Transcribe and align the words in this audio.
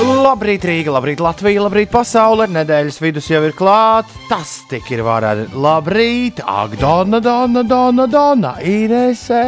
Labrīt, 0.00 0.62
Rīga, 0.64 0.94
labrīt, 0.94 1.20
Latvija, 1.20 1.60
labrīt, 1.66 1.90
pasaule. 1.92 2.46
Nedēļas 2.48 2.96
vidus 3.02 3.26
jau 3.28 3.42
ir 3.44 3.52
klāts. 3.56 4.14
Tas 4.30 4.54
tik 4.70 4.88
ir 4.94 5.02
varēts. 5.04 5.52
Labrīt, 5.52 6.40
ak, 6.40 6.78
Dona, 6.80 7.20
Dona, 7.20 7.60
Dona, 7.68 8.06
Dona, 8.08 8.54
Inesē. 8.64 9.42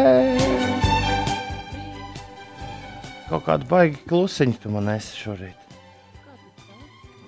Kaut 3.30 3.46
kādu 3.48 3.64
baigi 3.70 3.96
klusiņu 4.10 4.60
tu 4.60 4.74
man 4.74 4.92
esi 4.92 5.16
šorīt. 5.22 5.56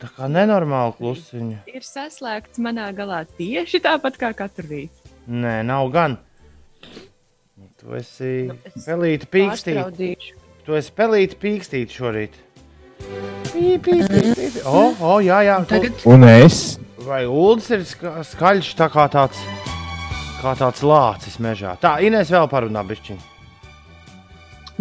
Tā 0.04 0.12
kā 0.12 0.28
nenormāli 0.28 0.98
klusiņu. 1.00 1.62
Ir 1.72 1.88
saslēgts 1.88 2.60
manā 2.60 2.90
galā 2.92 3.24
tieši 3.38 3.80
tāpat 3.88 4.20
kā 4.20 4.34
katru 4.36 4.68
rītu. 4.68 5.14
Nē, 5.32 5.62
nav 5.64 5.88
gan. 5.94 6.18
Tu 7.80 7.96
esi 7.96 8.34
Nu, 8.52 8.60
pelīti 8.84 9.32
pīkstīt. 9.32 10.34
Tu 10.68 10.76
esi 10.76 10.92
pelīti 10.92 11.40
pīkstīt 11.40 11.96
šorīt. 11.96 12.43
O, 14.64 14.80
o, 14.98 15.18
jā, 15.22 15.42
jā. 15.46 15.58
Tagad 15.68 16.02
Un 16.10 16.24
es 16.26 16.78
Vai 17.04 17.26
Ulas 17.28 17.66
ir 17.74 17.82
ska 17.84 18.22
skaļš 18.24 18.70
tā 18.78 18.86
kā 18.88 19.04
tāds, 19.12 19.36
kā 20.40 20.54
tāds 20.56 20.80
lācis 20.80 21.36
mežā? 21.42 21.74
Tā, 21.82 21.98
Inês 22.00 22.30
vēl 22.32 22.46
parunā 22.48 22.80
bišķiņu. 22.88 23.20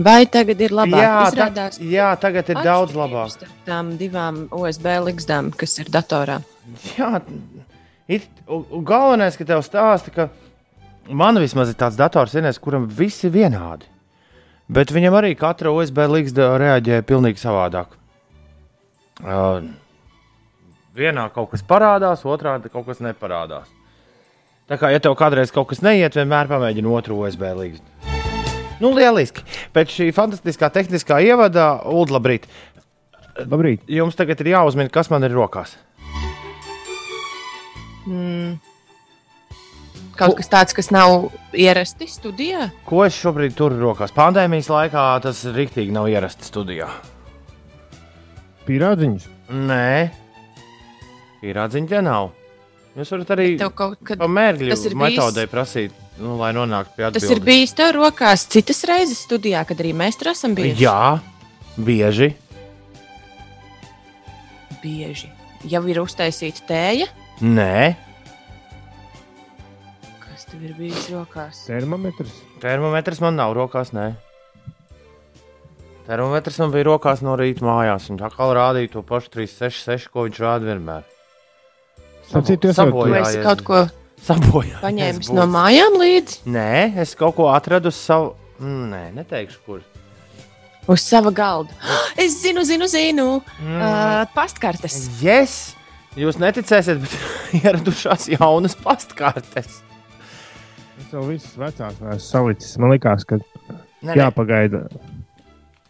Vai 0.05 0.23
tagad 0.31 0.62
ir 0.64 0.72
labāk? 0.73 1.04
Jā, 1.04 1.09
ta, 1.20 1.26
Izrādās, 1.34 1.80
jā, 1.84 2.08
tagad 2.22 2.48
ir 2.50 2.62
daudz 2.64 2.95
labāk. 2.98 3.34
starp 3.36 3.67
Tām 3.67 3.91
divām 4.00 4.45
OSB 4.55 4.88
likstām, 5.09 5.52
kas 5.52 5.76
ir 5.84 5.92
datorā. 5.94 6.40
Jā, 6.95 7.20
it, 8.08 8.30
galvenais, 8.48 9.36
ka 9.38 9.45
tev 9.50 9.66
stāsta, 9.67 10.14
ka 10.16 10.30
man 11.12 11.42
vismaz 11.44 11.73
ir 11.73 11.78
tāds 11.81 12.00
dators, 12.00 12.38
Inês, 12.40 12.62
kuram 12.64 12.88
visi 12.88 13.28
vienādi. 13.34 13.92
Bet 14.72 14.95
viņam 14.95 15.20
arī 15.20 15.36
katra 15.36 15.76
USB 15.76 16.08
līgsta 16.08 16.53
reaģēja 16.62 17.03
pilnīgi 17.03 17.44
savādāk. 17.44 18.00
Uh, 19.22 19.62
vienā 20.98 21.27
kaut 21.34 21.52
kas 21.52 21.62
parādās, 21.66 22.25
otrā 22.25 22.56
kaut 22.72 22.88
kas 22.88 23.02
neparādās. 23.03 23.69
Tā 24.69 24.80
kā, 24.80 24.89
ja 24.94 25.02
tev 25.03 25.17
kādreiz 25.19 25.52
kaut 25.53 25.67
kas 25.69 25.83
neiet, 25.83 26.16
vienmēr 26.16 26.47
pamēģini 26.50 26.89
otru 26.89 27.19
USB 27.22 27.50
līgstu. 27.59 28.14
Nu, 28.81 28.89
lieliski. 28.95 29.44
Pēc 29.75 29.91
šī 29.91 30.09
fantastiskā 30.16 30.69
tehniskā 30.73 31.19
ievada, 31.23 31.75
Ulu, 31.86 32.16
labrīt. 32.16 32.47
labrīt. 33.38 33.84
Jums 33.88 34.17
tagad 34.17 34.41
ir 34.41 34.53
jāuzmina, 34.56 34.91
kas 34.91 35.11
man 35.14 35.23
ir 35.28 35.36
rokās. 35.36 35.78
Mm. 38.08 38.58
Kaut 40.17 40.36
kas 40.38 40.52
tāds, 40.52 40.75
kas 40.78 40.91
nav 40.94 41.31
ierasti 41.58 42.06
studijā. 42.09 42.67
Ko 42.86 43.02
es 43.06 43.16
šobrīd 43.17 43.56
turu 43.58 43.80
rokās? 43.81 44.14
Pandēmijas 44.14 44.69
laikā 44.69 45.08
tas 45.23 45.41
rīktīgi 45.56 45.95
nav 45.95 46.09
ierasts 46.11 46.52
studijā. 46.52 46.89
Pīrādziņš. 48.67 49.25
Nē, 49.53 50.09
pierādziņa 51.42 51.89
te 51.92 52.02
nav. 52.06 52.30
Jūs 52.94 53.09
varat 53.11 53.31
arī 53.36 53.47
Tev 53.58 53.72
kaut 53.75 53.97
kad 54.06 54.19
pa 54.22 54.28
mērķu 54.30 54.69
tas 54.69 54.83
ir 54.86 54.94
bijis- 54.94 55.17
metodei 55.17 55.47
prasīt, 55.50 55.92
nu, 56.22 56.36
lai 56.38 56.52
nonāktu 56.53 56.94
pie 56.95 57.09
tas 57.11 57.23
ir 57.23 57.30
atbildības. 57.39 57.45
bijis 57.47 57.73
tev 57.73 57.91
rokās 57.97 58.45
citas 58.53 58.84
reizes 58.86 59.23
studijā, 59.25 59.66
kad 59.67 59.78
arī 59.81 59.94
mēs 59.97 60.17
tur 60.19 60.30
esam 60.31 60.53
bijuši. 60.56 60.84
Jā, 60.86 61.19
bieži. 61.78 62.30
Bieži. 64.84 65.30
Jau 65.66 65.81
ir 65.88 66.00
uztaisīta 66.03 66.66
tēja. 66.67 67.08
Nē, 67.41 67.95
Kas 70.23 70.45
tev 70.45 70.64
ir 70.64 70.73
bijis 70.78 71.09
rokās? 71.09 71.66
Termometrs. 71.66 72.31
termometrs 72.61 73.19
man 73.22 73.36
nav 73.36 73.53
rokās. 73.56 73.91
Nē. 73.94 74.14
Termometrs 76.08 76.58
man 76.59 76.72
bija 76.73 76.88
rokās 76.90 77.22
no 77.23 77.38
rīta 77.40 77.64
mājās. 77.64 78.09
Viņš 78.12 78.23
atkal 78.28 78.52
rādīja 78.58 78.92
to 78.98 79.04
pašu 79.08 79.32
366, 79.38 80.09
ko 80.12 80.26
viņš 80.28 80.40
rāda 80.44 80.68
vienmēr. 80.68 81.06
Citu, 82.34 82.72
Vai 82.72 82.76
sabojājies. 82.76 83.28
esi 83.30 83.44
kaut 83.46 83.62
ko 83.68 83.80
Sabojājies 84.24 84.80
paņēmis 84.84 85.31
no 85.38 85.46
mājām 85.52 85.98
līdzi? 86.02 86.42
Nē, 86.52 86.69
es 87.03 87.16
kaut 87.19 87.36
ko 87.40 87.50
atradu 87.53 87.92
savu. 87.94 88.34
Mm, 88.59 88.84
Nē, 88.92 89.02
neteikšu, 89.19 89.59
kur. 89.68 89.81
Uz 90.92 91.03
sava 91.03 91.31
galda. 91.36 91.72
Es 92.24 92.36
zinu, 92.44 92.62
zinu, 92.68 92.86
zinu. 92.92 93.25
Mm. 93.63 93.80
Uh, 93.80 94.25
pastkartes. 94.36 94.97
Yes! 95.24 95.74
Jūs 96.19 96.38
neticēsiet, 96.38 97.00
bet 97.02 97.16
ieradušās 97.63 98.28
jaunas 98.36 98.75
pastkartes. 98.78 99.80
Es 101.02 101.08
jau 101.16 101.24
visas 101.25 101.56
vecās 101.58 101.96
esmu 101.97 102.19
salicis. 102.22 102.75
Man 102.78 102.94
liekas, 102.94 103.25
ka 103.25 103.40
nē. 104.06 104.13
jāpagaida. 104.19 104.84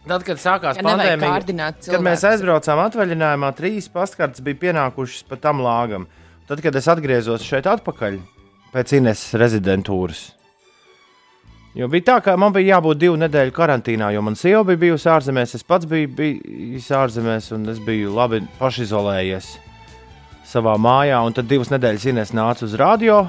Tad, 0.04 0.24
kad 0.28 0.40
sākās 0.40 0.80
Ja 0.80 0.84
pandēmija, 0.84 1.70
kad 1.88 2.04
mēs 2.04 2.26
aizbraucām 2.28 2.82
atvaļinājumā, 2.90 3.54
trīs 3.56 3.88
pastkartes 3.92 4.44
bija 4.44 4.60
pienākušas 4.66 5.24
pa 5.30 5.38
tam 5.40 5.62
lāgam. 5.64 6.10
Tad, 6.50 6.60
kad 6.64 6.76
es 6.76 6.90
atgriezos 6.92 7.46
šeit 7.48 7.70
atpakaļ 7.72 8.18
pēc 8.74 8.98
Ines 8.98 9.22
rezidentūras. 9.40 10.26
Jo 11.74 11.88
bija 11.90 12.10
tā, 12.12 12.18
ka 12.26 12.36
man 12.38 12.52
bija 12.54 12.76
jābūt 12.76 13.00
divu 13.02 13.16
nedēļu 13.22 13.54
karantīnā, 13.56 14.12
jo 14.14 14.26
man 14.26 14.36
sieva 14.38 14.62
bija 14.68 14.82
bijusi 14.82 15.08
ārzemēs, 15.10 15.56
es 15.58 15.64
pats 15.66 15.88
biju 15.90 16.12
bijis 16.20 16.92
ārzemēs, 16.94 17.48
un 17.56 17.64
es 17.72 17.80
biju 17.82 18.12
labi 18.14 18.44
pašizolējies 18.60 19.48
savā 20.52 20.76
mājā. 20.78 21.24
Un 21.24 21.34
tad 21.34 21.48
divas 21.50 21.72
nedēļas 21.74 22.10
Ines 22.12 22.36
nāca 22.36 22.68
uz 22.68 22.76
radio, 22.78 23.24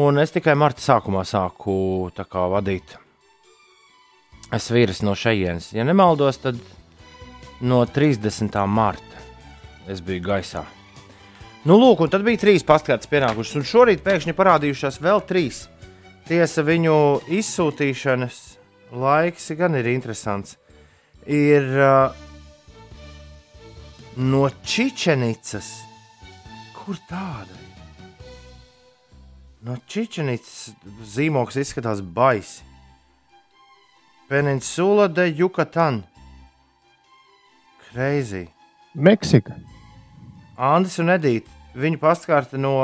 un 0.00 0.24
es 0.24 0.32
tikai 0.32 0.56
marta 0.58 0.82
sākumā 0.82 1.28
sāku 1.28 2.08
kā 2.24 2.48
vadīt 2.56 2.96
Es 4.50 4.66
vīrs 4.74 5.04
no 5.06 5.14
šejienes, 5.14 5.70
ja 5.76 5.84
nemaldos, 5.86 6.40
tad 6.42 6.58
no 7.62 7.84
30. 7.86 8.56
marta 8.66 9.24
es 9.90 10.02
biju 10.02 10.24
gaisā. 10.26 10.64
Nu, 11.68 11.76
lūk, 11.76 12.00
un 12.02 12.10
tad 12.10 12.24
bija 12.24 12.40
trīs 12.40 12.64
pastkartes 12.66 13.10
pienākušas, 13.10 13.58
un 13.60 13.66
šorīt 13.68 14.02
pēkšņi 14.02 14.34
parādījušās 14.34 14.98
vēl 15.04 15.20
trīs. 15.28 15.66
Tiesa, 16.26 16.64
viņu 16.64 16.94
izsūtīšanas 17.36 18.40
laiks 18.96 19.50
gan 19.58 19.76
ir 19.78 19.90
interesants. 19.92 20.56
Ir 21.28 21.66
uh, 21.76 22.16
no 24.16 24.48
Čičenicas. 24.64 25.68
Kur 26.74 26.98
tāda 27.10 27.54
ir? 27.54 27.68
No 29.68 29.76
Čičenicas 29.84 30.72
zīmogs 31.12 31.60
izskatās 31.60 32.00
baisi. 32.00 32.69
Peninsula 34.30 35.08
de 35.08 35.24
Yucatan. 35.34 36.04
Crazy. 37.90 38.46
Meksika. 38.94 39.56
Andris 40.56 41.00
un 41.02 41.10
Edīte. 41.10 41.50
Viņa 41.74 41.98
pastkārta 42.02 42.58
no 42.58 42.76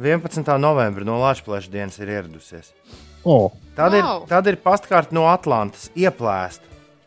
11. 0.00 0.48
novembra, 0.60 1.04
no 1.04 1.18
Latvijas 1.20 1.68
dienas, 1.68 1.98
ir 2.00 2.08
ieradusies. 2.14 2.72
O, 3.24 3.50
Tad, 3.76 3.92
Wow. 3.92 4.22
ir, 4.22 4.28
tad 4.30 4.46
ir 4.48 4.56
pastkārta 4.56 5.12
no 5.12 5.26
Atlantas, 5.28 5.90
ieplēsta. 5.96 6.64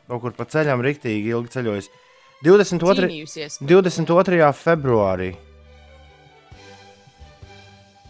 Kaut 0.08 0.22
kur 0.22 0.32
pa 0.38 0.46
ceļam 0.46 0.82
rīktīgi 0.86 1.34
ilgi 1.34 1.50
ceļojis. 1.58 1.90
22. 2.46 3.08
Cīnījusies. 3.10 3.58
22. 3.62 4.52
februārī. 4.54 5.32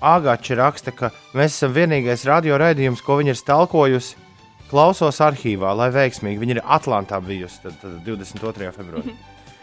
Agača 0.02 0.58
raksta, 0.60 0.92
ka 0.92 1.12
mēs 1.38 1.56
esam 1.56 1.74
vienīgais 1.76 2.26
radio 2.28 2.58
raidījums, 2.58 3.04
ko 3.06 3.20
viņa 3.22 3.36
ir 3.36 3.40
stalkojusi. 3.40 4.16
Klausos 4.72 5.20
arhīvā, 5.24 5.74
lai 5.76 5.90
veiksmīgi. 5.92 6.40
Viņa 6.40 6.56
ir 6.56 6.64
Atlantā 6.64 7.20
bijusi 7.24 7.60
tad, 7.66 7.76
tad 7.82 8.00
22. 8.08 8.72
februārī. 8.78 9.16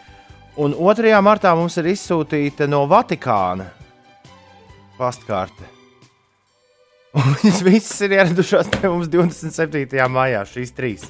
Un 0.61 0.75
2. 0.75 1.13
martā 1.23 1.53
mums 1.57 1.77
ir 1.79 1.89
izsūtīta 1.93 2.67
no 2.69 2.83
Vatikāna 2.89 3.69
pastkarte. 4.99 5.65
Viņas 7.15 7.61
visas 7.65 8.01
ir 8.05 8.13
ieradušās 8.19 8.69
pie 8.75 8.89
mums 8.91 9.09
27. 9.09 9.97
maijā, 10.13 10.43
šīs 10.45 10.75
trīs 10.77 11.07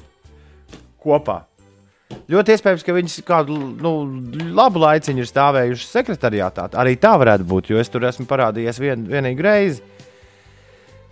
kopā. 1.02 1.42
Ļoti 2.30 2.54
iespējams, 2.54 2.84
ka 2.86 2.94
viņas 2.94 3.16
kādu 3.26 3.56
nu, 3.82 3.92
labu 4.56 4.80
laiciņu 4.82 5.22
ir 5.22 5.28
stāvējušas 5.28 5.92
sekretariātā. 5.98 6.68
Arī 6.80 6.96
tā 6.98 7.12
varētu 7.20 7.46
būt, 7.46 7.70
jo 7.70 7.82
es 7.82 7.90
tur 7.92 8.06
esmu 8.08 8.26
parādījies 8.30 8.80
vien, 8.82 9.04
vienīgu 9.10 9.44
reizi, 9.46 9.84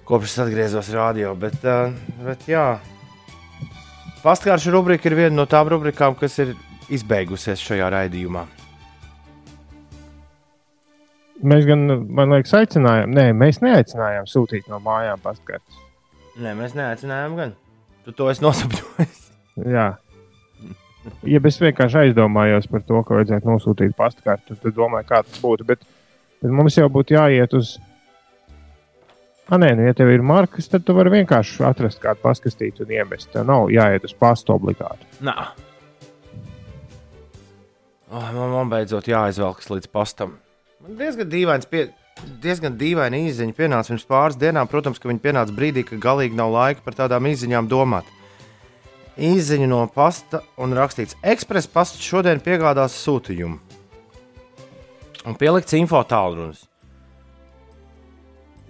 kopš 0.09 0.33
es 0.33 0.39
atgriezos 0.47 0.93
radio. 0.95 1.35
Bet, 1.39 1.61
uh, 1.65 1.93
bet 2.25 2.47
jā, 2.49 2.67
pastkārša 4.25 4.73
rubrika 4.75 5.11
ir 5.11 5.19
viena 5.19 5.37
no 5.37 5.49
tām 5.51 5.71
rubrikām, 5.75 6.17
kas 6.19 6.41
ir 6.45 6.57
izbeigusies 6.89 7.61
šajā 7.63 7.93
raidījumā. 7.93 8.47
mēs 11.43 11.67
gan, 11.69 11.87
man 12.15 12.35
liekas, 12.35 12.55
aicinājām. 12.59 13.15
Nē, 13.15 13.31
mēs 13.37 13.61
neaicinājām 13.63 14.27
sūtīt 14.31 14.69
no 14.71 14.81
mājām 14.83 15.21
pastkartes. 15.23 15.81
Nē, 16.39 16.55
mēs 16.59 16.75
neaicinājām, 16.79 17.37
gan. 17.39 17.55
Tu 18.07 18.15
to 18.17 18.29
esi 18.33 18.45
nosapņojis. 18.45 19.25
Jā. 19.77 19.89
Ja 21.25 21.41
es 21.49 21.57
vienkārši 21.61 22.03
aizdomājos 22.03 22.69
par 22.69 22.83
to, 22.85 23.01
ka 23.07 23.17
vajadzētu 23.17 23.49
nosūtīt 23.49 23.95
pastkarti, 23.97 24.59
tad 24.61 24.75
domāju, 24.77 25.09
kā 25.09 25.23
tas 25.25 25.39
būtu. 25.41 25.67
Bet, 25.69 25.87
bet 26.43 26.53
mums 26.53 26.77
jau 26.77 26.89
būtu 26.93 27.17
jāiet 27.17 27.55
uz. 27.57 27.77
Ah, 29.49 29.57
nē, 29.57 29.71
nu, 29.79 29.87
ja 29.87 29.95
tev 29.97 30.11
ir 30.13 30.21
markas, 30.21 30.67
tad 30.69 30.85
tu 30.85 30.93
vari 30.93 31.09
vienkārši 31.15 31.63
atrast 31.65 32.03
kādu 32.03 32.21
paskastītu 32.21 32.85
un 32.85 32.93
iemest. 32.93 33.31
Tev 33.33 33.47
nav 33.49 33.71
jāiet 33.73 34.05
uz 34.05 34.13
pastu 34.13 34.53
obligāti. 34.53 35.09
Nā. 35.25 35.37
Oh, 38.13 38.29
man, 38.37 38.53
man 38.53 38.69
beidzot 38.73 39.09
jāizvelkas 39.09 39.71
līdz 39.73 39.89
pastam. 39.93 40.37
Man 40.85 41.01
diezgan 41.01 41.33
dīvains, 41.33 41.65
pie, 41.69 41.87
diezgan 42.45 42.77
dīvaina 42.77 43.23
īziņa 43.25 43.57
pienāca 43.57 43.95
pirms 43.95 44.07
pāris 44.13 44.39
dienām. 44.41 44.69
Protams, 44.69 45.01
ka 45.01 45.09
viņi 45.09 45.25
pienāca 45.25 45.57
brīdī, 45.57 45.87
kad 45.89 46.05
galīgi 46.05 46.37
nav 46.37 46.53
laika 46.53 46.85
par 46.85 47.01
tādām 47.01 47.33
īziņām 47.33 47.73
domāt. 47.73 48.09
Īziņa 49.17 49.73
no 49.73 49.81
pasta 49.89 50.45
un 50.61 50.77
rakstīts, 50.77 51.17
ekspresa 51.25 51.73
pasts 51.73 52.05
šodien 52.05 52.45
piegādās 52.45 53.01
sūtījumu. 53.01 53.57
Un 55.25 55.41
pielikts 55.41 55.81
info 55.81 56.05
tālrunis. 56.05 56.68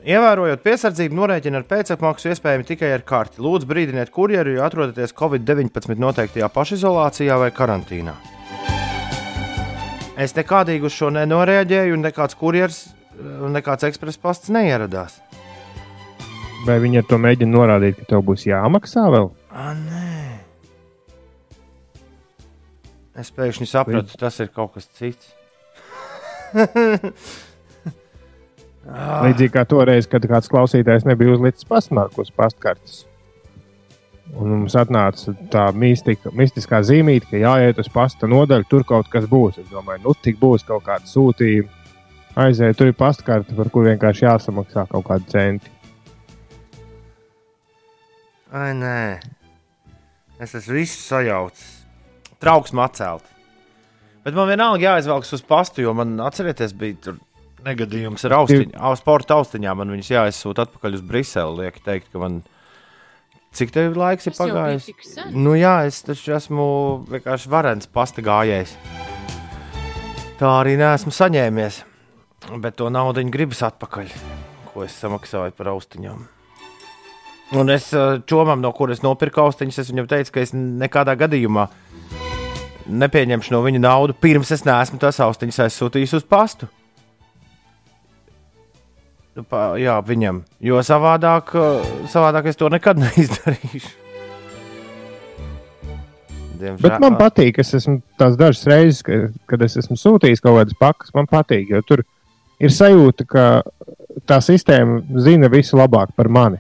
Ievērojot 0.06 0.61
piesardzību, 0.62 1.17
norēķina 1.19 1.59
ar 1.59 1.65
pēcapmaksu 1.67 2.31
iespējami 2.31 2.67
tikai 2.69 2.93
ar 2.95 3.03
karti. 3.06 3.41
Lūdzu, 3.43 3.67
brīdiniet 3.67 4.12
kurjeru, 4.15 4.55
ja 4.55 4.69
atrodaties 4.69 5.15
Covid-19 5.19 5.99
noteiktajā 5.99 6.47
pašizolācijā 6.55 7.39
vai 7.41 7.49
karantīnā. 7.55 8.15
Es 10.19 10.37
nekādīgi 10.39 10.87
uz 10.87 10.95
šo 10.95 11.11
nenoreaģēju, 11.15 11.97
un 11.99 12.06
nekāds 12.06 12.39
kurjers, 12.39 12.79
un 13.19 13.55
nekāds 13.55 13.87
ekspresa 13.91 14.23
pasts 14.23 14.53
neieradās. 14.55 15.19
Vai 16.67 16.79
viņi 16.83 17.03
to 17.09 17.19
mēģina 17.23 17.55
norādīt, 17.55 17.99
ka 17.99 18.15
tev 18.15 18.23
būs 18.27 18.47
jāmaksā 18.47 19.06
vēl? 19.15 19.31
A, 19.50 19.73
nē. 19.75 20.15
Es 23.19 23.35
pēkšņi 23.35 23.67
sapratu, 23.67 24.15
tas 24.19 24.39
ir 24.39 24.55
kaut 24.55 24.79
kas 24.79 24.87
cits. 24.95 25.35
Līdzīgi 28.86 29.52
kā 29.52 29.64
toreiz, 29.69 30.06
kad 30.08 30.25
kāds 30.28 30.48
klausītājs 30.48 31.04
nebija 31.08 31.34
uzlicis 31.34 31.66
pastmarku 31.69 32.22
uz 32.25 32.30
pastkartes. 32.32 33.02
Un 34.36 34.50
mums 34.52 34.76
atnāca 34.76 35.32
tā 35.52 35.64
mistika, 35.72 36.30
mistiskā 36.36 36.82
zīmīte, 36.84 37.30
ka 37.30 37.40
jāiet 37.40 37.80
uz 37.80 37.88
pasta 37.92 38.28
nodaļu, 38.28 38.69
tur 38.69 38.84
kaut 38.88 39.08
kas 39.12 39.25
būs. 39.28 39.60
Es 39.62 39.69
domāju, 39.72 40.04
nu 40.04 40.14
tik 40.25 40.36
būs 40.40 40.66
kaut 40.69 40.84
kāda 40.88 41.08
sūtījuma. 41.08 41.72
Aiziet, 42.38 42.76
tur 42.78 42.92
ir 42.92 42.94
pastkarte, 42.94 43.56
par 43.56 43.70
kur 43.75 43.88
vienkārši 43.88 44.28
jāsamaksā 44.28 44.84
kaut 44.92 45.06
kādi 45.08 45.32
centi. 45.32 45.72
Ai, 48.54 48.70
nē, 48.78 49.19
es 50.40 50.54
esmu 50.54 50.76
visu 50.78 51.00
sajaucis. 51.02 51.72
Trauksme 52.38 52.84
atcelt. 52.84 53.26
Bet 54.22 54.36
man 54.36 54.48
vienalga 54.52 54.84
jāizvelkas 54.84 55.34
uz 55.34 55.42
pastu, 55.42 55.82
jo 55.82 55.96
man, 55.98 56.14
atcerieties, 56.22 56.76
bija 56.78 57.00
tur 57.08 57.19
negadījums 57.66 58.25
ar 58.28 58.37
austiņām, 58.40 58.76
ar 58.90 58.99
sporta 59.00 59.38
austiņām. 59.38 59.81
Man 59.81 59.93
viņas 59.96 60.12
jāizsūta 60.14 60.66
atpakaļ 60.66 60.99
uz 60.99 61.05
Briseli. 61.05 61.64
Liek 61.64 61.82
teikt, 61.84 62.10
ka 62.12 62.22
man. 62.22 62.40
Cik 63.56 63.72
tev 63.72 63.96
laiks 63.96 64.28
ir 64.28 64.37
pagājis? 64.37 64.90
Nu, 65.32 65.55
jā, 65.56 65.81
es 65.88 66.02
taču 66.05 66.34
esmu 66.37 66.66
vienkārši 67.08 67.50
varens 67.50 67.88
pasta 67.90 68.22
gājējs. 68.22 68.75
Tā 70.38 70.50
arī 70.60 70.76
neesmu 70.78 71.10
saņēmies. 71.14 71.81
Bet 72.62 72.76
to 72.78 72.90
naudu 72.93 73.25
gribas 73.32 73.64
atpakaļ, 73.66 74.12
ko 74.70 74.84
es 74.84 74.94
samaksāju 75.00 75.56
par 75.56 75.72
austiņām. 75.72 76.20
Un 77.58 77.72
es 77.72 77.88
eh, 77.96 78.20
čomam, 78.28 78.61
no 78.61 78.70
kuras 78.76 79.00
nopirku 79.02 79.40
austiņas, 79.40 79.81
es 79.81 79.90
viņam 79.90 80.08
teicu, 80.11 80.34
ka 80.34 80.44
es 80.44 80.52
nekādā 80.54 81.16
gadījumā 81.19 81.64
nepieņemšu 82.88 83.52
no 83.54 83.62
viņa 83.64 83.81
naudu, 83.84 84.16
pirms 84.16 84.52
es 84.54 84.64
neesmu 84.69 85.00
tās 85.00 85.20
austiņas 85.25 85.64
aizsūtījis 85.66 86.14
uz 86.20 86.28
pastu. 86.28 86.69
Nu, 89.38 89.46
jā, 89.79 89.94
viņam. 90.02 90.43
Jo 90.58 90.82
savādāk, 90.82 91.52
eh, 91.55 91.88
savādāk 92.11 92.49
es 92.50 92.58
to 92.58 92.69
nekad 92.73 92.99
neizdarīšu. 93.05 93.94
Diemžēl. 96.58 96.82
Bet 96.82 96.96
man 96.99 97.14
patīk, 97.20 97.61
es 97.62 97.70
esmu 97.79 98.00
tās 98.19 98.35
dažas 98.35 98.64
reizes, 98.67 99.02
ka, 99.06 99.19
kad 99.46 99.62
es 99.62 99.76
esmu 99.79 99.94
sūtījis 99.94 100.43
kaut 100.43 100.56
kādas 100.58 100.79
pakas, 100.81 101.12
man 101.14 101.29
patīk, 101.31 101.69
jo 101.70 101.82
tur 101.87 102.02
ir 102.58 102.75
sajūta, 102.75 103.26
ka 103.31 103.44
tā 104.26 104.40
sistēma 104.43 105.05
zina 105.23 105.46
visu 105.52 105.79
labāk 105.79 106.17
par 106.19 106.26
mani. 106.26 106.58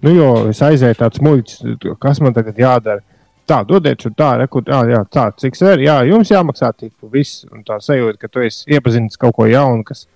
Nu, 0.00 0.12
jo 0.14 0.28
es 0.52 0.62
aizēju 0.62 1.00
tāds 1.00 1.18
muļķis, 1.26 1.80
kas 2.00 2.22
man 2.22 2.36
tagad 2.38 2.62
jādara. 2.62 3.02
Tā, 3.50 3.64
dodiet 3.66 3.98
šo 3.98 4.12
tā, 4.14 4.30
reku, 4.38 4.62
jā, 4.62 4.78
jā, 4.92 5.02
tā, 5.10 5.26
cik 5.42 5.58
sver, 5.58 5.82
jā, 5.82 5.96
jums 6.06 6.30
jāmaksā 6.30 6.70
tik 6.78 6.94
viss. 7.10 7.42
Un 7.50 7.66
tā 7.66 7.80
sajūta, 7.82 8.14
ka 8.22 8.30
tu 8.30 8.46
esi 8.46 8.70
iepazinis 8.70 9.18
kaut 9.18 9.34
ko 9.34 9.50
jaunu, 9.50 9.82
kas 9.88 10.06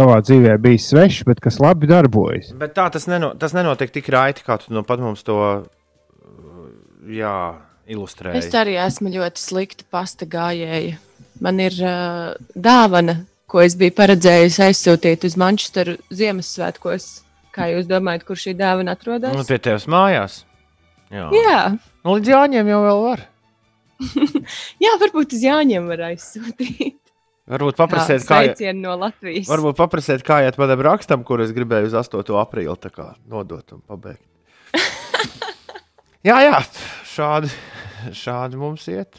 tavā 0.00 0.18
dzīvē 0.24 0.56
bijis 0.62 0.88
svešs, 0.90 1.24
bet 1.28 1.42
kas 1.44 1.60
labi 1.62 1.88
darbojas. 1.90 2.54
Bet 2.60 2.74
tā 2.78 2.88
tas, 2.92 3.06
neno, 3.10 3.34
tas 3.38 3.54
nenotiek 3.56 3.92
tik 3.92 4.08
raiti, 4.12 4.44
kā 4.46 4.56
tu 4.62 4.72
nu 4.74 4.84
pat 4.86 5.02
mums 5.02 5.24
to 5.26 5.38
jā, 7.10 7.36
ilustrēji. 7.90 8.40
Es 8.40 8.54
arī 8.56 8.76
esmu 8.80 9.12
ļoti 9.14 9.42
slikta 9.42 9.86
pasta 9.92 10.28
gājēja. 10.30 10.98
Man 11.40 11.60
ir 11.62 11.76
uh, 11.80 12.36
dāvana, 12.54 13.22
ko 13.50 13.62
es 13.64 13.76
biju 13.78 13.94
paredzējusi 13.96 14.64
aizsūtīt 14.68 15.26
uz 15.28 15.36
Manchesteru 15.40 15.96
Ziemassvētkos. 16.12 17.10
Kā 17.54 17.66
jūs 17.72 17.88
domājat, 17.90 18.24
kur 18.28 18.38
šī 18.38 18.54
dāvana 18.58 18.94
atrodas? 18.94 19.34
Nu, 19.34 19.42
pie 19.48 19.58
tevis 19.62 19.88
mājās. 19.90 20.44
Jā. 21.10 21.26
Jā. 21.34 21.60
Nu, 22.04 22.14
līdz 22.14 22.30
Jāņiem 22.30 22.70
jau 22.70 22.80
vēl 22.84 23.00
var. 23.08 23.24
Jā, 24.84 24.94
varbūt 25.02 25.34
uz 25.36 25.42
Jāņiem 25.44 25.88
var 25.90 26.04
aizsūtīt. 26.12 27.00
Varbūt 27.50 27.78
paprasiet, 27.80 28.22
kā, 28.28 28.42
iet- 28.46 28.60
no 28.78 28.92
Latvijas. 29.00 29.48
varbūt 29.50 29.78
paprasiet, 29.80 30.22
kā 30.26 30.40
iet 30.46 30.58
manam 30.60 30.82
rakstam, 30.86 31.24
kur 31.26 31.40
es 31.42 31.50
gribēju 31.56 31.88
uz 31.90 31.96
8. 31.98 32.36
aprīli 32.38 32.76
tā 32.78 32.92
kā 32.94 33.08
nodot 33.26 33.74
un 33.74 33.80
pabeigt. 33.90 34.22
jā, 36.28 36.36
jā, 36.46 36.60
šādi, 37.10 37.50
šādi 38.14 38.60
mums 38.60 38.86
iet. 38.92 39.18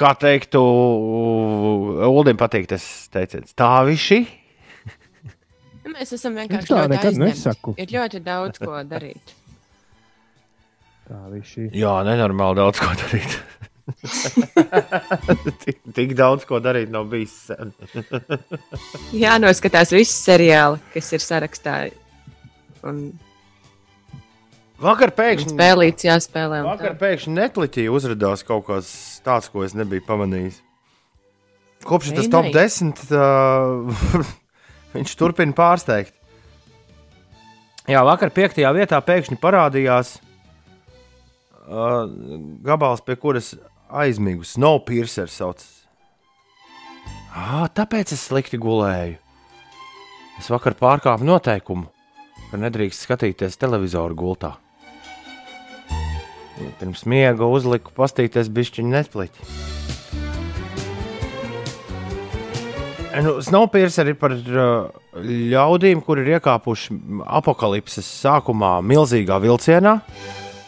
Kā 0.00 0.14
teiktu, 0.16 0.60
Ulim 2.08 2.38
patīk 2.40 2.64
tas 2.72 2.84
teiciens. 3.12 3.52
Tā 3.52 3.82
visi. 3.84 4.22
Mēs 5.92 6.14
esam 6.16 6.38
vienkārši 6.40 6.70
tā 6.72 6.78
ļoti 6.80 6.94
nekad 6.94 7.10
aizņemti. 7.12 7.28
nesaku. 7.36 7.74
Ir 7.76 7.92
ļoti 7.92 8.22
daudz 8.24 8.62
ko 8.62 8.80
darīt. 8.88 9.34
Tā 11.10 11.20
viņš 11.28 11.52
ir. 11.66 11.68
Jā, 11.82 11.92
nenormāli 12.08 12.62
daudz 12.62 12.80
ko 12.80 12.88
darīt. 13.02 13.36
tik, 15.64 15.80
tik 15.96 16.14
daudz 16.18 16.46
ko 16.48 16.60
darīt 16.62 16.92
nav 16.92 17.08
bijis 17.10 17.34
sen. 17.48 17.72
Jā, 19.22 19.36
noskatās 19.42 19.92
visi 19.94 20.14
seriāli, 20.14 20.80
kas 20.94 21.12
ir 21.16 21.24
sarakstā. 21.24 21.76
Un 22.86 23.04
Vakar 24.82 25.12
pēkšņi, 25.14 25.52
spēlīts 25.54 26.06
jāspēlē. 26.08 26.62
vakar 26.66 26.96
tā. 26.96 26.98
pēkšņi 27.04 27.34
Netflixī 27.36 27.84
uzrādījās 27.92 28.42
kaut 28.46 28.66
kas 28.66 28.88
tāds, 29.22 29.46
ko 29.52 29.62
es 29.66 29.76
nebiju 29.78 30.02
pamanījis. 30.08 30.58
Kopš 31.86 32.10
Ei, 32.10 32.16
tas 32.18 32.30
top 32.30 32.48
nē. 32.48 32.54
10, 32.56 33.04
uh, 33.14 34.26
viņš 34.96 35.14
turpina 35.18 35.54
pārsteigt. 35.54 36.14
Jā, 37.90 38.02
vakar 38.06 38.30
piektajā 38.34 38.70
vietā 38.74 38.98
pēkšņi 39.02 39.38
parādījās 39.42 40.16
uh, 41.66 42.06
gabals, 42.66 43.02
pie 43.06 43.18
kuras 43.18 43.54
aizmigu. 43.92 44.46
Snowpiercer 44.46 45.30
sauc. 45.30 45.62
Ah, 47.32 47.68
tāpēc 47.72 48.12
es 48.12 48.26
slikti 48.28 48.60
gulēju. 48.60 49.16
Es 50.40 50.48
vakar 50.52 50.76
pārkāpu 50.76 51.24
noteikumu, 51.28 51.86
ka 52.50 52.60
nedrīkst 52.60 53.06
skatīties 53.06 53.60
televizoru 53.60 54.16
gultā. 54.18 54.56
Pirms 56.80 57.04
miega 57.08 57.48
uzliku 57.48 57.94
pastīties 57.96 58.50
bišķiņu 58.52 58.92
Netflix. 58.92 59.70
Nu, 63.22 63.34
Snowpiercer 63.44 64.08
ir 64.08 64.16
par 64.16 64.32
uh, 64.32 64.88
ļaudīm, 65.20 66.00
kuri 66.04 66.24
ir 66.24 66.38
iekāpuši 66.38 66.96
apakalipses 67.40 68.08
sākumā 68.22 68.78
milzīgā 68.88 69.36
vilcienā. 69.42 69.98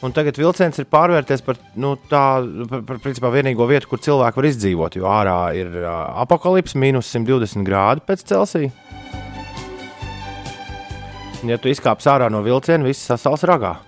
Un 0.04 0.12
tagad 0.12 0.36
vilciens 0.36 0.76
ir 0.76 0.84
pārvērties 0.92 1.40
par, 1.46 1.56
nu, 1.80 1.94
tā, 2.10 2.42
par, 2.68 2.82
par 2.84 2.98
principā, 3.00 3.30
vienīgo 3.32 3.64
vietu, 3.70 3.88
kur 3.88 4.02
cilvēki 4.04 4.40
var 4.40 4.48
izdzīvot. 4.50 4.98
Jo 4.98 5.08
ārā 5.08 5.36
ir 5.56 5.70
uh, 5.80 5.94
apakalipse, 6.20 6.76
minus 6.80 7.08
120 7.14 7.64
grādi 7.64 8.04
pēc 8.04 8.24
Celsija. 8.28 8.72
Ja 11.48 11.56
tu 11.60 11.72
izkāpsi 11.72 12.10
ārā 12.12 12.28
no 12.32 12.42
vilciena, 12.44 12.84
viss 12.84 13.08
sasals 13.08 13.46
ragā. 13.48 13.78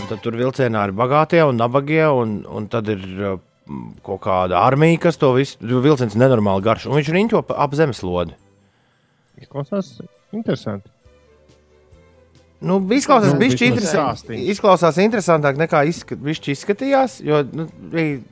Un 0.00 0.10
tad 0.10 0.18
tur 0.24 0.34
vilcienā 0.38 0.88
ir 0.88 0.94
bagātie 0.98 1.44
un 1.46 1.62
nabagie, 1.62 2.04
un, 2.10 2.40
un 2.50 2.66
tad 2.72 2.90
ir 2.90 3.04
uh, 3.14 3.36
kaut 4.06 4.24
kāda 4.26 4.64
armija, 4.66 5.04
kas 5.06 5.20
to 5.20 5.30
visu 5.38 5.62
jo 5.62 5.82
vilciens 5.84 6.18
ir 6.18 6.24
nenormāli 6.24 6.66
garš. 6.66 6.88
Un 6.90 6.98
viņš 6.98 7.12
riņķo 7.14 7.44
ap 7.54 7.78
zemeslodi. 7.78 8.34
Izklausās 9.38 9.94
interesanti. 10.34 10.93
Nu, 12.64 12.78
izklausās, 12.96 13.34
Nu, 13.34 13.40
bišķi 13.42 13.68
interesant, 13.68 14.30
izklausās 14.54 14.98
interesantāk 15.02 15.58
nekā 15.60 15.82
izskat, 15.90 16.22
izskatījās. 16.24 17.18
Jo 17.24 17.42
nu, 17.44 17.66
bija, 17.92 18.22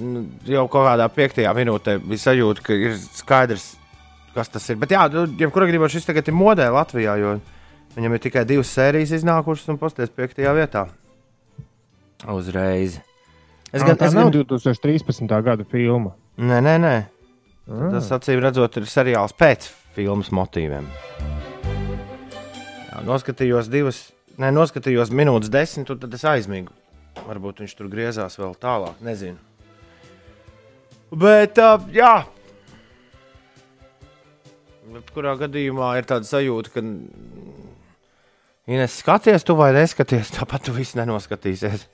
nu, 0.00 0.26
jau 0.50 0.66
kaut 0.68 0.86
kādā 0.90 1.08
piektajā 1.12 1.54
minūtē 1.56 1.96
bija 2.04 2.26
sajūta, 2.28 2.64
ka 2.66 2.76
ir 2.76 2.96
skaidrs, 3.16 3.70
kas 4.36 4.52
tas 4.52 4.68
ir. 4.72 4.78
Bet, 4.82 4.92
jā, 4.92 5.06
nu, 5.14 5.24
jebkurā 5.40 5.70
gadījumā 5.70 5.90
šis 5.92 6.08
tagad 6.08 6.28
ir 6.28 6.36
modē 6.36 6.68
Latvijā, 6.74 7.16
jo 7.22 7.38
viņam 7.96 8.18
ir 8.18 8.24
tikai 8.28 8.44
divas 8.48 8.70
sērijas 8.76 9.16
iznākušas 9.20 9.72
un 9.72 9.80
posties 9.80 10.12
piektajā 10.12 10.52
vietā. 10.56 10.86
Uzreiz. 12.32 13.00
Es 13.72 13.82
Gan, 13.82 13.96
tā 13.98 14.08
es 14.08 14.14
nav 14.16 14.30
gan, 14.30 14.44
2013. 14.46 15.36
gada 15.44 15.66
filma. 15.68 16.14
nē, 16.38 16.62
nē, 16.64 16.76
nē. 16.84 16.94
Ah. 17.66 17.88
Tas 17.96 18.12
acīm 18.14 18.38
redzot, 18.44 18.78
ir 18.78 18.86
seriāls 18.86 19.34
pēc 19.36 19.66
filmas 19.96 20.30
motīviem. 20.30 20.86
Jā, 22.96 23.02
noskatījos 23.04 23.66
divas, 23.68 23.98
ne, 24.40 24.48
noskatījos 24.56 25.10
minūtes 25.12 25.50
desmit, 25.52 25.90
un 25.92 25.98
tad 26.00 26.14
es 26.16 26.22
aizmigu. 26.24 26.72
Varbūt 27.26 27.58
viņš 27.60 27.74
tur 27.76 27.90
griezās 27.92 28.38
vēl 28.40 28.54
tālāk, 28.56 29.02
nezinu. 29.04 29.36
Bet, 31.12 31.60
uh, 31.60 31.82
jā, 31.92 32.24
kurā 35.12 35.34
gadījumā 35.36 35.90
ir 35.98 36.08
tāda 36.08 36.24
sajūta, 36.24 36.72
ka, 36.72 36.84
ja 38.72 38.80
neskaties, 38.80 39.44
tu 39.44 39.58
vai 39.60 39.74
neskaties, 39.76 40.32
tāpat 40.38 40.64
tu 40.64 40.76
viss 40.76 40.96
nenoskatīsies. 40.96 41.84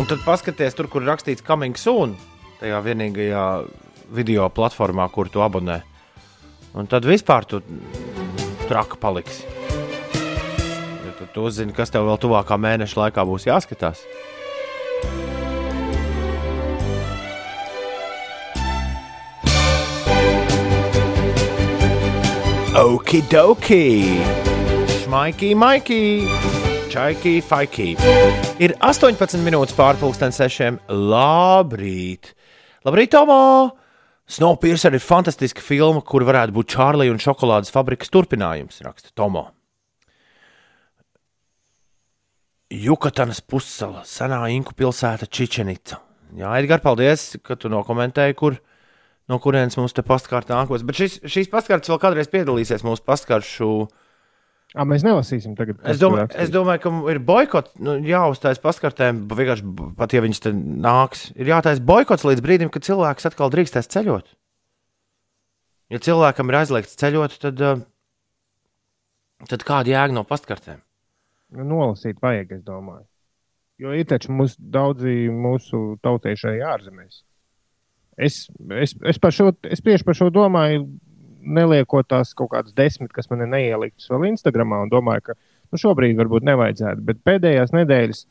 Un 0.00 0.08
tad 0.08 0.24
paskaties 0.24 0.78
tur, 0.78 0.88
kur 0.88 1.04
rakstīts 1.04 1.44
coming 1.44 1.76
soon, 1.76 2.16
tajā 2.62 2.80
vienīgajā 2.88 3.44
video 4.16 4.48
platformā, 4.48 5.10
kur 5.12 5.28
tu 5.28 5.44
abonē. 5.44 5.82
Un 6.72 6.88
tad 6.88 7.04
vispār 7.04 7.44
tu 7.50 7.60
traki 8.70 8.96
paliksi. 9.02 9.42
Ja 11.04 11.12
tu, 11.18 11.26
tu 11.34 11.44
uzzini, 11.48 11.74
kas 11.74 11.90
tev 11.90 12.06
vēl 12.06 12.20
tuvākā 12.22 12.54
mēneša 12.54 13.00
laikā 13.02 13.24
būs 13.26 13.48
jāskatās. 13.48 14.04
Okidoki! 22.78 23.82
Šmaiki, 25.02 25.50
maiki! 25.58 26.02
Čaiki, 26.90 27.34
faiki! 27.42 27.90
Ir 28.62 28.76
18 28.78 29.42
minūtes 29.42 29.74
pārpusdienas 29.74 30.38
sešiem. 30.38 30.78
Labrīt! 30.86 32.36
Labrīt, 32.86 33.10
Tomo! 33.18 33.79
Snowpiercer 34.30 34.94
ir 34.94 35.02
fantastiska 35.02 35.62
filma, 35.64 36.04
kur 36.06 36.22
varētu 36.22 36.54
būt 36.54 36.74
Čārlija 36.76 37.10
un 37.10 37.18
šokolādes 37.18 37.72
fabrikas 37.74 38.12
turpinājums, 38.14 38.78
raksta 38.86 39.10
Tomo. 39.18 39.48
Jukatanas 42.70 43.40
pussala, 43.42 44.04
senā 44.06 44.44
inku 44.54 44.76
pilsēta 44.78 45.26
Čičenica. 45.26 45.98
Jā, 46.38 46.52
Edgars, 46.60 46.84
paldies, 46.84 47.24
ka 47.42 47.56
tu 47.58 47.66
nokomentēji, 47.72 48.36
kur, 48.38 48.60
no 49.26 49.40
kurienes 49.42 49.74
mums 49.80 49.96
te 49.96 50.04
pastkārta 50.06 50.54
nākos. 50.54 50.86
Bet 50.86 51.00
šis, 51.00 51.18
šīs 51.26 51.50
pastkārtas 51.50 51.90
vēl 51.90 51.98
kādreiz 51.98 52.30
piedalīsies 52.30 52.86
mūsu 52.86 53.02
pastkāršu. 53.10 53.72
À, 54.70 54.84
mēs 54.86 55.02
nelasīsim 55.02 55.56
tagad. 55.58 55.80
Es 55.90 55.98
domāju, 55.98 56.28
es 56.38 56.50
domāju, 56.54 56.82
ka 56.84 56.90
ir 57.10 57.18
boikots, 57.26 57.72
nu, 57.82 57.96
jāuztais 58.06 58.60
paskartēm, 58.62 59.24
vienkārši 59.26 59.72
pat 59.98 60.14
ja 60.14 60.22
viņas 60.22 60.44
te 60.44 60.52
nāks, 60.54 61.24
ir 61.34 61.50
jātais 61.50 61.82
boikots 61.82 62.26
līdz 62.28 62.44
brīdim, 62.44 62.70
kad 62.70 62.86
cilvēks 62.86 63.26
atkal 63.32 63.50
drīkstēs 63.50 63.90
ceļot. 63.90 64.30
Ja 65.90 65.98
cilvēkam 65.98 66.52
ir 66.52 66.60
aizliegts 66.60 66.94
ceļot, 67.02 67.34
tad, 67.42 67.64
tad 69.50 69.66
kāda 69.66 69.90
jēga 69.90 70.14
no 70.14 70.22
pastkartēm? 70.28 70.78
Nu, 71.58 71.66
Nolasīt 71.66 72.22
vajag, 72.22 72.54
es 72.60 72.62
domāju. 72.62 73.08
Jo 73.80 73.96
ir 73.96 74.06
taču 74.06 74.30
mūs, 74.36 74.54
daudzi 74.60 75.26
mūsu 75.34 75.96
tautieši 76.04 76.46
arī 76.52 76.62
ārzemēs. 76.68 77.22
Es, 78.20 78.44
es, 78.76 78.94
es, 79.08 79.18
par 79.18 79.34
šo, 79.34 79.48
es 79.66 79.82
tieši 79.82 80.06
par 80.06 80.18
šo 80.18 80.28
domāju, 80.34 80.84
neliekot 81.40 82.08
tās 82.10 82.34
kaut 82.36 82.52
kādas 82.54 82.74
desmit, 82.76 83.12
kas 83.14 83.30
man 83.30 83.44
ir 83.44 83.50
neieliktas 83.52 84.10
vēl 84.10 84.28
Instagramā, 84.30 84.82
un 84.84 84.92
domāju, 84.92 85.30
ka 85.30 85.36
nu, 85.36 85.80
šobrīd 85.80 86.18
varbūt 86.18 86.46
nevajadzētu. 86.48 87.04
Bet 87.06 87.22
pēdējās 87.26 87.72
nedēļas, 87.76 88.26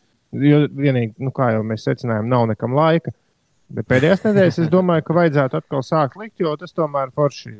jo 0.45 0.61
vienīgi, 0.67 1.15
nu, 1.23 1.33
kā 1.35 1.53
jau 1.55 1.63
mēs 1.67 1.87
secinājām, 1.87 2.29
nav 2.29 2.47
nekam 2.51 2.77
laika. 2.77 3.13
Bet 3.69 3.85
pēdējās 3.89 4.23
nedēļas 4.25 4.61
es 4.63 4.69
domāju, 4.73 5.05
ka 5.05 5.15
vajadzētu 5.17 5.59
atkal 5.59 5.83
sākt 5.85 6.17
likt, 6.17 6.39
jo 6.41 6.55
tas 6.57 6.73
tomēr 6.73 7.11
forši 7.13 7.53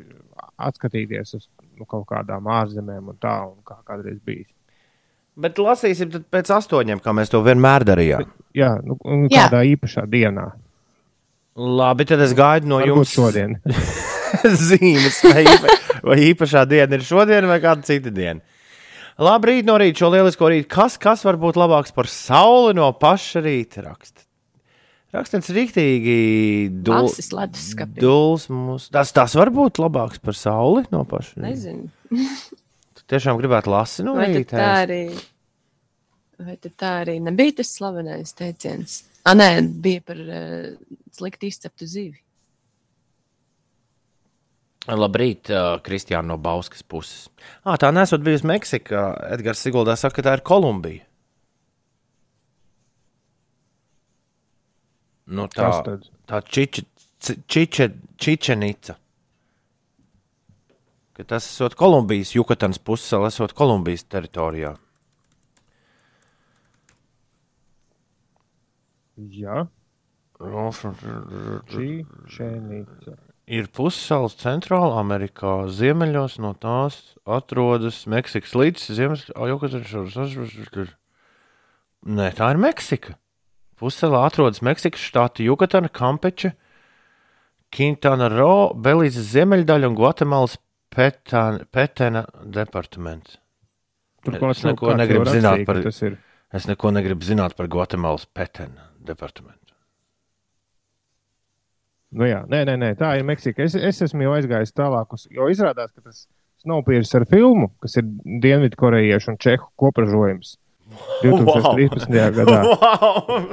atskatīties 0.57 1.35
uz 1.37 1.43
nu, 1.77 1.85
kaut 1.85 2.07
kādām 2.09 2.49
ārzemēm 2.49 3.11
un 3.13 3.19
tā, 3.21 3.35
un 3.45 3.59
kā 3.67 3.77
kādreiz 3.85 4.17
bijis. 4.25 4.49
Bet 5.39 5.61
lasīsim 5.61 6.09
tad 6.11 6.25
pēc 6.33 6.49
astoņiem, 6.51 6.99
kā 7.03 7.13
mēs 7.15 7.31
to 7.31 7.39
vienmēr 7.45 7.85
darījām. 7.87 8.25
Jā, 8.57 8.73
nu, 8.83 8.97
un 9.05 9.27
Jā. 9.29 9.45
kādā 9.45 9.61
īpašā 9.69 10.03
dienā. 10.09 10.49
Labi, 11.59 12.07
tad 12.09 12.23
es 12.25 12.33
gaidu 12.35 12.71
no 12.71 12.81
Varbūt 12.81 12.91
jums 12.91 13.13
šodien. 13.13 13.59
zīmes, 14.69 15.19
vai, 15.25 15.43
īpa, 15.47 15.75
vai 16.05 16.17
īpašā 16.29 16.63
diena 16.69 16.97
ir 16.97 17.05
šodien 17.05 17.47
vai 17.49 17.59
kāda 17.63 17.85
cita 17.87 18.13
diena. 18.13 18.41
Labrīt, 19.19 19.65
no 19.67 19.75
rīta, 19.79 19.99
šo 19.99 20.13
lielisko 20.13 20.47
rītu. 20.51 20.69
Kas, 20.71 20.95
kas 21.01 21.25
var 21.27 21.35
būt 21.41 21.59
labāks 21.59 21.91
par 21.95 22.07
sauli 22.07 22.77
no 22.77 22.87
paša 22.95 23.43
rīta? 23.43 23.83
Raksta. 23.83 24.23
Rakstīts 25.15 25.49
rīktīgi 25.55 26.15
leduskapī. 26.85 27.99
duls. 27.99 28.45
Mums. 28.53 28.87
Tas, 28.93 29.11
tas 29.15 29.33
var 29.35 29.51
būt 29.51 29.81
labāks 29.81 30.21
par 30.23 30.37
sauli 30.37 30.85
no 30.93 31.03
paša 31.09 31.35
rīta. 31.35 31.49
Nezinu. 31.49 31.91
Tu 32.99 33.05
tiešām 33.15 33.37
gribētu 33.39 33.71
lasīt 33.73 34.05
no 34.05 34.15
rīta. 34.19 34.53
tā 34.53 34.69
arī, 34.83 35.03
vai 36.39 36.55
tā 36.61 36.89
arī 37.01 37.15
nebija 37.23 37.59
tas 37.59 37.71
slavenais 37.77 38.35
teiciens? 38.37 38.99
Ah, 39.27 39.35
nē, 39.37 39.49
bija 39.83 40.03
par 40.05 40.19
uh, 40.19 40.71
slikti 41.15 41.49
izceptu 41.51 41.87
zivi. 41.89 42.19
Labrīt, 44.97 45.51
uh, 45.53 45.77
Kristiāna 45.85 46.31
no 46.31 46.37
Bauskas 46.41 46.81
puses. 46.81 47.27
Ah, 47.61 47.77
tā 47.77 47.91
nesot 47.93 48.23
bijusi 48.25 48.47
Meksika. 48.49 49.03
Edgars 49.35 49.61
Siguldā 49.61 49.93
saka, 49.99 50.19
ka 50.19 50.25
tā 50.25 50.37
ir 50.39 50.43
Kolumbija. 50.45 51.05
Nu, 55.29 55.45
tā 55.53 55.69
tad? 55.85 56.07
tā 56.25 56.39
čiče, 56.41 56.83
čiče, 57.21 57.89
čičenica. 58.17 58.95
Ka 61.13 61.25
tas 61.35 61.45
esot 61.51 61.75
Kolumbijas, 61.77 62.33
Jukatans 62.33 62.81
pussala, 62.81 63.29
esot 63.29 63.53
Kolumbijas 63.53 64.07
teritorijā. 64.09 64.73
Jā, 69.19 69.67
šī 71.69 71.89
šeit. 72.31 73.28
Ir 73.49 73.65
pussalas 73.73 74.35
centrāla 74.37 74.99
Amerikā. 75.01 75.63
Ziemeļos 75.73 76.37
no 76.43 76.53
tās 76.53 76.99
atrodas 77.25 78.03
Meksikas 78.09 78.53
līča. 78.53 78.93
Ziemeļos 78.93 79.31
Nē, 82.05 82.29
tā 82.37 82.51
ir 82.53 82.61
Meksika. 82.61 83.15
Pussalā 83.79 84.21
atrodas 84.27 84.61
Meksikas 84.65 85.01
štāta 85.01 85.41
Jukatana, 85.43 85.89
Kampeča, 85.89 86.53
Quintana 87.73 88.29
Roo, 88.31 88.73
Belīzes 88.75 89.31
ziemeļdaļa 89.33 89.89
un 89.89 89.97
Gvatemalas 89.97 90.57
Petana, 90.93 91.65
Petena 91.71 92.25
departaments. 92.43 93.37
Es 94.27 94.65
neko 94.65 94.95
negribu 94.99 95.29
zināt 95.29 95.63
par-. 95.69 95.81
Es 96.49 96.65
neko 96.67 96.91
negribu 96.91 97.25
zināt 97.25 97.55
par 97.55 97.69
Gvatemalas 97.71 98.25
Petena 98.25 98.89
departamentu. 98.99 99.68
Nu, 102.11 102.25
jā, 102.25 102.39
nē, 102.49 102.63
nē, 102.65 102.75
nē, 102.81 102.87
tā 102.97 103.11
ir 103.19 103.25
Meksika. 103.27 103.61
Es, 103.67 103.75
es 103.77 104.01
esmu 104.07 104.25
jau 104.25 104.31
aizgājis 104.37 104.73
tālāk, 104.73 105.11
jo 105.29 105.49
izrādās, 105.53 105.91
ka 105.93 106.01
tas 106.07 106.23
Snowpiercer 106.63 107.21
ar 107.23 107.27
filmu, 107.29 107.69
kas 107.79 107.93
ir 108.01 108.07
Dienvidkorejiešu 108.43 109.31
un 109.31 109.37
Čehu 109.39 109.69
kopražojums 109.79 110.57
2013. 111.21 112.09
gadā, 112.33 112.57
Wow! 112.65 113.51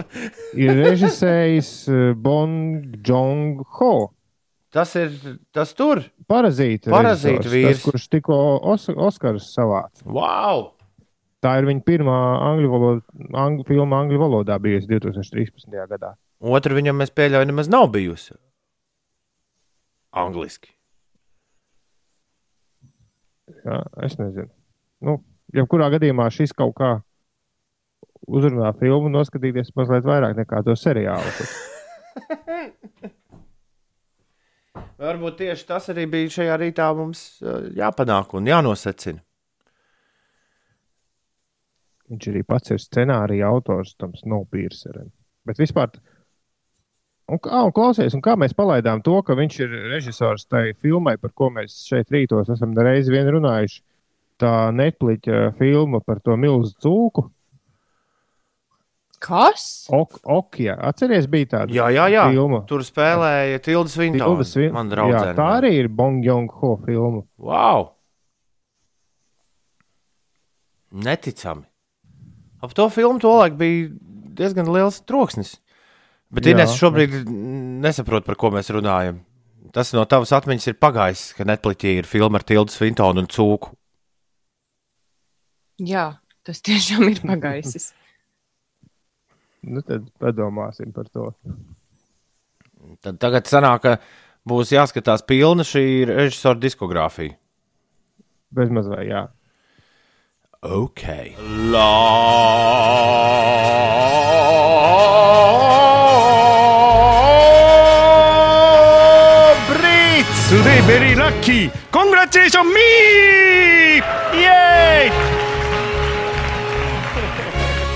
ir 0.57 0.73
režisējis 0.81 1.71
eh, 1.93 2.15
Bong 2.17 2.97
Joon-ho. 3.07 3.93
Tas 4.73 4.95
ir 4.99 5.13
tas 5.55 5.71
tur. 5.77 6.01
Parazīta, 6.29 6.91
Parazīta 6.93 7.49
vīrs. 7.53 7.77
tas, 7.79 7.85
kurš 7.85 8.09
tikko 8.17 8.39
Os 8.73 8.89
Oskars 8.93 9.51
savāca. 9.55 10.03
Wow! 10.09 10.73
Tā 11.45 11.59
ir 11.61 11.69
viņa 11.69 11.85
pirmā 11.87 12.17
angļu 12.49 12.73
valoda, 12.73 13.05
angļu 13.45 13.69
filma 13.69 14.01
angļu 14.03 14.19
valodā 14.25 14.57
bijusi 14.61 14.89
2013. 14.91 15.77
gadā. 15.93 16.15
Otra 16.41 16.75
viņam, 16.77 17.05
es 17.05 17.13
pieļauju, 17.15 17.49
nemaz 17.53 17.69
nav 17.73 17.87
bijusi. 17.95 18.35
Angliski. 20.17 20.73
Jā, 23.67 23.83
es 24.07 24.17
nezinu. 24.19 24.51
Nu, 25.07 25.19
jebkurā 25.55 25.91
gadījumā 25.95 26.27
šis 26.35 26.53
kaut 26.57 26.75
kā 26.79 26.91
uzrunā 28.27 28.73
filmu 28.81 29.09
noskatīties 29.13 29.75
mazliet 29.77 30.07
vairāk 30.09 30.35
nekā 30.39 30.63
to 30.67 30.75
seriālu. 30.79 31.31
Varbūt 34.97 35.35
tieši 35.43 35.67
tas 35.69 35.91
arī 35.93 36.07
bija 36.09 36.33
šajā 36.39 36.57
rītā 36.61 36.89
mums 36.97 37.21
eh, 37.45 37.69
jāpanāk 37.77 38.33
un 38.39 38.49
jānosacina. 38.49 39.21
Viņš 42.07 42.29
arī 42.31 42.43
pats 42.47 42.71
ir 42.73 42.81
scenārija 42.81 43.49
autors 43.51 43.97
tam 43.99 44.15
Snowpierceram. 44.17 45.11
Bet 45.47 45.59
vispār, 45.59 45.91
un 47.29 47.39
un 47.67 47.73
klausies, 47.75 48.15
un 48.15 48.23
kā 48.23 48.37
mēs 48.39 48.55
palaidām 48.55 49.01
to, 49.03 49.17
ka 49.27 49.35
viņš 49.39 49.61
ir 49.65 49.73
režisors 49.93 50.47
tai 50.47 50.73
filmai, 50.79 51.17
par 51.19 51.33
ko 51.35 51.49
mēs 51.51 51.81
šeit 51.89 52.11
rītos 52.15 52.51
esam 52.55 52.75
reizi 52.77 53.11
vien 53.15 53.27
runājuši. 53.35 53.81
Tā 54.39 54.71
Netflix 54.77 55.27
filma 55.59 56.01
par 56.05 56.21
to 56.21 56.37
milzu 56.37 56.75
cūku. 56.85 57.31
Kas? 59.19 59.87
Ok, 59.97 60.19
Okja. 60.29 60.75
Atceries, 60.91 61.25
bija 61.33 61.47
tāda 61.55 61.73
Jā, 61.73 61.87
jā, 61.91 62.05
jā. 62.13 62.27
filma. 62.31 62.61
Tur 62.69 62.85
spēlēja 62.85 63.63
Svin- 64.45 64.73
Man 64.77 64.91
Jā, 64.93 65.35
tā 65.39 65.47
arī 65.63 65.71
ir 65.81 65.89
Bong 65.89 66.21
Joon-ho 66.23 66.75
filma. 66.85 67.23
Wow! 67.41 67.95
Neticami. 70.93 71.65
Ap 72.63 72.73
to 72.77 72.87
filmu 72.93 73.19
tolaik 73.21 73.57
bija 73.59 73.89
diezgan 74.37 74.69
liels 74.73 75.01
troksnis. 75.09 75.57
Bet 76.37 76.45
Jā. 76.45 76.53
Inês 76.53 76.75
šobrīd 76.77 77.15
nesaprot, 77.81 78.27
par 78.27 78.37
ko 78.37 78.51
mēs 78.53 78.69
runājam. 78.75 79.23
Tas 79.73 79.93
no 79.97 80.05
tavas 80.09 80.33
atmiņas 80.37 80.71
ir 80.71 80.77
pagājis, 80.81 81.23
ka 81.37 81.45
Netflixī 81.49 81.97
ir 82.01 82.09
filma 82.09 82.39
ar 82.41 82.45
Tildu 82.47 82.73
Svintonu 82.73 83.25
un 83.25 83.29
Cūku. 83.33 83.73
Jā, 85.85 86.07
tas 86.47 86.63
tiešām 86.65 87.09
ir 87.11 87.23
pagājis. 87.25 87.93
Nu, 89.67 89.81
tad 89.83 90.05
padomāsim 90.23 90.93
par 90.95 91.09
to. 91.11 91.25
Tad 93.03 93.17
tagad 93.19 93.49
sanāk, 93.51 93.83
ka 93.83 93.99
būs 94.47 94.71
jāskatās 94.71 95.27
pilna 95.27 95.67
šī 95.67 96.07
režisora 96.07 96.55
diskogrāfija. 96.63 97.35
Bezmaz 98.55 98.87
vai 98.93 99.09
jā. 99.09 99.27
Ok. 100.63 101.03
Labrīt! 101.75 102.97
Lucky. 111.47 111.71
Congratulations 111.91 112.75
me! 112.75 114.01
Yay! 114.33 115.11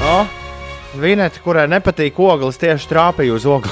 O, 0.03 0.27
Vineta, 1.01 1.41
kurai 1.45 1.67
nepatīk 1.71 2.19
ogles, 2.19 2.59
tieši 2.61 2.89
trāpīja 2.91 3.37
uz 3.37 3.47
ogli. 3.47 3.71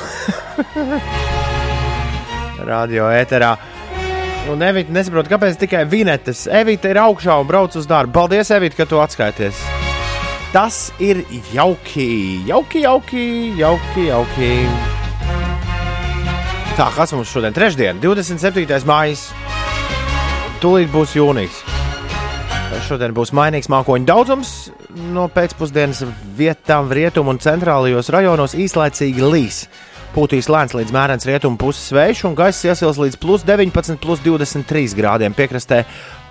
Radio 2.68 3.08
ēterā. 3.10 3.56
Un 4.48 4.62
Evita 4.64 4.92
nesaprot, 4.92 5.28
kāpēc 5.28 5.58
tikai 5.60 5.84
Vinetas. 5.88 6.46
Evita 6.46 6.88
ir 6.92 7.00
augšā 7.00 7.36
un 7.40 7.48
brauc 7.48 7.74
uz 7.76 7.88
darbu. 7.88 8.14
Paldies, 8.14 8.50
Evita, 8.54 8.80
ka 8.80 8.88
tu 8.88 9.00
atskaities. 9.00 9.60
Tas 10.52 10.88
ir 11.04 11.24
jauki, 11.52 12.44
jauki, 12.48 12.84
jauki, 12.86 13.26
jauki. 13.58 14.06
jauki. 14.08 14.52
Tā, 16.78 16.88
kas 16.94 17.12
mums 17.12 17.28
šodien? 17.32 17.52
Trešdien, 17.56 18.00
27. 18.00 18.84
maija. 18.88 19.57
Tūlīt 20.58 20.88
būs 20.90 21.12
jūnijas. 21.14 21.60
Šodien 22.88 23.12
būs 23.14 23.30
mainīgs 23.36 23.68
mākoņu 23.70 24.08
daudzums. 24.08 24.50
No 25.14 25.28
pēcpusdienas 25.30 26.02
vietām 26.34 26.90
rietumu 26.90 27.30
un 27.30 27.38
centrālajos 27.42 28.10
rajonos 28.10 28.56
īslaicīgi 28.58 29.22
līs. 29.22 29.60
Pūtīs 30.16 30.48
lēns 30.50 30.74
līdz 30.74 30.90
mērens 30.96 31.28
rietumu 31.28 31.60
puses 31.60 31.92
vējš, 31.94 32.24
un 32.26 32.34
gaiss 32.34 32.66
iesils 32.66 32.98
līdz 32.98 33.20
plus 33.22 33.46
19, 33.46 34.00
plus 34.02 34.24
23 34.24 34.98
grādiem. 34.98 35.36
Piekrastē 35.36 35.84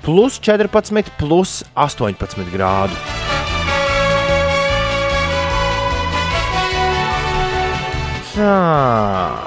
plus 0.03 0.41
14, 0.43 1.13
plus 1.22 1.62
18 1.88 2.51
grādu. 2.51 3.00
Tā. 8.36 9.47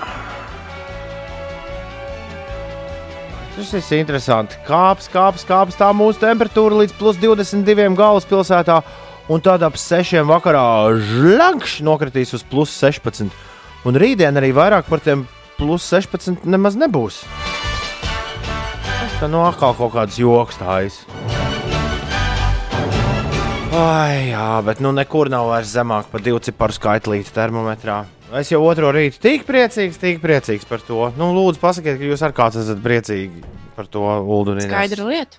Tas 3.61 3.91
ir 3.93 4.01
interesanti. 4.01 4.57
Kāps, 4.65 5.05
kāps, 5.13 5.43
kāps 5.45 5.77
tā 5.77 5.91
mūsu 5.93 6.23
temperatūra 6.23 6.79
līdz 6.81 6.95
plus 6.97 7.19
22 7.21 7.91
galvaspilsētā, 7.99 8.79
un 9.29 9.45
tad 9.45 9.61
ap 9.67 9.77
6 9.77 10.25
vakarā 10.25 10.65
žlankšs 11.11 11.83
nokritīs 11.85 12.33
uz 12.39 12.47
plus 12.49 12.73
16. 12.81 13.29
Un 13.85 14.01
rītdien 14.01 14.41
arī 14.41 14.55
vairāk 14.57 14.89
par 14.89 15.05
tiem 15.05 15.27
plus 15.59 15.85
16 15.93 16.49
nemaz 16.49 16.81
nebūs. 16.81 17.21
Tā 19.21 19.29
no 19.29 19.45
atkal 19.45 19.77
kaut 19.77 19.93
kāds 19.93 20.17
joks 20.17 20.57
tājas. 20.57 21.03
Ai, 23.71 24.31
jā, 24.33 24.47
bet 24.67 24.81
nu 24.83 24.91
nekur 24.95 25.29
nav 25.31 25.47
vairs 25.53 25.71
zemāk 25.71 26.09
par 26.11 26.23
divu 26.25 26.41
ciparu 26.43 26.75
skaitlīti 26.75 27.31
termometrā. 27.35 28.01
Es 28.41 28.51
jau 28.51 28.61
otro 28.67 28.91
rītu 28.95 29.21
tik 29.23 29.45
priecīgs, 29.47 29.99
tik 30.01 30.19
priecīgs 30.23 30.67
par 30.67 30.83
to. 30.87 30.99
Nu, 31.19 31.29
lūdzu, 31.37 31.61
pasakiet, 31.63 31.99
ka 32.01 32.09
jūs 32.09 32.25
ar 32.27 32.35
kāds 32.35 32.59
esat 32.61 32.83
priecīgi 32.83 33.45
par 33.77 33.87
to 33.91 34.03
Ines. 34.55 34.67
Skaidra 34.67 35.07
lieta. 35.07 35.39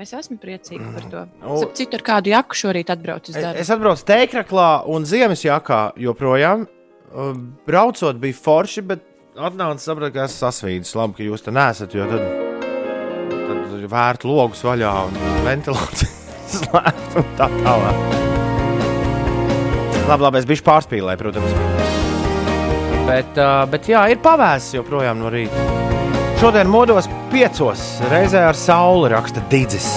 Es 0.00 0.12
esmu 0.16 0.38
priecīga 0.40 0.92
par 0.94 1.08
to. 1.12 1.24
O- 1.44 1.56
Starp 1.60 1.74
citu, 1.76 1.96
ar 2.00 2.04
kādu 2.06 2.32
jaku 2.32 2.56
šorīt 2.56 2.92
atbraucu 2.92 3.32
uz 3.32 3.36
Es, 3.36 3.42
darbu. 3.44 3.60
es 3.64 3.72
atbraucu 3.76 4.06
teikraklā 4.08 4.68
un 4.88 5.04
ziemas 5.08 5.44
jakā 5.44 5.80
joprojām. 6.00 6.66
Uh, 7.10 7.32
Braucot 7.68 8.20
bija 8.22 8.36
forši, 8.44 8.84
bet 8.92 9.04
atnāca 9.36 9.80
sapratu, 9.82 10.14
ka 10.14 10.24
esmu 10.28 10.40
sasvīdis. 10.46 10.94
Labi, 10.96 11.16
ka 11.18 11.28
jūs 11.28 11.44
te 11.44 11.52
nesat, 11.52 11.96
jo 11.96 12.06
tad, 12.08 12.24
tad 13.48 13.84
vērt 13.92 14.24
logus 14.28 14.64
vaļā 14.64 14.94
un 15.08 15.20
ventilāciju 15.48 16.19
slēgt 16.58 17.18
un 17.20 17.30
tā 17.38 17.48
tālāk. 17.60 18.04
Labi, 20.10 20.24
labi, 20.26 20.40
es 20.40 20.48
biju 20.50 20.66
pārspīlējis, 20.66 21.20
protams. 21.20 21.52
Bet, 23.06 23.36
uh, 23.38 23.62
bet 23.70 23.88
jā, 23.90 24.04
ir 24.10 24.18
pavēsis 24.22 24.76
joprojām 24.80 25.18
no 25.22 25.30
rīta. 25.32 25.66
Šodien 26.40 26.70
modos 26.72 27.06
piecos 27.30 27.82
reizē 28.10 28.46
ar 28.48 28.56
sauli 28.58 29.10
raksta 29.12 29.42
Digis. 29.52 29.90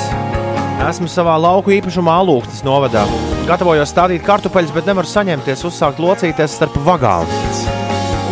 Esmu 0.84 1.08
savā 1.08 1.38
lauku 1.39 1.72
īpašumā 1.72 2.18
Alūksnes 2.20 2.66
novadā. 2.68 3.06
Gatavojos 3.48 3.92
stādīt 3.94 4.26
kartupeļus, 4.28 4.74
bet 4.76 4.89
nevaru 4.89 5.08
saņemties, 5.08 5.63
uzsākt 5.70 6.02
locīties 6.04 6.58
starp 6.58 6.76
vagām. 6.84 7.30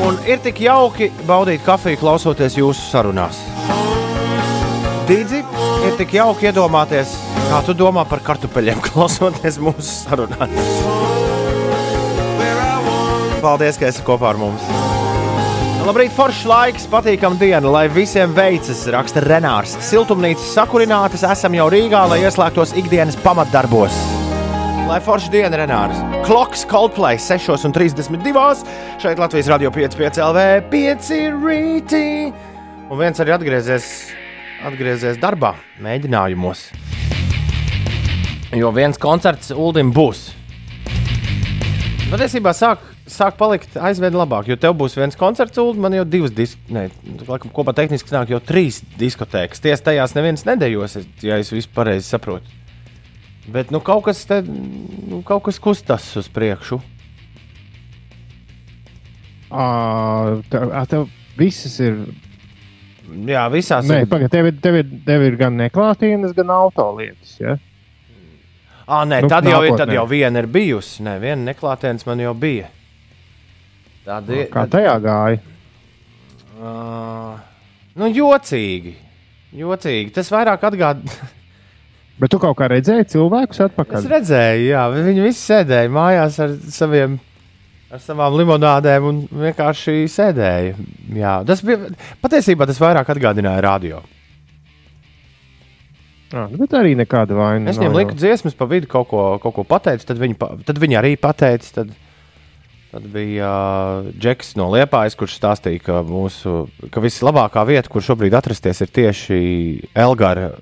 Un 0.03 0.17
ir 0.27 0.41
tik 0.43 0.59
jauki 0.65 1.11
baudīt 1.27 1.63
kafiju, 1.63 1.99
klausoties 2.01 2.57
jūsu 2.59 2.89
sarunās. 2.89 3.39
Dīdzi, 5.07 5.41
ir 5.87 5.95
tik 5.99 6.17
jauki 6.17 6.49
iedomāties, 6.49 7.13
kā 7.51 7.59
tu 7.67 7.73
domā 7.75 8.05
par 8.07 8.21
kartupeļiem, 8.23 8.79
klausoties 8.87 9.59
mūsu 9.59 9.83
sarunās. 10.05 10.69
Paldies, 13.41 13.79
ka 13.81 13.89
esi 13.89 14.03
kopā 14.07 14.31
ar 14.31 14.39
mums! 14.39 14.63
Labrīt, 15.81 16.13
foršs 16.13 16.43
laiks, 16.45 16.83
patīkam 16.87 17.35
diena, 17.41 17.65
lai 17.73 17.87
visiem 17.91 18.35
veicas, 18.37 18.83
raksta 18.93 19.23
Renārs. 19.25 19.73
Siltumnīcas 19.83 20.51
sakurinātas, 20.53 21.25
esam 21.25 21.57
jau 21.57 21.65
Rīgā, 21.73 22.03
lai 22.11 22.19
ieslēgtos 22.21 22.75
ikdienas 22.77 23.17
pamatdarbos. 23.25 23.97
Lai 24.85 24.99
forša 25.03 25.33
diena, 25.33 25.57
Renārs. 25.57 25.97
Kloks, 26.27 26.67
Coldplay 26.69 27.17
6,32. 27.19 28.45
Šeit 29.01 29.19
Latvijas 29.19 29.49
radio 29.51 29.73
5,5 29.73 30.21
LV, 30.29 30.45
5 30.71 31.11
rītī. 31.41 32.05
Un 32.91 33.01
viens 33.01 33.25
arī 33.25 33.33
atgriezies, 33.35 33.91
atgriezies 34.69 35.19
darbā, 35.19 35.55
mēģinājumos. 35.81 36.67
Jo 38.57 38.71
viens 38.75 38.97
koncerts 38.99 39.51
Uldim 39.55 39.93
būs. 39.95 40.25
Patiesībā 42.11 42.51
sāk, 42.51 42.81
sāk 43.07 43.37
palikt 43.39 43.77
aizvien 43.79 44.11
labāk, 44.19 44.49
jo 44.51 44.57
tev 44.59 44.73
būs 44.81 44.97
viens 44.99 45.15
koncerts, 45.15 45.55
un 45.63 45.79
man 45.79 45.93
jau 45.95 46.03
divas 46.03 46.33
ne, 46.67 46.89
laikam, 47.29 47.51
kopā 47.55 47.71
tehniski 47.77 48.11
nāk 48.11 48.33
jau 48.33 48.41
trīs 48.43 48.81
diskotēkas. 48.99 49.63
Tiesa 49.63 49.85
tajās 49.87 50.15
neviens 50.17 50.43
nedējos, 50.47 50.97
ja 51.23 51.37
es 51.39 51.53
visu 51.55 51.71
pareizi 51.73 52.09
saprotu. 52.11 52.51
Bet 53.51 53.71
nu, 53.71 53.79
kaut 53.79 54.03
kas 54.09 54.25
te, 54.27 54.41
nu, 54.43 55.21
kaut 55.25 55.45
kas 55.47 55.57
kustas 55.63 56.09
uz 56.19 56.27
priekšu. 56.31 56.81
Ā, 59.51 59.63
Tev, 60.51 60.75
tev 60.91 61.07
visas 61.39 61.79
ir. 61.83 61.95
Jā, 63.27 63.47
visās 63.51 63.87
Nē, 63.87 64.03
ir- 64.03 64.11
pagaid, 64.11 64.29
tev, 64.31 64.51
ir- 64.51 64.59
tev, 64.63 64.75
ir, 64.83 64.91
tev 65.07 65.23
ir 65.31 65.35
gan 65.39 65.55
neklātienes, 65.59 66.35
gan 66.35 66.51
autolietas. 66.59 67.33
Ja? 67.39 67.55
Ā, 68.91 69.01
nē, 69.07 69.21
Nu, 69.23 69.29
tad, 69.31 69.45
jau, 69.47 69.61
nākotnē. 69.63 69.77
tad 69.85 69.93
jau 69.95 70.03
viena 70.09 70.41
ir 70.43 70.47
bijusi. 70.51 71.03
Nē, 71.05 71.13
viena 71.23 71.45
neklātienes 71.53 72.03
man 72.09 72.19
jau 72.19 72.33
bija. 72.35 72.67
Tāda 74.05 74.35
ir. 74.35 74.47
Kā 74.51 74.65
tajā 74.67 74.95
gāja? 75.03 75.39
Uh, 76.61 77.37
nu, 77.97 78.09
jocīgi. 78.11 78.93
Jocīgi. 79.57 80.11
Tas 80.15 80.29
vairāk 80.33 80.63
atgādina. 80.71 81.29
Bet 82.21 82.29
tu 82.33 82.37
kaut 82.41 82.53
kā 82.59 82.67
redzēji 82.69 83.07
cilvēkus 83.15 83.57
Es 83.57 83.65
atpakaļ. 83.69 84.03
redzēju, 84.11 84.65
jā, 84.69 84.81
viņi 84.93 85.23
visi 85.25 85.41
sēdēja 85.47 85.89
mājās 85.89 86.35
ar, 86.43 86.51
saviem, 86.69 87.15
ar 87.89 88.03
savām 88.03 88.35
limonādēm 88.37 89.07
un 89.09 89.21
vienkārši 89.41 89.95
sēdēja. 90.11 90.75
Jā, 91.17 91.31
tas 91.49 91.63
bija 91.65 91.89
patiesībā 92.21 92.67
tas 92.69 92.77
vairāk 92.83 93.09
atgādināja 93.15 93.63
radio. 93.65 94.03
Jā, 96.31 96.45
bet 96.55 96.75
arī 96.79 96.93
nekāda 96.95 97.35
vaina. 97.35 97.71
Es 97.71 97.79
viņiem 97.79 97.97
liku 97.97 98.15
dziesmas, 98.15 98.55
pa 98.55 98.67
vidu 98.71 98.87
kaut 98.91 99.09
ko, 99.11 99.25
kaut 99.43 99.55
ko 99.57 99.65
pateicu, 99.67 100.05
tad 100.07 100.21
viņi, 100.21 100.37
tad 100.67 100.79
viņi 100.79 100.97
arī 100.99 101.11
pateica. 101.19 101.73
Tad, 101.81 101.91
tad 102.93 103.07
bija 103.11 103.49
uh, 103.51 104.07
Džeks 104.15 104.53
no 104.59 104.69
Liepājas, 104.71 105.17
kurš 105.19 105.35
stāstīja, 105.41 105.83
ka, 105.83 105.99
mūsu, 106.07 106.65
ka 106.91 107.03
vislabākā 107.03 107.65
vieta, 107.67 107.91
kur 107.91 108.03
šobrīd 108.05 108.35
atrasties, 108.39 108.79
ir 108.85 108.93
tieši 108.95 109.41
Elgara 109.91 110.53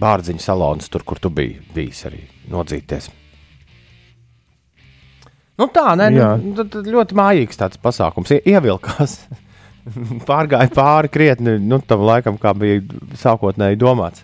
bārziņu 0.00 0.44
salons, 0.44 0.88
tur, 0.92 1.04
kur 1.04 1.20
tu 1.20 1.32
biji 1.32 1.60
bijis 1.76 2.04
arī 2.08 2.22
nodzīties. 2.52 3.10
Nu, 5.58 5.66
tā 5.74 5.90
Jā. 5.98 6.30
nu, 6.38 6.54
ļoti 6.94 7.16
mājīgs 7.18 7.58
tāds 7.58 7.80
pasākums. 7.82 8.30
Ie- 8.36 8.44
Ievilkās. 8.54 9.18
Pārgāja 10.28 10.70
pāri 10.70 11.10
krietni 11.10 11.56
nu, 11.64 11.80
tam 11.82 12.04
laikam, 12.06 12.36
kā 12.38 12.52
bija 12.54 12.82
sākotnēji 13.18 13.80
domāts. 13.80 14.22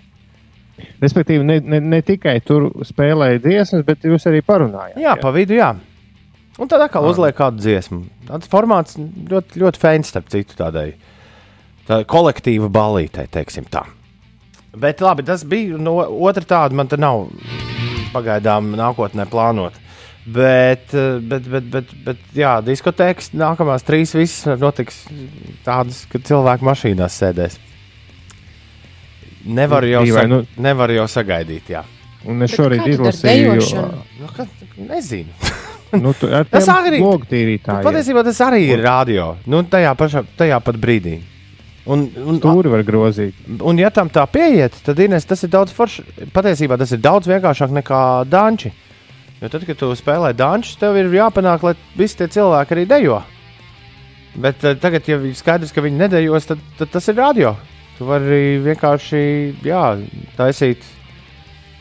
Respektīvi, 1.03 1.45
ne, 1.47 1.61
ne, 1.61 1.81
ne 1.81 2.01
tikai 2.03 2.41
tur 2.45 2.71
spēlēja 2.87 3.41
dziesmas, 3.45 3.85
bet 3.87 4.03
jūs 4.07 4.27
arī 4.31 4.41
parunājāt. 4.43 4.97
Jā, 4.99 5.15
pa 5.21 5.31
vidu, 5.35 5.55
jā. 5.59 5.73
Un 6.59 6.71
tad 6.71 6.81
atkal 6.85 7.05
Ah. 7.05 7.11
uzliek 7.11 7.35
kādu 7.35 7.59
dziesmu. 7.63 8.05
Tāds 8.27 8.51
formāts 8.51 8.97
ļoti, 8.99 9.59
ļoti 9.63 9.81
fēns, 9.83 10.11
starp 10.11 10.29
citu, 10.31 10.55
tādai 10.59 10.95
tā 11.89 12.05
kolektīva 12.05 12.71
balītei, 12.71 13.27
teiksim 13.31 13.67
tā. 13.71 13.85
Bet 14.75 14.99
labi, 15.01 15.23
tas 15.23 15.45
bija 15.47 15.79
no 15.79 15.97
otra 16.03 16.43
tāda, 16.43 16.73
man 16.75 16.89
te 16.91 16.97
nav 16.97 17.29
pagaidām 18.15 18.75
nākotnē 18.75 19.27
plānota. 19.31 19.79
Bet, 20.27 20.89
bet, 21.29 21.45
bet, 21.53 21.67
bet, 21.71 21.91
bet 22.05 22.17
jā, 22.35 22.55
diskotēkas 22.65 23.35
nākamās 23.37 23.85
trīs 23.85 24.15
visas 24.17 24.59
notiks 24.59 25.03
tādas, 25.67 26.07
kad 26.09 26.25
cilvēki 26.25 26.65
mašīnās 26.65 27.19
sēdēs. 27.21 27.59
Nevar 29.45 29.85
jau, 29.85 30.01
Dīvaini, 30.07 30.23
sag... 30.23 30.31
nu- 30.33 30.63
nevar 30.65 30.91
jau 30.95 31.05
sagaidīt, 31.11 31.69
jā. 31.75 31.83
Un 32.25 32.41
es 32.43 32.55
Bet 32.55 32.59
šorīt 32.61 32.87
izlasīju? 32.89 33.57
Nu, 34.21 34.29
kad, 34.33 34.49
nezinu. 34.81 35.35
nu, 36.05 36.15
tu, 36.17 36.31
ar 36.33 36.47
Tas 36.55 36.69
arī- 36.73 37.03
logtīrītājiem. 37.03 37.85
Patiesībā 37.85 38.23
tas 38.25 38.41
arī 38.47 38.63
ir 38.73 38.81
radio. 38.85 39.35
Nu, 39.47 39.61
tajā, 39.69 39.93
pašā, 40.01 40.25
tajā 40.39 40.61
pat 40.65 40.79
brīdī. 40.81 41.19
Un, 41.85 42.07
un, 42.17 42.39
Tur 42.41 42.65
var 42.73 42.81
grozīt. 42.81 43.37
un, 43.61 43.77
ja 43.77 43.91
tam 43.93 44.09
tā 44.09 44.23
pieiet, 44.33 44.73
tad 44.87 44.97
Ines, 45.05 45.27
tas 45.29 45.43
ir 45.45 45.51
daudz 45.53 45.75
forši. 45.77 46.01
Patiesībā 46.33 46.79
tas 46.81 46.95
ir 46.97 47.03
daudz 47.05 47.29
vienkāršāk 47.29 47.75
nekā 47.77 48.01
danči. 48.33 48.73
Jo 49.43 49.51
tad, 49.53 49.67
kad 49.69 49.77
tu 49.77 49.91
spēlē 49.93 50.31
dančus, 50.33 50.79
tev 50.81 50.97
ir 50.97 51.11
jāpanāk, 51.13 51.61
lai 51.67 51.75
visi 51.99 52.17
tie 52.23 52.31
cilvēki 52.33 52.73
arī 52.79 52.87
dejo. 52.89 53.19
Bet 54.41 54.65
uh, 54.65 54.73
tagad, 54.81 55.05
ja 55.07 55.19
ir 55.21 55.37
skaidrs, 55.37 55.75
ka 55.77 55.85
viņi 55.85 56.01
nedējos, 56.07 56.49
tad, 56.49 56.63
tad 56.79 56.91
tas 56.97 57.13
ir 57.13 57.21
radio. 57.21 57.53
Tu 57.99 58.07
vari 58.09 58.59
vienkārši 58.65 59.21
jā, 59.63 59.85
taisīt 60.39 60.83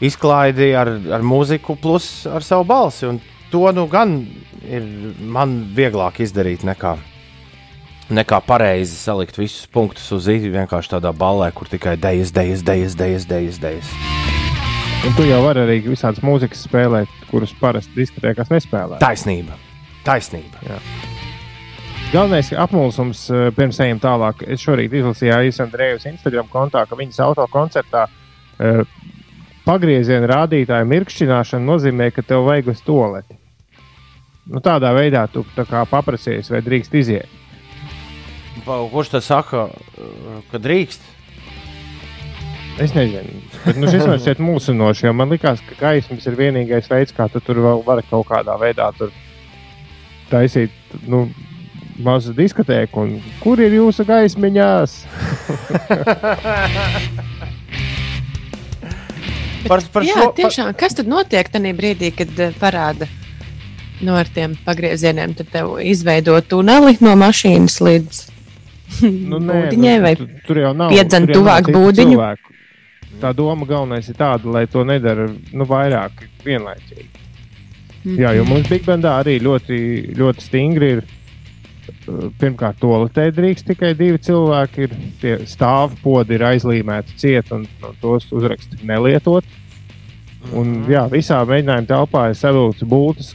izklaidi 0.03 0.73
ar, 0.77 0.91
ar 1.15 1.25
mūziku, 1.25 1.77
plus 1.79 2.27
ar 2.29 2.45
savu 2.45 2.67
balsi. 2.69 3.07
Un 3.09 3.21
to 3.51 3.65
nu 3.73 3.87
gan 3.89 4.19
ir 4.63 4.85
man 5.19 5.59
vieglāk 5.75 6.21
izdarīt 6.23 6.65
nekā, 6.67 6.95
nekā 8.13 8.41
pareizi 8.45 8.97
salikt 8.99 9.41
visus 9.41 9.65
punktus 9.73 10.11
uz 10.13 10.29
īņķa 10.29 10.53
vienkārši 10.59 10.95
tādā 10.97 11.15
ballē, 11.17 11.49
kur 11.55 11.71
tikai 11.71 11.97
dejas, 11.97 12.33
dejas, 12.35 12.65
dejas, 12.65 12.99
dejas, 12.99 13.29
dejas. 13.31 13.63
dejas. 13.63 14.21
Un 15.03 15.11
tu 15.17 15.25
jau 15.27 15.41
vari 15.43 15.59
arī 15.65 15.73
visādas 15.83 16.23
mūzikas 16.23 16.61
spēlēt, 16.63 17.11
kuras 17.27 17.51
parasti 17.59 17.97
diskotēkās 17.97 18.53
nespēlē. 18.53 19.01
Taisnība. 19.03 19.59
Taisnība. 20.07 20.79
Galvenais 22.13 22.51
apmulsums, 22.53 23.23
eh, 23.33 23.47
pirms 23.57 23.79
ejam 23.81 23.97
tālāk, 24.01 24.43
es 24.53 24.61
šorīt 24.61 24.93
izlasīju 24.93 25.33
Aijas 25.33 25.59
Andrejas 25.63 26.03
Instagram 26.05 26.45
kontā, 26.51 26.83
ka 26.85 26.97
viņas 26.99 27.17
autokoncertā 27.25 28.03
eh, 28.61 28.83
pagrieziena 29.65 30.27
rādītāja 30.29 30.85
mirkšķināšana 30.91 31.65
nozīmē, 31.65 32.11
ka 32.13 32.21
tev 32.21 32.45
vajag 32.45 32.69
uz 32.75 32.83
toleti. 32.85 33.39
Nu, 34.45 34.59
tādā 34.61 34.91
veidā 34.93 35.23
tu 35.31 35.41
tā 35.55 35.65
kā 35.65 35.81
paprasījies, 35.89 36.51
vai 36.53 36.61
drīkst 36.61 36.93
iziet. 36.99 37.39
Pa- 38.65 38.77
Kurš 38.91 39.09
tas 39.15 39.25
saka, 39.25 39.63
uh, 39.71 40.41
ka 40.51 40.59
drīkst? 40.61 41.01
Es 42.83 42.93
nezinu, 42.93 43.39
bet 43.63 43.79
nu, 43.79 43.87
šis 43.87 44.03
man 44.05 44.19
šķiet 44.19 44.41
mūsinoši, 44.43 45.07
jo 45.07 45.13
man 45.15 45.31
liekas, 45.31 45.63
ka 45.65 45.79
gaismas 45.79 46.27
ir 46.27 46.35
vienīgais 46.37 46.89
veids, 46.91 47.15
kā 47.15 47.29
tu 47.31 47.39
tur 47.39 47.61
vēl 47.63 47.83
vari 47.87 48.03
kaut 48.09 48.27
kādā 48.27 48.57
veidā 48.59 48.91
taisīt 50.29 50.71
nu, 51.07 51.27
mazu 51.99 52.33
diskotēku. 52.37 53.05
Un 53.05 53.17
Kur 53.43 53.59
ir 53.61 53.75
jūsu 53.79 54.05
gaismiņās? 54.07 54.99
Par, 59.63 59.79
par 59.93 60.03
Jā, 60.03 60.17
šo, 60.17 60.23
par, 60.27 60.33
tiešām. 60.35 60.73
Kas 60.75 60.97
tad 60.97 61.07
notiek 61.07 61.47
tajā 61.47 61.71
brīdī, 61.77 62.09
kad 62.15 62.31
eh, 62.43 62.51
parāda 62.59 63.07
no 64.03 64.17
ar 64.19 64.27
tiem 64.27 64.57
pagriezieniem? 64.65 65.31
Tad 65.39 65.53
tev 65.53 65.77
izveido 65.79 66.35
tuneli 66.43 66.97
no 66.99 67.13
mašīnas 67.19 67.77
līdz 67.85 68.19
Nu, 69.31 69.39
būdiņai 69.39 69.95
vai 70.03 70.11
tu, 70.19 70.27
tur 70.47 70.59
jau 70.61 70.73
nav. 70.77 70.91
piedzen 70.93 71.25
tur 71.29 71.37
jau 71.37 71.45
nav 71.45 71.63
tuvāk 71.63 71.71
būdiņu? 71.73 72.17
cilvēku. 72.17 72.51
Tā 73.23 73.31
doma 73.37 73.65
galvenais 73.69 74.09
ir 74.11 74.17
tāda, 74.19 74.51
lai 74.51 74.65
to 74.67 74.83
nedara 74.83 75.29
nu, 75.31 75.65
vairāk 75.69 76.25
vienlaicīgi. 76.43 77.07
Jā, 78.19 78.33
jo 78.35 78.43
mums 78.43 78.67
Big 78.67 78.83
Bandā 78.83 79.13
arī 79.21 79.37
ļoti, 79.39 79.77
ļoti 80.19 80.43
stingri 80.43 80.89
ir. 80.97 81.03
Pirmkārt, 82.39 82.77
toaletē 82.79 83.27
drīkst 83.35 83.67
tikai 83.67 83.91
divi 83.99 84.21
cilvēki. 84.23 84.87
Ir 84.87 84.95
tie 85.21 85.33
stāvpodi 85.49 86.37
ir 86.37 86.45
aizlīmēti 86.53 87.17
ciet 87.19 87.51
un, 87.55 87.67
un 87.83 87.99
tos 88.01 88.29
uzrakst 88.35 88.79
nelietot. 88.87 89.47
Un, 90.51 90.73
jā, 90.91 91.05
visā 91.11 91.37
mēģinājuma 91.47 91.87
telpā 91.87 92.25
ir 92.29 92.35
savilkts 92.35 92.83
būtis, 92.91 93.29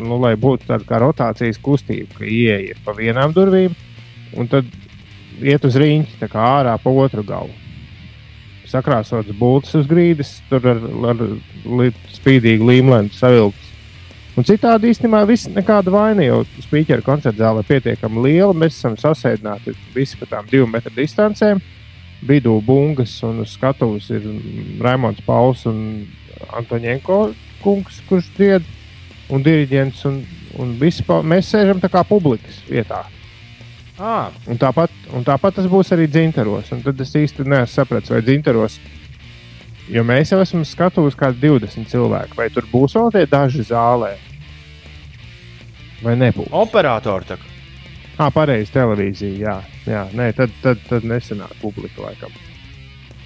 nu, 0.00 0.16
lai 0.22 0.32
būtu 0.40 0.70
tāda 0.70 0.86
kā 0.88 1.00
rotācijas 1.02 1.60
kustība, 1.60 2.08
ka 2.16 2.24
ir 2.24 2.78
pa 2.86 2.94
vienām 2.96 3.34
durvīm, 3.36 3.74
un 4.40 4.48
tad 4.48 4.70
iet 5.44 5.66
uz 5.68 5.76
rīņķi, 5.80 6.16
tā 6.22 6.30
kā 6.32 6.46
ārā 6.60 6.78
pa 6.80 6.94
otru 7.04 7.24
galu. 7.26 7.52
Sakrāsots 8.70 9.36
būtis 9.36 9.76
uz 9.76 9.90
grīdas, 9.90 10.38
tur 10.48 10.64
ar, 10.72 10.80
ar 11.10 11.20
li, 11.20 11.92
spīdīgu 12.16 12.72
līmeni 12.72 13.12
savilkts. 13.14 13.73
Un 14.34 14.42
citādi 14.42 14.88
īstenībā 14.90 15.20
viss 15.28 15.46
nekāda 15.46 15.92
vaina, 15.94 16.24
jo 16.26 16.40
spīķera 16.64 17.04
koncerta 17.06 17.38
zāle 17.44 17.62
ir 17.62 17.68
pietiekami 17.68 18.22
liela. 18.24 18.54
Mēs 18.58 18.80
esam 18.80 18.96
sasēdināti 18.98 19.76
visi 19.94 20.18
pa 20.18 20.26
tām 20.26 20.48
divu 20.50 20.66
metru 20.66 20.90
distancēm. 20.96 21.60
Vidū 22.26 22.56
bungas 22.64 23.12
un 23.22 23.42
uz 23.44 23.52
skatuves 23.54 24.08
ir 24.10 24.24
Raimons 24.82 25.20
Pauls 25.26 25.62
un 25.70 26.06
Antonienko 26.56 27.28
kungs, 27.62 28.00
kurš 28.08 28.32
dzied, 28.36 28.66
un 29.30 29.44
diriģents. 29.46 30.02
Un, 30.10 30.18
un 30.58 30.74
pa- 31.06 31.22
mēs 31.22 31.52
sēžam 31.54 31.78
tā 31.80 31.88
kā 31.92 32.02
publikas 32.08 32.58
vietā. 32.68 33.04
à, 33.98 34.30
Un 34.48 34.58
tāpat, 34.58 34.90
un 35.14 35.22
tāpat 35.22 35.54
tas 35.54 35.66
būs 35.70 35.92
arī 35.94 36.08
dzintaros. 36.10 36.72
Un 36.72 36.82
tad 36.82 37.00
es 37.00 37.14
īsti 37.14 37.46
nesapratu, 37.46 38.10
vai 38.14 38.22
dzintaros, 38.22 38.80
jo 39.88 40.04
mēs 40.06 40.32
jau 40.32 40.40
esam 40.42 40.64
skatuvuši 40.66 41.20
kā 41.20 41.32
20 41.32 41.90
cilvēku, 41.90 42.38
vai 42.38 42.48
tur 42.52 42.68
būs 42.70 42.96
vēl 42.98 43.12
tie 43.14 43.26
daži 43.30 43.66
zālē, 43.68 44.14
vai 46.04 46.16
nebūs. 46.20 46.52
operatori 46.52 47.28
tā. 47.32 47.38
Ah, 48.14 48.30
pareizi, 48.30 48.70
televīzija. 48.70 49.34
Jā, 49.34 49.54
jā 49.90 50.02
nē, 50.14 50.28
tad, 50.38 50.52
tad, 50.62 50.82
tad 50.86 51.06
nesenāk 51.08 51.56
publika 51.58 52.04
laikam. 52.04 52.30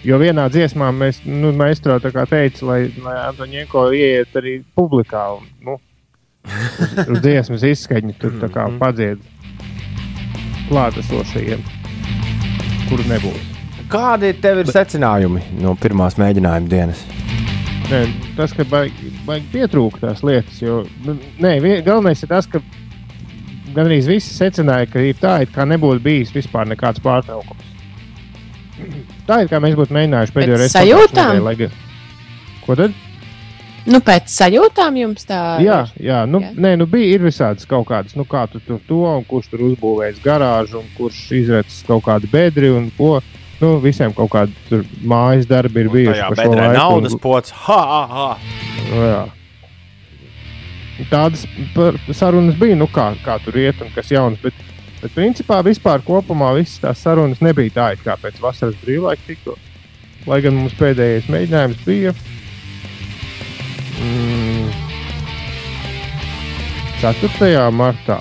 Jo 0.06 0.16
vienā 0.22 0.46
dziesmā 0.48 0.88
mēs, 0.94 1.18
nu, 1.26 1.50
maestro 1.58 1.98
tā 2.00 2.12
kā 2.14 2.24
teica, 2.30 2.64
lai, 2.70 2.78
lai 3.02 3.16
Antonienko 3.26 3.88
ieiet 3.92 4.36
arī 4.38 4.60
publikā 4.78 5.24
un, 5.36 5.50
nu, 5.66 5.76
uz, 6.46 6.94
uz 7.02 7.20
dziesmas 7.24 7.66
izskaņu 7.66 8.16
tur 8.22 8.38
tā 8.40 8.48
kā 8.54 8.68
padzied 8.80 9.20
klātesošajiem, 10.70 11.62
kur 12.88 13.06
nebūs. 13.10 13.57
Kādi 13.88 14.34
tev 14.42 14.58
ir 14.62 14.68
secinājumi 14.68 15.40
no 15.62 15.72
pirmās 15.80 16.18
mēģinājuma 16.20 16.68
dienas? 16.68 17.00
Nē, 17.88 18.02
tas, 18.36 18.52
ka 18.52 18.66
vajag, 18.68 18.98
vajag 19.24 19.46
pietrūkt 19.52 20.02
tās 20.04 20.20
lietas, 20.26 20.58
jo 20.60 20.82
nu, 21.06 21.14
nē, 21.40 21.54
galvenais 21.86 22.20
ir 22.22 22.28
tas, 22.28 22.44
ka 22.52 22.60
gandrīz 23.72 24.08
visi 24.10 24.34
secināja, 24.36 24.90
ka 24.92 25.00
ir 25.00 25.16
tā, 25.20 25.38
it 25.46 25.54
kā 25.54 25.64
nebūtu 25.68 26.02
bijis 26.04 26.34
vispār 26.36 26.68
nekāds 26.68 27.00
pārtraukums. 27.04 27.64
Tā 29.28 29.40
ir 29.42 29.48
kā 29.50 29.58
mēs 29.64 29.74
būtu 29.78 29.96
mēģinājuši 29.96 30.34
pēdējo 30.36 30.58
reizi. 30.60 30.74
sajūtām? 30.76 31.40
gan- 31.62 31.72
Ko 32.66 32.76
tad? 32.76 32.92
Nu, 33.88 34.02
pēc 34.04 34.28
sajūtām 34.28 34.96
jums 35.00 35.24
tā 35.24 35.40
Jā, 35.64 35.78
ir. 35.96 36.04
jā, 36.10 36.20
nu, 36.28 36.42
Jā. 36.44 36.52
nē, 36.60 36.74
nu 36.76 36.84
bija 36.86 37.14
ir 37.16 37.24
visādas 37.24 37.64
kaut 37.66 37.86
kādas, 37.88 38.12
nu, 38.20 38.26
kā 38.28 38.44
tu 38.52 38.60
tur 38.60 38.80
to, 38.86 39.00
un 39.16 39.24
kurš 39.24 39.48
tur 39.48 39.64
uzbūvējis 39.70 40.20
garāžu, 40.20 40.82
un 40.82 40.90
kurš 40.98 41.22
izveicis 41.40 41.86
kaut 41.88 42.04
kādu 42.04 42.28
bedri, 42.30 42.68
un 42.68 42.90
ko. 42.98 43.22
Nu, 43.60 43.72
visiem 43.82 44.12
kaut 44.14 44.30
tur 44.68 44.84
mājas 45.02 45.48
darbi 45.50 45.80
ir 45.82 45.88
bijuši. 45.90 46.14
Tajā 46.14 46.28
pa 46.30 46.34
šo 46.36 46.42
bedrē 46.44 46.66
laiku, 46.68 46.70
un- 46.70 46.78
naudas 46.78 47.16
pots. 47.22 47.50
Ha, 47.66 47.78
ha, 47.92 48.06
ha. 48.06 48.28
Nu, 48.90 49.02
jā. 49.02 49.24
Tādas 51.10 51.44
sarunas 52.14 52.54
bija, 52.58 52.76
nu, 52.78 52.86
kā, 52.90 53.12
kā 53.24 53.38
tur 53.44 53.58
iet 53.58 53.80
un 53.82 53.90
kas 53.94 54.10
jauns. 54.10 54.38
Bet, 54.42 54.54
bet 55.02 55.14
principā 55.14 55.60
vispār 55.66 56.02
kopumā 56.06 56.52
visas 56.56 56.78
tās 56.82 57.02
sarunas 57.02 57.42
nebija 57.42 57.70
tā, 57.74 57.88
kā 58.02 58.16
pēc 58.18 58.40
vasaras 58.42 58.78
brīvlaika 58.84 59.26
tiktos. 59.26 59.58
Lai 60.26 60.40
gan 60.44 60.54
mums 60.58 60.74
pēdējais 60.78 61.28
mēģinājums 61.30 61.84
bija. 61.86 62.14
Mm, 64.02 64.70
4. 67.00 67.70
martā. 67.74 68.18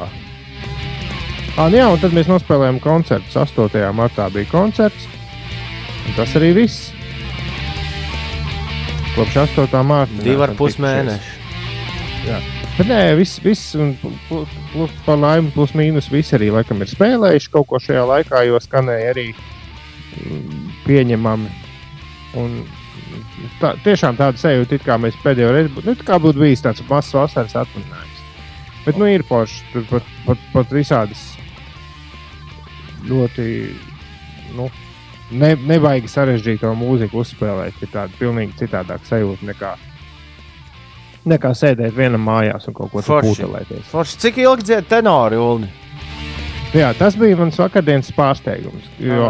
Ah, 1.57 1.69
jā, 1.73 1.87
un 1.89 1.97
tad 1.97 2.13
mēs 2.13 2.29
nospēlējām 2.29 2.77
koncertu. 2.83 3.25
8. 3.33 3.93
martā 3.97 4.27
bija 4.33 4.45
koncerts. 4.51 5.07
Un 6.07 6.15
tas 6.15 6.35
arī 6.39 6.53
viss. 6.55 6.91
Kopš 9.17 9.41
8. 9.47 9.83
marta. 9.83 10.21
Divi 10.23 10.45
ar 10.45 10.53
pus 10.57 10.77
mēneši. 10.81 11.35
Bet 12.77 12.89
nē, 12.91 12.99
viss, 13.17 13.39
viss 13.41 13.73
un 13.79 13.95
plus, 13.97 14.49
plus, 14.69 14.91
par 15.05 15.17
laimi, 15.17 15.49
plus 15.55 15.71
mīnus, 15.73 16.11
visi 16.13 16.35
arī 16.37 16.51
laikam 16.53 16.83
ir 16.83 16.91
spēlējuši 16.91 17.49
kaut 17.53 17.65
ko 17.71 17.79
šajā 17.81 18.03
laikā, 18.05 18.43
jo 18.45 18.59
skanēja 18.61 19.15
arī 19.15 19.31
mm, 19.33 20.67
pieņemami. 20.85 21.49
Un 22.37 22.59
tā, 23.61 23.73
tiešām 23.81 24.19
tāda 24.19 24.37
sajūta, 24.37 24.77
it 24.77 24.85
kā 24.85 24.99
mēs 25.01 25.17
pēdējo 25.23 25.55
reizi 25.55 25.73
būtu, 25.73 25.89
nu, 25.89 25.97
it 25.97 26.05
kā 26.05 26.19
būtu 26.21 26.43
bijis 26.43 26.61
tāds 26.67 26.85
mazs 26.89 27.15
vasaras 27.17 27.57
atvaļinājums. 27.63 28.21
Bet, 28.85 29.01
nu, 29.01 29.09
ir 29.09 29.25
forši, 29.25 29.63
tur 29.73 29.87
pat, 29.89 30.13
pat, 30.27 30.43
pat 30.53 30.77
visādas 30.77 31.23
ļoti, 33.09 33.47
nu, 34.59 34.69
ne, 35.31 35.55
nebaigi 35.55 36.11
sarežģīto 36.11 36.71
mūziku 36.77 37.21
uzspēlēt. 37.23 37.81
Ir 37.81 37.91
tāda 37.93 38.13
pilnīgi 38.19 38.57
citādāka 38.61 39.09
sajūta 39.09 39.47
nekā, 39.49 39.73
nekā 41.27 41.51
sēdēt 41.57 41.95
vienam 41.97 42.23
mājās 42.27 42.69
un 42.69 42.77
kaut 42.77 42.93
ko 42.93 43.03
tādu 43.03 43.17
Forši. 43.91 44.21
cik 44.23 44.39
ilgi 44.45 44.69
dzied 44.69 44.87
tenori, 44.91 45.39
Ulu? 45.39 45.69
Jā, 46.75 46.91
tas 46.99 47.15
bija 47.15 47.37
mans 47.39 47.57
vakardienas 47.57 48.11
pārsteigums. 48.13 48.89
Jo 48.99 49.29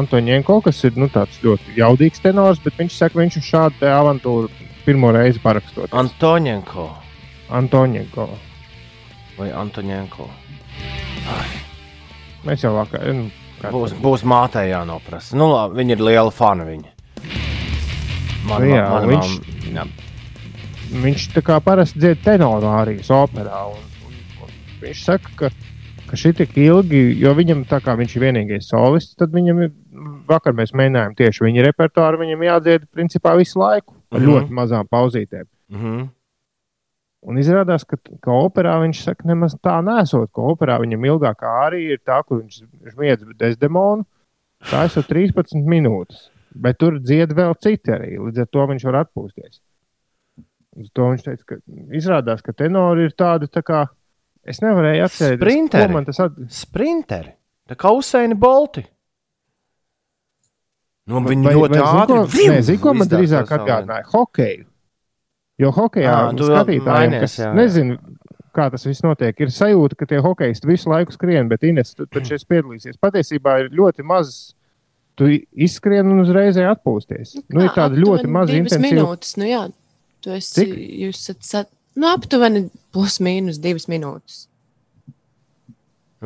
Antonienko, 0.00 0.62
kas 0.64 0.80
ir 0.88 0.96
nu, 0.96 1.10
ļoti 1.12 1.76
jaudīgs 1.76 2.22
tenors, 2.24 2.60
bet 2.64 2.80
viņš 2.80 2.96
saka, 2.96 3.20
viņš 3.20 3.36
uz 3.38 3.48
šādu 3.50 3.90
avantūru 3.92 4.48
pirmo 4.86 5.12
reizi 5.12 5.42
parakstot. 5.44 5.92
Antonienko 5.92 6.88
Antonienko. 7.54 8.28
vai 9.38 9.50
Antonienko? 9.52 10.28
Mēs 12.44 12.64
jau 12.64 12.74
vakar. 12.76 13.06
Nu, 13.14 13.30
Būs, 13.72 13.92
būs 14.02 14.24
mātei 14.24 14.70
jānoprasa. 14.70 15.34
Nu, 15.36 15.48
labi, 15.52 15.78
viņa 15.82 15.90
ir 15.96 16.02
liela 16.02 16.30
fana. 16.30 16.64
Viņa. 16.64 16.90
Man, 18.48 18.60
Nu 18.60 18.66
jā, 18.74 18.88
man, 18.90 19.08
viņš- 19.08 19.36
man, 19.72 19.74
jā. 19.74 19.84
viņš 21.04 21.28
tā 21.34 21.42
kā 21.42 21.60
parasti 21.64 21.98
dzied 21.98 22.22
tenoru 22.24 22.66
arī 22.68 22.98
operā. 23.00 23.62
Un, 23.72 23.80
un, 24.06 24.18
un 24.44 24.50
viņš 24.82 25.04
saka, 25.04 25.30
ka, 25.36 25.50
ka 26.10 26.16
šī 26.16 26.34
tik 26.36 26.56
ilgi, 26.60 27.18
jo 27.20 27.32
viņam 27.34 27.64
tā 27.66 27.80
kā 27.80 27.96
viņš 27.96 28.16
ir 28.16 28.22
vienīgais 28.26 28.68
solists, 28.68 29.16
tad 29.16 29.32
viņam 29.32 29.62
ir, 29.64 29.72
vakar 30.28 30.52
mēs 30.52 30.74
mēģinājām 30.76 31.16
tieši 31.16 31.44
viņa 31.46 31.64
repertuāru, 31.70 32.20
viņam 32.20 32.44
jādzied 32.50 32.84
principā 32.94 33.36
visu 33.38 33.58
laiku 33.58 33.94
ar 34.12 34.20
Mhm. 34.20 34.28
ļoti 34.28 34.50
mazām 34.60 34.88
pauzītēm. 34.92 35.46
Mhm. 35.72 36.08
Un 37.24 37.40
izrādās, 37.40 37.86
ka, 37.88 37.96
ka 38.20 38.34
operā 38.36 38.74
viņš 38.82 39.00
saka, 39.06 39.24
nemaz 39.30 39.54
tā 39.64 39.78
nesot, 39.84 40.28
ka 40.34 40.44
operā 40.44 40.76
viņam 40.82 41.06
ilgākā 41.08 41.52
arī 41.64 41.86
ir 41.94 42.02
tā, 42.04 42.18
kur 42.26 42.42
viņš 42.42 42.58
smiedz 42.92 43.24
desdemonu. 43.40 44.04
Tā 44.68 44.86
ir 44.88 45.06
13 45.08 45.64
minūtes, 45.68 46.28
bet 46.52 46.78
tur 46.80 46.98
dzied 47.00 47.32
vēl 47.36 47.56
citi 47.60 47.92
arī. 47.96 48.14
Līdz 48.20 48.44
ar 48.44 48.50
to 48.52 48.66
viņš 48.70 48.84
var 48.88 49.00
atpūsties. 49.02 49.60
Uz 50.80 50.90
to 50.92 51.08
viņš 51.12 51.24
teica, 51.24 51.46
ka 51.48 51.58
izrādās, 51.96 52.42
ka 52.44 52.52
tenori 52.56 53.08
ir 53.08 53.16
tādi 53.16 53.48
tā 53.52 53.62
kā. 53.64 53.86
Es 54.44 54.60
nevarēju 54.60 55.06
atcerēties, 55.06 55.40
Sprinteri. 55.40 55.88
ko 55.88 55.96
man 55.96 56.08
tas 56.08 56.20
at... 56.20 56.40
Sprinteri. 56.52 57.32
Tā 57.70 57.78
kā 57.80 57.92
Usaini 57.96 58.36
Bolti. 58.36 58.84
Nu, 61.08 61.20
viņi 61.24 61.52
ļoti 61.56 61.80
ātri. 61.80 62.48
Nē, 62.52 62.60
zini, 62.64 62.80
ko 62.80 62.92
man 62.96 63.08
drīzāk 63.08 63.48
atgādināja? 63.56 64.08
Hokeju. 64.12 64.66
Jo 65.62 65.70
tu 65.70 65.86
vēl 65.94 66.34
skatītājiem, 66.34 66.86
mainies, 66.88 67.22
kas 67.22 67.36
jā, 67.38 67.46
jā. 67.46 67.54
nezina, 67.54 67.98
kā 68.54 68.66
tas 68.72 68.86
viss 68.86 69.04
notiek, 69.04 69.38
ir 69.38 69.52
sajūta, 69.54 69.98
ka 70.00 70.08
tie 70.10 70.18
hokeisti 70.24 70.70
visu 70.70 70.90
laiku 70.90 71.14
skrien, 71.14 71.50
bet 71.50 71.66
Ines 71.66 71.94
tu 71.94 72.06
taču 72.10 72.34
esi 72.34 72.48
piedalīsies. 72.50 72.98
Patiesībā 73.02 73.60
ir 73.62 73.74
ļoti 73.74 74.06
maz. 74.06 74.54
Tu 75.14 75.28
izskrien 75.62 76.08
un 76.10 76.24
uzreiz 76.24 76.56
atpūsties. 76.58 77.36
Nu, 77.54 77.62
ir 77.62 77.70
tāda 77.70 77.94
ļoti 77.94 78.26
maza 78.26 78.50
divas 78.50 78.72
intensīva. 78.72 79.04
minūtes. 79.04 79.36
Nu, 79.38 79.46
jā, 79.46 79.60
tu 80.26 80.32
esi. 80.34 80.56
Cik? 80.56 80.72
Jūs 81.04 81.20
esat 81.20 81.46
sat, 81.46 81.70
nu, 81.94 82.08
aptuveni 82.10 82.64
plus 82.90 83.20
mīnus 83.22 83.60
divas 83.62 83.86
minūtes. 83.86 84.48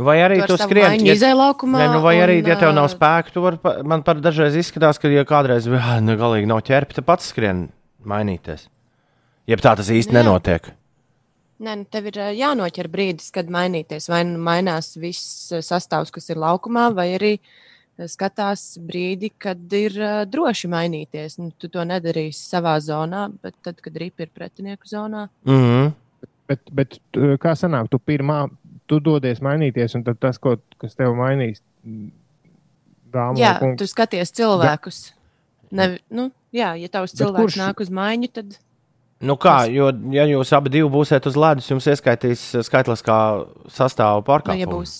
Vai 0.08 0.16
arī 0.24 0.38
tu 0.46 0.56
skrien? 0.56 0.94
Viņa 0.94 1.18
izēja 1.18 1.36
laukumā. 1.36 1.82
Nē, 1.82 1.90
nu 1.98 2.00
vai 2.00 2.14
arī, 2.22 2.38
un, 2.40 2.48
ja 2.48 2.56
tev 2.56 2.72
nav 2.76 2.88
spēka, 2.92 3.34
tu 3.34 3.44
vari, 3.44 3.60
man 3.92 4.06
par 4.06 4.22
dažreiz 4.24 4.56
izskatās, 4.56 4.96
ka, 5.02 5.12
ja 5.12 5.26
kādreiz 5.28 5.68
nu, 5.68 6.16
galīgi 6.16 6.48
nav 6.48 6.62
ķerpa, 6.64 6.96
tad 6.96 7.08
pats 7.08 7.28
skrien 7.34 7.66
mainīties. 8.08 8.70
Jeb 9.48 9.62
tā 9.64 9.72
tas 9.78 9.88
īsti 9.88 10.12
Jā. 10.12 10.20
nenotiek. 10.20 10.68
Nē, 11.58 11.72
nu, 11.80 11.86
tev 11.90 12.06
ir 12.10 12.18
jānoķer 12.38 12.86
brīdis, 12.92 13.32
kad 13.34 13.48
mainīties. 13.50 14.06
Vai 14.12 14.20
nu 14.28 14.38
mainās 14.38 14.92
viss 15.00 15.48
sastāvs, 15.64 16.12
kas 16.14 16.28
ir 16.30 16.38
laukumā, 16.38 16.88
vai 16.94 17.08
arī 17.16 17.32
skatās 18.06 18.76
brīdi, 18.78 19.32
kad 19.42 19.72
ir 19.74 19.96
droši 20.30 20.70
mainīties. 20.70 21.38
Nu, 21.40 21.50
tu 21.58 21.70
to 21.72 21.82
nedarīsi 21.82 22.44
savā 22.52 22.76
zonā, 22.84 23.24
bet 23.42 23.56
tad, 23.66 23.80
kad 23.82 23.96
ripi 23.98 24.22
ir 24.28 24.30
pretinieku 24.34 24.86
zonā, 24.86 25.28
Mm 25.44 25.64
-hmm. 25.64 25.92
Bet, 26.48 26.60
bet 26.72 27.00
kā 27.12 27.52
sanāk, 27.52 27.90
tu 27.90 27.98
pirmā, 27.98 28.48
tu 28.86 29.00
dodies 29.00 29.40
mainīties, 29.40 29.94
un 29.94 30.04
tad 30.04 30.18
tas, 30.18 30.38
ko, 30.38 30.56
kas 30.78 30.94
tev 30.94 31.12
mainīs, 31.14 31.60
dāmas 33.12 33.38
jā, 33.38 33.50
un 33.62 33.76
tu 33.76 33.86
skaties 33.86 34.32
cilvēkus. 34.32 35.12
Ne, 35.70 35.98
nu, 36.10 36.30
jā, 36.52 36.72
ja 36.80 36.88
tavs 36.88 37.12
cilvēks 37.12 37.42
kurš- 37.42 37.60
nāk 37.60 37.80
uz 37.80 37.90
maiņu, 37.90 38.32
tad 38.32 38.58
Nu 39.20 39.34
kā, 39.36 39.64
jo, 39.72 39.88
ja 40.14 40.24
jūs 40.30 40.52
abi 40.54 40.70
divi 40.70 40.88
būsiet 40.94 41.24
uz 41.26 41.34
ledus, 41.34 41.66
jums 41.70 41.86
ieskaitīs 41.90 42.42
eh, 42.54 42.62
skaitliskā 42.62 43.16
sastāvā 43.74 44.20
nu, 44.20 44.26
pārkāpumu. 44.28 44.60
ja 44.62 44.66
būs. 44.70 44.92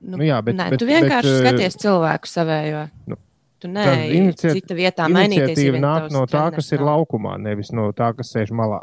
Nu, 0.00 0.16
Nu 0.18 0.22
jā, 0.26 0.38
bet- 0.44 0.54
nē, 0.58 0.68
bet- 0.70 0.78
tu 0.78 0.86
vienkārši 0.86 1.32
bet, 1.32 1.42
ā, 1.42 1.48
skaties 1.48 1.76
cilvēku 1.82 2.26
savējo. 2.30 2.84
nu, 3.10 3.16
tu 3.58 3.66
tad 3.66 3.74
neej 3.74 4.14
inicia- 4.20 4.52
cita 4.54 4.74
vietā 4.74 5.08
mainīties. 5.10 5.54
iniciatīva 5.56 5.80
nāk 5.82 6.10
no 6.12 6.22
tā, 6.26 6.30
treneris 6.30 6.54
kas 6.54 6.72
ir 6.72 6.78
nav. 6.78 6.86
laukumā, 6.92 7.38
nevis 7.42 7.72
no 7.72 7.90
tā, 7.92 8.12
kas 8.16 8.32
sēž 8.32 8.50
malā. 8.54 8.80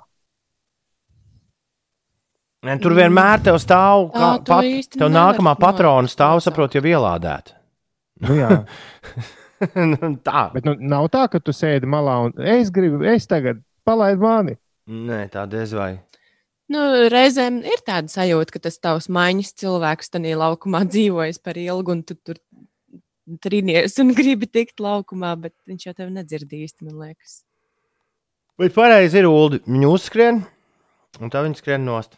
Ne, 2.66 2.78
tur 2.82 2.92
vienmēr 2.98 3.44
tev 3.46 3.56
stāv, 3.62 4.08
Tā 4.12 4.20
kā, 4.20 4.30
tu 4.44 4.52
pat, 4.52 4.98
tev 4.98 5.12
nākamā 5.14 5.54
patrona 5.60 6.08
stāv, 6.10 6.42
saprot, 6.42 6.74
jau 6.74 6.82
ielādēta. 6.82 7.54
Nu, 8.22 8.36
jā, 8.40 8.66
tā. 10.28 10.42
bet 10.54 10.68
nu, 10.68 10.76
nav 10.80 11.10
tā, 11.14 11.26
ka 11.32 11.40
tu 11.40 11.56
sēdi 11.56 11.90
malā 11.90 12.18
un 12.28 12.36
es 12.56 12.72
gribu, 12.74 13.04
es 13.08 13.28
tagad 13.30 13.62
palaidu 13.88 14.26
mani. 14.26 14.58
Nē, 14.86 15.26
tā 15.34 15.46
diez 15.50 15.74
vai. 15.74 15.96
Nu, 16.72 16.82
reizēm 17.14 17.60
ir 17.66 17.82
tāda 17.86 18.10
sajūta, 18.10 18.56
ka 18.56 18.64
tas 18.68 18.80
tavs 18.82 19.08
maiņas 19.14 19.54
cilvēks 19.62 20.10
tajā 20.16 20.38
laukumā 20.42 20.82
dzīvojas 20.90 21.38
par 21.46 21.60
ilgu, 21.62 21.94
un 21.94 22.02
tu 22.06 22.18
tur 22.18 22.40
trīnies 23.46 23.98
un 24.02 24.14
gribi 24.18 24.50
tikt 24.50 24.82
laukumā, 24.82 25.36
bet 25.42 25.54
viņš 25.70 25.88
jau 25.90 25.96
tevi 25.98 26.14
nedzird 26.16 26.54
īsti, 26.54 26.88
man 26.88 27.06
liekas. 27.06 27.44
Bet 28.62 28.74
pareizi 28.76 29.20
ir 29.20 29.28
ūdeni. 29.30 29.66
Viņi 29.68 29.90
uzskrien, 29.92 30.40
un 31.20 31.34
tā 31.34 31.44
viņi 31.46 31.60
skrien 31.60 31.86
nost. 31.86 32.16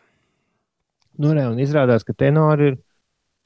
Nu, 1.18 1.32
ne, 1.34 1.48
un 1.50 1.58
izrādās, 1.60 2.06
ka 2.06 2.14
tenori 2.14 2.72
ir, 2.72 2.78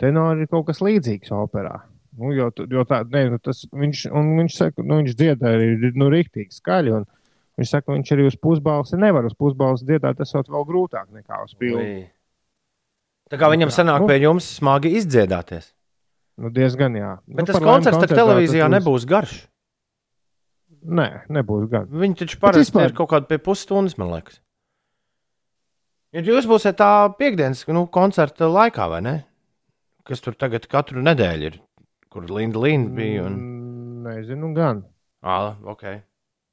tenori 0.01 0.43
ir 0.43 0.51
kaut 0.51 0.67
kas 0.67 0.81
līdzīgs 0.83 1.31
operā. 1.33 1.77
Nu, 2.17 2.33
jo, 2.35 2.49
jo 2.67 2.83
tā, 2.83 3.01
ne, 3.07 3.29
nu, 3.31 3.37
tas, 3.39 3.63
viņš, 3.71 4.05
viņš 4.11 4.55
saka, 4.57 4.83
nu, 4.83 4.97
viņš 4.99 5.13
dziedā 5.15 5.53
arī 5.55 5.91
nu, 5.95 6.09
rīktīgi 6.11 6.51
skaļi. 6.59 6.95
un 6.99 7.05
Viņš 7.59 7.69
saka, 7.69 7.85
ka 7.85 7.93
viņš 7.93 8.09
arī 8.15 8.23
uz 8.25 8.35
pusbalsi 8.41 8.97
nevar 8.97 9.25
uz 9.27 9.33
pusbalsi 9.37 9.85
dziedāt, 9.85 10.17
tas 10.17 10.31
vēl 10.33 10.63
grūtāk 10.65 11.11
nekā 11.13 11.43
uz 11.43 11.51
pilnu. 11.59 12.07
Tā 13.29 13.37
kā 13.37 13.49
viņam 13.51 13.69
sanāk 13.69 14.01
Nu. 14.01 14.07
pie 14.07 14.17
jums 14.23 14.47
smagi 14.57 14.89
izdziedāties. 14.97 15.73
Nu, 16.41 16.49
diezgan, 16.49 16.95
jā. 16.95 17.11
Bet 17.27 17.43
nu, 17.45 17.45
tas 17.51 17.59
koncerts 17.61 17.99
tā 17.99 18.07
televīzijā 18.07 18.65
tas 18.65 18.71
būs- 18.71 18.77
nebūs 18.79 19.05
garš. 19.05 19.47
Nē, 20.81 21.07
nebūs 21.29 21.67
gan. 21.69 21.85
Viņi 21.91 22.17
taču 22.23 22.39
parasti 22.41 22.71
vispār- 22.71 22.89
ir 22.89 22.93
kaut 22.97 23.09
kādi 23.11 23.27
pie 23.27 23.37
pusstundas, 23.37 23.97
man 23.99 24.09
liekas. 24.15 24.39
Ja 26.11 26.21
jūs 26.25 26.47
būsiet 26.49 26.75
tā 26.79 26.89
piekdienas 27.19 27.67
nu, 27.67 27.85
koncerta 27.87 28.47
laikā, 28.49 28.89
vai 28.89 29.01
ne? 29.01 29.15
Kas 30.03 30.19
tur 30.19 30.33
tagad 30.33 30.65
katru 30.67 31.03
nedēļu 31.03 31.43
ir, 31.51 31.59
kur 32.11 32.27
Linda 32.29 32.61
Linda 32.61 32.93
bija. 32.95 33.25
Un... 33.25 33.35
Mm, 33.39 34.07
Nezinu, 34.07 34.53
gan. 34.57 34.83
Ah, 35.21 35.53
ok. 35.63 35.85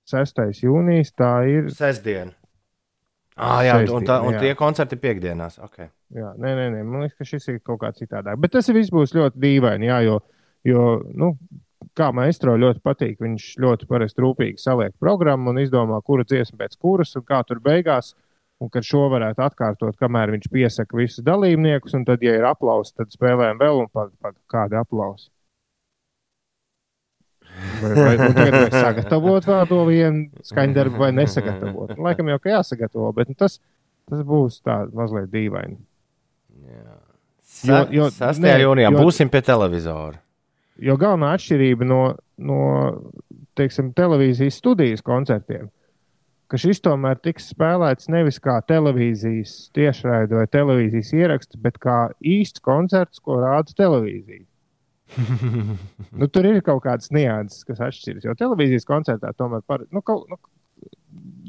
6. 0.09 0.43
jūnijas 0.65 1.13
tā 1.17 1.33
ir. 1.51 1.71
Sestdiena. 1.75 2.35
Ah, 3.39 3.61
jā, 3.63 3.77
un, 3.95 4.03
tā, 4.03 4.19
un 4.27 4.35
jā. 4.35 4.41
tie 4.43 4.55
koncerti 4.59 4.97
ir 4.97 5.03
piekdienās. 5.05 5.61
Okay. 5.63 5.93
Jā, 6.15 6.33
nē, 6.41 6.55
nē, 6.59 6.67
nē, 6.75 6.83
man 6.83 7.05
liekas, 7.05 7.21
ka 7.21 7.27
šis 7.29 7.47
ir 7.53 7.61
kaut 7.63 7.79
kā 7.85 7.93
citādāk. 7.95 8.39
Bet 8.43 8.57
tas 8.57 8.67
viss 8.75 8.91
būs 8.91 9.15
ļoti 9.15 9.39
dīvaini, 9.39 9.87
jā, 9.87 9.99
jo, 10.09 10.17
jo 10.67 10.87
nu, 11.15 11.31
kā 11.99 12.09
maestro 12.15 12.57
ļoti 12.59 12.83
patīk, 12.83 13.19
viņš 13.23 13.53
ļoti 13.63 13.87
parasti 13.91 14.25
rūpīgi 14.25 14.59
saliek 14.63 14.97
programmu 14.99 15.53
un 15.53 15.63
izdomā, 15.63 16.01
kura 16.03 16.27
dziesma 16.27 16.65
pēc 16.65 16.75
kuras 16.83 17.15
un 17.19 17.27
kā 17.29 17.45
tur 17.47 17.63
beigās. 17.63 18.17
Un 18.59 18.73
kad 18.75 18.83
šo 18.83 19.05
varētu 19.13 19.39
atkārtot, 19.45 19.95
kamēr 20.01 20.33
viņš 20.35 20.49
piesaka 20.51 20.97
visus 20.99 21.23
dalībniekus, 21.23 21.95
un 21.95 22.03
tad, 22.09 22.25
ja 22.27 22.33
ir 22.35 22.47
aplausi, 22.49 22.97
tad 22.99 23.13
spēlējam 23.15 23.61
vēl 23.61 23.85
un 23.85 23.91
pat, 23.95 24.11
pat 24.19 24.35
kādi 24.51 24.75
aplausi. 24.81 25.29
Vai, 27.83 27.91
vai, 27.95 28.15
nu, 28.19 28.31
tagad 28.35 28.55
vai 28.55 28.71
sagatavot 28.83 29.47
vēl 29.47 29.67
to 29.71 29.79
vienu 29.87 30.45
skaņdarbu, 30.47 30.99
vai 30.99 31.11
nesagatavot? 31.15 31.93
Laikam 31.99 32.31
jau, 32.33 32.39
ka 32.43 32.57
jāsagatavo, 32.57 33.13
bet 33.15 33.31
nu, 33.31 33.37
tas, 33.39 33.59
tas 34.11 34.23
būs 34.27 34.61
tā 34.67 34.81
mazliet 34.95 35.31
dīvaini. 35.33 35.79
Jo- 37.65 37.87
jo- 37.91 38.11
6. 38.15 38.43
nē, 38.45 38.55
jūnijā 38.63 38.93
jo- 38.93 39.03
būsim 39.03 39.31
pie 39.31 39.41
televizora. 39.43 40.21
Jo 40.79 40.95
galvenā 40.97 41.33
atšķirība 41.35 41.87
no, 41.89 42.03
no 42.39 42.59
teiksim, 43.59 43.91
televīzijas 43.97 44.61
studijas 44.61 45.03
koncertiem, 45.03 45.71
ka 46.49 46.57
šis 46.61 46.81
tomēr 46.85 47.19
tiks 47.21 47.51
spēlēts 47.53 48.09
nevis 48.13 48.39
kā 48.39 48.61
televīzijas 48.63 49.71
tiešraide 49.75 50.39
vai 50.39 50.47
televīzijas 50.47 51.11
ieraksts, 51.19 51.59
bet 51.59 51.81
kā 51.83 52.13
īsts 52.23 52.63
koncerts, 52.63 53.19
ko 53.19 53.41
rāda 53.43 53.75
televīzija. 53.75 54.45
Nu, 56.19 56.29
tur 56.29 56.47
ir 56.49 56.61
kaut 56.67 56.83
kādas 56.85 57.13
nianses, 57.15 57.65
kas 57.69 57.81
atšķiras. 57.89 58.27
Jo 58.29 58.35
televīzijas 58.39 58.87
koncertā 58.89 59.33
tomēr 59.37 59.65
par, 59.67 59.87
nu, 59.95 60.03
kaut, 60.05 60.29
nu, 60.31 60.39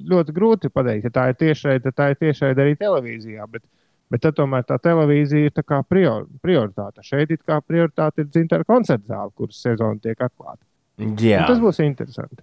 ļoti 0.10 0.36
grūti 0.36 0.72
pateikt, 0.74 1.10
ja 1.10 1.13
tā 1.15 1.28
ir 1.32 1.38
tiešraide, 1.41 1.84
tad 1.89 1.98
tā 2.00 2.08
ir 2.13 2.19
tiešraide 2.24 2.63
arī 2.65 2.78
televīzijā. 2.80 3.45
Bet, 3.52 3.65
bet 4.10 4.24
tad 4.26 4.38
tomēr 4.39 4.65
tā 4.69 4.80
televīzija 4.82 5.52
ir 5.52 5.56
tā 5.56 5.65
kā 5.67 5.82
prior, 5.86 6.26
prioritāte. 6.43 7.04
Šeit 7.06 7.36
ir 7.36 7.41
kā 7.43 7.60
prioritāte 7.65 8.24
ir 8.24 8.32
dzintara 8.32 8.67
koncerta 8.67 9.13
zāle, 9.13 9.36
kuras 9.38 9.62
sezona 9.62 10.00
tiek 10.02 10.19
atklāta. 10.26 10.63
Jā, 11.00 11.45
Un 11.45 11.48
tas 11.48 11.62
būs 11.63 11.80
interesanti. 11.86 12.41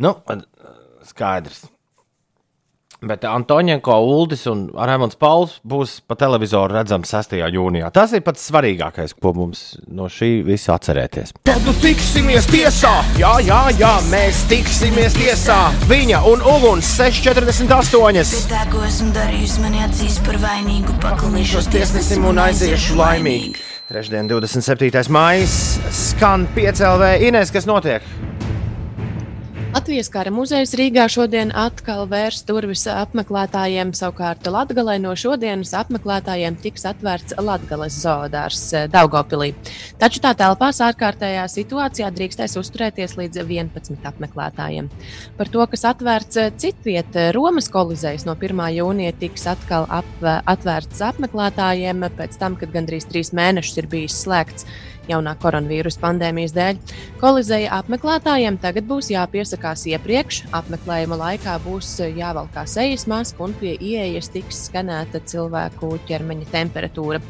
nu, 0.00 0.14
skaidrs. 1.04 1.66
Bet 3.00 3.22
Antoniņko, 3.24 3.94
Uldis 4.04 4.42
un 4.50 4.66
Rēmons 4.76 5.16
Pauls 5.20 5.54
būs 5.64 5.94
pa 6.04 6.18
televizoru 6.20 6.76
redzams 6.76 7.08
6. 7.08 7.38
jūnijā. 7.48 7.88
Tas 7.96 8.12
ir 8.12 8.20
pats 8.26 8.44
svarīgākais, 8.50 9.14
ko 9.16 9.32
mums 9.38 9.62
no 9.88 10.10
šī 10.12 10.42
visa 10.44 10.74
atcerēties. 10.76 11.32
Tad 11.48 11.64
nu 11.64 11.72
tiksimies 11.80 12.44
tiesā! 12.52 12.92
Jā, 13.16 13.32
jā, 13.46 13.62
jā, 13.80 13.94
mēs 14.12 14.42
tiksimies 14.52 15.16
tiesā! 15.16 15.58
Viņa 15.88 16.20
un 16.28 16.44
Uguns 16.44 16.92
648! 16.98 18.44
Tā, 18.52 18.66
ko 18.68 18.84
esmu 18.84 19.14
darījusi, 19.16 19.62
man 19.64 19.78
acīs 19.86 20.20
par 20.26 20.36
vainīgu, 20.44 20.98
paklīšos 21.00 21.72
tiesnesim 21.72 22.28
un 22.28 22.42
aiziešu 22.44 23.00
laimīgi. 23.00 23.64
Trešdien, 23.90 24.28
27. 24.28 25.08
maija, 25.10 25.48
skan 25.90 26.44
5LV. 26.54 27.16
Ines, 27.30 27.50
kas 27.50 27.66
notiek? 27.66 28.04
Latvijas 29.70 30.08
kara 30.10 30.32
muzejs 30.34 30.72
Rīgā 30.74 31.04
šodien 31.06 31.52
atkal 31.54 32.00
vērs 32.10 32.40
durvis 32.42 32.82
apmeklētājiem. 32.90 33.92
Savukārt 33.94 34.48
Latvijā 34.50 34.96
no 34.98 35.12
šodienas 35.14 35.70
apmeklētājiem 35.78 36.56
tiks 36.58 36.88
atvērts 36.90 37.36
Latvijas 37.38 38.00
zoodārs 38.02 38.64
Daugopilī. 38.90 39.52
Taču 40.02 40.24
tā 40.24 40.34
telpās 40.34 40.82
ārkārtējā 40.82 41.46
situācijā 41.54 42.10
drīkstēs 42.16 42.58
uzturēties 42.58 43.14
līdz 43.20 43.44
11 43.44 44.10
apmeklētājiem. 44.10 44.90
Par 45.38 45.54
to, 45.54 45.62
kas 45.70 45.86
atvērts 45.92 46.42
citviet, 46.58 47.14
Romas 47.38 47.70
kolizejs 47.70 48.26
no 48.26 48.34
1. 48.34 48.66
jūnija 48.74 49.14
tiks 49.22 49.46
atkal 49.54 49.86
apvē, 49.86 50.40
atvērts 50.50 51.06
apmeklētājiem 51.12 52.08
pēc 52.18 52.40
tam, 52.42 52.58
kad 52.58 52.74
gandrīz 52.74 53.06
trīs 53.06 53.30
mēnešus 53.38 53.84
ir 53.84 53.94
bijis 53.94 54.18
slēgts 54.26 54.66
jaunā 55.08 55.34
koronavīrusa 55.40 56.00
pandēmijas 56.02 56.52
dēļ. 56.56 56.80
Kolizeja 57.20 57.78
apmeklētājiem 57.78 58.58
tagad 58.62 58.88
būs 58.90 59.10
jāpiesakās 59.14 59.86
iepriekš. 59.92 60.42
Apmeklējuma 60.56 61.18
laikā 61.20 61.56
būs 61.64 61.94
jāvelk 62.04 62.60
sejas 62.70 63.06
maska 63.10 63.46
un 63.46 63.56
pie 63.60 63.76
ieejas 63.76 64.30
tiks 64.34 64.66
skanēta 64.68 65.22
cilvēku 65.24 65.94
ķermeņa 66.10 66.50
temperatūra. 66.52 67.22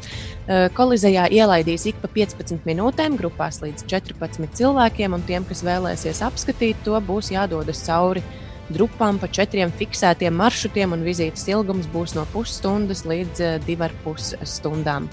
Kolizejā 0.75 1.29
ielaidīs 1.31 1.87
ik 1.87 1.99
pa 2.01 2.09
15 2.11 2.65
minūtēm, 2.67 3.15
grupās 3.19 3.61
līdz 3.63 3.85
14 3.87 4.57
cilvēkiem, 4.57 5.15
un 5.15 5.25
tiem, 5.27 5.45
kas 5.47 5.63
vēlēsies 5.63 6.23
apskatīt 6.27 6.81
to, 6.85 6.97
būs 7.07 7.31
jādodas 7.31 7.85
cauri 7.85 8.23
drupām 8.71 9.19
pa 9.19 9.27
četriem 9.31 9.71
fiksētiem 9.75 10.35
maršrutiem, 10.37 10.95
un 10.95 11.05
vizītes 11.05 11.47
ilgums 11.51 11.89
būs 11.91 12.15
no 12.17 12.25
pusstundas 12.33 13.05
līdz 13.07 13.63
divar 13.67 13.93
pus 14.05 14.33
stundām. 14.47 15.09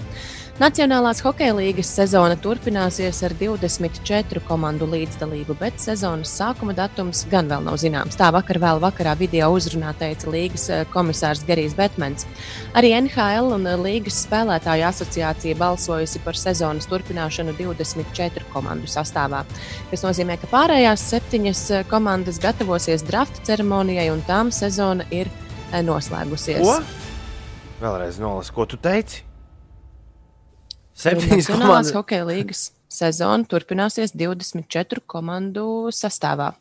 Nacionālās 0.59 1.21
hokeja 1.23 1.53
līnijas 1.55 1.87
sezona 1.95 2.35
turpināsies 2.35 3.21
ar 3.23 3.31
24 3.39 4.41
komandu 4.43 4.89
līdzdalību, 4.91 5.55
bet 5.55 5.77
sezonas 5.79 6.33
sākuma 6.35 6.73
datums 6.75 7.21
gan 7.31 7.47
vēl 7.47 7.63
nav 7.63 7.77
zināms. 7.79 8.17
Tā 8.19 8.27
vakar 8.35 8.59
vēl 8.59 8.81
vakarā 8.83 9.13
video 9.15 9.47
uzrunā 9.55 9.93
teica 10.01 10.27
līgas 10.27 10.65
komisārs 10.91 11.45
Gerijs 11.47 11.77
Betmans. 11.77 12.27
Arī 12.75 12.91
NHL 12.97 13.53
un 13.55 13.69
līgas 13.85 14.17
spēlētāju 14.25 14.83
asociācija 14.89 15.55
balsojusi 15.61 16.19
par 16.27 16.35
sezonas 16.35 16.91
turpināšanu 16.91 17.55
24 17.55 18.43
komandu 18.51 18.91
sastāvā, 18.91 19.45
kas 19.93 20.03
nozīmē, 20.03 20.35
ka 20.43 20.51
pārējās 20.51 21.07
septiņas 21.13 21.63
komandas 21.87 22.43
gatavosies 22.43 23.07
drafta 23.07 23.47
ceremonijai 23.47 24.09
un 24.11 24.27
tām 24.27 24.51
sezona 24.51 25.07
ir 25.07 25.31
noslēgusies. 25.71 26.67
Ko? 26.67 26.81
Vēlreiz 27.79 28.19
nolas, 28.19 28.51
ko 28.51 28.67
tu 28.67 28.75
teici? 28.75 29.28
Septiņas 30.99 31.47
komandas. 31.47 31.93
hokeja 31.95 32.25
līnijas 32.27 32.69
sezona 32.91 33.47
turpināsies 33.47 34.11
24 34.17 35.03
komandu 35.07 35.93
sastāvā. 35.95 36.53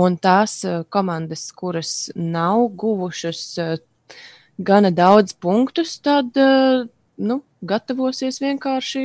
Un 0.00 0.16
tās 0.22 0.60
eh, 0.66 0.82
komandas, 0.90 1.48
kuras 1.54 2.10
nav 2.14 2.68
guvušas 2.78 3.42
eh, 3.58 3.72
gana 4.58 4.90
daudz 4.94 5.34
punktus, 5.34 5.96
tad 6.02 6.36
eh, 6.38 6.86
nu, 7.18 7.40
gatavosies 7.66 8.38
vienkārši 8.42 9.04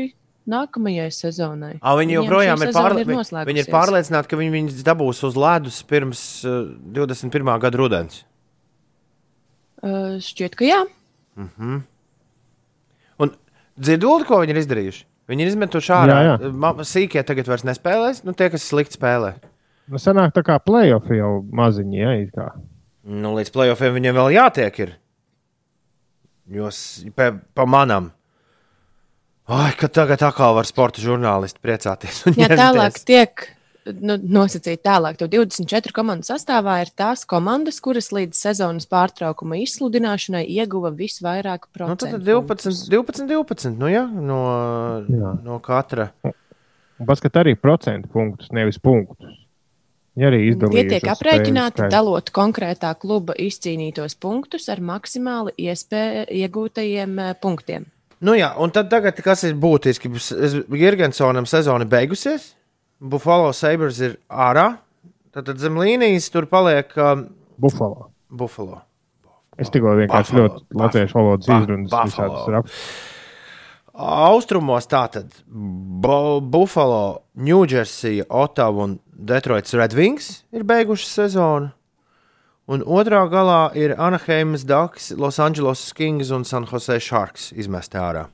nākamajai 0.49 1.09
sezonai. 1.13 1.73
A, 1.81 1.95
viņi 1.97 2.19
joprojām 2.19 2.61
ir, 2.61 2.73
pārli... 2.73 3.01
ir 3.01 3.09
noslēgusies. 3.09 3.49
viņi 3.49 3.63
ir 3.65 3.71
pārliecināti, 3.73 4.29
ka 4.29 4.37
viņi 4.37 4.53
viņus 4.59 4.85
dabūs 4.85 5.23
uz 5.25 5.39
ledus 5.41 5.81
pirms 5.89 6.21
uh, 6.45 6.67
21. 6.93 7.49
gada 7.63 7.81
rudens. 7.81 8.21
Uh, 9.81 10.21
šķiet, 10.21 10.53
ka 10.59 10.69
jā. 10.69 10.83
Un 11.41 11.81
dzirdot, 13.79 14.25
ko 14.27 14.41
viņi 14.43 14.55
ir 14.55 14.61
izdarījuši? 14.61 15.03
Viņi 15.31 15.41
ir 15.41 15.49
izmetuši 15.51 15.91
ārā. 15.95 16.15
Jā, 16.21 16.33
jā. 16.41 16.71
Sīkie 16.85 17.23
tagad 17.25 17.47
vairs 17.49 17.63
nespēlēs, 17.65 18.23
nu 18.27 18.33
tie, 18.37 18.49
kas 18.53 18.65
slikti 18.69 18.99
spēlē. 18.99 19.33
Nu, 19.89 19.97
sanāk 20.01 20.33
tā 20.33 20.43
kā 20.45 20.59
playoff 20.61 21.09
jau 21.13 21.39
maziņi, 21.53 21.97
ja 22.01 22.13
it 22.21 22.31
kā. 22.35 22.51
Nu, 23.05 23.33
līdz 23.37 23.51
playoffiem 23.53 23.93
viņiem 23.97 24.15
vēl 24.17 24.31
jātiek. 24.37 24.79
Ir. 24.85 24.93
Jo 26.53 26.69
s- 26.73 27.05
pa. 27.17 27.31
Ai, 29.47 29.71
ka 29.77 29.87
tagad 29.93 30.21
atkal 30.25 30.55
var 30.57 30.65
sporta 30.65 31.01
žurnālisti 31.01 31.61
priecāties. 31.61 32.23
un 32.25 32.33
Jā, 32.33 32.47
tālāk 32.49 32.97
tiek 33.05 33.49
nu, 33.85 34.17
nosacīta 34.17 34.81
tālāk. 34.89 35.19
To 35.19 35.27
24 35.31 35.93
komandu 35.95 36.27
sastāvā 36.27 36.79
ir 36.83 36.91
tās 36.97 37.25
komandas, 37.29 37.79
kuras 37.83 38.11
līdz 38.15 38.37
sezonas 38.47 38.89
pārtraukuma 38.91 39.59
izsludināšanai 39.63 40.45
ieguva 40.57 40.93
visvairāk 40.95 41.67
Nu, 41.67 41.95
tad 41.95 42.17
procentu. 42.17 42.23
12, 42.25 42.89
12, 42.91 43.29
12 43.31 43.79
nu, 43.79 43.91
jā, 43.91 44.05
no, 44.09 44.41
Jā. 45.09 45.33
no 45.45 45.59
katra. 45.63 46.11
Un 46.25 47.09
paskat 47.09 47.41
arī 47.41 47.55
procentu 47.59 48.09
punktus, 48.11 48.53
nevis 48.55 48.79
punktus. 48.79 49.41
Ja 50.15 50.29
arī 50.29 50.53
Tie 50.55 50.85
tiek 50.87 51.09
aprēķināti, 51.11 51.89
dalot 51.91 52.29
konkrētā 52.35 52.93
kluba 52.95 53.35
izcīnītos 53.35 54.15
punktus 54.15 54.69
ar 54.71 54.79
maksimāli 54.79 55.51
iegūtajiem 55.59 57.19
eh, 57.19 57.33
punktiem. 57.41 57.89
Nu, 58.23 58.31
jā, 58.39 58.53
un 58.63 58.71
tad, 58.71 58.87
tagad, 58.89 59.19
kas 59.19 59.43
ir 59.43 59.57
būtiski, 59.59 60.07
Girgensonam 60.71 61.43
sezona 61.49 61.83
beigusies. 61.89 62.53
Buffalo 62.99 63.51
Sabres 63.53 63.99
ir 64.03 64.17
ārā. 64.29 64.77
Tad, 65.35 65.49
tad 65.49 65.59
zem 65.59 65.77
līnijas 65.79 66.29
tur 66.31 66.47
paliek 66.47 66.91
um, 67.01 67.27
Buffalo. 67.59 68.09
Buffalo. 68.29 68.81
Es 69.59 69.71
tikko 69.71 69.95
vienkārši 69.99 70.35
Buffalo, 70.35 70.61
ļoti 70.61 70.79
latviešu 70.81 71.19
valodas 71.19 71.51
izrunas 71.51 71.91
Buffalo. 71.91 72.07
visādas 72.09 72.55
rakstus. 72.55 72.87
Austrumos 73.95 74.89
tātad 74.91 75.31
Bo 75.47 76.41
Buffalo, 76.41 77.23
Ņūdžersija, 77.39 78.27
Ottawa 78.27 78.89
un 78.89 78.97
Detroits 79.15 79.75
Red 79.75 79.95
Wings 79.95 80.43
ir 80.51 80.65
beiguši 80.67 81.07
sezonu. 81.07 81.71
Un 82.67 82.81
otrā 82.81 83.21
galā 83.29 83.69
ir 83.77 83.93
Anaheimas 84.01 84.65
Ducks, 84.65 85.11
Los 85.15 85.39
Angeles 85.39 85.93
Kings 85.93 86.31
un 86.33 86.43
San 86.43 86.65
Jose 86.65 86.97
Sharks 86.99 87.51
izmesti 87.53 88.01
ārā. 88.01 88.25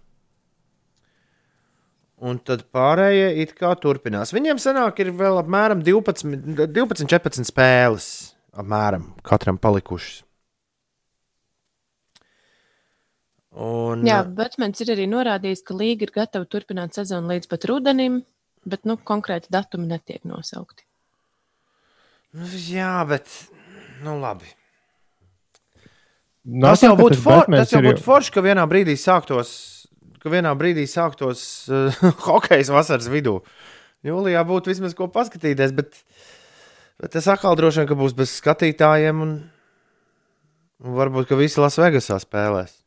Un 2.22 2.38
tad 2.46 2.68
pārējie 2.70 3.30
it 3.42 3.56
kā 3.58 3.72
turpinās. 3.82 4.34
Viņiem 4.36 4.60
sanāk, 4.62 5.00
ir 5.02 5.10
vēl 5.18 5.40
apmēram 5.42 5.82
12, 5.82 6.68
12 6.70 7.10
14 7.10 7.50
spēles. 7.50 8.10
Apmēram 8.52 9.08
katram 9.26 9.58
palikušas. 9.62 10.22
Un, 13.52 14.06
Jā, 14.08 14.22
Batmans 14.24 14.80
ir 14.80 14.94
arī 14.94 15.10
norādījis, 15.12 15.64
ka 15.68 15.76
līga 15.76 16.06
ir 16.08 16.14
gatava 16.16 16.48
turpināt 16.48 16.96
sezonu 16.96 17.34
līdz 17.34 17.50
pat 17.52 17.66
rudenim, 17.68 18.22
bet 18.64 18.88
nu, 18.88 18.96
konkrēti 18.96 19.52
datumi 19.52 19.90
netiek 19.90 20.24
nosaukti. 20.28 20.86
Nu, 22.38 22.48
Jā, 22.70 23.02
bet. 23.10 23.28
Nu, 24.06 24.16
labi. 24.22 24.48
Nu, 26.48 26.64
Tas 26.70 26.82
jau 26.86 26.96
būtu 26.98 27.20
for, 27.20 27.44
Batmans 27.44 27.68
tas 27.68 27.76
jau 27.76 27.82
ir 27.84 27.92
būtu 27.92 28.06
forši, 28.06 28.32
ka 28.34 28.46
vienā 28.46 28.64
brīdī 28.72 28.96
sāktos, 28.98 29.52
ka 30.22 30.32
vienā 30.34 30.52
brīdī 30.58 30.86
sāktos 30.90 31.44
uh, 31.72 32.04
hokeja 32.28 32.70
vasaras 32.74 33.10
vidū. 33.12 33.40
Jūlijā 34.06 34.42
būtu 34.48 34.72
vismaz 34.72 34.96
ko 34.98 35.08
paskatīties, 35.14 35.74
bet, 35.78 35.98
bet 37.02 37.18
es 37.20 37.30
atkal 37.30 37.58
droši 37.58 37.82
vien, 37.82 37.90
ka 37.92 37.98
būs 37.98 38.16
bez 38.18 38.34
skatītājiem 38.40 39.26
un, 39.26 39.34
un 40.82 40.96
varbūt, 40.98 41.30
ka 41.30 41.38
visi 41.38 41.62
Lasvegasā 41.62 42.18
spēlēs. 42.24 42.78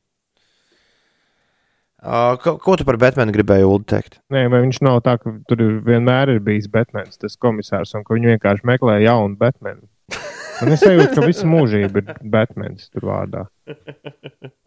Uh, 2.05 2.35
ko, 2.43 2.59
ko 2.61 2.75
tu 2.77 2.85
par 2.85 2.99
Batmanu 3.01 3.33
gribēji 3.33 3.65
Ulu, 3.65 3.85
teikt? 3.89 4.19
Nē, 4.35 4.43
vai 4.53 4.61
viņš 4.67 4.83
nav 4.85 4.99
tā, 5.07 5.15
ka 5.23 5.31
tur 5.49 5.63
ir 5.65 5.79
vienmēr 5.87 6.35
ir 6.35 6.43
bijis 6.45 6.67
Batmans, 6.69 7.17
tas 7.17 7.39
komisārs, 7.41 7.95
un 7.97 8.05
ka 8.05 8.19
viņi 8.19 8.35
vienkārši 8.35 8.69
meklē 8.69 8.99
jaunu 9.07 9.39
Batmanu. 9.41 9.89
Un 10.65 10.75
es 10.75 10.85
jūtu, 10.85 11.15
ka 11.15 11.25
visa 11.25 11.49
mūžība 11.49 12.03
ir 12.03 12.21
Batmans 12.35 12.91
tur 12.93 13.09
vārdā. 13.09 13.47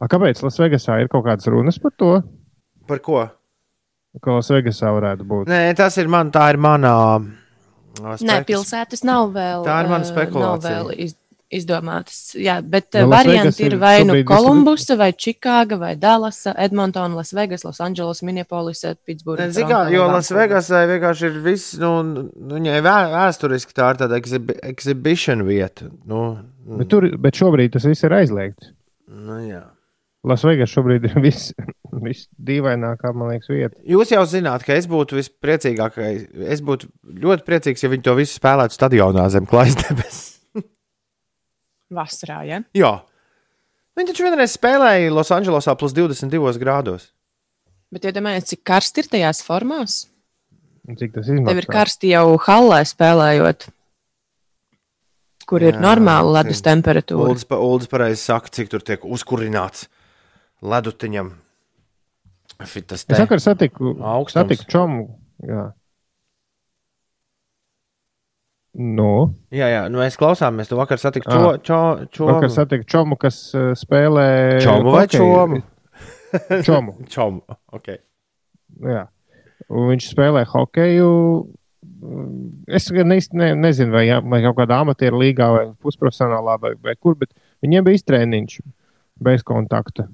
A, 0.00 0.08
kāpēc 0.12 0.42
Lasvegasā 0.44 1.00
ir 1.02 1.08
kaut 1.12 1.24
kādas 1.24 1.48
runas 1.48 1.78
par 1.80 1.94
to? 1.96 2.10
Par 2.86 3.00
ko? 3.04 3.22
Ka 4.22 4.38
Lasvegasā 4.38 4.90
varētu 4.96 5.24
būt. 5.28 5.48
Nē, 5.50 5.74
tas 5.76 5.96
ir 6.00 6.08
man, 6.12 6.30
tā 6.32 6.50
ir 6.52 6.58
manā. 6.60 6.96
Nē, 8.00 8.42
pilsētas 8.48 9.04
nav 9.08 9.30
vēl. 9.32 9.64
Tā 9.64 9.78
ir 9.84 9.88
mana 9.92 10.04
spekulācija. 10.04 10.72
Nav 10.82 10.90
vēl 10.90 10.98
iz, 11.06 11.14
izdomātas. 11.52 12.18
Jā, 12.36 12.58
bet 12.60 12.90
Nu, 12.92 13.06
no, 13.06 13.10
Vegas 13.14 13.26
varianti 13.26 13.64
ir 13.64 13.76
ir 13.76 13.80
vai 13.80 13.92
nu 14.04 14.16
Kolumbusa, 14.28 14.96
vai 15.00 15.10
Čikāga, 15.16 15.78
vai 15.80 15.92
Dallasa, 16.00 16.52
Edmontona, 16.60 17.16
Lasvegas, 17.16 17.64
Losandželos, 17.64 18.20
Minneapolisa, 18.26 18.96
Pitsburga. 19.06 19.48
Zinu, 19.54 19.68
kā, 19.70 19.78
jo 19.94 20.08
Lasvegasai 20.12 20.82
vienkārši 20.92 21.30
ir 21.30 21.38
viss, 21.44 21.76
nu, 21.80 21.92
nu, 22.08 22.26
viņai 22.56 22.82
vē- 22.84 23.12
vēsturiski 23.14 23.76
tā 23.76 23.92
ir 23.94 24.02
tāda 24.04 24.20
exhibi 24.20 24.58
exhibition 24.62 25.44
vieta. 25.48 25.88
Nu, 26.04 26.26
Bet, 26.66 26.88
tur, 26.92 27.08
bet 27.16 27.38
šobrīd 27.38 27.72
tas 27.78 27.84
viss 27.88 28.04
ir 28.04 28.12
aizliegts. 28.16 28.72
nu, 29.08 29.40
jā. 29.46 29.62
Lasvegas 30.26 30.72
šobrīd 30.72 31.04
ir 31.06 31.18
viss 31.22 31.52
vis 32.02 32.24
dīvainākā, 32.48 33.12
man 33.14 33.30
liekas, 33.34 33.50
vieta. 33.52 33.76
Jūs 33.86 34.10
jau 34.14 34.24
zināt, 34.28 34.64
ka 34.66 34.74
es 34.74 34.88
būtu 34.90 35.18
vispriecīgākais. 35.20 36.24
Es 36.50 36.62
būtu 36.66 36.88
ļoti 37.22 37.46
priecīgs, 37.46 37.84
ja 37.84 37.90
viņi 37.92 38.06
to 38.08 38.16
visu 38.18 38.34
spēlētu 38.40 38.74
stadionā 38.74 39.28
zem 39.32 39.46
klājas 39.46 39.78
debesis. 39.84 40.24
Vasarā, 41.96 42.40
ja? 42.48 42.62
Jā. 42.74 42.92
Viņi 43.96 44.10
taču 44.10 44.26
vienreiz 44.26 44.56
spēlēja 44.58 45.14
Losandželosā 45.14 45.76
plus 45.78 45.94
22 45.96 46.58
grādos. 46.60 47.06
Bet 47.94 48.04
iedomājieties, 48.10 48.50
cik 48.50 48.64
karsti 48.66 49.04
ir 49.04 49.08
tajās 49.14 49.40
formās. 49.46 50.02
Un 50.86 50.98
Cik 50.98 51.14
tas 51.14 51.26
Tev 51.26 51.38
ir 51.38 51.46
izmaksā? 51.46 51.72
karsti 51.72 52.10
jau 52.12 52.34
hallē 52.44 52.82
spēlējot, 52.86 53.68
kur 55.50 55.62
ir 55.62 55.74
Jā, 55.74 55.80
normāla 55.82 56.40
ledus 56.40 56.60
temperatūra. 56.66 57.30
Uldis, 57.30 57.46
pa, 57.48 57.58
Uldis 57.62 57.90
pareizi 57.90 58.20
saka, 58.22 58.50
cik 58.54 58.70
tur 58.74 58.84
tiek 58.86 59.06
uzkurināts 59.06 59.86
ledutiņam. 60.62 61.32
Fitas 62.64 63.04
Es 63.08 63.18
vakar 63.20 63.40
satiku, 63.42 63.96
Augstums. 64.00 64.32
satiku 64.46 64.64
čomu. 64.70 65.02
Jā. 65.44 65.72
Nu, 68.76 69.32
Jā, 69.52 69.68
jā, 69.72 69.82
nu 69.88 70.02
mēs 70.02 70.18
klausāmies. 70.20 70.68
Tu 70.68 70.76
vakar 70.76 71.00
satiksi 71.00 71.30
Ā. 71.32 71.36
čo, 71.36 71.52
čo, 71.64 71.78
čo, 72.12 72.26
vakar 72.28 72.50
satiku 72.52 72.84
čomu, 72.84 73.16
kas 73.16 73.38
uh, 73.56 73.70
spēlē. 73.72 74.26
čomu 74.60 74.92
vai 74.92 75.06
hokeju. 75.06 75.20
čomu? 75.24 75.60
Čomu. 76.66 76.92
Čomu. 77.08 77.40
Okay. 77.72 78.02
Jā. 78.84 79.06
Un 79.72 79.86
viņš 79.94 80.10
spēlē 80.12 80.42
hokeju. 80.50 81.08
Es 82.68 82.90
gan 82.92 83.14
īsti 83.14 83.38
ne, 83.40 83.48
nezinu, 83.56 83.94
vai, 83.94 84.04
jā- 84.10 84.20
vai 84.20 84.42
kaut 84.44 84.58
kādā 84.58 84.82
amatieru 84.84 85.22
līgā, 85.22 85.46
vai 85.54 85.62
pusprofesionālā, 85.80 86.58
vai, 86.60 86.74
vai 86.82 86.92
kur, 87.00 87.14
bet 87.16 87.32
viņiem 87.64 87.86
bija 87.86 87.96
iztrēniņš 88.02 88.58
bez 89.24 89.46
kontakta. 89.46 90.10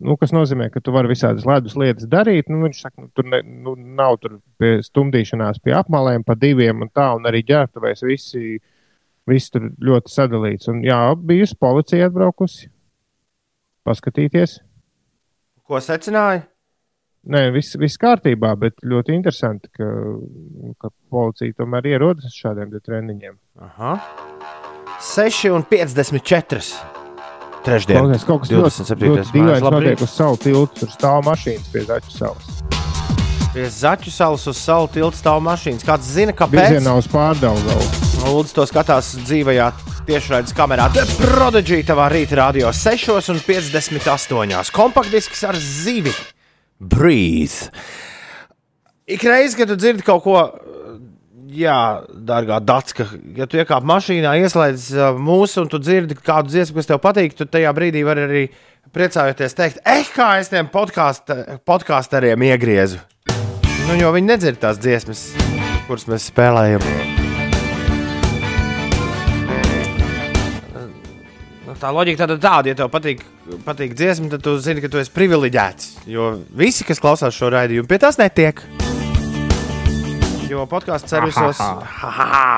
Nu, 0.00 0.16
kas 0.16 0.32
nozīmē, 0.32 0.70
ka 0.72 0.80
tu 0.80 0.94
vari 0.94 1.10
visādas 1.10 1.44
ledus 1.44 1.74
lietas 1.76 2.08
darīt. 2.08 2.48
Nu, 2.48 2.62
viņš 2.64 2.82
saka, 2.86 3.04
nu, 3.04 3.10
tur 3.16 3.26
ne, 3.28 3.42
nu, 3.44 3.74
nav 3.76 4.16
tur 4.22 4.38
pie 4.60 4.78
stumdīšanās 4.84 5.60
pie 5.64 5.74
apmalēm, 5.76 6.24
pa 6.24 6.36
diviem 6.40 6.86
un 6.86 6.92
tā, 6.92 7.10
un 7.18 7.28
arī 7.28 7.42
ģērbtuvēs 7.50 8.04
visi, 8.08 8.56
visi 9.28 9.52
tur 9.52 9.68
ļoti 9.76 10.14
sadalīts. 10.14 10.70
Un, 10.72 10.80
jā, 10.86 11.02
bijusi 11.16 11.58
policija 11.60 12.08
atbraukusi 12.08 12.70
paskatīties. 13.84 14.60
Ko 15.68 15.82
secināja? 15.84 16.46
Nē, 17.30 17.50
viss, 17.52 17.76
viss 17.76 18.00
kārtībā, 18.00 18.54
bet 18.56 18.80
ļoti 18.80 19.12
interesanti, 19.12 19.68
ka, 19.76 19.88
ka 20.80 20.88
policija 21.12 21.58
tomēr 21.58 21.90
ierodas 21.92 22.32
šādiem 22.40 22.72
treniņiem. 22.80 23.36
Aha. 23.68 23.98
6 25.00 25.52
un 25.52 25.68
54. 25.68 26.99
Trešdien. 27.64 28.00
Klausies, 28.00 28.24
kaut 28.24 28.42
kas 28.44 28.52
ļoti, 28.54 28.70
27. 28.72 29.08
ļoti 29.10 29.34
dīvains 29.34 29.50
mājas. 29.50 29.64
Labrīt. 29.66 29.90
notiek 29.90 30.04
uz 30.06 30.12
savu 30.14 30.38
tiltu. 30.40 30.80
Tur 30.80 30.92
stāv 30.94 31.20
mašīnas 31.26 31.68
pie 31.72 31.82
Zaķu 31.88 32.14
salas. 32.14 32.60
Pie 33.52 33.66
Zaķu 33.74 34.12
salas 34.14 34.46
uz 34.48 34.60
salu 34.60 34.88
tiltu 34.94 35.20
stāv 35.20 35.42
mašīnas. 35.44 35.84
Kāds 35.84 36.08
zina, 36.08 36.32
kāpēc? 36.36 36.70
Virzienā 36.70 36.94
uz 36.96 37.08
pārdaugavu. 37.12 37.88
Lūdzu, 38.20 38.54
to 38.56 38.66
skatās 38.68 39.12
dzīvajā 39.26 39.68
tiešraides 40.08 40.56
kamerā. 40.56 40.88
The 40.94 41.04
Prodigy 41.20 41.82
tavā 41.84 42.08
rīta 42.12 42.40
radio 42.40 42.72
6 42.72 43.30
un 43.34 43.42
58. 43.44 44.72
Kompaktdisks 44.76 45.44
ar 45.48 45.58
zivi. 45.60 46.14
Breathe. 46.80 47.68
Ik 49.10 49.24
reiz, 49.26 49.56
kad 49.58 49.68
tu 49.68 49.76
dzirdi 49.76 50.06
kaut 50.06 50.24
ko, 50.24 50.36
jā, 51.50 51.76
dārgā 52.10 52.60
Datska, 52.62 53.06
ja 53.36 53.46
tu 53.50 53.58
iekāp 53.60 53.86
mašīnā, 53.88 54.36
ieslēdz 54.44 54.88
uh, 54.96 55.20
mūsu 55.20 55.64
un 55.64 55.70
tu 55.72 55.80
dzirdi 55.82 56.16
kādu 56.18 56.52
dziesmu, 56.52 56.78
kas 56.78 56.90
tev 56.90 57.00
patīk, 57.02 57.36
tad 57.38 57.52
tajā 57.54 57.72
brīdī 57.76 58.04
var 58.06 58.20
arī 58.22 58.46
priecājoties 58.94 59.56
teikt, 59.58 59.80
eh, 59.84 60.04
kā 60.14 60.32
es 60.40 60.50
tiem 60.52 60.70
podkāst, 60.70 61.32
podkāsteriem 61.68 62.46
iegriezu. 62.50 63.00
Nu, 63.88 63.96
jo 63.98 64.12
viņi 64.14 64.30
nedzird 64.30 64.60
tās 64.62 64.78
dziesmas, 64.78 65.30
kuras 65.88 66.06
mēs 66.10 66.28
spēlējam. 66.30 66.84
Nu, 71.66 71.78
Tā 71.80 71.90
loģika 71.94 72.26
tāda, 72.26 72.36
tāda, 72.42 72.70
ja 72.70 72.76
tev 72.76 72.90
patīk, 72.92 73.24
patīk 73.64 73.96
dziesma, 73.96 74.28
tad 74.34 74.44
tu 74.44 74.58
zini, 74.60 74.82
ka 74.84 74.92
tu 74.92 75.00
esi 75.00 75.14
privileģēts. 75.14 75.90
Jo 76.12 76.34
visi, 76.52 76.84
kas 76.84 77.02
klausās 77.02 77.34
šo 77.34 77.50
raidījumu, 77.54 77.88
pie 77.88 78.02
tās 78.02 78.20
netiek. 78.20 78.60
Jo 80.50 80.64
podkāstu 80.66 81.12
servisos 81.12 81.60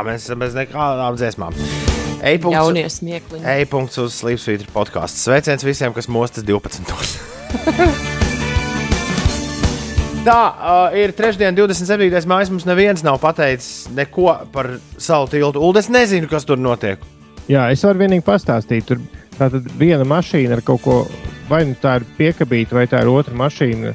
mēs 0.07 0.23
esam 0.25 0.41
bez 0.41 0.55
nekādām 0.57 1.13
dziesmām. 1.21 1.53
Smiekliņi. 2.89 3.45
e-punkts 3.61 4.01
uz 4.01 4.15
Slipsvītra 4.17 4.65
podkāstu. 4.73 5.21
Sveiciens 5.21 5.61
visiem, 5.67 5.93
kas 5.93 6.09
mostas 6.09 6.47
12. 6.49 6.89
Tā 10.23 10.39
uh, 10.39 10.95
ir 10.97 11.13
trešdiena, 11.19 11.53
27. 11.59 12.25
maija. 12.31 12.49
Mums 12.55 12.65
neviens 12.65 13.03
nav 13.05 13.19
pateicis 13.21 13.91
neko 13.93 14.39
par 14.55 14.79
salu 14.97 15.29
tiltu. 15.29 15.61
Ulu, 15.61 15.77
es 15.83 15.91
nezinu, 15.93 16.31
kas 16.31 16.49
tur 16.49 16.57
notiek. 16.63 17.03
Jā, 17.51 17.67
es 17.75 17.83
varu 17.85 17.99
vienīgi 18.07 18.25
pastāstīt. 18.25 18.89
Tur 18.89 18.99
tātad 19.37 19.69
viena 19.77 20.07
mašīna 20.09 20.57
ar 20.57 20.65
kaut 20.65 20.81
ko, 20.87 20.97
vai 21.51 21.67
nu 21.69 21.77
tā 21.83 21.99
ir 22.01 22.09
piekabīta, 22.17 22.73
vai 22.79 22.87
tā 22.89 23.05
ir 23.05 23.09
otra 23.13 23.37
mašīna. 23.37 23.93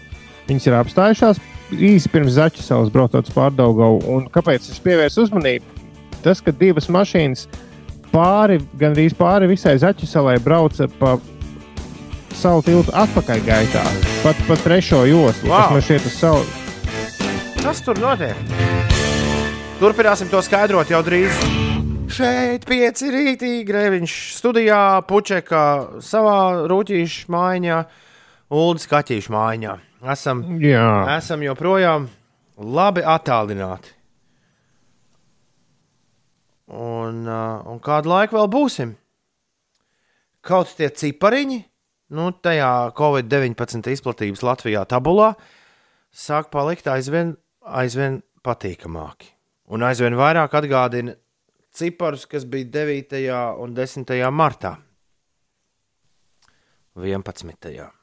Viņas 0.52 0.70
ir 0.70 0.74
apstājušās 0.84 1.42
īsi 1.74 2.10
pirms 2.12 2.36
zaķa 2.38 2.64
salas 2.64 2.92
braucot 2.94 3.28
uz 3.28 3.34
pārdaugavu. 3.36 4.02
Un 4.16 4.28
kāpēc 4.32 4.70
es 4.72 4.80
pievērsu 4.84 5.26
uzmanību? 5.28 5.66
Tas, 6.24 6.42
ka 6.44 6.52
divas 6.56 6.88
mašīnas 6.92 7.48
pāri, 8.14 8.62
gandrīz 8.80 9.16
pāri 9.18 9.50
visai 9.52 9.76
zaķa 9.82 10.08
salai 10.10 10.38
brauca 10.44 10.88
pa 11.00 11.18
savu 12.38 12.64
tiltu 12.66 12.94
atpakaļ 12.96 13.44
gaitā. 13.46 13.84
Pat 14.24 14.40
pa 14.48 14.58
trešo 14.62 15.04
joslu, 15.10 15.50
Wow. 15.50 15.58
kas 15.58 15.72
man 15.72 15.86
šķiet 15.88 16.06
uz 16.10 16.18
savu. 16.18 16.46
Kas 17.64 17.82
tur 17.84 18.00
notiek? 18.00 18.36
Turpināsim 19.82 20.30
to 20.32 20.42
skaidrot 20.42 20.90
jau 20.90 21.04
drīz. 21.06 21.34
Šeit 22.08 22.64
pieci 22.66 23.10
rītī, 23.12 23.52
Grēviņš 23.68 24.14
studijā, 24.40 25.02
Puķeka 25.06 25.64
savā 26.02 26.38
rūtīšu 26.72 27.28
mājā, 27.30 27.82
Ulas 28.50 28.88
kaķīšu 28.88 29.34
mājā. 29.36 29.76
Esam, 30.06 30.44
Jā, 30.62 31.18
esam 31.18 31.42
joprojām 31.42 32.06
labi 32.58 33.02
attālināti. 33.02 33.96
Un, 36.68 37.24
uh, 37.26 37.64
un 37.72 37.80
kādu 37.82 38.12
laiku 38.12 38.38
vēl 38.38 38.50
būsim? 38.52 38.94
Kaut 40.46 40.76
tie 40.78 40.92
cipariņi, 40.94 41.60
nu, 42.14 42.30
tajā 42.44 42.92
Covid-19 42.98 43.90
izplatības 43.96 44.44
Latvijā 44.46 44.84
tabulā, 44.86 45.32
sāk 46.14 46.52
palikt 46.54 46.88
aizvien, 46.92 47.34
aizvien 47.66 48.22
patīkamāki. 48.46 49.34
Un 49.74 49.84
aizvien 49.84 50.16
vairāk 50.16 50.54
atgādina 50.60 51.18
ciparus, 51.76 52.28
kas 52.30 52.46
bija 52.46 52.70
9. 52.86 53.24
un 53.64 53.74
10. 53.76 54.18
martā. 54.32 54.78
11. 56.98 57.97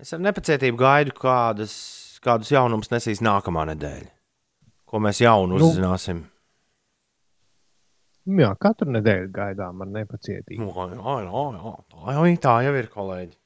Es 0.00 0.12
ar 0.12 0.20
nepacietību 0.20 0.76
gaidu, 0.80 1.14
kādas, 1.16 1.72
kādus 2.24 2.50
jaunumus 2.52 2.90
nesīs 2.92 3.22
nākamā 3.24 3.64
nedēļa. 3.72 4.10
Ko 4.86 5.00
mēs 5.02 5.22
jaunu 5.24 5.56
Nu. 5.58 5.70
uzzināsim? 5.70 6.24
jā 8.26 8.48
katru 8.58 8.90
nedēļu 8.90 9.28
gaidām 9.30 9.82
ar 9.84 9.90
nepacietību. 9.94 10.58
Nu, 10.58 10.72
jā, 10.74 10.86
jā, 11.22 11.34
jā, 11.56 11.74
tā, 11.92 12.14
jau, 12.16 12.24
tā 12.42 12.54
jau 12.66 12.72
ir, 12.74 12.88
kolēģi. 12.90 13.36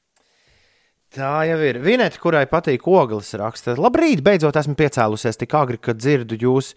Tā 1.11 1.31
jau 1.49 1.57
ir. 1.67 1.77
Vineta, 1.83 2.17
kurai 2.23 2.45
patīk 2.47 2.87
ogles, 2.87 3.33
raksta, 3.37 3.75
labrīt, 3.77 4.23
beidzot 4.23 4.55
esmu 4.57 4.75
piecēlusies 4.79 5.37
tik 5.37 5.53
agri, 5.59 5.77
kad 5.77 5.99
dzirdu 5.99 6.37
jūs 6.39 6.73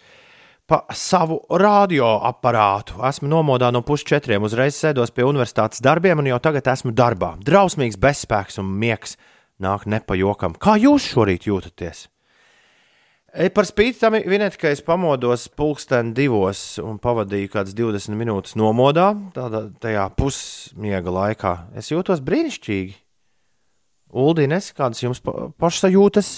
pa 0.66 0.82
savu 0.92 1.38
radioaparātu. 1.48 2.98
Esmu 3.08 3.28
nomodā 3.30 3.70
no 3.72 3.80
pusčetriem, 3.86 4.42
uzreiz 4.44 4.76
sēdos 4.76 5.12
pie 5.14 5.24
universitātes 5.28 5.80
darbiem, 5.84 6.18
un 6.18 6.28
jau 6.32 6.40
tagad 6.42 6.66
esmu 6.74 6.92
darbā. 6.92 7.34
Drausmīgs 7.46 7.96
bezspēks 8.00 8.58
un 8.60 8.72
miegs 8.80 9.16
nāk 9.62 9.86
nepajokam. 9.90 10.56
Kā 10.58 10.76
jūs 10.80 11.06
šorīt 11.12 11.48
jūtaties? 11.48 12.08
E, 13.34 13.48
par 13.50 13.66
spīti 13.66 13.98
tam, 13.98 14.14
Vinēt, 14.14 14.54
ka 14.60 14.70
es 14.70 14.82
pamodos 14.84 15.48
pulksten 15.58 16.12
divos 16.14 16.76
un 16.78 17.00
pavadīju 17.02 17.50
kādas 17.50 17.74
20 17.74 18.14
minūtes 18.18 18.54
nomodā, 18.54 19.08
tādā 19.34 19.64
tajā 19.82 20.04
pusmiega 20.14 21.10
laikā. 21.10 21.54
Es 21.74 21.90
jūtos 21.90 22.22
brīnišķīgi. 22.22 22.94
Uldīnes, 24.14 24.70
kādas 24.78 25.02
jums 25.02 25.18
pa, 25.24 25.48
pašsajūtas? 25.58 26.28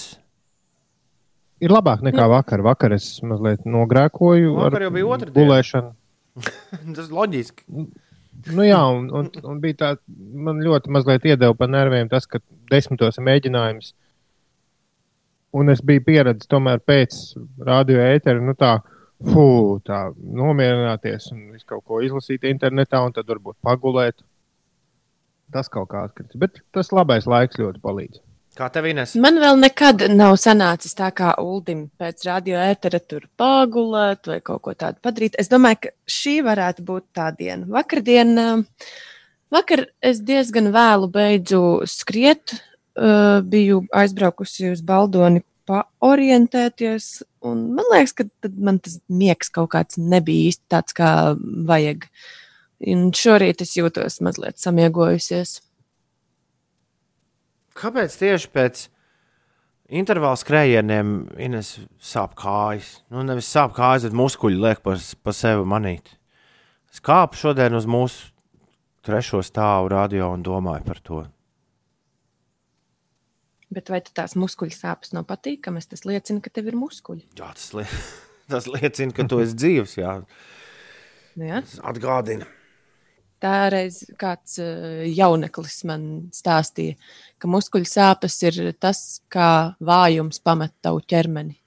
Ir 1.61 1.73
labāk 1.73 2.01
nekā 2.05 2.25
vakar. 2.29 2.65
Vakar 2.65 2.93
es 2.97 3.11
mazliet 3.25 3.65
nogrēkoju 3.69 4.57
Vakar 4.57 4.81
ar 4.81 4.87
jau 4.87 4.91
bija 4.97 5.13
otrdiena. 5.13 5.37
gulēšanu. 5.37 5.93
Tas 6.97 7.13
loģiski. 7.13 7.65
Nu 8.53 8.65
jā, 8.65 8.81
un, 8.93 9.07
un, 9.13 9.29
un 9.49 9.61
bija 9.61 9.77
tā, 9.83 9.91
man 10.07 10.61
ļoti 10.65 10.93
mazliet 10.93 11.25
iedeva 11.29 11.53
pa 11.57 11.69
nerviem 11.69 12.09
tas, 12.09 12.25
ka 12.29 12.41
desmitos 12.71 13.17
ir 13.17 13.25
mēģinājums. 13.27 13.93
Un 15.57 15.73
es 15.73 15.81
biju 15.81 16.03
pieredzējis 16.05 16.51
tomēr 16.51 16.83
pēc 16.83 17.17
radio 17.65 18.03
ētera, 18.03 18.43
nu 18.43 18.53
tā, 18.57 18.77
fū, 19.23 19.47
tā 19.87 20.07
nomierināties 20.17 21.31
un 21.33 21.47
visu 21.55 21.65
kaut 21.71 21.85
ko 21.87 22.01
izlasīt 22.05 22.45
internetā 22.49 23.01
un 23.05 23.15
tad 23.15 23.29
varbūt 23.31 23.57
pagulēt. 23.65 24.21
Tas 25.53 25.71
kaut 25.71 25.87
kā 25.93 26.03
atkritis. 26.03 26.35
Bet 26.39 26.59
tas 26.75 26.91
labais 26.91 27.25
laiks 27.29 27.59
ļoti 27.61 27.79
palīdz. 27.83 28.19
Kā 28.57 28.71
tev 28.73 28.87
Ines? 28.89 29.13
Man 29.21 29.37
vēl 29.37 29.59
nekad 29.61 30.07
nav 30.09 30.33
sanācis 30.41 30.95
tā 30.97 31.11
kā 31.15 31.35
Uldim 31.43 31.83
pēc 32.01 32.23
radio 32.25 32.57
ētera 32.57 32.97
tur 32.99 33.27
pagulēt 33.37 34.29
vai 34.31 34.39
kaut 34.41 34.63
ko 34.65 34.73
tādu 34.73 34.97
padarīt. 35.05 35.37
Es 35.37 35.51
domāju, 35.51 35.83
ka 35.85 35.91
šī 36.09 36.39
varētu 36.47 36.85
būt 36.87 37.05
tā 37.19 37.27
diena. 37.37 37.67
Vakardien, 37.69 38.33
ā, 38.41 38.47
vakar 39.53 39.87
es 40.05 40.21
diezgan 40.25 40.71
vēlu 40.75 41.09
beidzu 41.13 41.61
skriet, 41.89 42.57
ā, 42.97 43.39
biju 43.45 43.83
aizbraukusi 43.95 44.73
uz 44.73 44.83
Baldoni 44.85 45.43
paorientēties, 45.67 47.07
man 47.43 47.87
liekas, 47.91 48.15
ka 48.15 48.27
man 48.55 48.79
tas 48.83 48.99
miegs 49.11 49.51
kaut 49.53 49.73
kāds 49.75 49.99
nebija 49.99 50.51
īsti 50.51 50.63
tāds, 50.71 50.95
kā 50.95 51.11
vajag. 51.67 52.07
Un 52.87 53.09
šorīt 53.15 53.63
es 53.65 53.73
jūtos 53.75 54.19
mazliet 54.21 54.61
samiegojusies. 54.61 55.57
Kāpēc 57.77 58.13
tieši 58.19 58.51
pēc 58.53 58.83
intervāla 59.97 60.37
skrējieniem 60.37 61.17
Ines 61.41 61.73
sāp 62.01 62.37
kājas? 62.37 62.99
Nu, 63.13 63.25
nevis 63.25 63.49
sāp 63.49 63.73
kājas, 63.77 64.07
bet 64.07 64.17
muskuļi 64.17 64.61
liek 64.61 64.81
pa, 64.85 64.95
pa 64.95 65.33
sevi 65.35 65.65
manīt. 65.67 66.13
Es 66.93 67.01
kāpu 67.03 67.37
šodien 67.37 67.75
uz 67.77 67.89
mūsu 67.89 68.29
trešo 69.07 69.41
stāvu 69.45 69.89
radio 69.95 70.29
un 70.35 70.43
domāju 70.45 70.85
par 70.87 70.99
to. 71.07 71.23
Bet 73.73 73.89
vai 73.91 73.99
tās 74.05 74.37
muskuļu 74.39 74.71
sāpes 74.75 75.11
nav 75.15 75.25
patīkamas? 75.27 75.89
Tas 75.91 76.05
liecina, 76.07 76.39
ka 76.43 76.51
tev 76.55 76.69
ir 76.71 76.77
muskuļi. 76.79 77.25
Jā, 77.39 77.49
tas, 77.55 77.71
li 77.75 77.83
tas 78.53 78.67
liecina, 78.71 79.15
ka 79.15 79.25
tu 79.27 79.41
esi 79.43 79.57
dzīves. 79.59 79.97
Jā, 79.99 80.19
Nu 81.37 81.45
Ja? 81.45 81.59
tas 81.61 81.77
atgādina. 81.85 82.47
Tā 83.37 83.67
reiz 83.69 83.99
kāds 84.17 84.55
eh, 84.57 85.03
jauneklis 85.13 85.83
man 85.85 86.05
stāstīja, 86.33 86.95
ka 87.37 87.49
muskuļu 87.53 87.85
sāpes 87.85 88.39
ir 88.47 88.57
tas, 88.81 89.21
kā 89.29 89.75
vājums 89.77 90.41
pamet 90.41 90.73
tavu 90.81 91.03
ķermeni. 91.05 91.59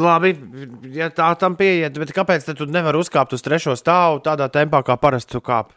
Labi, 0.00 0.32
ja 0.96 1.10
tā 1.12 1.28
tam 1.36 1.52
pieiet, 1.58 1.98
bet 2.00 2.14
kāpēc 2.16 2.46
tad 2.46 2.56
tu 2.56 2.64
nevari 2.64 2.96
uzkāpt 3.02 3.34
uz 3.36 3.44
trešo 3.44 3.74
stāvu 3.76 4.22
tādā 4.24 4.48
tempā, 4.52 4.80
kā 4.86 4.96
parasti 4.96 5.34
tu 5.34 5.42
kāp? 5.44 5.74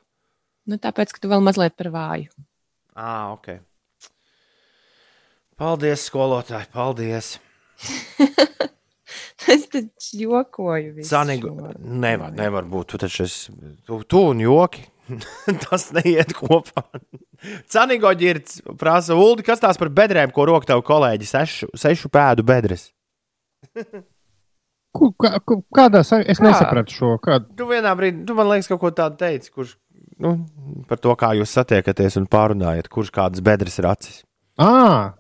Nu, 0.66 0.80
tāpēc, 0.82 1.12
ka 1.12 1.20
tu 1.22 1.32
vēl 1.32 1.44
mazliet 1.44 1.76
par 1.76 1.92
vāju. 1.92 2.32
Ah, 2.96 3.34
ok. 3.36 3.60
Paldies, 5.60 6.08
skolotāji, 6.08 6.72
paldies. 6.72 7.36
es 9.54 9.68
taču 9.68 10.24
jokoju. 10.24 11.04
šo. 11.04 11.54
nevar, 11.84 12.32
nevar 12.36 12.68
būt. 12.72 12.96
Tu 12.96 13.04
taču 13.04 13.28
esi, 13.28 13.52
tu, 13.84 14.00
tu 14.08 14.24
un 14.32 14.44
joki. 14.44 14.88
Tas 15.68 15.92
neiet 15.94 16.32
kopā. 16.34 16.88
Canigo 17.70 18.10
ģirts 18.16 18.64
prasa, 18.80 19.14
Uldi, 19.20 19.46
kas 19.46 19.62
tās 19.62 19.78
par 19.78 19.92
bedrēm, 19.94 20.32
ko 20.34 20.48
rok 20.50 20.66
tev 20.66 20.82
kolēģi 20.88 21.30
sešu, 21.30 21.74
sešu 21.78 22.10
pēdu 22.10 22.48
bedres? 22.48 22.95
Kā, 24.96 25.32
kādā 25.76 26.06
sa- 26.08 26.22
es 26.24 26.40
Kā? 26.40 26.46
nesapratu 26.48 26.94
šo? 26.96 27.10
Kādu? 27.20 27.50
Tu 27.60 27.66
vienā 27.68 27.92
brīdī, 28.00 28.24
tu 28.28 28.36
man 28.38 28.48
liekas, 28.48 28.70
kaut 28.72 28.80
ko 28.80 28.92
tādu 28.96 29.18
teici, 29.20 29.52
kurš, 29.52 29.74
nu, 30.24 30.38
par 30.88 30.98
to, 31.04 31.12
kā 31.20 31.34
jūs 31.36 31.52
satiekaties 31.52 32.16
un 32.22 32.28
pārunājat, 32.32 32.88
kurš 32.88 33.12
kādas 33.12 33.44
bedres 33.44 33.76
ir 33.82 33.90
acis. 33.92 34.22
À, 34.58 35.16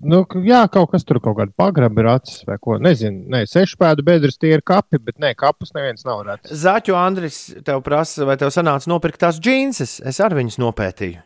nu, 0.00 0.22
jā, 0.48 0.62
kaut 0.72 0.90
kas 0.94 1.04
tur 1.04 1.20
kaut 1.20 1.36
kāda 1.36 1.52
pagraba 1.60 2.00
ir 2.00 2.08
acis 2.14 2.40
vai 2.48 2.56
ko. 2.56 2.78
Nezinu, 2.80 3.26
ne, 3.28 3.42
sešu 3.44 3.76
pēdu 3.76 4.02
bedres 4.06 4.38
tie 4.40 4.54
ir 4.56 4.62
kapi, 4.64 4.96
bet 5.04 5.18
ne, 5.20 5.34
kapus 5.36 5.74
neviens 5.76 6.06
nav 6.08 6.24
redzējis. 6.24 6.62
Zaķu 6.64 6.96
Andris 6.96 7.42
tev 7.68 7.82
prasa, 7.84 8.24
vai 8.24 8.38
tev 8.40 8.48
sanāca 8.48 8.88
nopirkt 8.88 9.20
tās 9.20 9.36
džinses? 9.38 9.98
Es 10.08 10.20
ar 10.24 10.32
viņus 10.32 10.56
nopētīju. 10.56 11.20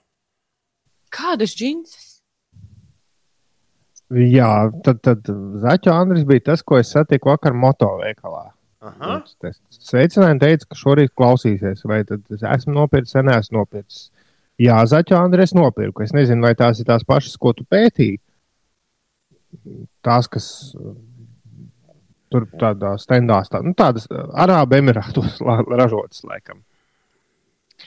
Kādas 1.13 1.55
džinses? 1.55 2.12
Jā, 4.13 4.69
tad, 4.85 4.99
tad 5.05 5.29
Zaķa 5.63 5.95
Andris 6.03 6.27
bija 6.29 6.51
tas, 6.51 6.63
ko 6.67 6.77
es 6.81 6.91
satiku 6.93 7.31
vakar 7.33 7.55
motoveikalā. 7.57 8.51
Aha. 8.83 9.21
Es 9.47 9.61
sveicināju, 9.87 10.41
teicu, 10.43 10.67
ka 10.69 10.77
šorīt 10.77 11.13
klausīsies, 11.17 11.85
vai 11.87 12.03
tad 12.05 12.25
es 12.35 12.43
esmu 12.43 12.75
nopircis, 12.81 13.15
vai 13.15 13.23
neesmu 13.31 13.61
nopircis. 13.61 14.11
Jā, 14.61 14.81
Zaķa 14.91 15.21
Andris 15.23 15.55
nopirku. 15.57 16.03
Es 16.05 16.13
nezinu, 16.15 16.45
vai 16.45 16.53
tās 16.59 16.83
ir 16.83 16.89
tās 16.89 17.07
pašas, 17.09 17.39
ko 17.41 17.55
tu 17.57 17.65
pētīji. 17.71 18.19
Tās, 20.05 20.29
kas 20.33 20.47
uh, 20.77 20.93
tur 22.33 22.49
tādā 22.61 22.95
standā 23.01 23.39
stāv, 23.47 23.67
nu, 23.69 23.75
tādas 23.79 24.09
uh, 24.11 24.27
Arābu 24.45 24.79
Emirātos 24.81 25.39
ražotas, 25.69 26.25
laikam. 26.29 26.63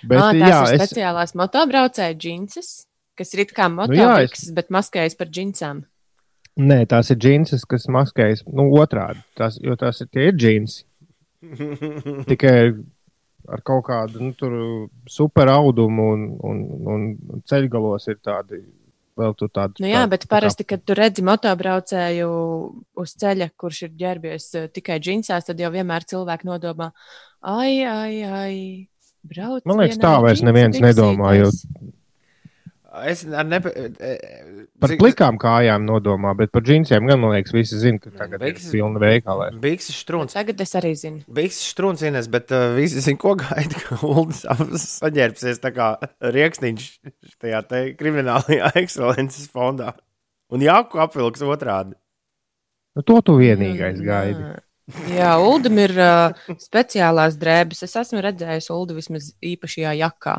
Bet, 0.04 0.20
Ah, 0.20 0.32
tās 0.32 0.52
jā, 0.52 0.62
ir 0.62 0.78
es, 0.78 0.82
speciālās 0.82 1.36
motobraucēju 1.40 2.18
džinses, 2.22 2.72
kas 3.18 3.36
ir 3.36 3.46
it 3.46 3.54
kā 3.56 3.68
Nu 3.72 3.86
jā, 3.90 4.08
motobrauks, 4.08 4.48
bet 4.56 4.74
maskējas 4.74 5.18
par 5.20 5.32
džinsām. 5.32 5.84
Nē, 6.58 6.82
tās 6.92 7.12
ir 7.14 7.20
džinses, 7.22 7.66
kas 7.70 7.88
maskējas 7.92 8.46
nu, 8.48 8.70
otrādi. 8.80 9.22
Tās, 9.38 9.60
jo 9.64 9.76
tās 9.80 10.02
ir, 10.04 10.12
tie 10.14 10.30
ir 10.30 10.38
džinsi. 10.40 10.84
Tikai 12.30 12.56
ar 13.46 13.62
kaut 13.66 13.86
kādu 13.90 14.24
nu, 14.24 14.32
tur 14.38 14.56
super 15.10 15.52
audumu 15.54 16.08
un, 16.16 16.26
un, 16.50 16.64
un 16.90 17.44
ceļgalos 17.46 18.08
ir 18.10 18.18
tādi 18.26 18.64
vēl 19.16 19.36
tur 19.40 19.52
tādi. 19.54 19.84
Nu, 19.84 19.90
jā, 19.90 20.02
tādi- 20.04 20.14
bet 20.16 20.26
parasti, 20.32 20.66
kad 20.68 20.84
tu 20.84 20.96
redzi 20.98 21.24
motobraucēju 21.26 22.32
uz 23.04 23.14
ceļa, 23.22 23.52
kurš 23.56 23.84
ir 23.88 23.94
ģērbies 24.02 24.50
eh, 24.60 24.68
tikai 24.76 24.98
džinsās, 25.04 25.48
tad 25.48 25.62
jau 25.62 25.72
vienmēr 25.72 26.08
cilvēki 26.10 26.50
nodomā, 26.50 26.92
ai, 27.42 27.84
ai, 27.84 28.12
ai. 28.24 28.58
Brauc 29.26 29.66
Man 29.66 29.80
liekas, 29.82 29.98
tā 29.98 30.12
vairs 30.22 30.44
neviens 30.46 30.78
nedomā, 30.78 31.32
jo-. 31.40 31.50
Es 33.04 33.24
ar 33.28 33.44
nepa... 33.48 33.72
Par 34.80 34.94
plikām 35.00 35.40
kājām 35.42 35.84
nodomā, 35.88 36.32
bet 36.40 36.52
par 36.56 36.64
džinsiem 36.66 37.08
gan, 37.10 37.20
man 37.22 37.34
liekas, 37.36 37.54
visi 37.56 37.80
zina, 37.82 38.00
ka 38.00 38.14
tagad 38.16 38.44
Bikses- 38.44 38.70
ir 38.72 38.78
pilna 38.78 39.02
veikala. 39.04 39.50
Bikses 39.62 39.98
strūns. 40.06 40.36
Tagad 40.38 40.62
es 40.64 40.76
arī 40.80 40.94
zinu. 41.00 41.24
Bikses 41.28 41.74
strūns 41.74 42.06
ienes, 42.08 42.30
bet 42.32 42.54
uh, 42.56 42.70
visi 42.78 43.04
zina, 43.04 43.20
ko 43.22 43.36
gaida, 43.40 43.82
ka 43.88 44.00
Uldis 44.08 44.46
saģērbsies 45.02 45.60
tā 45.64 45.74
kā 45.76 45.90
rieksniņš 46.36 46.88
tajā 47.44 47.62
te 47.68 47.84
kriminālajā 48.00 48.72
ekscelences 48.84 49.50
fondā. 49.52 49.96
Un 50.54 50.64
Jāku 50.64 51.02
apvilks 51.04 51.44
otrādi. 51.44 51.98
Nu, 52.96 53.04
to 53.04 53.20
tu 53.26 53.40
vienīgais 53.42 54.00
gaidi. 54.00 54.40
Jā. 54.40 54.62
Jā, 55.10 55.30
Uldam 55.42 55.80
ir 55.82 55.96
uh, 55.98 56.36
speciālās 56.62 57.40
drēbes. 57.42 57.82
Es 57.88 57.96
esmu 57.98 58.22
redzējis 58.22 58.70
Uldu 58.70 59.00
vismaz 59.00 59.32
īpašajā 59.42 59.96
jakā. 59.98 60.36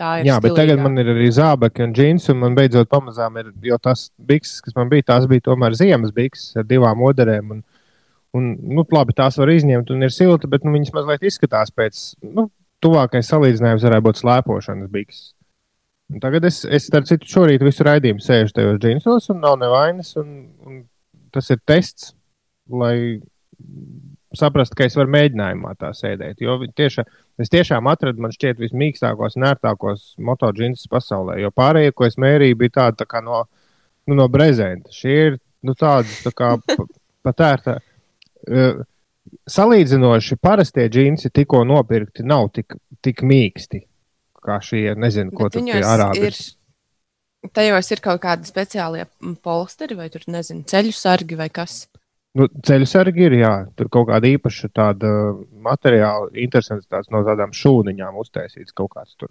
Tā 0.00 0.12
ir. 0.20 0.28
Jā, 0.30 0.38
bet 0.40 0.54
tagad 0.56 0.78
stilīgā. 0.78 0.86
man 0.86 1.02
ir 1.02 1.10
arī 1.12 1.28
zābaki 1.34 1.84
un 1.84 1.92
džins, 1.96 2.30
un 2.32 2.40
man 2.40 2.56
beidzot 2.56 2.88
pamazām 2.90 3.36
ir, 3.42 3.50
jo 3.66 3.76
tas 3.82 4.06
bikses, 4.16 4.62
kas 4.64 4.76
man 4.78 4.88
bija, 4.92 5.04
tās 5.12 5.28
bija 5.30 5.44
tomēr 5.50 5.76
ziemas 5.78 6.14
bikses 6.16 6.56
ar 6.60 6.66
divām 6.68 7.04
oderēm. 7.04 7.52
Un, 7.56 7.60
un, 8.38 8.48
nu, 8.78 8.86
labi, 8.96 9.14
tās 9.18 9.36
var 9.40 9.52
izņemt 9.52 9.92
un 9.92 10.08
ir 10.08 10.14
silti, 10.14 10.50
bet 10.50 10.64
nu, 10.64 10.72
viņas 10.74 10.94
mazliet 10.96 11.28
izskatās 11.28 11.74
pēc, 11.76 12.00
nu, 12.24 12.48
tuvākais 12.82 13.28
salīdzinājums 13.30 13.84
varētu 13.86 14.08
būt 14.08 14.22
slēpošanas 14.22 14.92
bikses. 14.92 15.32
Un 16.12 16.20
tagad 16.20 16.44
es, 16.44 16.62
es 16.68 16.88
starp 16.88 17.06
citu, 17.08 17.28
šorīt 17.28 17.62
visu 17.64 17.84
raidījumu 17.86 18.20
sēžu 18.20 18.56
tajos 18.56 18.80
džinsos 18.82 19.30
un 19.32 19.38
nav 19.44 19.56
nevainas, 19.60 20.12
un, 20.20 20.32
un 20.66 20.82
tas 21.32 21.48
ir 21.54 21.60
tests, 21.68 22.10
lai 22.68 23.20
saprastu, 24.36 24.76
ka 24.76 24.88
es 24.88 24.96
varu 24.98 25.12
mēģinājumā 25.14 25.72
tā 25.80 25.92
sēdēt. 25.96 26.42
Jo 26.44 26.58
tieši, 26.76 27.04
es 27.40 27.52
tiešām 27.52 27.88
atradu, 27.90 28.22
man 28.22 28.34
šķiet, 28.34 28.60
vismīkstākos 28.60 29.38
un 29.38 29.48
ērtākos 29.52 30.06
motociklis 30.22 30.88
pasaulē. 30.92 31.38
Jo 31.42 31.52
pārējie, 31.54 31.94
ko 31.96 32.08
es 32.08 32.18
mērīju, 32.20 32.58
bija 32.60 32.76
tādi 32.80 33.02
tā 33.02 33.08
kā 33.08 33.22
no, 33.24 33.44
nu, 34.08 34.18
no 34.18 34.28
brezenta. 34.32 34.92
Šie 34.94 35.16
ir 35.28 35.38
nu, 35.64 35.76
tādi 35.78 36.12
tā 36.24 36.34
kā 36.36 36.54
pa- 36.66 36.88
pat 37.24 37.44
ērtā. 37.48 37.78
Uh, 38.42 38.82
salīdzinoši 39.48 40.36
parastie 40.42 40.88
džinsi, 40.90 41.30
tikko 41.34 41.62
nopirkti, 41.68 42.24
nav 42.26 42.50
tik, 42.56 42.76
tik 43.04 43.22
mīksti 43.26 43.84
kā 44.42 44.58
šie. 44.64 44.90
Nezinu, 44.98 45.32
ko 45.36 45.48
tur 45.52 45.64
viņos 45.64 45.86
arābi 45.88 46.26
ir. 46.30 46.40
Tajos 47.54 47.88
ir 47.90 48.02
kaut 48.02 48.20
kādi 48.22 48.46
speciālie 48.46 49.06
polsteri, 49.42 49.96
vai 49.98 50.06
tur 50.14 50.22
nezinu, 50.30 50.62
ceļu 50.68 50.92
sargi 50.94 51.38
vai 51.38 51.48
kas. 51.50 51.86
Nu, 52.38 52.46
ceļu 52.64 52.86
sargi 52.88 53.26
ir, 53.26 53.34
jā, 53.42 53.52
tur 53.76 53.90
kaut 53.92 54.06
kāda 54.08 54.28
īpaša 54.30 54.70
tāda 54.72 55.08
materiāla, 55.66 56.30
interesants 56.40 56.88
tāds 56.88 57.10
no 57.12 57.20
tādām 57.26 57.52
šūniņām 57.52 58.16
uztaisīts 58.22 58.72
kaut 58.72 58.94
kāds 58.94 59.18
tur. 59.20 59.28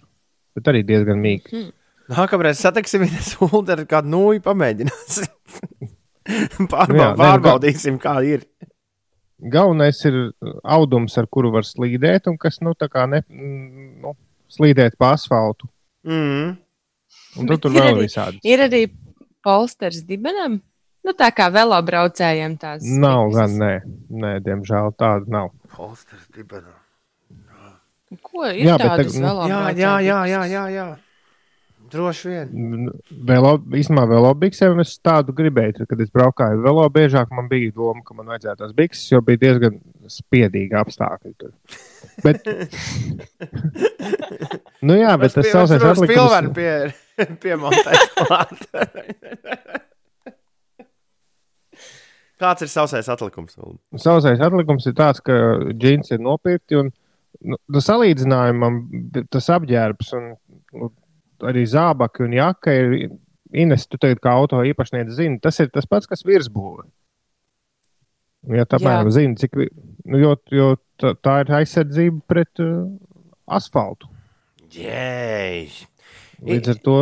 Bet 0.54 0.70
arī 0.70 0.84
diezgan 0.86 1.18
mīgs. 1.24 1.49
Mhm. 1.54 1.72
Nākamreiz 2.12 2.60
satiksimies, 2.62 3.32
un 3.47 3.70
ar 3.72 3.82
kādu 3.89 4.12
nūju 4.12 4.43
pamēģināsim. 4.45 5.32
Pārbau, 6.72 6.97
Jā, 6.97 7.08
nē, 7.08 7.16
nu, 7.16 7.22
pārbaudīsim, 7.24 7.97
kā 8.02 8.18
ir. 8.28 8.43
Galvenais 9.41 9.97
ir 10.06 10.18
audums, 10.70 11.16
ar 11.18 11.26
kuru 11.32 11.49
var 11.56 11.66
slīdēt, 11.66 12.28
un 12.30 12.38
kas, 12.38 12.60
nu, 12.62 12.76
tā 12.78 12.86
kā 12.93 13.08
ne, 13.10 13.24
mm, 13.26 14.02
nu, 14.04 14.14
slīdēt 14.54 14.99
pa 15.02 15.16
asfaltu. 15.16 15.70
Mm. 16.06 16.52
Un 17.41 17.49
Bet 17.49 17.64
tur 17.64 17.74
vēl 17.74 17.95
arī- 17.95 18.06
visādi. 18.06 18.41
Ir 18.45 18.62
arī 18.68 18.84
polsters 19.41 20.04
dibenam. 20.06 20.60
Nu, 21.04 21.12
tā 21.18 21.32
kā 21.34 21.47
velobraucējiem 21.54 22.58
tās. 22.62 22.82
Nav 22.86 23.28
visas- 23.32 23.39
gan, 23.39 23.49
nē, 23.58 23.82
nē, 24.24 24.32
diemžēl 24.45 24.88
tāda 24.99 25.26
nav. 25.28 25.49
Holsters 25.78 26.28
dibenā. 26.36 26.76
Ko 28.22 28.43
ir 28.52 28.66
Jā, 28.68 28.76
bet 28.78 28.88
tādas 28.88 29.14
tag- 29.16 29.22
nu- 29.24 29.47
Jā, 29.47 29.72
jā, 29.72 29.93
jā, 30.04 30.20
jā, 30.28 30.41
jā, 30.52 30.66
jā. 30.76 30.88
Droši 31.91 32.28
vien. 32.30 32.47
Vēl, 33.28 33.45
īstenībā, 33.76 34.06
vēl 34.08 34.26
obiksēm 34.30 34.80
es 34.80 34.93
tādu 35.04 35.34
gribēju. 35.36 35.84
Kad 35.89 35.99
es 35.99 36.10
braukāju 36.10 36.62
vēl 36.64 36.88
biežāk, 36.89 37.28
man 37.36 37.49
bija 37.49 37.72
doma, 37.76 38.02
ka 38.06 38.14
man 38.16 38.26
vajadzētu 38.32 38.58
tās 38.64 38.72
bikses, 38.78 39.10
jo 39.12 39.20
bija 39.22 39.38
diezgan 39.41 39.76
spiedīgi 40.08 40.72
apstākļi. 40.72 41.34
Tur. 41.38 41.52
Bet, 42.24 42.47
nu 44.88 44.93
jā, 44.95 45.18
bet 45.20 45.34
tas 45.36 45.52
sausais 45.52 45.82
pilveni 45.84 46.16
atlikums. 46.16 46.54
pie, 46.56 46.93
piemontēt 47.43 47.99
klāt. 48.22 48.56
Kāds 52.42 52.66
ir 52.66 52.72
sausais 52.72 53.10
atlikums? 53.12 53.58
Uldi? 53.62 53.80
Sausais 54.02 54.42
atlikums 54.42 54.88
ir 54.89 54.96
tāds, 54.98 55.22
ka 55.24 55.36
džins 55.78 56.10
ir 56.14 56.22
nopirkti. 56.24 56.80
Un, 56.80 56.89
nu, 57.46 57.60
nu, 57.60 57.84
salīdzinājumam 57.86 58.80
tas 59.34 59.50
apģērbs 59.54 60.16
un 60.18 60.32
nu, 60.80 60.89
arī 61.52 61.68
zābaki 61.70 62.26
un 62.26 62.39
jaka 62.39 62.78
ir. 62.78 62.96
Ines, 63.52 63.84
tu 63.92 64.00
tagad 64.00 64.22
kā 64.24 64.32
auto 64.39 64.62
īpašnieks 64.64 65.18
zini, 65.18 65.36
tas 65.44 65.58
ir 65.60 65.68
tas 65.76 65.84
pats, 65.84 66.08
kas 66.08 66.22
virsbūve. 66.24 66.86
Ja 68.56 68.64
tā 68.64 68.78
Jā. 68.78 68.80
apmēram 68.80 69.10
zina, 69.12 69.36
cik 69.38 69.58
nu, 69.60 70.22
jo, 70.22 70.38
jo 70.56 70.70
tā, 71.02 71.12
tā 71.20 71.34
ir 71.44 71.52
aizsardzība 71.60 72.24
pret 72.32 72.62
uh, 72.64 72.86
asfaltu. 73.52 74.08
Jēj! 74.72 75.68
Līdz 76.48 76.72
ar 76.74 76.80
to 76.82 76.96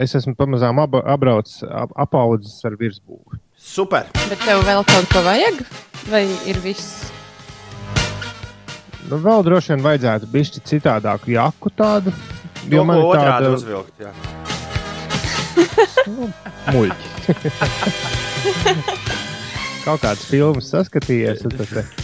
es 0.00 0.14
esmu 0.16 0.32
pamazām 0.38 0.78
aba- 0.80 1.02
apbraucis, 1.12 1.60
ap, 1.66 1.90
apaudzis 1.98 2.62
ar 2.64 2.78
virsbūvi. 2.78 3.42
Super! 3.58 4.06
Bet 4.28 4.40
tev 4.46 4.62
vēl 4.66 4.84
kaut 4.86 5.10
ko 5.12 5.22
vajag? 5.26 5.62
Vai 6.08 6.24
ir 6.48 6.58
viss? 6.62 7.08
Nu, 9.08 9.18
vēl 9.24 9.44
droši 9.46 9.74
vien 9.74 9.84
vajadzētu 9.84 10.28
bišķi 10.32 10.64
citādāku 10.68 11.32
jaku 11.34 11.72
tādu. 11.76 12.12
Jo 12.68 12.84
man 12.84 13.00
ir 13.00 13.08
tāda 13.16 13.52
uzvilkt. 13.56 14.02
Jā. 14.02 14.12
muļķa. 16.74 16.98
Kaut 19.88 20.02
kādas 20.02 20.24
filmas 20.28 20.66
saskatījies. 20.68 21.46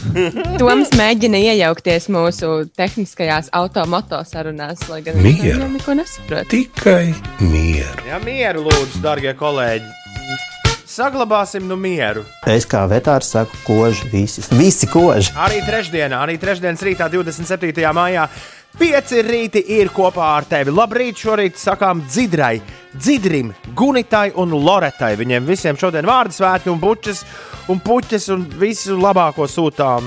Toms 0.63 0.95
mēģina 0.97 1.41
iejaukties 1.51 2.09
mūsu 2.15 2.55
tehniskajās 2.79 3.51
automotosarunās, 3.53 4.87
lai 4.89 5.03
gan 5.05 5.21
viņš 5.21 5.45
jau 5.51 5.69
neko 5.75 5.99
nesaprot. 6.01 6.49
Tikai 6.49 7.13
mieru. 7.43 8.09
jā, 8.09 8.23
mieru 8.25 8.65
lūdzu, 8.71 9.05
darbie 9.05 9.37
kolēģi! 9.37 9.93
Saglabāsim 10.95 11.65
nu 11.67 11.75
mieru. 11.75 12.23
Es 12.47 12.63
kā 12.71 12.85
vetārs 12.87 13.33
saku, 13.35 13.57
koži, 13.67 14.07
visi, 14.13 14.45
visi 14.55 14.87
koži. 14.87 15.33
Arī 15.43 15.59
trešdienā, 15.67 16.21
arī 16.23 16.37
trešdienas 16.39 16.85
rītā, 16.87 17.09
27. 17.11 17.83
maijā, 17.97 18.29
pieci 18.79 19.25
rīti 19.27 19.65
ir 19.75 19.91
kopā 19.91 20.29
ar 20.37 20.47
tevi. 20.47 20.71
Labrīt, 20.71 21.19
šorīt 21.19 21.59
sakām 21.59 22.05
Dzidrai, 22.07 22.61
Dzidrim, 22.95 23.51
Gunitai 23.75 24.29
un 24.39 24.55
Loretai. 24.55 25.17
Viņiem 25.19 25.51
visiem 25.51 25.81
šodien 25.81 26.07
vārdu 26.07 26.39
svētki 26.39 26.71
un 26.71 26.79
bučas 26.79 27.25
un 27.67 27.83
puķes 27.83 28.31
un 28.37 28.47
visu 28.63 28.95
labāko 28.95 29.51
sūtām. 29.51 30.07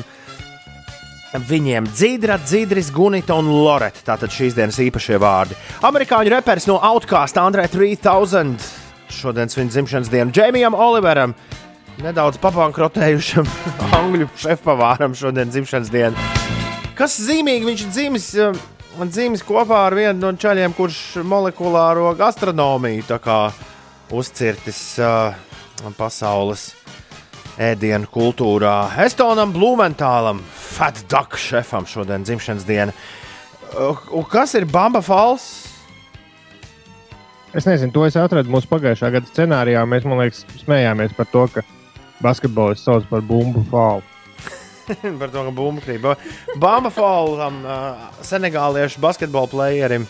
Viņiem 1.51 1.91
Dzīdra, 1.91 2.39
Dzīdris, 2.47 2.95
Gunita 2.95 3.35
un 3.35 3.51
Loreta. 3.51 4.05
Tātad 4.13 4.31
šīs 4.31 4.55
dienas 4.55 4.79
īpašie 4.79 5.19
vārdi. 5.19 5.59
Amerikāņu 5.83 6.37
reperis 6.39 6.71
no 6.71 6.79
Outcast, 6.79 7.43
Andrē 7.43 7.67
3000. 7.75 8.86
Šodienas 9.11 9.57
viņa 9.57 9.73
dzimšanas 9.73 10.11
diena 10.11 10.31
Džemijam 10.31 10.75
Oliveram. 10.75 11.35
Nedaudz 12.03 12.37
papankrotējušam 12.41 13.47
angļu 13.97 14.27
šefpavāram 14.37 15.15
šodien 15.17 15.49
dzimšanas 15.49 15.91
diena. 15.93 16.27
Kas 16.97 17.15
zīmīgi 17.21 17.65
viņš 17.65 17.85
ir 17.85 17.93
dzimis, 17.93 18.27
eh, 18.41 18.59
dzimis 19.05 19.45
kopā 19.45 19.83
ar 19.87 19.95
vienu 19.97 20.19
no 20.21 20.31
čaļiem, 20.33 20.75
kurš 20.77 21.19
molekulāro 21.25 22.09
gastronomiju 22.17 23.05
uzcirtis 24.13 24.79
uh, 25.03 25.35
pasaules 25.97 26.71
ēdienu 27.57 28.07
kultūrā. 28.13 28.89
Estonam 29.03 29.53
Blumentālam, 29.53 30.41
Fat 30.53 31.03
Duck 31.09 31.37
šefam 31.41 31.85
šodien 31.89 32.25
dzimšanas 32.25 32.65
diena. 32.67 32.95
Uh, 33.73 34.23
kas 34.29 34.55
ir 34.55 34.65
Bamba 34.69 35.01
Falls? 35.05 35.66
Es 37.55 37.65
nezinu, 37.67 37.93
to 37.95 38.03
es 38.07 38.17
atradu 38.19 38.51
mūsu 38.51 38.67
pagājušā 38.71 39.11
gada 39.13 39.29
scenārijā. 39.29 39.85
Mēs, 39.87 40.05
man 40.07 40.19
liekas, 40.19 40.43
smējāmies 40.65 41.15
par 41.15 41.29
to, 41.31 41.45
ka 41.53 41.63
basketbolists 42.23 42.87
sauc 42.87 43.07
par 43.07 43.23
bumbu 43.23 43.63
fālu. 43.71 44.03
par 45.21 45.31
to, 45.31 45.43
ka 45.47 45.53
bumba 45.55 45.83
krīpa. 45.83 46.15
Bamba 46.59 46.91
Fallam, 46.93 47.61
uh, 47.63 48.07
senegāliešu 48.25 49.01
basketbola 49.03 49.51
playerim, 49.51 50.07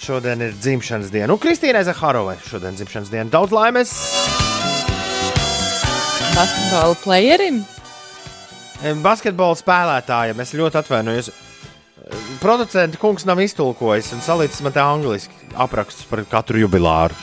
šodien 0.00 0.44
ir 0.44 0.56
dzimšanas 0.58 1.12
diena. 1.14 1.32
Un 1.32 1.40
Kristīnai 1.40 1.84
Zaharovai 1.88 2.36
šodien 2.44 2.76
dzimšanas 2.76 3.12
diena. 3.12 3.30
Daudz 3.32 3.54
laimes! 3.54 3.94
Basketbola 6.34 6.98
playerim. 7.00 7.62
Basketbola 9.04 9.56
spēlētājiem 9.56 10.40
es 10.44 10.52
ļoti 10.58 10.80
atvainojos. 10.82 11.30
Producents 12.40 13.00
kungs 13.00 13.24
nav 13.24 13.40
iztulkojis 13.40 14.10
un 14.12 14.20
salīdzis 14.24 14.60
man 14.64 14.74
te 14.74 14.82
angliski 14.82 15.52
aprakstus 15.56 16.04
par 16.10 16.24
katru 16.28 16.60
jubilāru. 16.60 17.16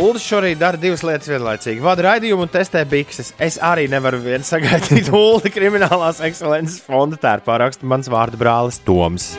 Uldis 0.00 0.24
šorīt 0.24 0.56
dara 0.60 0.78
divas 0.80 1.02
lietas 1.04 1.28
vienlaicīgi. 1.28 1.82
Vada 1.84 2.06
raidījumu 2.06 2.46
un 2.46 2.52
testē 2.52 2.86
bikses. 2.88 3.34
Es 3.42 3.58
arī 3.60 3.84
nevaru 3.90 4.20
vien 4.22 4.46
sagaidīt 4.46 5.10
Ulu 5.18 5.50
kriminālās 5.52 6.22
ekscelences 6.24 6.80
fonda 6.86 7.18
tērpā 7.20 7.58
raksta 7.60 7.88
mans 7.90 8.08
vārdu 8.08 8.40
brālis 8.40 8.80
Toms. 8.86 9.34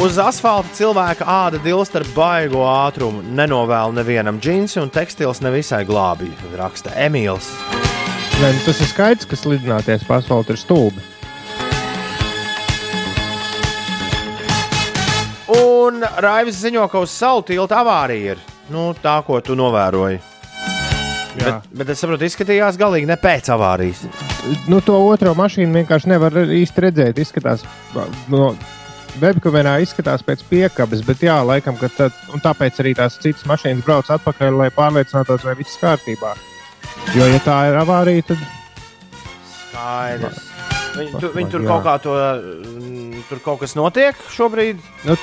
Uz 0.00 0.16
asfalta 0.18 0.72
cilvēka 0.74 1.28
āda 1.28 1.60
dilst 1.62 1.94
ar 2.00 2.06
baigo 2.16 2.64
ātrumu. 2.64 3.20
Nenovēlu 3.36 4.00
nevienam 4.00 4.40
džinsi 4.40 4.80
un 4.82 4.90
tekstils 4.90 5.44
nevisai 5.44 5.84
glābī, 5.86 6.32
raksta 6.56 6.96
Emīls. 6.96 7.52
Nē, 8.40 8.54
nu, 8.56 8.60
tas 8.64 8.78
ir 8.80 8.88
skaidrs, 8.88 9.26
ka 9.28 9.36
slidināties 9.36 10.04
pa 10.08 10.16
asfaltam 10.16 10.56
ir 10.56 10.60
stulbi. 10.62 11.02
Un 15.52 16.00
Raivis 16.24 16.62
ziņo, 16.62 16.86
ka 16.88 17.02
uz 17.04 17.12
salu 17.12 17.44
tilta 17.44 17.82
avārija 17.82 18.32
ir. 18.32 18.40
Nu, 18.72 18.94
tā, 18.96 19.18
ko 19.26 19.42
tu 19.44 19.58
novēroji. 19.60 20.22
Jā. 21.36 21.44
Bet, 21.44 21.68
bet 21.82 21.92
es 21.92 22.00
saprotu, 22.00 22.24
izskatījās 22.24 22.80
galīgi 22.80 23.12
ne 23.12 23.20
pēc 23.20 23.52
avārijas. 23.52 24.06
Nu, 24.72 24.80
to 24.80 24.96
otro 25.04 25.36
mašīnu 25.36 25.82
vienkārši 25.82 26.08
nevar 26.08 26.40
īsti 26.40 26.88
redzēt. 26.88 27.20
Izskatās, 27.20 27.68
no 28.32 28.54
webkamerā 29.20 29.82
izskatās 29.84 30.24
pēc 30.24 30.48
piekabes, 30.48 31.04
bet 31.04 31.28
jā, 31.28 31.36
laikam, 31.44 31.76
ka 31.76 31.92
tad, 31.92 32.16
tāpēc 32.40 32.80
arī 32.80 32.96
tās 32.96 33.20
citas 33.20 33.44
mašīnas 33.52 33.84
brauc 33.84 34.08
atpakaļ, 34.16 34.62
lai 34.64 34.72
pārliecinātos, 34.72 35.44
vai 35.44 35.60
viss 35.60 35.76
kārtībā. 35.82 36.38
Jo, 37.16 37.26
ja 37.26 37.40
tā 37.42 37.56
ir 37.70 37.78
avārija, 37.80 38.26
tad 38.30 38.42
Skaidrs. 39.70 40.46
Viņi, 40.90 41.12
tu, 41.22 41.28
viņi 41.36 41.52
tur 41.52 41.62
Jā. 41.62 41.68
kaut 41.70 41.84
kā 41.86 41.94
to, 42.02 42.14
mm, 42.18 43.20
tur 43.28 43.40
kaut 43.44 43.60
kas 43.62 43.76
notiek 43.78 44.18
šobrīd. 44.34 44.80
nu, 45.06 45.16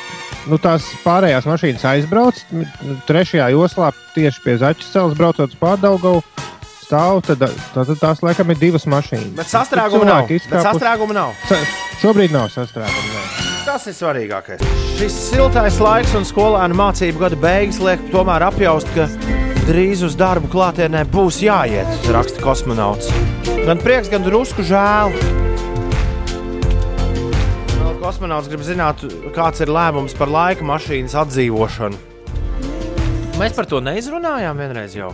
nu, 0.47 0.59
tās 0.63 0.87
pārējās 1.03 1.47
mašīnas 1.49 1.83
aizbrauc. 1.91 2.39
nu, 2.55 2.65
Trešajā 3.09 3.49
joslā 3.51 3.91
tieši 4.15 4.43
pie 4.45 4.55
Zaķis 4.63 4.93
ceļa 4.95 5.19
braucot 5.19 5.51
uz 5.51 5.59
Pārdaugavu. 5.59 6.23
Stāv, 6.87 7.19
tad, 7.27 7.43
tad 7.73 7.91
tās 7.99 8.23
laikam 8.23 8.55
ir 8.55 8.61
divas 8.61 8.87
mašīnas. 8.87 9.35
Bet 9.35 9.51
sastrēguma 9.51 10.07
nav. 10.07 10.31
Bet 10.31 10.63
sastrēguma 10.63 11.19
nav. 11.19 11.35
Sa 11.49 11.59
šobrīd 11.99 12.31
nav 12.31 12.47
sastrēguma. 12.53 13.11
nē. 13.11 13.46
Tas 13.67 13.83
ir 13.83 13.95
svarīgākais. 13.97 14.61
Šis 14.95 15.15
siltais 15.27 15.75
laiks 15.83 16.13
un 16.15 16.23
skolēnu 16.23 16.77
mācību 16.79 17.19
gada 17.19 17.35
beigas 17.41 17.81
liek 17.83 18.05
tomēr 18.13 18.45
apjaust, 18.47 18.87
ka 18.95 19.09
drīz 19.67 20.05
uz 20.07 20.15
darbu 20.15 20.47
klātienē 20.53 21.01
būs 21.11 21.41
jāiet, 21.43 22.07
raksta 22.15 22.39
kosmonauts. 22.39 23.11
Gan 23.67 23.83
prieks, 23.83 24.07
gan 24.13 24.23
drusku 24.23 24.63
žēl. 24.63 25.11
Vēl 27.75 27.99
Kosmonauts 27.99 28.47
grib 28.47 28.63
zināt, 28.63 29.03
kāds 29.35 29.59
ir 29.59 29.75
lēmums 29.75 30.15
par 30.15 30.31
laika 30.31 30.63
mašīnas 30.63 31.19
atdzīvošanu. 31.25 31.99
Mēs 33.35 33.59
par 33.59 33.67
to 33.67 33.83
neizrunājām 33.83 34.63
vienreiz 34.63 34.95
jau. 34.95 35.11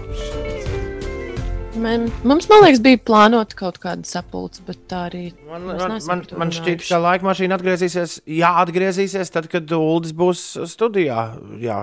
Man, 1.73 2.05
mums, 2.21 2.45
man 2.51 2.61
liekas, 2.61 2.81
bija 2.85 2.99
plānota 3.01 3.57
kaut 3.57 3.79
kāda 3.81 4.05
sapulce, 4.05 4.61
bet 4.67 4.83
tā 4.91 5.07
arī 5.07 5.23
Man, 5.49 5.65
man, 5.65 5.95
man, 6.05 6.21
man 6.37 6.51
šķiet, 6.53 6.83
ka 6.85 6.99
laika 7.01 7.25
mašīna 7.25 7.57
atgriezīsies. 7.57 8.19
Jā, 8.29 8.51
atgriezīsies 8.61 9.33
tad, 9.33 9.49
kad 9.49 9.73
Uldis 9.73 10.13
būs 10.17 10.43
studijā. 10.69 11.23
Jā, 11.61 11.79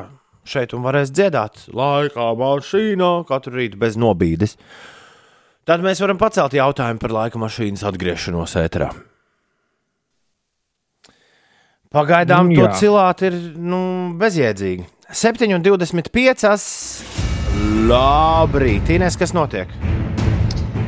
šeit 0.46 0.76
un 0.78 0.86
varēs 0.86 1.10
dziedāt 1.10 1.66
laika 1.74 2.30
mašīnā 2.38 3.10
katru 3.28 3.58
rītu 3.58 3.82
bez 3.82 3.98
nobīdes. 3.98 4.54
Tad 5.66 5.82
mēs 5.84 6.02
varam 6.02 6.22
pacelt 6.22 6.54
jautājumu 6.54 7.02
par 7.02 7.16
laika 7.18 7.42
mašīnas 7.42 7.82
atgriešanos 7.90 8.56
ēterā. 8.62 8.92
Pagaidām 11.90 12.54
Nu, 12.54 12.62
to 12.62 12.70
cilāt 12.78 13.26
ir 13.26 13.34
nu, 13.58 14.14
bezjēdzīgi. 14.18 14.86
7,25. 15.10 17.09
Labrīt, 17.90 18.90
Inês, 18.94 19.16
kas 19.18 19.32
notiek? 19.34 19.70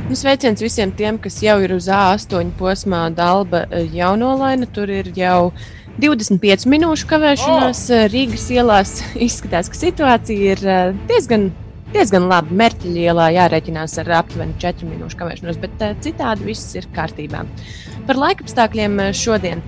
Nu, 0.06 0.16
sveiciens 0.18 0.60
visiem 0.62 0.92
tiem, 0.94 1.16
kas 1.18 1.40
jau 1.42 1.56
ir 1.64 1.72
uz 1.74 1.88
A8 1.90 2.52
posmā 2.58 3.06
Dalba 3.16 3.64
eh, 3.70 3.86
jaunolaina. 3.96 4.68
Tur 4.70 4.90
ir 4.92 5.08
jau 5.16 5.52
25 6.02 6.68
minūšu 6.70 7.08
kavēšanās 7.10 7.82
oh! 7.90 8.04
Rīgas 8.12 8.46
ielās. 8.54 8.94
Izskatās, 9.28 9.72
ka 9.72 9.80
situācija 9.80 10.54
ir 10.54 10.62
eh, 10.68 10.92
diezgan, 11.10 11.48
diezgan 11.94 12.28
laba. 12.30 12.54
Mērķa 12.62 12.92
ielā 13.06 13.30
jārēķinās 13.38 13.98
ar 14.04 14.12
aptuveni 14.20 14.58
4 14.62 14.90
minūšu 14.92 15.22
kavēšanos, 15.22 15.62
bet 15.64 15.86
citādi 16.04 16.52
viss 16.52 16.76
ir 16.78 16.86
kārtībā. 16.94 17.46
Par 18.06 18.18
laikapstākļiem 18.18 19.00
eh, 19.02 19.10
šodien. 19.14 19.60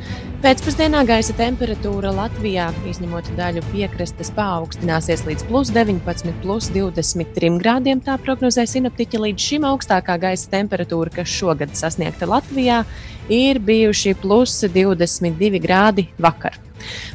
Pēcpusdienā 0.45 1.07
gaisa 1.09 1.32
temperatūra 1.39 2.11
Latvijā, 2.12 2.66
izņemot 2.91 3.30
daļu 3.39 3.62
piekrastes, 3.70 4.28
paaugstināsies 4.37 5.22
līdz 5.24 5.47
plus 5.49 5.70
19, 5.72 6.35
plus 6.43 6.68
23 6.74 7.55
grādiem. 7.62 8.03
Tā 8.05 8.18
prognozē 8.20 8.66
sinoptiķi 8.68 9.22
līdz 9.22 9.49
šim 9.49 9.64
augstākā 9.70 10.18
gaisa 10.26 10.51
temperatūra, 10.53 11.14
kas 11.20 11.32
šogad 11.32 11.72
sasniegta 11.78 12.28
Latvijā, 12.28 12.82
ir 13.32 13.62
bijuši 13.62 14.18
plus 14.20 14.59
22 14.66 15.64
grādi 15.64 16.11
vakar. 16.20 16.64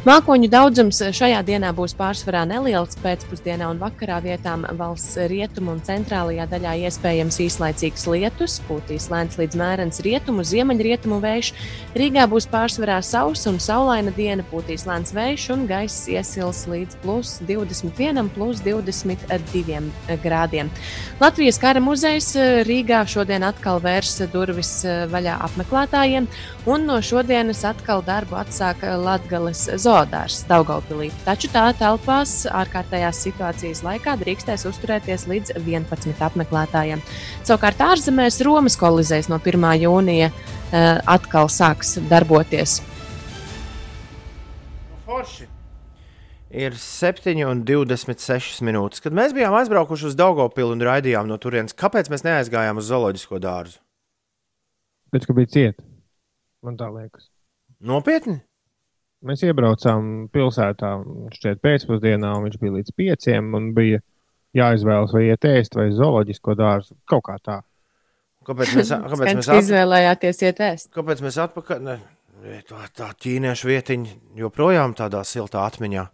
Mākoņu 0.08 0.50
daudzums 0.52 1.02
šajā 1.16 1.42
dienā 1.48 1.72
būs 1.76 1.96
pārsvarā 2.00 2.46
neliels. 2.50 2.98
Pēcpusdienā 3.04 3.68
un 3.72 3.82
vakarā 3.82 4.20
vietām 4.24 4.66
valsts 4.80 5.18
rietumu 5.32 5.76
un 5.76 5.84
centrālajā 5.86 6.48
daļā 6.52 6.76
iespējams 6.88 7.40
īslaicīgs 7.46 8.08
lietus, 8.12 8.60
pūtīs 8.68 9.10
lēns 9.12 9.40
līdz 9.40 9.60
mērens 9.60 10.02
rietumu, 10.06 10.46
ziemeļrietumu 10.48 11.20
vējš. 11.24 11.52
Rīgā 12.00 12.26
būs 12.32 12.48
pārsvarā 12.52 13.00
sausa 13.06 13.52
un 13.52 13.60
saulaina 13.64 14.14
diena, 14.16 14.46
pūtīs 14.52 14.88
lēns 14.90 15.14
vējš 15.16 15.50
un 15.56 15.66
gaiss 15.70 16.08
iesils 16.12 16.66
līdz 16.72 17.00
plus 17.04 17.36
21, 17.48 18.32
plus 18.36 18.64
22 18.66 20.20
grādiem. 20.24 20.70
Latvijas 21.20 21.60
kara 21.60 21.82
muzejs 21.84 22.32
eh, 22.40 22.62
Rīgā 22.68 23.04
šodien 23.10 23.44
atkal 23.48 23.82
vērs 23.84 24.16
durvis 24.34 24.72
eh, 24.88 25.04
vaļā 25.12 25.38
apmeklētājiem, 25.50 26.28
un 26.70 26.88
no 26.88 27.00
šodienas 27.04 27.66
atkal 27.68 28.04
darbu 28.06 28.40
atsāka 28.40 28.96
Latgales 29.60 29.82
zoodārs 29.84 30.44
Daugaupilī. 30.48 31.10
Taču 31.26 31.50
tā 31.52 31.74
telpās 31.76 32.46
ārkārtējās 32.48 33.20
situācijas 33.26 33.84
laikā 33.84 34.16
drīkstēs 34.20 34.66
uzturēties 34.70 35.28
līdz 35.28 35.54
11 35.58 36.22
apmeklētājiem. 36.24 37.02
Savukārt 37.44 37.80
ārzemēs 37.80 38.42
Romas 38.46 38.78
kolizējs 38.80 39.30
no 39.30 39.40
1. 39.40 39.68
jūnija 39.84 40.30
eh, 40.32 41.00
atkal 41.06 41.50
sāks 41.50 41.98
darboties. 42.10 42.80
Forši. 45.06 45.48
Ir 46.50 46.74
7,26 46.74 48.64
minūtes. 48.66 49.04
Kad 49.04 49.14
mēs 49.14 49.36
bijām 49.38 49.54
aizbraukuši 49.60 50.10
uz 50.10 50.16
Daugopilu 50.18 50.74
un 50.74 50.82
raidījām 50.82 51.28
no 51.30 51.38
turienes, 51.38 51.76
kāpēc 51.78 52.10
mēs 52.10 52.26
neaizgājām 52.26 52.80
uz 52.82 52.90
zooloģisko 52.90 53.42
dārzu? 53.44 53.78
Pēc 55.14 55.26
tam 55.28 55.38
bija 55.38 55.54
cieta. 55.54 55.86
Man 56.66 56.78
tā 56.78 56.90
liekas. 56.94 57.30
Nopietni? 57.80 58.42
Mēs 59.28 59.42
iebraucām 59.44 60.30
pilsētā 60.32 60.94
šķiet 61.36 61.60
pēcpusdienā, 61.64 62.32
un 62.38 62.46
viņš 62.48 62.60
bija 62.62 62.76
līdz 62.78 62.94
pieciem. 62.96 63.50
un 63.58 63.74
Bija 63.76 64.00
jāizvēlas, 64.56 65.12
vai 65.16 65.26
iet 65.28 65.48
ēst 65.50 65.76
vai 65.76 65.90
zooloģisko 65.96 66.56
dārzu. 66.60 66.96
Kaut 67.10 67.26
kā 67.28 67.36
tā. 67.44 67.58
Kāpēc 68.48 68.78
mēs, 68.80 68.94
kāpēc 69.12 69.42
mēs, 69.42 69.50
at, 69.52 69.66
izvēlējāties 69.66 70.42
iet 70.48 70.64
ēst. 70.70 70.92
kāpēc 70.96 71.24
mēs 71.26 71.40
atpakaļ? 71.44 71.84
Ne, 71.90 71.98
tā, 72.70 72.86
tā 72.96 73.10
ķīniešu 73.20 73.70
vietiņa 73.70 74.16
joprojām 74.40 74.96
tādā 74.98 75.26
siltā 75.28 75.66
atmiņā. 75.68 76.08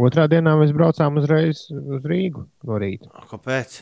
Otrā 0.00 0.26
dienā 0.30 0.56
mēs 0.58 0.74
braucām 0.74 1.18
uzreiz 1.18 1.64
uz 1.70 2.06
Rīgu 2.06 2.44
no 2.66 2.78
rīta. 2.78 3.10
Kāpēc? 3.30 3.80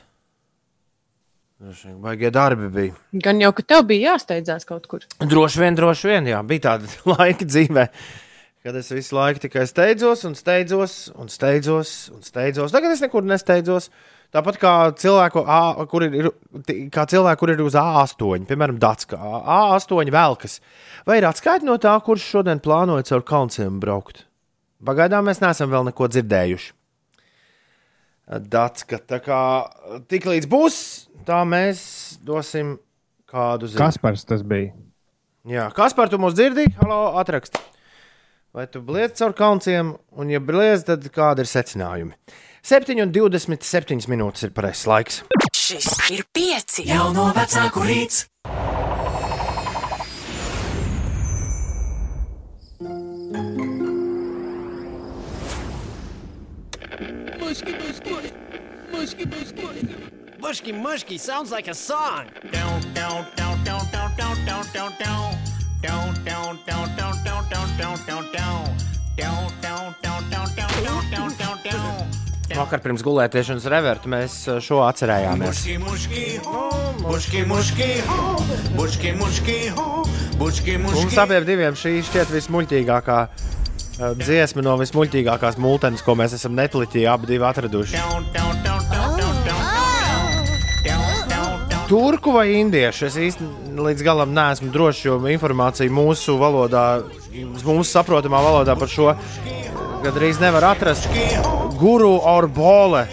Baigie 1.59 2.31
darbi 2.31 2.69
bija. 2.71 2.95
Gan 3.25 3.41
jau, 3.43 3.51
ka 3.57 3.65
tev 3.67 3.83
bija 3.89 4.13
jāsteidzās 4.13 4.67
kaut 4.69 4.85
kur. 4.91 5.03
Droši 5.19 5.59
vien, 5.65 5.75
droši 5.79 6.11
vien, 6.13 6.29
jā, 6.31 6.43
bija 6.47 6.65
tāda 6.69 6.91
laika 7.17 7.49
dzīvē, 7.49 7.89
kad 8.63 8.79
es 8.79 8.93
visu 8.95 9.17
laiku 9.19 9.43
tikai 9.43 9.65
steidzos 9.67 10.23
un 10.29 10.37
steidzos 10.39 10.95
un 11.19 11.27
steidzos 11.33 11.97
un 12.15 12.23
steidzos. 12.23 12.71
Tagad 12.75 12.95
es 12.95 13.03
nekur 13.03 13.27
nesteidzos. 13.27 13.91
Tāpat 14.29 14.59
kā 14.61 14.71
cilvēku, 15.01 15.41
A, 15.49 15.87
kur 15.89 16.05
ir, 16.05 16.15
ir- 16.21 16.89
kā 16.93 17.07
cilvēku, 17.09 17.41
kur 17.41 17.51
ir 17.55 17.63
uz 17.65 17.73
A8, 17.81 18.45
piemēram, 18.51 18.77
Dācis, 18.79 19.09
A8 19.17 20.11
velkas. 20.13 20.59
Vai 21.09 21.17
ir 21.19 21.25
atskaita 21.25 21.65
no 21.65 21.79
tā, 21.81 21.95
kurš 22.05 22.27
šodien 22.37 22.61
plānoja 22.61 23.07
caur 23.09 23.25
kalnciem 23.25 23.81
braukt? 23.81 24.27
Pagaidām 24.85 25.25
mēs 25.31 25.41
neesam 25.41 25.73
vēl 25.73 25.89
neko 25.89 26.11
dzirdējuši. 26.13 26.75
Dācis, 28.53 28.85
tā 29.09 29.17
kā 29.25 29.41
tik 30.13 30.29
līdz 30.29 30.47
būs, 30.53 30.77
tā 31.29 31.43
mēs 31.49 31.81
dosim 32.25 32.77
kādu 33.29 33.69
ziņu. 33.69 33.81
Kaspars 33.83 34.25
tas 34.29 34.45
bija. 34.47 34.73
Jā, 35.49 35.69
kas 35.77 35.97
par 35.97 36.11
to 36.13 36.21
mūs 36.21 36.37
dzirdī? 36.37 36.69
Halo, 36.81 37.19
atraksti. 37.21 37.61
Vai 38.57 38.65
tu 38.73 38.81
bliedz 38.85 39.21
caur 39.21 39.35
kalnciem, 39.37 39.95
un, 40.17 40.31
ja 40.33 40.41
bliedz, 40.41 40.87
tad 40.89 41.05
kādi 41.13 41.45
ir 41.45 41.51
secinājumi? 41.51 42.17
7,27 42.65 44.09
minūtes 44.11 44.49
ir 44.49 44.55
pareizais 44.57 44.89
laiks. 44.89 45.21
Šis 45.57 45.89
ir 46.17 46.25
pieci. 46.33 46.89
Jauno 46.89 47.29
vecāku 47.37 47.85
rīts. 47.85 48.27
Muški, 57.39 57.73
muški, 57.81 58.21
muški, 58.93 59.29
muški, 59.29 59.33
muški. 59.33 60.18
Mushki 60.39 60.73
mushki 60.73 61.19
sounds 61.19 61.51
like 61.51 61.67
a 61.67 61.75
song. 61.75 62.27
Vakar 72.59 72.81
pirms 72.83 73.03
gulētiešanas 73.07 73.67
reverta 73.71 74.11
mēs 74.11 74.37
uh, 74.47 74.61
šo 74.63 74.79
atcerējāmies. 74.87 75.61
Ho, 76.47 76.79
mushki 77.11 77.43
mushki 77.45 77.91
ho, 78.07 78.23
mushki 78.79 79.13
mushki 79.19 79.59
ho, 79.75 79.89
mushki 80.39 80.79
Mums 80.83 81.19
abiem 81.19 81.47
diviem 81.47 81.79
šī 81.79 81.99
šķiet 82.09 82.31
vismuļķīgākā 82.35 83.19
uh, 83.27 84.15
dziesma 84.23 84.63
no 84.67 84.79
vismuļķīgākās 84.83 85.59
multenes, 85.59 86.07
ko 86.07 86.15
mēs 86.19 86.39
esam 86.39 86.55
Netflixī 86.59 87.07
abi 87.11 87.43
atraduši. 87.43 88.98
Turku 91.89 92.35
vai 92.37 92.51
indiešu? 92.59 93.07
Es 93.09 93.15
īstenībā 93.17 93.87
līdz 93.87 94.03
galam 94.05 94.35
neesmu 94.37 94.69
drošs, 94.75 95.07
jo 95.07 95.15
informācija 95.33 95.89
mūsu 95.89 96.35
valodā, 96.37 97.01
mūsu 97.33 97.89
saprotamā 97.89 98.43
valodā 98.45 98.75
par 98.77 98.93
šo 98.93 99.15
gandrīz 100.05 100.37
nevar 100.43 100.67
atrast. 100.75 101.09
Guru 101.81 102.13
or 102.21 102.45
bole. 102.45 103.07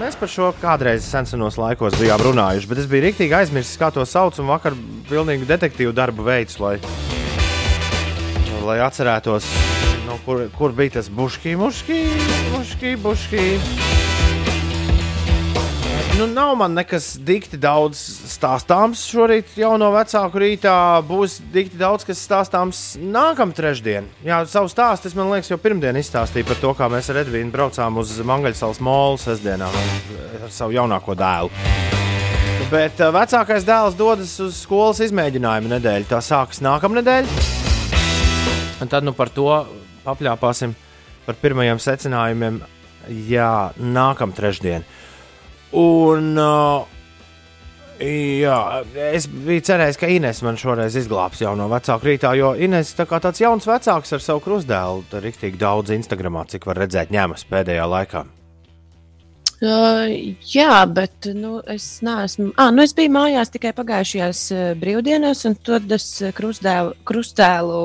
Mēs 0.00 0.16
par 0.16 0.32
šo 0.32 0.48
kādreiz 0.62 1.04
senos 1.04 1.60
laikos 1.60 1.98
bijām 2.00 2.24
runājuši, 2.24 2.72
bet 2.72 2.80
es 2.80 2.88
biju 2.88 3.04
rīktīgi 3.04 3.36
aizmirsis, 3.36 3.76
kā 3.76 3.92
to 3.92 4.08
sauc, 4.08 4.40
un 4.40 4.48
vakar 4.48 4.76
pilnīgi 5.10 5.44
detektīvu 5.44 5.92
darbu 5.92 6.24
veids, 6.24 6.56
lai, 6.62 6.78
lai 8.64 8.80
atcerētos, 8.86 9.52
no 10.08 10.16
kur, 10.24 10.46
kur 10.56 10.72
bija 10.72 11.02
tas 11.02 11.12
buškī, 11.12 11.58
muškī, 11.60 12.04
muškī, 12.54 12.96
buškī. 13.04 13.48
Nu, 16.18 16.26
nav 16.26 16.56
man 16.56 16.72
nekas 16.74 17.12
dikti 17.22 17.54
daudz 17.62 17.98
stāstāms 18.26 19.04
šorīt, 19.06 19.52
jau 19.54 19.76
no 19.78 19.92
vecāku 19.94 20.40
rītā. 20.42 20.72
Būs 21.06 21.36
dikti 21.54 21.78
daudz, 21.78 22.02
kas 22.08 22.18
stāstāms 22.26 22.80
nākamā 22.98 23.54
trešdiena. 23.54 24.10
Jā, 24.26 24.40
savu 24.50 24.66
stāstu 24.72 25.06
es 25.06 25.14
man 25.14 25.30
liekas, 25.30 25.52
jau 25.52 25.60
pirmdien 25.62 25.94
izstāstīju 26.00 26.48
par 26.48 26.58
to, 26.58 26.74
kā 26.74 26.88
mēs 26.90 27.12
ar 27.14 27.20
Edvīnu 27.22 27.54
braucām 27.54 28.02
uz 28.02 28.16
Mangaļsalas 28.18 28.82
molu 28.82 29.22
sestdienā 29.22 29.70
ar 29.70 30.50
savu 30.50 30.74
jaunāko 30.74 31.14
dēlu. 31.22 31.54
Bet 32.74 32.98
uh, 32.98 33.14
vecākais 33.14 33.70
dēls 33.70 33.94
dodas 34.02 34.34
uz 34.42 34.58
skolas 34.64 34.98
izmēģinājumu 35.06 35.70
nedēļu. 35.76 36.10
Tā 36.10 36.18
sākas 36.18 36.58
nākamā 36.66 36.98
nedēļa. 36.98 37.48
Un 38.82 38.90
tad 38.90 39.06
nu 39.06 39.14
par 39.14 39.30
to 39.30 39.52
papļāpāsim 40.02 40.74
par 41.30 41.38
pirmajiem 41.38 41.78
secinājumiem. 41.78 42.64
Jā, 43.30 43.52
nākamā 43.78 44.34
trešdiena. 44.34 44.97
Un 45.76 46.38
uh, 46.40 46.86
jā, 48.00 48.58
es 49.10 49.26
biju 49.28 49.64
cerējis, 49.68 49.98
ka 50.00 50.08
Inês 50.08 50.40
man 50.46 50.56
šoreiz 50.60 50.96
izglābs 50.96 51.42
jau 51.42 51.52
no 51.58 51.68
vecāku 51.68 52.08
rītā, 52.08 52.32
jo 52.38 52.54
Inês 52.56 52.94
tā 52.96 53.08
kā 53.08 53.20
tāds 53.20 53.42
jauns 53.42 53.68
vecāks 53.68 54.14
ar 54.16 54.24
savu 54.24 54.42
krustdēlu, 54.44 55.04
tad 55.10 55.26
rīktīgi 55.26 55.60
daudz 55.60 55.92
Instagramā, 55.96 56.46
cik 56.48 56.68
var 56.70 56.80
redzēt, 56.84 57.12
ņemas 57.14 57.44
pēdējā 57.50 57.86
laikā. 57.88 58.24
Uh, 59.58 60.36
jā, 60.46 60.84
bet 60.86 61.26
nu, 61.34 61.56
es 61.66 61.98
neesmu. 62.06 62.52
Ah, 62.62 62.68
nu 62.70 62.84
es 62.84 62.92
biju 62.94 63.10
mājās 63.10 63.50
tikai 63.50 63.72
pagājušajās 63.74 64.42
uh, 64.54 64.60
brīvdienās, 64.78 65.42
un 65.50 65.56
tad 65.66 65.90
es 65.96 66.06
uh, 66.22 66.30
krustēlu, 66.36 66.94
krustēlu 67.10 67.80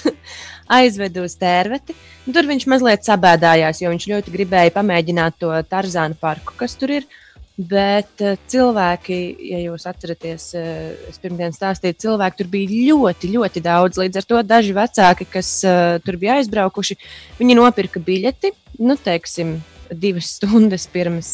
aizvedu 0.66 1.26
uz 1.26 1.36
tērveti. 1.40 1.94
Tur 2.26 2.48
viņš 2.48 2.66
mazliet 2.70 3.06
sabēdājās, 3.06 3.82
jo 3.82 3.92
viņš 3.92 4.08
ļoti 4.12 4.34
gribēja 4.34 4.74
pamēģināt 4.74 5.38
to 5.42 5.52
Tarzānu 5.70 6.18
parku, 6.20 6.56
kas 6.58 6.76
tur 6.78 6.98
ir. 6.98 7.08
Bet 7.56 8.20
uh, 8.20 8.34
cilvēki, 8.52 9.16
ja 9.48 9.62
jūs 9.62 9.86
atceraties, 9.88 10.50
uh, 10.58 10.90
es 11.08 11.16
pirmdien 11.22 11.54
stāstīju, 11.56 11.96
cilvēki 12.02 12.42
tur 12.42 12.50
bija 12.52 12.80
ļoti, 12.90 13.30
ļoti 13.32 13.62
daudz. 13.64 14.00
Līdz 14.02 14.20
ar 14.20 14.26
to 14.28 14.42
daži 14.44 14.74
vecāki, 14.76 15.24
kas 15.38 15.52
uh, 15.64 15.96
tur 16.04 16.18
bija 16.20 16.36
aizbraukuši, 16.36 16.98
viņi 17.38 17.56
nopirka 17.56 18.02
biļeti, 18.04 18.52
nu, 18.84 18.98
teiksim, 19.00 19.56
divas 19.88 20.34
stundas 20.36 20.84
pirms, 20.92 21.32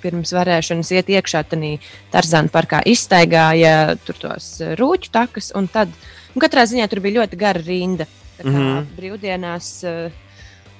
pirms 0.00 0.32
varēšanas 0.36 0.92
iet 0.94 1.10
iekšā 1.10 1.42
tajā 1.50 1.74
Tarzāna 2.12 2.52
parkā, 2.52 2.84
izstaigāja 2.86 3.96
tur 4.06 4.18
tos 4.20 4.52
rūķu 4.78 5.10
takas, 5.10 5.50
un 5.58 5.66
tad 5.72 5.90
un 6.34 6.42
katrā 6.42 6.66
ziņā 6.68 6.88
tur 6.90 7.02
bija 7.04 7.20
ļoti 7.20 7.38
gara 7.40 7.62
rinda. 7.64 8.06
Tā 8.38 8.44
kā 8.44 8.50
mm. 8.50 8.60
-hmm. 8.60 8.86
brīvdienās 8.96 9.68
uh, 9.84 10.12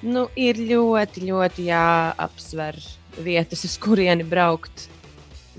nu, 0.02 0.28
ir 0.36 0.56
ļoti, 0.56 1.26
ļoti 1.28 1.66
jāapsver 1.68 2.78
vietas, 3.20 3.64
uz 3.64 3.76
kurieni 3.78 4.24
braukt. 4.24 4.88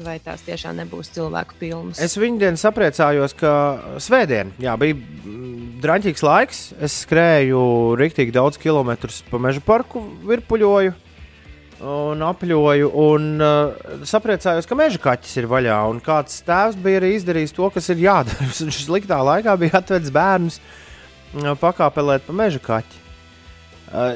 Vai 0.01 0.17
tās 0.23 0.41
tiešām 0.41 0.79
nebūs 0.79 1.11
cilvēku 1.13 1.57
pilnas? 1.59 1.99
Es 2.01 2.15
viņu 2.17 2.39
dienu 2.39 2.57
sapriecājos, 2.57 3.35
ka 3.37 3.51
svētdien 4.01 4.53
jā, 4.57 4.73
bija 4.79 4.95
drāmīgs 5.83 6.23
laiks. 6.25 6.61
Es 6.81 7.01
skrēju 7.03 7.61
rīktīgi 7.99 8.33
daudz 8.33 8.57
kilometrus 8.57 9.21
pa 9.29 9.37
meža 9.37 9.61
parku, 9.65 10.01
virpuļoju 10.25 10.95
un 11.81 12.21
apļoju. 12.25 12.91
Un 13.03 13.27
uh, 13.41 13.91
sapriecājos, 14.07 14.67
ka 14.69 14.77
meža 14.77 15.01
kaķis 15.01 15.37
ir 15.41 15.49
vaļā. 15.51 15.77
Un 15.91 16.01
kāds 16.03 16.41
tēvs 16.47 16.79
bija 16.81 17.01
arī 17.01 17.15
izdarījis 17.17 17.55
to, 17.57 17.69
kas 17.73 17.89
ir 17.93 18.03
jādara. 18.05 18.49
Viņš 18.61 18.83
sliktā 18.85 19.21
laikā 19.25 19.57
bija 19.61 19.81
atvedis 19.81 20.13
bērnus 20.13 20.61
uh, 20.61 21.53
pakāpelēt 21.61 22.27
pa 22.27 22.37
meža 22.37 22.61
kaķi. 22.63 22.99
Uh, 23.91 24.15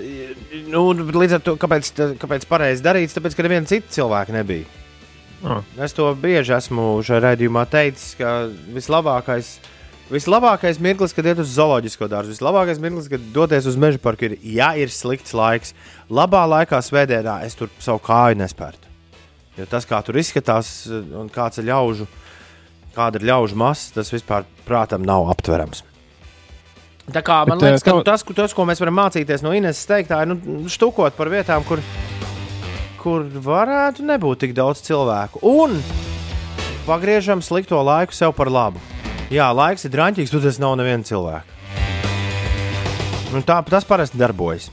nu, 0.71 0.87
līdz 0.95 1.39
ar 1.39 1.43
to, 1.43 1.57
kāpēc, 1.59 1.91
tā- 1.97 2.13
kāpēc 2.21 2.47
pareizi 2.47 2.85
darīts? 2.85 3.17
Tāpēc, 3.17 3.35
ka 3.35 3.43
neviena 3.43 3.67
cita 3.67 3.91
cilvēka 3.97 4.35
nebija. 4.35 4.69
Ah. 5.45 5.59
Es 5.83 5.93
to 5.93 6.07
bieži 6.17 6.55
esmu 6.55 7.03
šajā 7.05 7.19
raidījumā 7.25 7.65
teicis, 7.69 8.15
ka 8.17 8.47
vislabākais, 8.73 9.57
vislabākais 10.11 10.77
mirklis, 10.83 11.13
kad 11.15 11.25
iet 11.25 11.39
uz 11.41 11.53
zooloģisko 11.55 12.07
dārzu, 12.11 12.33
vislabākais 12.35 12.81
mirklis, 12.83 13.07
kad 13.09 13.23
doties 13.33 13.65
uz 13.69 13.77
meža 13.81 14.01
parku, 14.03 14.27
ir, 14.29 14.35
ja 14.55 14.73
ir 14.77 14.91
slikts 14.93 15.33
laiks. 15.33 15.73
Labā 16.09 16.43
laikā, 16.51 16.81
svētdienā, 16.85 17.39
es 17.47 17.55
tur 17.57 17.71
savu 17.81 17.99
kāju 18.05 18.37
nespērtu. 18.43 18.91
Jo 19.57 19.65
tas, 19.71 19.85
kā 19.87 20.01
tur 20.05 20.17
izskatās, 20.19 20.85
un 20.91 21.29
kāds 21.33 21.61
ir 21.61 21.69
ļaužu, 21.71 22.05
kāda 22.95 23.21
ir 23.21 23.27
ļaužu 23.31 23.55
masa, 23.59 23.93
tas 23.97 24.11
vispār 24.13 24.43
prātam 24.67 25.05
nav 25.07 25.29
aptverams. 25.31 25.81
Tā 27.05 27.21
kā 27.21 27.43
man 27.47 27.59
Bet, 27.59 27.67
liekas, 27.69 27.81
eh, 27.81 27.85
ka 27.85 27.91
tev- 27.91 28.03
tas, 28.05 28.23
ko- 28.23 28.33
tas, 28.33 28.53
ko 28.53 28.65
mēs 28.65 28.79
varam 28.81 28.95
mācīties 28.97 29.43
no 29.45 29.51
Ines 29.53 29.85
teiktā, 29.85 30.21
ir 30.23 30.27
nu, 30.33 30.65
štukot 30.67 31.13
par 31.15 31.27
vietām, 31.29 31.63
kur, 31.65 31.79
kur 32.97 33.23
varētu 33.23 34.01
nebūt 34.01 34.39
tik 34.39 34.53
daudz 34.57 34.81
cilvēku. 34.81 35.39
Un 35.43 35.81
pagriežam 36.87 37.41
slikto 37.45 37.77
laiku 37.85 38.11
sev 38.13 38.33
par 38.33 38.47
labu. 38.49 38.79
Jā, 39.33 39.47
laiks 39.57 39.87
ir 39.87 39.93
drāmīgs, 39.93 40.29
tur 40.29 40.43
tas 40.43 40.59
nav 40.61 40.75
neviena 40.77 41.05
cilvēka. 41.05 41.55
Un 43.33 43.43
tā 43.43 43.57
tas 43.65 43.87
parasti 43.87 44.19
darbojas. 44.21 44.69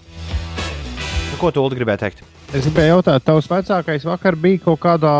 Nu, 1.32 1.38
ko 1.40 1.48
tu 1.50 1.62
Ulu, 1.64 1.78
gribēji 1.78 2.02
teikt? 2.02 2.20
Es 2.52 2.66
gribēju 2.66 2.98
jautāt, 2.98 3.24
tavs 3.24 3.48
vecākais 3.48 4.04
vakar 4.04 4.36
bija 4.36 4.60
kaut 4.66 4.82
kādā 4.82 5.12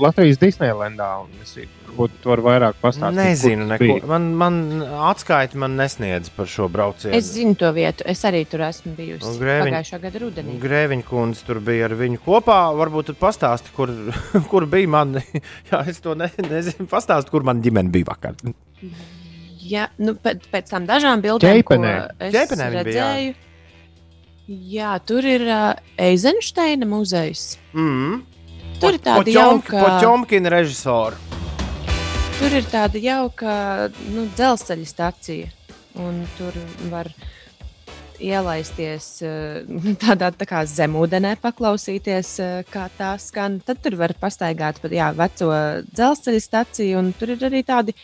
Latvijas 0.00 0.38
Disneylandā. 0.40 1.08
un 1.24 1.30
Es 1.42 1.54
varbūt 1.58 2.10
tu 2.22 2.28
vari 2.30 2.42
vairāk 2.46 2.76
pastāstīt. 2.82 3.16
Nezinu, 3.18 3.66
neko. 3.72 4.06
Man, 4.06 4.26
man 4.38 4.58
atskaiti 5.08 5.56
man 5.58 5.74
nesniedz 5.78 6.30
par 6.36 6.46
šo 6.46 6.68
braucienu. 6.70 7.14
Es 7.18 7.32
zinu 7.34 7.56
to 7.58 7.70
vietu. 7.74 8.04
Es 8.06 8.22
arī 8.28 8.44
tur 8.48 8.60
esmu 8.68 8.92
bijusi 8.98 9.32
Grēviņ- 9.40 9.72
pagājušā 9.72 10.00
gada 10.04 10.22
rudenī. 10.22 10.58
Grēviņa 10.62 11.06
kundze 11.08 11.44
tur 11.48 11.60
bija 11.64 11.88
ar 11.88 11.96
viņu 11.98 12.20
kopā. 12.26 12.58
Varbūt 12.78 13.10
tu 13.10 13.16
pastāsti, 13.18 13.72
kur, 13.74 13.90
kur 14.52 14.66
bija 14.70 14.88
man. 14.88 15.18
Jā, 15.72 15.82
es 15.90 15.98
to 16.04 16.14
ne, 16.14 16.30
nezinu. 16.48 16.86
Pastāsti, 16.90 17.30
kur 17.34 17.42
man 17.48 17.62
ģimene 17.64 17.90
bija 17.90 18.10
vakar. 18.12 18.38
Jā, 19.68 19.88
nu, 19.98 20.14
pēc, 20.14 20.46
pēc 20.52 20.70
tam 20.70 20.86
dažām 20.88 21.20
bildēm, 21.20 21.58
Ķeipenē. 21.58 21.92
ko 22.08 22.24
es 22.24 22.34
Ķeipenē 22.36 22.68
viņa 22.72 22.84
bija, 22.86 22.94
jā. 22.94 23.08
redzēju. 23.10 23.34
Jā, 24.48 24.92
tur 25.04 25.26
ir 25.28 25.42
uh, 25.44 25.74
Eizensteina 26.00 26.86
muzejs. 26.88 27.58
Mm. 27.76 28.22
Tur 28.78 28.94
ir 28.94 29.00
tāda 29.02 29.32
jauka, 29.32 29.80
Poķomkina 29.82 30.52
režisora. 30.52 31.16
tur 32.38 32.52
ir 32.54 32.66
tāda 32.70 33.00
jauka 33.02 33.54
nu, 34.14 34.28
dzelzceļa 34.36 34.86
stacija. 34.86 35.48
Un 35.98 36.20
tur 36.36 36.54
var 36.92 37.10
ielaisties 38.22 39.08
uh, 39.26 39.66
tādā 40.04 40.30
tā 40.30 40.46
kā 40.46 40.62
zemūdenē, 40.62 41.34
paklausīties, 41.42 42.30
uh, 42.44 42.60
kā 42.70 42.86
tā 42.98 43.16
skan. 43.18 43.58
Tad 43.66 43.82
tur 43.82 43.98
var 43.98 44.14
pastaigāt 44.20 44.78
pa 44.82 44.92
jā, 44.94 45.10
veco 45.18 45.50
dzelzceļa 45.90 46.44
staciju, 46.46 47.02
un 47.02 47.10
tur 47.18 47.34
ir 47.34 47.42
arī 47.50 47.64
tādi 47.66 47.96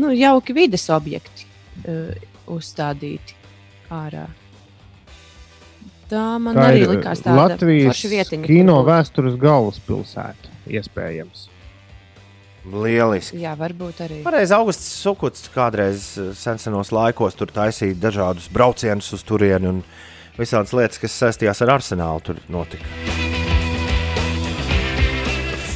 nu, 0.00 0.14
jauki 0.16 0.56
vides 0.56 0.88
objekti 0.96 1.44
uh, 1.84 2.08
uzstādīti 2.56 3.36
ārā. 3.92 4.24
Tā 6.10 6.24
man 6.38 6.54
Tā 6.54 6.68
arī 6.70 6.86
likās 6.86 7.22
tāda 7.24 7.36
Latvijas 7.40 8.02
vietiņa. 8.06 8.46
kino 8.46 8.76
kur 8.78 8.84
būt. 8.84 8.90
vēstures 8.92 9.38
galvaspilsēta. 9.42 10.52
Iespējams. 10.70 11.48
Lieliski. 12.66 13.38
Jā, 13.42 13.54
varbūt 13.58 14.00
arī. 14.02 14.20
Pareizi, 14.26 14.54
Augusts 14.56 14.88
Sukuts 15.02 15.46
kādreiz 15.54 16.12
eh, 16.18 16.32
sensenos 16.34 16.90
laikos 16.94 17.38
tur 17.38 17.50
taisīja 17.54 17.94
dažādus 18.02 18.48
braucienus 18.50 19.12
uz 19.14 19.22
turieni 19.26 19.70
un 19.70 19.82
visādas 20.38 20.74
lietas, 20.74 20.98
kas 21.02 21.14
saistījās 21.14 21.62
ar 21.62 21.76
arsenālu, 21.78 22.22
tur 22.26 22.42
notika. 22.50 22.86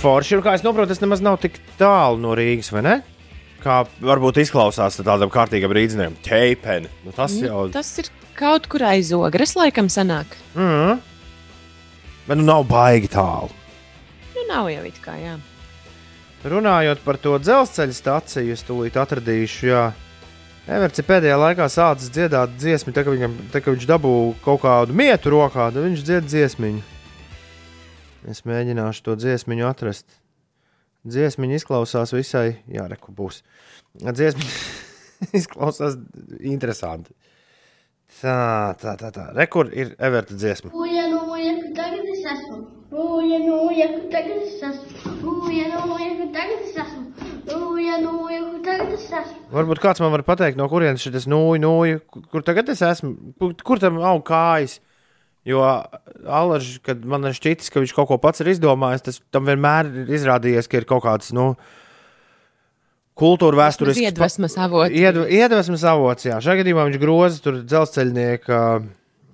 Forši, 0.01 0.41
kā 0.43 0.55
es 0.57 0.63
saprotu, 0.65 0.89
tas 0.95 1.03
nemaz 1.03 1.21
nav 1.23 1.39
tik 1.43 1.59
tālu 1.79 2.19
no 2.23 2.35
Rīgas, 2.39 2.71
vai 2.73 2.83
ne? 2.87 2.95
Kā 3.61 3.83
varbūt 4.01 4.39
izklausās 4.41 4.97
tādam 5.05 5.29
kārtīgam 5.33 5.73
rīzniekam, 5.77 6.15
ķeipeni. 6.25 6.89
Nu, 7.05 7.13
tas 7.13 7.35
jau 7.37 7.67
Nu, 7.69 7.73
tas 7.75 7.91
ir 8.01 8.09
kaut 8.39 8.69
kur 8.73 8.85
aiz 8.89 9.11
ogres, 9.13 9.53
laikam, 9.59 9.91
sanāk. 9.93 10.33
mm. 10.57 11.01
Bet 12.29 12.39
nu 12.39 12.45
nav 12.47 12.65
baigi 12.71 13.09
tālu. 13.13 13.51
Nu, 14.37 14.45
nav 14.49 14.71
jau 14.73 14.85
it 14.89 15.01
kā, 15.05 15.17
jā. 15.21 15.35
Runājot 16.47 17.03
par 17.05 17.19
to 17.21 17.35
dzelzceļa 17.43 17.97
stāciju, 17.97 18.55
es 18.55 18.63
tūlīt 18.65 18.97
atradīšu, 18.97 19.67
jā. 19.69 19.83
Everts 20.71 21.03
ir 21.03 21.07
pēdējā 21.09 21.37
laikā 21.41 21.67
sācis 21.73 22.13
dziedāt 22.15 22.55
dziesmu, 22.57 22.95
tā 22.97 23.03
kā, 23.05 23.13
viņam, 23.13 23.35
tā 23.53 23.61
kā 23.61 23.75
viņš 23.75 23.89
dabū 23.91 24.15
kaut 24.45 24.63
kādu 24.63 24.95
mietu 24.97 25.33
rokā, 25.35 25.69
tad 25.75 25.83
viņš 25.85 26.05
dzied 26.07 26.29
dziesmiņu. 26.31 26.81
Es 28.31 28.45
mēģināšu 28.49 29.05
to 29.05 29.17
dziesmiņu 29.21 29.67
atrast. 29.69 30.07
Dziesmiņa 31.09 31.57
izklausās 31.57 32.13
visai, 32.13 32.59
jā, 32.69 32.85
reku 32.91 33.15
būs. 33.17 33.41
Dziesmiņa 33.97 35.31
izklausās 35.41 35.97
interesanti. 36.45 37.15
Tā, 38.21 38.75
tā, 38.77 38.97
tā, 39.01 39.09
tā. 39.15 39.31
Rekur 39.37 39.71
ir 39.73 39.95
Everta 40.03 40.35
dziesma. 40.37 40.73
Uja, 40.77 41.07
nu, 41.09 41.23
uja, 41.33 41.55
ka 41.63 41.71
tagad 41.79 42.09
es 42.11 42.25
esmu. 42.35 42.59
Uja, 42.91 43.39
nu, 43.47 43.55
uja, 43.71 43.87
ka 43.95 44.01
tagad 44.13 44.43
es 44.45 44.59
esmu. 44.67 45.15
Uja, 45.31 45.69
nu, 45.71 45.85
uja, 45.95 46.11
ka 46.19 46.27
tagad 46.35 46.67
es 46.67 46.75
esmu. 46.83 47.05
Uja, 47.55 47.97
nu, 48.03 48.13
uja, 48.27 48.41
ka 48.51 48.61
tagad 48.67 48.93
es 48.99 49.07
esmu. 49.23 49.39
Varbūt 49.55 49.81
kāds 49.87 50.03
man 50.05 50.13
var 50.19 50.27
pateikt, 50.27 50.59
no 50.61 50.67
kurienes 50.69 51.07
šis 51.07 51.31
nūja, 51.31 51.63
nūja, 51.65 52.03
kur, 52.13 52.27
kur 52.35 52.45
tagad 52.45 52.75
es 52.75 52.83
esmu, 52.85 53.15
kur, 53.41 53.55
kur 53.71 53.81
tam 53.81 54.03
aug 54.03 54.21
kājas. 54.27 54.81
Jo 55.49 55.63
Alaž, 56.29 56.75
kad 56.85 57.05
man 57.09 57.25
ir 57.25 57.37
šķitis, 57.37 57.71
ka 57.73 57.81
viņš 57.81 57.95
kaut 57.97 58.11
ko 58.11 58.19
pats 58.21 58.43
ir 58.43 58.51
izdomājis, 58.53 59.07
tas 59.07 59.21
tam 59.33 59.49
vienmēr 59.49 59.89
ir 60.03 60.11
izrādījies, 60.19 60.69
ka 60.69 60.83
ir 60.83 60.87
kaut 60.89 61.07
kāds, 61.07 61.33
nu, 61.37 61.55
kultūra 63.17 63.63
vēsturisks. 63.65 64.05
Iedvesmas 64.05 64.57
avots. 64.61 64.93
Iedv, 64.93 65.25
iedvesmas 65.33 65.85
avots, 65.89 66.29
jā. 66.29 66.41
Šajā 66.45 66.61
gadījumā 66.61 66.87
viņš 66.91 67.01
groza 67.01 67.45
tur 67.45 67.63
dzelzceļnieka 67.65 68.61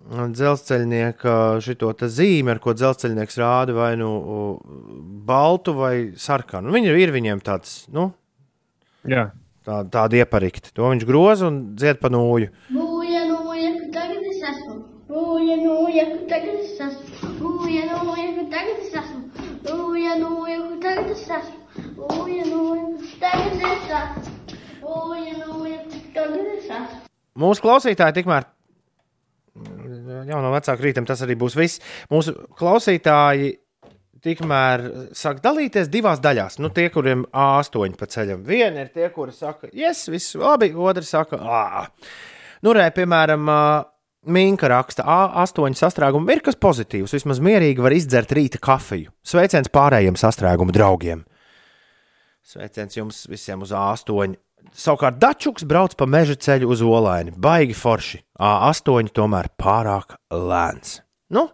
dzelzceļnieka 0.06 1.32
šito 1.64 1.90
zīmi, 2.06 2.52
ar 2.54 2.60
ko 2.62 2.74
dzelzceļnieks 2.76 3.38
rāda 3.42 3.74
vai 3.74 3.96
nu 3.98 4.10
baltu 5.26 5.74
vai 5.74 6.12
sarkanu. 6.16 6.70
Viņi 6.74 6.94
ir 6.94 7.14
viņiem 7.14 7.42
tāds, 7.42 7.86
nu, 7.90 8.12
Jā. 9.06 9.30
tā, 9.66 9.82
tāda 9.90 10.22
ieparikta. 10.22 10.70
To 10.78 10.90
viņš 10.92 11.06
groza 11.08 11.50
un 11.50 11.74
dzied 11.74 11.98
pa 12.02 12.10
nūju. 12.12 12.52
Būja 12.70 13.24
nūja, 13.32 13.72
ka 13.80 13.90
tagad 13.98 14.30
es 14.30 14.44
esmu. 14.54 14.84
Ka 15.96 16.02
tagad 16.28 16.58
es 16.60 16.74
esmu. 16.76 17.30
Būja 17.38 17.86
nūja, 17.88 18.26
ka 18.36 18.42
tagad 18.52 18.80
es 18.82 18.90
esmu. 19.00 19.20
Būja 19.64 20.16
nūja, 20.20 20.56
ka 20.68 20.74
tagad 20.82 21.12
es 21.14 21.22
esmu. 21.38 21.86
Būja 21.96 22.44
nūja, 22.50 22.82
ka 23.00 23.14
tagad 23.22 23.64
es 23.70 23.86
esmu. 24.00 24.58
Būja 24.82 25.38
nūja, 25.38 25.78
ka 25.94 26.02
tagad 26.18 26.50
es 26.52 26.68
esmu. 26.68 27.00
Mūsu 27.40 27.64
klausītāji 27.64 28.18
tikmēr. 28.18 28.50
Jau 30.28 30.42
no 30.44 30.52
vecāka 30.52 30.84
rītam 30.84 31.08
tas 31.08 31.24
arī 31.24 31.38
būs 31.40 31.56
viss. 31.56 31.80
Mūsu 32.12 32.36
klausītāji 32.60 33.54
tikmēr 34.26 34.86
sāk 35.16 35.40
dalīties 35.48 35.88
divās 35.88 36.20
daļās. 36.20 36.60
Nu, 36.60 36.74
tie, 36.76 36.90
kuriem 36.92 37.24
A8 37.32 37.96
pa 37.96 38.12
ceļam, 38.12 38.44
viena 38.44 38.84
ir 38.84 38.92
tie, 38.92 39.08
kuri 39.16 39.32
saka, 39.32 39.72
yes, 39.72 40.10
viss 40.12 40.36
labi, 40.36 40.74
otrs 40.76 41.16
saka, 41.16 41.40
ah. 41.40 41.92
Nu, 42.64 42.76
re, 42.76 42.90
piemēram, 42.92 43.48
ā, 43.48 43.60
Minka 44.26 44.68
raksta, 44.70 45.04
A8 45.06 45.76
sastrēgumu 45.78 46.32
ir 46.34 46.42
kas 46.44 46.58
pozitīvs. 46.58 47.14
Vismaz 47.14 47.38
mierīgi 47.42 47.82
var 47.84 47.94
izdzert 47.94 48.34
rīta 48.34 48.58
kafiju. 48.62 49.12
Sveiciens 49.26 49.70
pārējiem 49.72 50.18
sastrēgumu 50.18 50.74
draugiem. 50.74 51.22
Sveiciens 52.46 52.98
jums 52.98 53.24
visiem 53.30 53.62
uz 53.62 53.72
A8. 53.74 54.36
Savukārt 54.76 55.20
Dačuks 55.22 55.66
brauc 55.68 55.94
pa 55.94 56.08
meža 56.10 56.34
ceļu 56.34 56.72
uz 56.74 56.82
Olaini. 56.82 57.34
Baigi 57.38 57.74
forši. 57.78 58.22
A8 58.42 59.12
tomēr 59.14 59.52
pārāk 59.62 60.18
lēns. 60.34 61.00
Nu, 61.30 61.48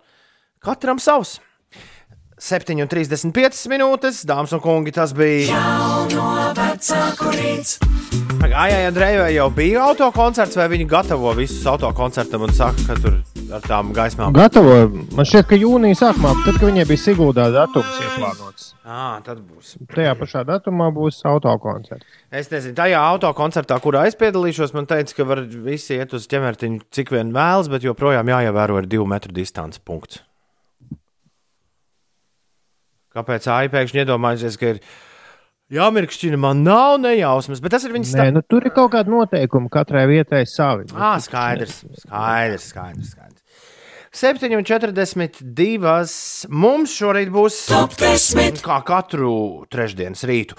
katram 0.64 1.00
savs. 1.02 1.38
7,35 2.42 3.68
minūtes, 3.70 4.24
dāmas 4.26 4.50
un 4.56 4.60
kungi, 4.64 4.90
tas 4.94 5.12
bija. 5.14 5.54
Gājai 8.52 8.80
Andrejai 8.88 9.28
jau 9.36 9.44
bija 9.54 9.84
autokoncerts, 9.86 10.58
vai 10.58 10.66
viņi 10.72 10.88
gatavo 10.90 11.30
visus 11.38 11.62
autokoncertam 11.70 12.42
un 12.48 12.50
saka, 12.56 12.82
ka 12.88 12.96
tur 12.98 13.20
ar 13.54 13.62
tām 13.62 13.92
gaismām. 13.94 14.34
Gatavo. 14.34 14.74
Man 15.14 15.28
šķiet, 15.28 15.46
ka 15.52 15.58
jūnija 15.60 16.00
sākumā, 16.00 16.32
tad, 16.42 16.58
kad 16.58 16.66
viņiem 16.66 16.90
bija 16.90 17.02
Siguldā 17.04 17.46
datums 17.54 18.02
ieplānots, 18.08 18.66
À, 18.82 19.20
tad 19.22 19.38
būs. 19.46 19.76
tajā 19.94 20.16
pašā 20.18 20.42
datumā 20.48 20.90
būs 20.92 21.22
autokoncerts. 21.30 22.18
Es 22.34 22.50
nezinu, 22.50 22.74
tajā 22.82 22.98
autokoncertā, 23.12 23.78
kurā 23.84 24.08
es 24.10 24.18
piedalīšos, 24.18 24.74
man 24.74 24.90
teica, 24.90 25.14
ka 25.20 25.28
var 25.30 25.44
visi 25.46 25.94
iet 25.94 26.12
uz 26.18 26.26
ķemertiņu, 26.26 26.82
cik 26.90 27.14
vien 27.14 27.30
vēlas, 27.30 27.70
bet 27.70 27.86
joprojām 27.86 28.34
jāievēro 28.34 28.82
ir 28.82 28.90
divu 28.90 29.06
metru 29.06 29.30
distance 29.32 29.78
punkts. 29.78 30.24
Kāpēc 33.12 33.48
AI 33.52 33.72
pēkšņi 33.72 34.04
iedomājusies, 34.04 34.56
ka 34.60 34.74
ir 34.74 34.78
jāmirkšķina, 35.72 36.38
man 36.40 36.62
nav 36.66 36.98
nejausmas, 37.02 37.60
bet 37.64 37.76
tas 37.76 37.84
ir 37.88 37.94
viņas 37.96 38.16
Nē, 38.18 38.30
nu, 38.38 38.42
tur 38.44 38.64
ir 38.64 38.72
kaut 38.76 38.90
kāda 38.94 39.12
noteikuma 39.12 39.72
katrai 39.72 40.06
vietai 40.10 40.44
savi. 40.48 40.88
Ah, 40.96 41.18
skaidrs, 41.20 41.82
skaidrs, 42.04 42.64
skaidrs. 42.72 43.14
skaidrs. 43.14 43.42
7,42. 44.12 46.48
Mums 46.52 46.92
šorīt 47.00 47.30
būs 47.32 47.62
top 47.70 47.94
10. 47.96 48.60
Kā 48.64 48.82
katru 48.84 49.64
trešdienas 49.72 50.24
rītu. 50.28 50.58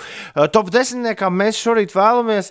Top 0.54 0.72
10. 0.74 1.06
kā 1.18 1.30
mēs 1.30 1.60
šorīt 1.62 1.94
vēlamies. 1.94 2.50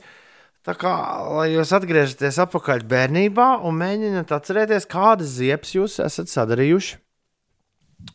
Kā 0.62 0.94
lai 1.34 1.48
jūs 1.56 1.72
atgriežaties 1.74 2.38
atpakaļ 2.44 2.84
bērnībā 2.86 3.48
un 3.66 3.74
mēģināt 3.80 4.30
atcerēties, 4.30 4.86
kādas 4.86 5.34
ziepes 5.40 5.74
jūs 5.74 5.98
esat 6.04 6.30
sadarījuši 6.30 7.00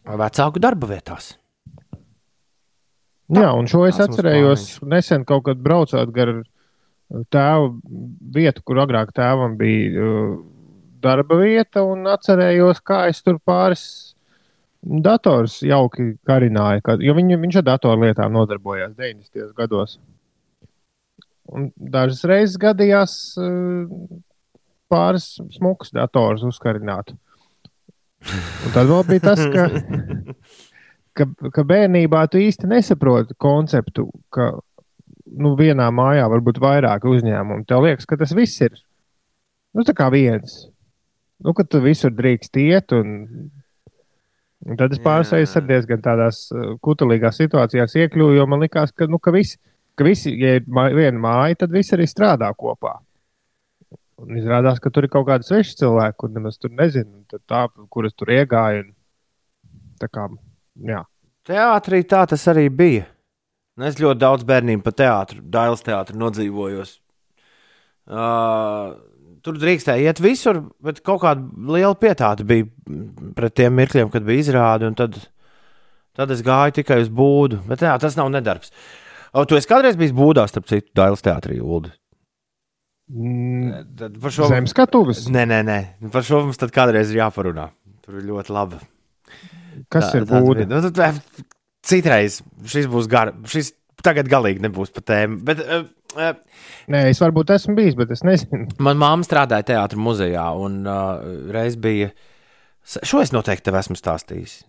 vecāku 0.08 0.60
darba 0.64 0.88
vietās. 0.88 1.36
Jā, 3.28 3.50
un 3.52 3.68
šo 3.68 3.82
es 3.90 3.98
atcerējos 4.00 4.78
nesen 4.88 5.26
kaut 5.28 5.44
kad 5.50 5.60
braucot 5.60 6.12
gar 6.16 6.32
tēva 7.32 7.72
vietu, 8.38 8.64
kur 8.64 8.80
agrāk 8.84 9.12
tēvam 9.16 9.58
bija 9.60 10.04
uh, 10.04 10.38
darba 11.04 11.40
vieta, 11.42 11.84
un 11.84 12.08
atcerējos, 12.08 12.80
kā 12.88 13.06
es 13.12 13.20
tur 13.24 13.40
pāris 13.44 13.84
dators 14.82 15.60
jauki 15.66 16.14
karināju, 16.28 16.84
kad, 16.86 17.04
jo 17.04 17.16
viņ, 17.18 17.36
viņš 17.44 17.60
ar 17.60 17.68
datorlietām 17.74 18.32
nodarbojās 18.36 18.96
90. 18.96 19.52
gados. 19.58 19.98
Un 21.48 21.70
dažas 21.76 22.24
reizes 22.28 22.56
gadījās 22.60 23.14
uh, 23.40 23.88
pāris 24.92 25.34
smukus 25.56 25.92
dators 25.96 26.44
uzkarināt. 26.48 27.12
Un 28.28 28.74
tad 28.74 28.88
vēl 28.90 29.04
bija 29.08 29.24
tas, 29.30 29.44
ka 29.52 29.68
ka, 31.18 31.28
ka 31.54 31.66
bērnībā 31.68 32.24
tu 32.32 32.42
īsti 32.42 32.70
nesaproti 32.70 33.36
konceptu, 33.42 34.08
ka 34.34 34.52
nu, 35.36 35.54
vienā 35.60 35.90
mājā 35.94 36.28
var 36.32 36.44
būt 36.46 36.62
vairāki 36.64 37.10
uzņēmumi. 37.12 37.66
Tev 37.68 37.86
liekas, 37.86 38.08
ka 38.10 38.20
tas 38.20 38.34
viss 38.38 38.62
ir 38.64 38.76
nu, 39.76 39.84
viens. 40.14 40.58
Nu, 41.44 41.54
ka 41.54 41.66
tu 41.68 41.82
visur 41.84 42.14
drīkst 42.16 42.58
iet. 42.62 42.94
Un, 42.98 43.50
un 44.66 44.80
tad 44.80 44.96
es 44.96 45.02
pārsēju 45.04 45.50
ar 45.60 45.68
diezgan 45.68 46.02
tādās 46.06 46.48
uh, 46.54 46.78
kutelīgās 46.82 47.42
situācijās 47.44 47.98
iekļuvu, 47.98 48.38
jo 48.40 48.48
man 48.50 48.64
liekas, 48.66 48.94
ka, 48.96 49.10
nu, 49.12 49.20
ka 49.22 49.34
visi, 49.36 49.60
ka 49.98 50.08
visi, 50.08 50.34
ja 50.42 50.58
ir 50.58 50.66
mā- 50.66 50.94
viena 50.96 51.20
māja, 51.22 51.64
tad 51.64 51.76
visi 51.76 51.94
arī 51.98 52.08
strādā 52.10 52.50
kopā. 52.58 52.98
Un 54.18 54.40
izrādās, 54.40 54.80
ka 54.82 54.90
tur 54.90 55.06
ir 55.06 55.14
kaut 55.14 55.28
kādi 55.28 55.46
sveši 55.46 55.78
cilvēki, 55.84 56.18
kur 56.18 56.32
nemaz 56.34 56.58
tur 56.58 56.72
nezinu, 56.74 57.22
tā, 57.46 57.68
kuras 57.94 58.18
tur 58.18 58.34
iegāja. 58.34 58.88
Un, 58.88 58.96
tā 60.02 60.10
kā, 60.10 60.26
jā. 60.84 61.04
Teātrī 61.48 62.02
tā 62.04 62.26
tas 62.28 62.44
arī 62.52 62.68
bija. 62.74 63.06
Un 63.78 63.86
Es 63.88 64.00
ļoti 64.02 64.20
daudz 64.20 64.46
bērnību 64.48 64.84
pa 64.84 64.92
teātru, 64.92 65.44
Dailas 65.54 65.86
teātru 65.86 66.18
nodzīvojos. 66.18 66.96
Uh, 68.08 68.96
tur 69.46 69.60
drīkstēja 69.62 70.10
iet 70.10 70.22
visur, 70.24 70.64
bet 70.84 71.04
kaut 71.06 71.22
kāda 71.24 71.44
liela 71.70 71.94
pietāta 72.00 72.46
bija 72.48 72.66
pret 73.38 73.56
tiem 73.60 73.76
mirkļiem, 73.78 74.10
kad 74.14 74.26
bija 74.28 74.44
izrāde. 74.46 74.90
un 74.90 74.98
Tad, 74.98 75.20
tad 76.18 76.34
es 76.34 76.42
gāju 76.46 76.80
tikai 76.80 77.02
uz 77.04 77.14
būdu. 77.14 77.62
Bet 77.70 77.86
jā, 77.86 77.94
tas 78.02 78.18
nav 78.18 78.32
nedarbs. 78.34 78.74
O, 79.38 79.46
tu 79.46 79.60
esi 79.60 79.70
kādreiz 79.70 80.00
bijis 80.00 80.16
būdā, 80.18 80.48
starp 80.50 80.68
citu, 80.72 80.90
Dailas 80.98 81.22
teātrī, 81.22 81.62
Ulu. 81.62 81.94
Mm, 83.08 84.18
par 84.20 84.34
šo 84.36 84.50
Zem 84.52 84.66
skatuves? 84.68 85.28
Nē, 85.32 85.46
nē, 85.48 85.62
nē. 85.68 85.80
Par 86.12 86.26
šo 86.28 86.42
mums 86.44 86.60
tad 86.60 86.74
kādreiz 86.76 87.14
ir 87.14 87.22
jāparunā. 87.22 87.70
Tur 88.04 88.20
ir 88.20 88.26
ļoti 88.28 88.56
labi. 88.56 88.82
Kas 89.94 90.12
ir 90.18 90.26
tāds 90.28 90.44
būda? 90.44 90.68
Nu, 90.68 90.82
tad, 90.90 91.00
eh, 91.00 91.44
citreiz 91.88 92.42
šis 92.68 92.90
būs 92.92 93.08
gar, 93.12 93.32
šis 93.48 93.72
tagad 94.04 94.30
galīgi 94.32 94.64
nebūs 94.66 94.92
pa 94.94 95.04
tēmu. 95.14 95.40
Bet, 95.48 95.62
uh, 95.64 95.88
uh, 96.18 96.34
Nē, 96.92 97.08
es 97.12 97.22
varbūt 97.24 97.54
esmu 97.56 97.78
bijis, 97.80 97.98
bet 98.00 98.12
es 98.16 98.24
nezinu. 98.28 98.68
Man 98.86 99.00
māma 99.00 99.28
strādāja 99.28 99.72
teātrī 99.74 100.02
muzejā, 100.04 100.48
un 100.60 100.82
uh, 100.88 101.24
reiz 101.54 101.80
bija. 101.80 102.12
Šo 102.88 103.20
es 103.24 103.34
noteikti 103.36 103.68
tev 103.68 103.80
esmu 103.82 103.98
stāstījis. 104.00 104.62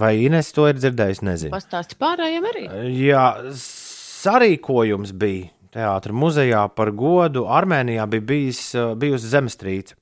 Vai 0.00 0.16
Ines 0.24 0.48
to 0.56 0.64
ir 0.66 0.78
dzirdējusi? 0.78 1.26
Nezinu. 1.28 1.52
Pastāsti 1.54 1.98
pārējiem 2.00 2.46
arī. 2.48 2.64
Jā, 2.96 3.26
sarīkojums 3.60 5.12
bija 5.16 5.52
teātrī 5.76 6.16
muzejā 6.16 6.64
par 6.74 6.90
godu. 6.96 7.44
Armēnijā 7.52 8.08
bija 8.10 8.24
bijis, 8.32 8.62
bijusi 8.98 9.30
zemestrīce. 9.30 9.94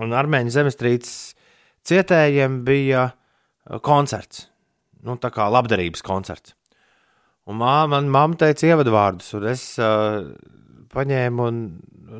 Un 0.00 0.16
armēņu 0.16 0.52
zemestrīces 0.52 1.36
cietējiem 1.86 2.58
bija 2.66 3.04
uh, 3.06 3.14
koncerts. 3.86 4.46
Nu, 5.06 5.18
tā 5.20 5.30
kā 5.34 5.46
labdarības 5.52 6.02
koncerts. 6.06 6.54
Un 7.46 7.60
mā, 7.60 7.84
man 7.90 8.08
mamma 8.10 8.38
teica 8.40 8.72
ievadvārdus, 8.72 9.28
un 9.38 9.44
es 9.52 9.66
uh, 9.78 10.24
paņēmu 10.94 11.44
un 11.46 11.60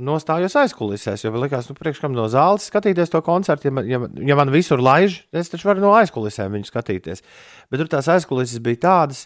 nostājos 0.07 0.55
aizkulisēs. 0.61 1.25
Jo 1.25 1.33
man 1.35 1.45
likās, 1.47 1.67
nu, 1.71 1.77
priekš 1.79 2.03
kam 2.05 2.15
no 2.15 2.27
zāles 2.31 2.69
skatīties 2.71 3.11
to 3.13 3.23
koncertu. 3.27 3.69
Ja 3.69 3.75
man, 3.75 3.89
ja, 3.91 4.01
ja 4.31 4.37
man 4.39 4.53
visur 4.55 4.83
laiž, 4.83 5.21
es 5.35 5.51
taču 5.51 5.71
varu 5.71 5.83
no 5.83 5.95
aizkulisēm 5.99 6.55
viņu 6.55 6.71
skatīties. 6.71 7.25
Bet 7.71 7.83
tur 7.83 7.91
tās 7.91 8.11
aizkulises 8.13 8.63
bija 8.63 8.83
tādas, 8.87 9.25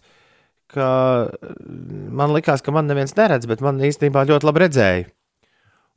ka 0.71 0.89
man 2.21 2.33
likās, 2.37 2.65
ka 2.65 2.75
man 2.75 2.89
neviens 2.89 3.17
neredz, 3.19 3.49
bet 3.51 3.65
man 3.65 3.81
īstenībā 3.85 4.25
ļoti 4.29 4.49
labi 4.49 4.65
redzēja. 4.65 5.09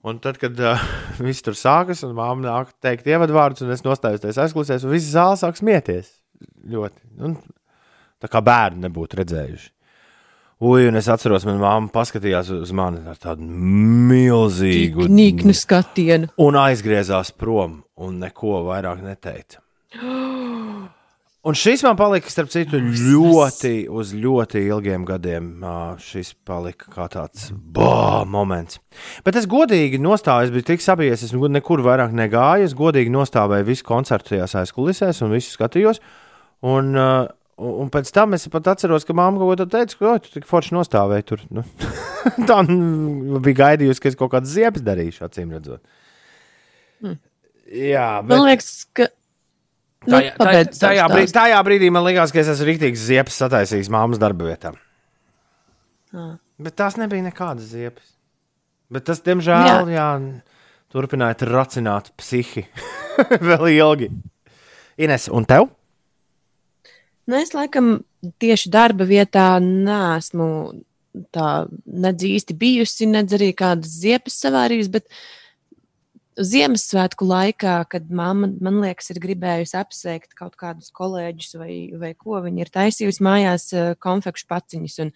Un 0.04 0.20
tad, 0.20 0.40
kad 0.42 0.58
uh, 0.60 0.82
viss 1.24 1.46
tur 1.46 1.56
sākas, 1.56 2.04
un 2.04 2.16
māte 2.18 2.44
nāk 2.44 2.74
teikt 2.84 3.08
ievadvārdus, 3.08 3.64
un 3.64 3.72
es 3.76 3.86
nostājos 3.86 4.24
tajās 4.24 4.42
aizkulisēs, 4.48 4.84
un 4.84 4.92
visi 4.96 5.14
zāle 5.14 5.40
sāk 5.40 5.60
smieties. 5.60 6.12
Ļoti. 6.74 7.08
Un, 7.24 7.38
tā 8.24 8.30
kā 8.32 8.44
bērni 8.44 8.84
nebūtu 8.88 9.22
redzējuši. 9.22 9.72
Ui, 10.64 10.86
un 10.88 10.96
es 10.96 11.10
atceros, 11.12 11.44
manā 11.48 11.60
māte 11.60 11.92
paskatījās 11.96 12.52
uz 12.56 12.72
mani 12.76 13.02
ar 13.10 13.18
tādu 13.20 13.44
milzīgu 13.44 15.10
Nīknu 15.12 15.56
skatienu. 15.60 16.30
un 16.40 16.60
aizgriezās 16.62 17.34
prom, 17.36 17.82
un 18.00 18.22
neko 18.24 18.62
vairāk 18.70 19.04
neteica. 19.04 19.60
Un 21.44 21.58
šis 21.60 21.82
man 21.84 21.98
palika, 22.00 22.32
starp 22.32 22.48
citu, 22.54 22.80
ļoti 22.80 23.90
uz 23.92 24.14
ļoti 24.16 24.62
ilgiem 24.64 25.04
gadiem. 25.04 25.50
Šis 26.00 26.30
palika 26.48 26.88
kā 26.94 27.10
tāds 27.12 27.50
bā, 27.52 28.24
moments. 28.24 28.78
Bet 29.26 29.36
es 29.36 29.48
godīgi 29.52 30.00
nostāju, 30.00 30.48
es 30.48 30.54
biju 30.56 30.64
tik 30.70 30.84
sabijies, 30.86 31.26
es 31.28 31.34
nekur 31.36 31.84
vairāk 31.84 32.14
negāju. 32.16 32.64
Es 32.70 32.76
godīgi 32.80 33.12
nostāvēju 33.12 33.68
visu 33.68 33.84
koncertu 33.90 34.32
tajās 34.32 34.56
aizkulisēs 34.62 35.20
un 35.26 35.36
visu 35.36 35.52
skatījos. 35.52 36.00
Un, 36.64 36.96
un 36.96 37.92
pēc 37.92 38.14
tam 38.16 38.38
es 38.38 38.48
pat 38.54 38.70
atceros, 38.72 39.04
ka 39.04 39.16
mamma 39.20 39.42
kaut 39.42 39.66
ko 39.66 39.68
teica, 39.74 39.98
ka 40.00 40.14
"Oi, 40.14 40.22
tu 40.24 40.32
tik 40.38 40.48
forši 40.48 40.78
nostāvēji 40.78 41.26
tur. 41.28 41.44
Nu, 41.52 41.66
tā 42.48 42.62
nu, 42.70 43.42
bija 43.44 43.60
gaidījusi, 43.66 44.00
ka 44.00 44.14
es 44.14 44.16
kaut 44.16 44.32
kādas 44.32 44.56
ziepes 44.56 44.88
darīšu, 44.88 45.26
acīm 45.28 45.52
redzot. 45.52 45.84
Hmm. 47.04 47.20
Jā, 47.68 48.08
bet... 48.24 48.32
Man 48.32 48.48
liekas, 48.48 48.72
ka. 48.96 49.10
Nu, 50.04 50.18
Tajā, 50.18 50.32
tajā, 50.36 50.64
tajā, 50.76 51.04
brīdī, 51.12 51.32
tajā 51.36 51.60
brīdī 51.64 51.90
man 51.94 52.04
liekas, 52.04 52.34
ka 52.36 52.42
es 52.42 52.50
esmu 52.52 52.68
rīktīgs 52.72 53.06
ziepes 53.08 53.38
sataisījis 53.40 53.92
māmas 53.94 54.20
darba 54.20 54.50
vietā. 54.50 54.74
Ā. 56.12 56.34
Bet 56.64 56.76
tās 56.80 56.98
nebija 57.00 57.24
nekādas 57.26 57.72
ziepes. 57.72 58.10
Bet 58.94 59.08
tas, 59.08 59.24
diemžēl, 59.26 59.64
jā. 59.64 59.78
Jā, 59.96 60.08
turpināja 60.94 61.40
tracināt 61.42 62.12
psihi 62.20 62.66
vēl 63.50 63.70
ilgi. 63.74 64.12
Ines, 65.02 65.30
un 65.34 65.48
tev? 65.50 65.72
Nu, 67.24 67.40
es 67.40 67.54
laikam 67.56 67.96
tieši 68.44 68.72
darba 68.74 69.08
vietā 69.08 69.48
neesmu 69.64 70.48
tā 71.34 71.50
nedz 71.86 72.26
īsti 72.28 72.56
bijusi, 72.58 73.08
nedz 73.10 73.36
arī 73.38 73.52
kādas 73.58 73.96
ziepes 74.04 74.38
savārījis. 74.44 74.92
Bet 74.94 75.08
Ziemassvētku 76.34 77.28
laikā, 77.30 77.76
kad 77.92 78.10
mamma, 78.10 78.50
man 78.64 78.80
liekas, 78.82 79.12
ir 79.14 79.20
gribējusi 79.22 79.76
apsveikt 79.78 80.34
kaut 80.38 80.56
kādus 80.58 80.90
kolēģus 80.96 81.58
vai, 81.62 81.76
vai 82.00 82.14
ko, 82.18 82.40
viņa 82.42 82.64
ir 82.64 82.72
taisījusi 82.74 83.26
mājās 83.26 83.68
eh, 83.78 83.92
konfekšu 84.02 84.48
paciņas. 84.50 84.98
Un 85.06 85.12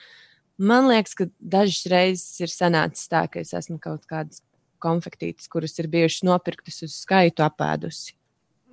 man 0.69 0.89
liekas, 0.91 1.15
ka 1.17 1.29
dažas 1.39 1.87
reizes 1.89 2.43
ir 2.45 2.53
sanācis 2.53 3.09
tā, 3.09 3.25
ka 3.33 3.41
es 3.41 3.55
esmu 3.57 3.79
kaut 3.81 4.05
kādas 4.09 4.43
konfektītes, 4.83 5.49
kuras 5.49 5.73
ir 5.81 5.89
bijušas 5.89 6.27
nopirktas 6.27 6.83
uz 6.85 6.99
skaitu 7.01 7.45
apēdusi. 7.47 8.13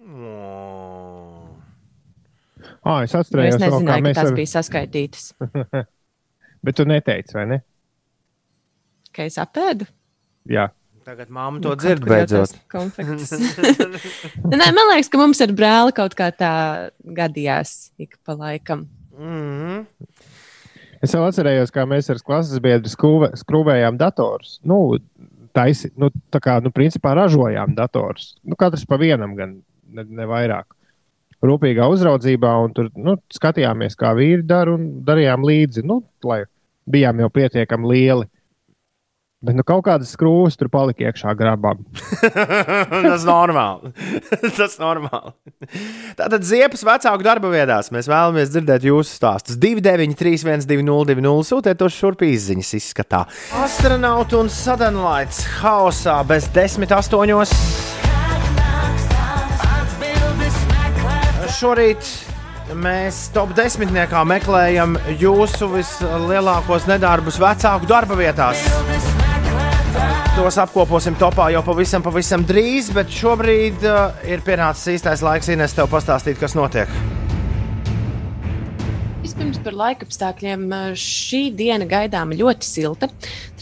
Jo 0.04 1.54
atcerējos, 3.20 3.56
Es 3.56 3.60
nezināju, 3.60 3.88
ka 3.88 4.04
mēs 4.04 4.16
tās 4.18 4.30
ar... 4.30 4.36
bija 4.36 4.52
saskaitītas. 4.52 5.26
Bet 6.64 6.78
tu 6.78 6.86
neteici, 6.88 7.36
vai 7.36 7.44
ne? 7.50 7.60
Ka 9.14 9.26
es 9.28 9.36
apēdu? 9.40 9.88
Jā. 10.50 10.68
Tagad 11.04 11.28
Nu, 11.28 11.60
to 11.60 11.74
kaut 11.74 11.82
dzird 11.82 12.00
jau 12.00 12.08
beidzot. 12.08 12.54
konfektes. 12.74 13.34
Nē, 14.60 14.70
man 14.72 14.88
liekas, 14.94 15.10
ka 15.12 15.20
mums 15.20 15.42
ar 15.44 15.52
brāli 15.52 15.92
kaut 15.96 16.16
kā 16.16 16.30
tā 16.32 16.52
gadījās 17.04 17.92
ik 18.00 18.16
pa 18.24 18.36
laikam. 18.38 18.86
Mm 19.18 19.50
-hmm. 19.60 19.84
Es 21.04 21.12
vēl 21.12 21.26
atcerējos, 21.28 21.72
kā 21.74 21.84
mēs 21.84 22.08
ar 22.10 22.22
klases 22.24 22.62
biedru 22.64 22.88
skrūvē, 22.88 23.34
skrūvējām 23.36 23.98
datorus. 24.00 24.56
Nu, 24.64 24.96
taisi, 25.52 25.90
nu, 26.00 26.08
tā 26.32 26.40
kā, 26.40 26.56
nu, 26.64 26.70
principā 26.70 27.12
ražojām 27.14 27.74
datorus. 27.74 28.38
Nu, 28.42 28.56
katrs 28.56 28.86
pa 28.88 28.96
vienam, 28.96 29.36
gan 29.36 29.62
ne, 29.92 30.04
ne 30.08 30.26
vairāk. 30.26 30.66
Rūpīgā 31.44 31.86
uzraudzībā, 31.92 32.54
un 32.64 32.72
tur 32.72 32.88
nu, 32.96 33.18
skatījāmies, 33.28 33.96
kā 34.00 34.14
vīri 34.16 34.42
dara, 34.42 34.72
un 34.78 35.04
darījām 35.04 35.44
līdzi, 35.44 35.84
nu, 35.84 36.00
lai 36.24 36.44
bijām 36.88 37.20
jau 37.20 37.28
pietiekami 37.30 37.90
lieli. 37.92 38.28
Bet 39.44 39.56
nu, 39.58 39.64
kaut 39.66 39.82
kādas 39.84 40.12
skrūves 40.14 40.56
tur 40.56 40.70
palika 40.72 41.04
iekšā 41.10 41.34
grabām. 41.36 41.82
Tas 43.04 43.26
normāli. 43.28 43.92
Tas 44.58 44.78
normāli. 44.80 45.34
Tātad 46.16 46.46
ziepes 46.48 46.84
vecāku 46.86 47.26
darba 47.26 47.50
vietās. 47.52 47.90
Mēs 47.92 48.08
vēlamies 48.08 48.52
dzirdēt 48.54 48.86
jūsu 48.88 49.18
stāstus. 49.18 49.58
293, 49.60 50.64
202, 50.64 51.34
sūtiet 51.50 51.80
to 51.80 51.90
šurp 51.92 52.24
izziņas 52.24 52.72
izskatā. 52.80 53.24
Astronauts 53.60 54.38
un 54.38 54.48
Suddenlights 54.52 55.44
haosā 55.60 56.22
bez 56.28 56.48
10, 56.54 56.88
8. 56.88 58.04
Šorīt 61.54 62.08
mēs 62.80 63.28
top 63.34 63.52
desmitniekā 63.56 64.24
meklējam 64.26 64.96
jūsu 65.20 65.68
vislielākos 65.76 66.88
nedarbus 66.90 67.38
vecāku 67.42 67.90
darba 67.90 68.18
vietās. 68.18 68.64
Tos 70.34 70.56
apkoposim 70.58 71.14
topā 71.14 71.44
jau 71.54 71.60
pavisam, 71.62 72.02
pavisam 72.02 72.42
drīz, 72.42 72.88
bet 72.90 73.06
šobrīd 73.06 73.84
uh, 73.86 74.16
ir 74.26 74.40
pienācis 74.42 74.96
īstais 74.96 75.20
laiks, 75.22 75.46
Ines, 75.54 75.76
tev 75.76 75.86
pastāstīt, 75.92 76.40
kas 76.40 76.56
notiek. 76.58 76.90
Vispirms 79.22 79.60
par 79.62 79.76
laikapstākļiem. 79.78 80.66
Šī 80.98 81.44
diena 81.54 81.86
gaidāma 81.86 82.34
ļoti 82.34 82.66
silta. 82.66 83.12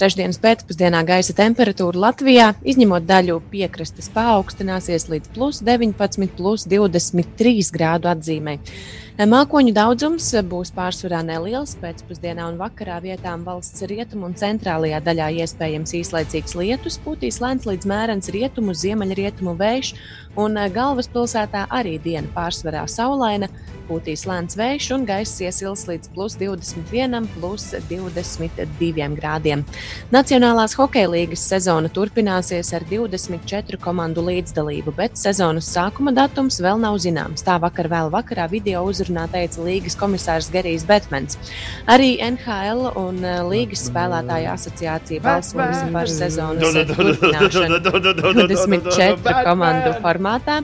Trešdienas 0.01 0.41
pēcpusdienā 0.41 1.05
gaisa 1.05 1.37
temperatūra 1.37 2.07
Latvijā, 2.07 2.49
izņemot 2.65 3.05
daļu 3.05 3.43
piekrastes, 3.53 4.09
paaugstināsies 4.17 5.11
līdz 5.13 5.29
plus 5.37 5.61
19, 5.69 6.33
plus 6.41 6.65
23 6.73 7.69
grādu 7.77 8.09
atzīmē. 8.17 8.57
Mākoņu 9.23 9.71
daudzums 9.77 10.25
būs 10.51 10.73
pārsvarā 10.75 11.21
neliels. 11.23 11.77
Pēcpusdienā 11.79 12.47
un 12.49 12.57
vakarā 12.59 12.97
vietām 13.05 13.45
valsts 13.47 13.85
rietumu 13.87 14.27
un 14.27 14.33
centrālajā 14.35 14.99
daļā 15.05 15.29
iespējams 15.45 15.93
īslaicīgs 16.01 16.57
lietus, 16.59 16.97
pūtīs 17.05 17.39
lēns 17.45 17.69
līdz 17.69 17.87
mērens 17.87 18.33
rietumu, 18.35 18.75
ziemeļrietumu 18.75 19.55
vējš, 19.61 19.93
un 20.41 20.57
galvaspilsētā 20.75 21.67
arī 21.71 21.99
diena 22.03 22.29
pārsvarā 22.35 22.87
saulaina, 22.89 23.49
pūtīs 23.89 24.25
lēns 24.29 24.57
vējš 24.59 24.89
un 24.97 25.05
gaiss 25.09 25.41
iesils 25.43 25.85
līdz 25.89 26.11
plus 26.15 26.37
21, 26.41 27.27
plus 27.35 27.69
22 27.91 29.09
grādiem. 29.17 29.65
Nacionālās 30.15 30.77
hokeja 30.79 31.11
līgas 31.13 31.45
sezona 31.51 31.91
turpināsies 31.93 32.73
ar 32.77 32.87
24 32.89 33.81
komandu 33.83 34.25
līdzdalību, 34.27 34.95
bet 34.97 35.19
sezonas 35.21 35.69
sākuma 35.75 36.15
datums 36.17 36.61
vēl 36.63 36.81
nav 36.83 36.99
zināms. 37.03 37.45
Tā 37.45 37.59
vakar 37.63 37.91
vēl 37.93 38.13
vakarā 38.15 38.49
video 38.53 38.85
uzrunā 38.89 39.27
teica 39.33 39.65
līgas 39.67 39.99
komisārs 39.99 40.51
Gerijs 40.53 40.87
Betmans. 40.89 41.39
Arī 41.91 42.15
NHL 42.23 42.93
un 42.99 43.21
eh, 43.25 43.41
līgas 43.49 43.87
spēlētāja 43.91 44.55
asociācija 44.57 45.23
balsos 45.25 45.83
par 45.93 46.11
sezonas 46.11 46.79
turpināšanu 46.93 47.83
24 47.83 49.45
komandu 49.47 49.95
formātā. 50.23 50.63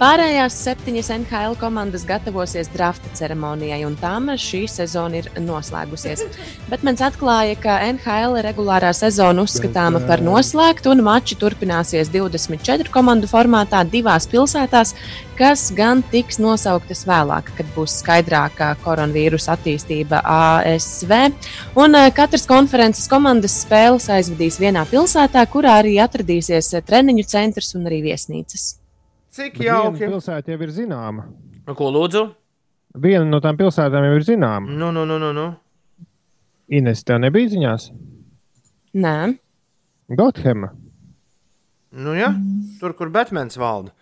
Pārējās 0.00 0.54
septiņas 0.64 1.10
NHL 1.12 1.56
komandas 1.60 2.06
gatavosies 2.08 2.70
drafta 2.72 3.10
ceremonijai, 3.14 3.84
un 3.84 3.94
tām 4.00 4.30
šī 4.40 4.64
sezona 4.70 5.20
ir 5.20 5.28
noslēgusies. 5.36 6.24
Bet 6.70 6.82
mans 6.82 7.02
atklāja, 7.04 7.58
ka 7.60 7.76
NHL 7.90 8.40
regulārā 8.42 8.92
sezona 8.96 9.44
uzskatāma 9.44 10.00
par 10.08 10.24
noslēgtu, 10.24 10.94
un 10.94 11.04
mači 11.04 11.36
turpināsies 11.36 12.10
24 12.10 12.90
komandu 12.90 13.28
formātā 13.28 13.84
divās 13.84 14.26
pilsētās, 14.32 14.94
kas 15.36 15.68
gan 15.76 16.02
tiks 16.10 16.40
nosauktas 16.40 17.04
vēlāk, 17.06 17.52
kad 17.58 17.68
būs 17.76 18.00
skaidrāka 18.00 18.72
koronavīrusa 18.82 19.56
attīstība 19.58 20.22
ASV. 20.24 21.16
Un 21.78 21.98
eh, 22.00 22.10
katras 22.16 22.48
konferences 22.48 23.08
komandas 23.12 23.60
spēles 23.66 24.08
aizvedīs 24.12 24.60
vienā 24.62 24.86
pilsētā, 24.88 25.44
kurā 25.52 25.80
arī 25.82 25.98
atradīsies 26.02 26.72
eh, 26.78 26.86
treniņu 26.86 27.28
centrs 27.28 27.74
un 27.76 27.90
arī 27.90 28.02
viesnīcas. 28.08 28.72
Cik 29.32 29.56
Bet 29.56 29.66
jauki. 29.66 29.96
Viena 30.02 30.12
pilsēta 30.12 30.52
jau 30.52 30.60
ir 30.60 30.72
zināma. 30.76 31.26
Ko 31.76 31.88
lūdzu? 31.94 32.26
Viena 33.00 33.24
no 33.24 33.40
tām 33.40 33.56
pilsētām 33.56 34.04
jau 34.04 34.16
ir 34.18 34.26
zināma. 34.28 34.68
Nu, 34.68 34.90
nu, 34.92 35.06
nu, 35.08 35.16
nu. 35.22 35.32
nu. 35.36 35.46
Ines, 36.72 37.00
tev 37.04 37.20
nebija 37.20 37.48
ziņās? 37.52 37.88
Nē, 39.00 39.16
Gothema. 40.12 40.72
Nu, 41.92 42.12
ja? 42.16 42.32
Tur, 42.80 42.92
kur 42.96 43.12
Batmans 43.12 43.56
valda. 43.60 43.92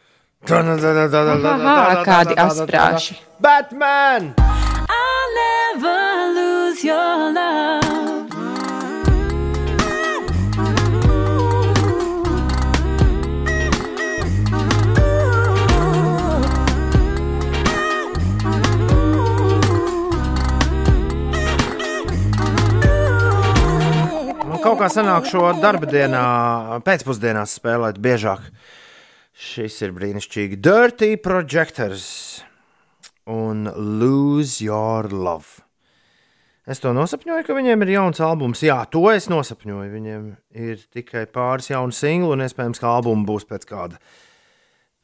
Aha, 0.51 2.03
kādi 2.07 2.35
asprāši. 2.39 3.19
Batman! 3.43 4.35
I'll 4.89 5.31
never 5.43 6.35
lose 6.35 6.85
your 6.85 7.33
love. 7.35 7.90
Man 24.61 24.75
kaut 24.75 24.83
kā 24.83 24.91
sanāk 24.93 25.25
šo 25.25 25.41
darba 25.57 25.89
dienā, 25.89 26.23
pēcpusdienās 26.85 27.55
spēlēt 27.57 27.97
biežāk. 28.05 28.43
Šis 29.33 29.79
ir 29.87 29.95
brīnišķīgi. 29.97 30.59
Dirty 30.61 31.15
Projectors 31.17 32.03
un 33.25 33.71
Lose 33.73 34.61
Your 34.61 35.09
Love. 35.17 35.65
Es 36.69 36.85
to 36.85 36.93
nosapņoju, 36.93 37.47
ka 37.47 37.57
viņiem 37.57 37.87
ir 37.87 37.95
jauns 37.95 38.21
albums. 38.21 38.61
Jā, 38.61 38.83
to 38.93 39.07
es 39.15 39.31
nosapņoju. 39.33 39.95
Viņiem 39.95 40.29
ir 40.53 40.85
tikai 40.93 41.25
pāris 41.33 41.73
jaunu 41.73 41.97
singlu, 41.97 42.35
un 42.37 42.45
iespējams, 42.45 42.85
ka 42.85 42.93
albums 42.99 43.25
būs 43.33 43.49
pēc 43.49 43.65
kāda, 43.65 43.97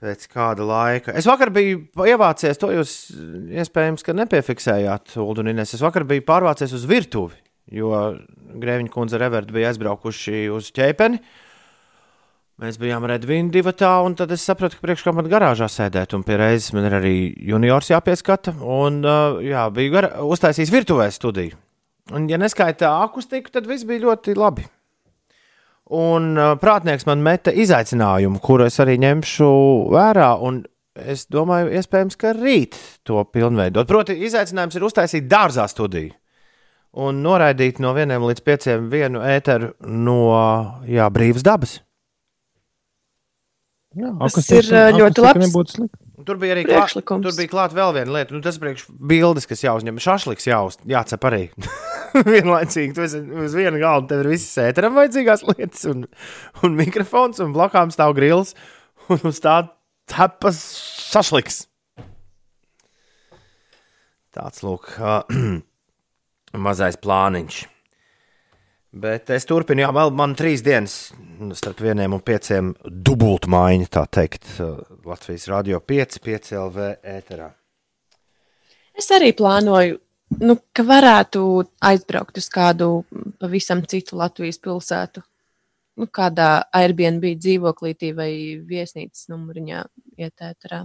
pēc 0.05 0.29
kāda 0.37 0.69
laika. 0.69 1.17
Es 1.17 1.25
vakar 1.33 1.55
biju 1.57 1.87
ievācies, 2.05 2.61
to 2.61 2.75
jūs 2.77 2.99
iespējams, 3.65 4.05
ka 4.05 4.21
nepiefiksējāt, 4.21 5.17
Ulu 5.17 5.47
un 5.47 5.57
Inês. 5.57 5.73
Es 5.73 5.89
vakar 5.89 6.05
biju 6.05 6.29
pārvācies 6.29 6.77
uz 6.77 6.85
virtuvi, 6.93 7.41
jo 7.73 7.97
Grēviņa 8.63 8.93
kundze 8.93 9.19
ar 9.19 9.27
Evertu 9.29 9.57
bija 9.57 9.73
aizbraukuši 9.73 10.47
uz 10.55 10.71
ķēpeni. 10.77 11.21
Mēs 12.57 12.79
bijām 12.81 13.05
Redvīna 13.05 13.53
divatā, 13.53 13.91
un 14.07 14.15
tad 14.17 14.31
es 14.33 14.45
sapratu, 14.49 14.79
ka 14.79 14.87
priekšā 14.87 15.13
man 15.13 15.27
garāžā 15.29 15.67
sēdēt, 15.69 16.15
un 16.17 16.23
pie 16.25 16.39
reizes 16.41 16.73
man 16.73 16.87
ir 16.89 16.97
arī 16.97 17.17
juniors 17.51 17.91
jāpieskata. 17.93 18.55
Un, 18.65 19.03
jā, 19.45 19.67
biju 19.77 19.93
gar... 19.93 20.09
uztaisījis 20.25 20.73
virtuvē 20.73 21.11
studiju. 21.13 21.59
Un, 22.17 22.31
ja 22.31 22.41
neskaitā 22.41 22.95
akustiku, 23.03 23.53
tad 23.53 23.69
viss 23.69 23.85
bija 23.85 24.07
ļoti 24.07 24.39
labi. 24.39 24.65
Un 26.01 26.33
prātnieks 26.63 27.05
man 27.07 27.21
meta 27.23 27.53
izaicinājumu, 27.53 28.41
kuru 28.43 28.71
es 28.71 28.81
arī 28.81 28.97
ņemšu 29.05 29.51
vērā. 29.93 30.33
Un 30.41 30.65
es 30.97 31.29
domāju, 31.29 31.75
iespējams, 31.77 32.17
ka 32.17 32.33
rīt 32.41 32.81
to 33.07 33.21
pilnveidot. 33.37 33.85
Proti, 33.91 34.17
izaicinājums 34.27 34.81
ir 34.81 34.89
uztaisīt 34.89 35.29
dārzā 35.29 35.69
studiju 35.69 36.17
un 36.97 37.21
noraidīt 37.25 37.81
no 37.83 37.93
vieniem 37.97 38.25
līdz 38.25 38.43
pieciem 38.47 38.89
vienu 38.93 39.23
ēteru 39.25 39.75
no 39.87 40.19
jā, 40.89 41.09
brīvas 41.13 41.45
dabas. 41.47 41.79
Jā, 43.97 44.11
Tas 44.21 44.51
ir 44.53 44.67
uh, 44.73 44.91
ļoti 44.93 45.23
slikti. 45.73 46.07
Tur 46.27 46.39
bija 46.41 46.57
arī 46.57 46.65
klāt, 46.67 46.89
Priekšlikums. 46.89 47.23
tur 47.23 47.35
bija 47.37 47.51
klāt 47.53 47.75
vēl 47.77 47.93
viena 47.95 48.15
lieta. 48.17 48.35
Nu, 48.35 48.41
tas 48.43 48.57
priekš 48.59 48.87
bildes, 48.89 49.45
kas 49.47 49.61
jāuzņem. 49.63 50.01
Šašliks 50.03 50.49
jāuz, 50.49 50.79
jācep 50.89 51.27
arī. 51.29 51.43
Vienlaicīgi, 52.33 52.95
tu 52.97 53.05
esi 53.05 53.21
uz 53.45 53.55
viena 53.55 53.79
galda, 53.79 54.09
tev 54.11 54.25
ir 54.25 54.31
visas 54.33 54.57
ēteram 54.65 54.97
vajadzīgās 54.97 55.45
lietas, 55.47 55.85
un, 55.93 56.07
un 56.67 56.77
mikrofons, 56.79 57.39
un 57.45 57.55
blakām 57.55 57.93
stāv 57.95 58.17
grils, 58.17 58.55
un 59.13 59.23
uz 59.31 59.39
tā 59.45 59.61
cepas 60.11 60.59
šašliks. 61.13 61.61
Tāds 64.37 64.65
lūk, 64.67 64.91
mazais 66.55 66.99
plāniņš. 67.01 67.65
Bet 68.97 69.29
es 69.35 69.45
turpinu, 69.45 69.83
jā, 69.85 69.91
vēl 69.93 70.13
man 70.17 70.33
trīs 70.39 70.63
dienas 70.65 71.11
starp 71.59 71.83
vieniem 71.85 72.15
un 72.17 72.23
pieciem 72.25 72.73
dubultu 72.87 73.51
maiņa, 73.53 73.89
tā 73.93 74.07
teikt, 74.09 74.47
Latvijas 75.05 75.49
radio 75.53 75.83
5, 75.85 76.21
5 76.25 76.53
LV 76.63 76.87
ēterā. 77.17 77.51
Es 78.97 79.11
arī 79.13 79.35
plānoju, 79.37 79.99
nu, 80.41 80.57
ka 80.73 80.85
varētu 80.89 81.41
aizbraukt 81.85 82.41
uz 82.41 82.49
kādu 82.53 82.91
pavisam 83.43 83.83
citu 83.85 84.17
Latvijas 84.17 84.63
pilsētu. 84.65 85.21
Nu, 85.97 86.09
kādā 86.13 86.67
Airbnb 86.77 87.25
dzīvoklītī 87.41 88.13
vai 88.17 88.31
viesnīcas 88.69 89.29
numuriņā 89.33 89.83
ietētarā. 90.25 90.83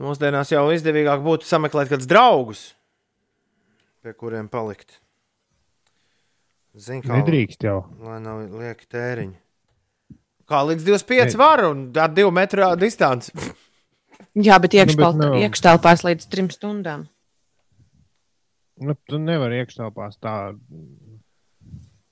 Mūsdienās 0.00 0.50
jau 0.52 0.64
izdevīgāk 0.74 1.22
būtu 1.24 1.48
sameklēt 1.48 1.92
kādus 1.92 2.08
draugus, 2.08 2.64
pie 4.04 4.12
kuriem 4.20 4.50
palikt. 4.52 4.98
Zini, 6.76 7.00
kā 7.06 7.16
Nedrīkst 7.20 7.64
jau. 7.64 7.78
Lai 8.04 8.18
nav 8.20 8.42
lieki 8.50 8.88
tēriņi. 8.90 9.36
Kā 10.50 10.60
līdz 10.68 10.84
25 10.84 11.38
var 11.40 11.62
un 11.70 11.86
ar 11.96 12.12
2 12.12 12.32
metru 12.34 12.66
distanci. 12.76 13.32
Jā, 14.34 14.58
bet 14.60 14.74
Nu, 15.30 15.40
iekštelpās 15.40 16.04
līdz 16.04 16.28
trim 16.28 16.50
stundām. 16.52 17.06
Nu, 18.82 18.96
tu 19.08 19.20
nevari 19.22 19.62
iekštelpās 19.62 20.18
tā. 20.20 20.34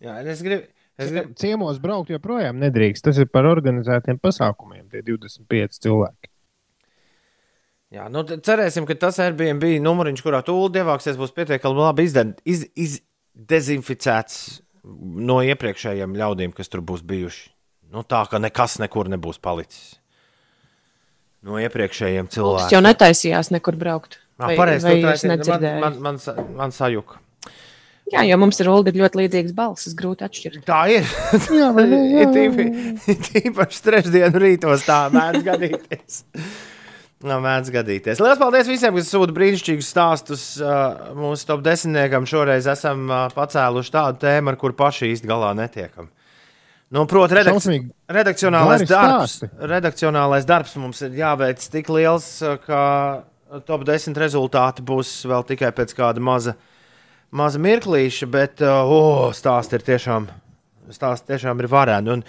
Jā, 0.02 0.20
es 0.22 0.40
gribu. 0.46 0.64
Es 1.00 1.10
gribu... 1.10 1.34
Ciemos 1.40 1.80
braukt 1.82 2.12
joprojām 2.12 2.60
nedrīkst. 2.62 3.04
Tas 3.04 3.18
ir 3.20 3.28
par 3.32 3.48
organizētiem 3.50 4.20
pasākumiem, 4.22 4.86
tie 4.92 5.02
25 5.04 5.82
cilvēki. 5.82 6.31
Jā, 7.92 8.06
nu, 8.08 8.22
cerēsim, 8.24 8.86
ka 8.88 8.96
tas 8.96 9.18
Airbnb 9.20 9.66
numuriņš, 9.84 10.22
kurā 10.24 10.40
tu 10.46 10.54
ievāksies, 10.72 11.18
būs 11.20 11.34
pietiekami 11.36 11.82
labi 11.82 12.06
izden, 12.08 12.30
iz, 12.48 12.64
iz, 12.72 13.00
dezinficēts 13.36 14.38
no 15.28 15.40
iepriekšējiem 15.44 16.14
ļaudīm, 16.18 16.54
kas 16.56 16.72
tur 16.72 16.80
būs 16.84 17.04
bijuši. 17.06 17.50
Nu, 17.92 18.04
tā 18.08 18.22
ka 18.30 18.40
nekas 18.40 18.78
nekur 18.80 19.10
nebūs 19.12 19.36
palicis. 19.42 19.98
No 21.44 21.58
iepriekšējiem 21.60 22.30
Tas 22.30 22.38
cilvēkiem. 22.38 22.72
jau 22.72 22.80
netaisījās 22.86 23.52
nekur 23.52 23.76
braukt. 23.76 24.16
Ah, 24.38 24.48
Vai, 24.48 24.56
pareizi, 24.56 24.88
jūs 24.88 25.26
taisni. 25.26 25.36
man, 25.82 25.98
man, 26.00 26.00
man, 26.00 26.48
man 26.56 26.72
sajuka. 26.74 27.20
Jā, 28.12 28.24
jo 28.26 28.36
mums 28.40 28.58
ir 28.60 28.68
Ulda 28.68 28.92
ļoti 28.96 29.20
līdzīgas 29.20 29.54
balsis, 29.56 29.94
grūti 29.96 30.24
atšķirt. 30.26 30.64
Tā 30.68 30.80
ir. 30.92 31.06
Jā? 31.60 31.70
Jā, 31.76 32.24
ir 32.24 33.16
Tīpaši 33.28 33.84
trešdienu 33.86 34.42
rītos 34.42 34.84
tā 34.88 35.04
mēdz 35.12 35.44
gadīties. 35.46 36.22
Nav 37.26 37.42
mēdz 37.44 37.70
gadīties. 37.70 38.18
Lielas 38.18 38.40
paldies 38.40 38.66
visiem, 38.66 38.96
kas 38.96 39.10
sūta 39.12 39.34
brīnišķīgus 39.36 39.90
stāstus. 39.94 40.46
Uh, 40.58 41.12
mūsu 41.14 41.46
top 41.46 41.62
desmitniekam 41.62 42.26
šoreiz 42.26 42.66
esam 42.70 43.04
uh, 43.06 43.28
pacēluši 43.34 43.94
tādu 43.94 44.22
tēmu, 44.24 44.50
ar 44.50 44.58
kuru 44.58 44.74
paši 44.78 45.12
īsti 45.12 45.30
galā 45.30 45.52
netiekam. 45.58 46.10
Nu, 46.92 47.06
Protams, 47.08 47.32
redakci 47.40 47.78
redakcionālais 48.12 48.82
darbs, 48.84 49.38
redakcionālais 49.56 50.44
darbs 50.44 50.74
mums 50.76 51.00
ir 51.06 51.14
jāveic 51.16 51.62
tik 51.72 51.88
liels, 51.88 52.26
ka 52.66 52.82
top 53.64 53.86
10 53.88 54.18
rezultāti 54.20 54.84
būs 54.84 55.14
vēl 55.30 55.46
tikai 55.48 55.70
pēc 55.72 55.94
kāda 55.96 56.20
maza, 56.20 56.52
maza 57.32 57.60
mirklīša, 57.62 58.28
bet 58.28 58.60
uh, 58.66 59.30
stāsti 59.32 59.78
ir 59.78 59.86
tiešām, 59.88 60.28
stāsti 60.92 61.32
tiešām 61.32 61.64
ir 61.64 61.70
vareni. 61.72 62.18
Un, 62.18 62.26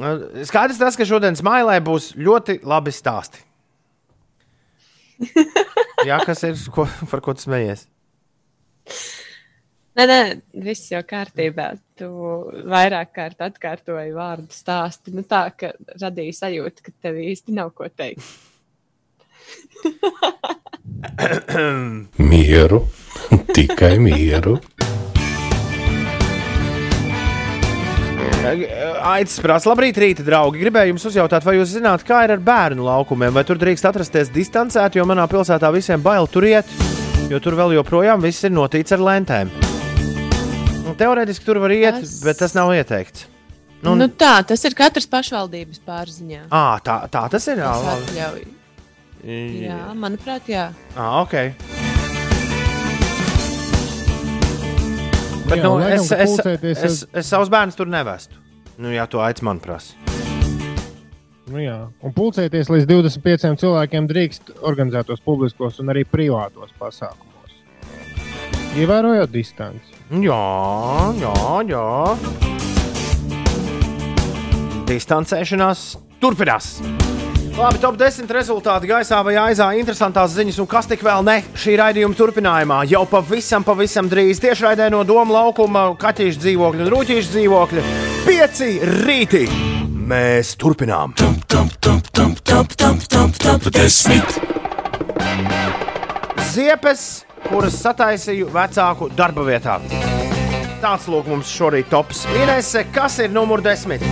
uh, 0.00 0.44
skaidrs 0.48 0.80
tas, 0.80 0.96
ka 0.96 1.08
šodien 1.08 1.36
Smailē 1.36 1.76
būs 1.84 2.14
ļoti 2.16 2.62
labi 2.64 2.94
stāsti. 2.96 3.44
Jā, 6.08 6.18
kas 6.26 6.42
ir, 6.48 6.56
ko, 6.74 6.86
par 7.10 7.20
ko 7.24 7.34
tu 7.36 7.46
smejies? 7.46 7.86
Nē, 9.92 10.06
nē, 10.08 10.20
viss 10.64 10.88
jau 10.92 11.02
kārtībā. 11.04 11.66
Tu 12.00 12.08
vairāk 12.72 13.12
kārt 13.18 13.42
atkārtoji 13.44 14.14
vārdu 14.16 14.56
stāstu. 14.56 15.12
Nu, 15.12 15.24
tā, 15.28 15.44
ka 15.56 15.74
radīja 16.00 16.46
sajūtu, 16.46 16.86
ka 16.86 16.90
tev 17.04 17.20
īsti 17.20 17.50
nav 17.58 17.74
ko 17.76 17.90
teikt. 17.92 18.24
Mieru, 22.32 22.80
tikai 23.52 23.94
mieru. 24.00 24.56
Aicis 28.52 29.40
prasa, 29.42 29.70
labrīt, 29.70 29.98
rīta 30.00 30.24
draugi. 30.26 30.60
Gribēju 30.62 30.92
jums 30.92 31.06
uzjautāt, 31.10 31.44
vai 31.46 31.56
jūs 31.58 31.74
zināt, 31.76 32.04
kā 32.06 32.22
ir 32.26 32.34
ar 32.36 32.42
bērnu 32.44 32.84
laukumiem, 32.86 33.34
vai 33.34 33.44
tur 33.48 33.60
drīkst 33.60 33.88
atrasties 33.88 34.32
distancēti, 34.34 35.00
jo 35.00 35.06
manā 35.08 35.26
pilsētā 35.30 35.70
visiem 35.74 36.02
bail 36.04 36.28
tur 36.30 36.46
iet, 36.48 36.68
jo 37.30 37.40
tur 37.42 37.56
vēl 37.58 37.76
joprojām 37.78 38.24
viss 38.24 38.44
ir 38.44 38.54
notīts 38.54 38.94
ar 38.96 39.04
lentēm. 39.04 39.52
Nu, 40.82 40.96
teorētiski 40.98 41.46
tur 41.46 41.62
var 41.62 41.74
iet, 41.74 42.02
tas... 42.02 42.18
Bet 42.26 42.42
tas 42.42 42.56
nav 42.58 42.72
ieteikts. 42.76 43.28
Nu, 43.82 43.96
nu, 43.98 44.06
tā, 44.06 44.36
tas 44.46 44.62
ir 44.68 44.76
katras 44.78 45.08
pašvaldības 45.10 45.80
pārziņā. 45.86 46.44
À, 46.54 46.78
tā, 46.86 47.00
tā 47.10 47.24
tas 47.32 47.48
ir. 47.50 47.62
Jā, 47.64 47.72
Tas 47.72 48.04
atļauj. 48.04 48.44
Jā, 49.62 49.78
manuprāt, 49.98 50.50
jā. 50.50 50.68
À, 50.94 51.08
ok. 51.22 51.34
Bet, 55.52 55.58
Jā, 55.58 55.64
nu, 55.66 55.72
es, 55.84 56.06
ka 56.08 56.18
es, 56.22 56.30
pulcēties 56.30 56.84
es, 56.86 57.00
es 57.22 57.28
savus 57.28 57.50
bērnus 57.52 57.76
tur 57.78 57.90
nevestu. 57.90 58.41
Nu, 58.80 58.92
jā, 58.92 59.04
to 59.10 59.20
aicināt 59.20 59.48
man 59.48 59.60
prasa. 59.62 59.98
Nu, 61.52 61.58
jā. 61.60 61.76
un 62.00 62.14
pulcēties 62.16 62.70
līdz 62.72 62.86
25 62.88 63.58
cilvēkiem 63.60 64.06
drīkst 64.08 64.52
organizētos 64.64 65.20
publiskos 65.24 65.80
un 65.82 65.92
arī 65.92 66.06
privātos 66.08 66.70
pasākumos. 66.80 67.56
Ievērojot 68.78 69.32
distanci. 69.34 69.98
Jā, 70.22 70.42
jā, 71.20 71.34
jā. 71.68 71.84
Distancēšanās 74.88 75.84
turpinās. 76.22 76.78
Labi, 77.52 77.76
top 77.82 77.98
10 78.00 78.30
rezultāti 78.32 78.88
gaisā 78.88 79.18
vai 79.20 79.34
aizā. 79.36 79.66
Interesantās 79.76 80.32
ziņas, 80.32 80.56
un 80.62 80.68
kas 80.70 80.86
tik 80.88 81.02
vēl 81.04 81.20
ne 81.26 81.34
šī 81.52 81.74
raidījuma 81.76 82.16
turpinājumā. 82.16 82.78
Jau 82.88 83.02
pavisam, 83.10 83.64
pavisam 83.66 84.08
drīz 84.08 84.40
tiešraidē 84.40 84.88
no 84.92 85.02
Doma 85.04 85.36
laukuma, 85.36 85.90
kaķīšu 86.00 86.40
dzīvokļa 86.46 86.86
un 86.86 86.90
rūtīšu 86.94 87.34
dzīvokļa. 87.34 87.84
Pieci 88.24 88.70
rīti! 89.04 89.44
Mēs 90.12 90.54
turpinām! 90.56 91.12
Ziepes, 96.52 97.06
kuras 97.50 97.80
sataisīju 97.84 98.48
vecāku 98.52 99.12
darba 99.12 99.44
vietā. 99.44 99.76
Tāds 100.82 101.04
lūk 101.06 101.28
mums 101.28 101.52
šorīt 101.52 101.92
tops. 101.92 102.24
Inese, 102.32 102.88
kas 102.96 103.20
ir 103.22 103.30
numur 103.36 103.60
desmit? 103.62 104.02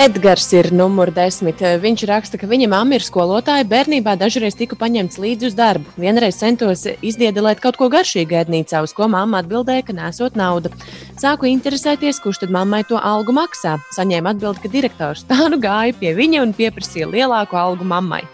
Edgars 0.00 0.46
ir 0.56 0.70
numur 0.72 1.10
desmit. 1.12 1.60
Viņš 1.60 2.04
raksta, 2.08 2.38
ka 2.40 2.48
viņa 2.48 2.68
mamma 2.72 2.96
ir 2.96 3.04
skolotāja. 3.04 3.66
Bērnībā 3.68 4.14
dažreiz 4.16 4.56
tiku 4.56 4.76
paņemts 4.80 5.18
līdzi 5.20 5.50
uz 5.50 5.56
darbu. 5.58 5.92
Vienreiz 6.00 6.38
centos 6.40 6.86
izdiedelēt 7.04 7.60
kaut 7.60 7.76
ko 7.76 7.90
garšīgu 7.92 8.38
ēdnīcā, 8.40 8.80
uz 8.82 8.94
ko 8.96 9.10
mamma 9.12 9.42
atbildēja, 9.42 9.84
ka 9.86 9.96
nesot 9.96 10.38
naudu. 10.38 10.72
Sāku 11.20 11.50
interesēties, 11.50 12.22
kurš 12.24 12.42
tad 12.44 12.54
mammai 12.56 12.82
to 12.88 12.96
algu 12.96 13.36
maksā. 13.36 13.76
Saņēmu 13.92 14.32
atbildi, 14.32 14.64
ka 14.64 14.72
direktors 14.72 15.26
tā 15.28 15.50
nu 15.52 15.60
gāja 15.60 15.92
pie 16.00 16.16
viņa 16.16 16.42
un 16.46 16.56
pieprasīja 16.56 17.10
lielāku 17.12 17.60
algu 17.60 17.84
mammai. 17.84 18.24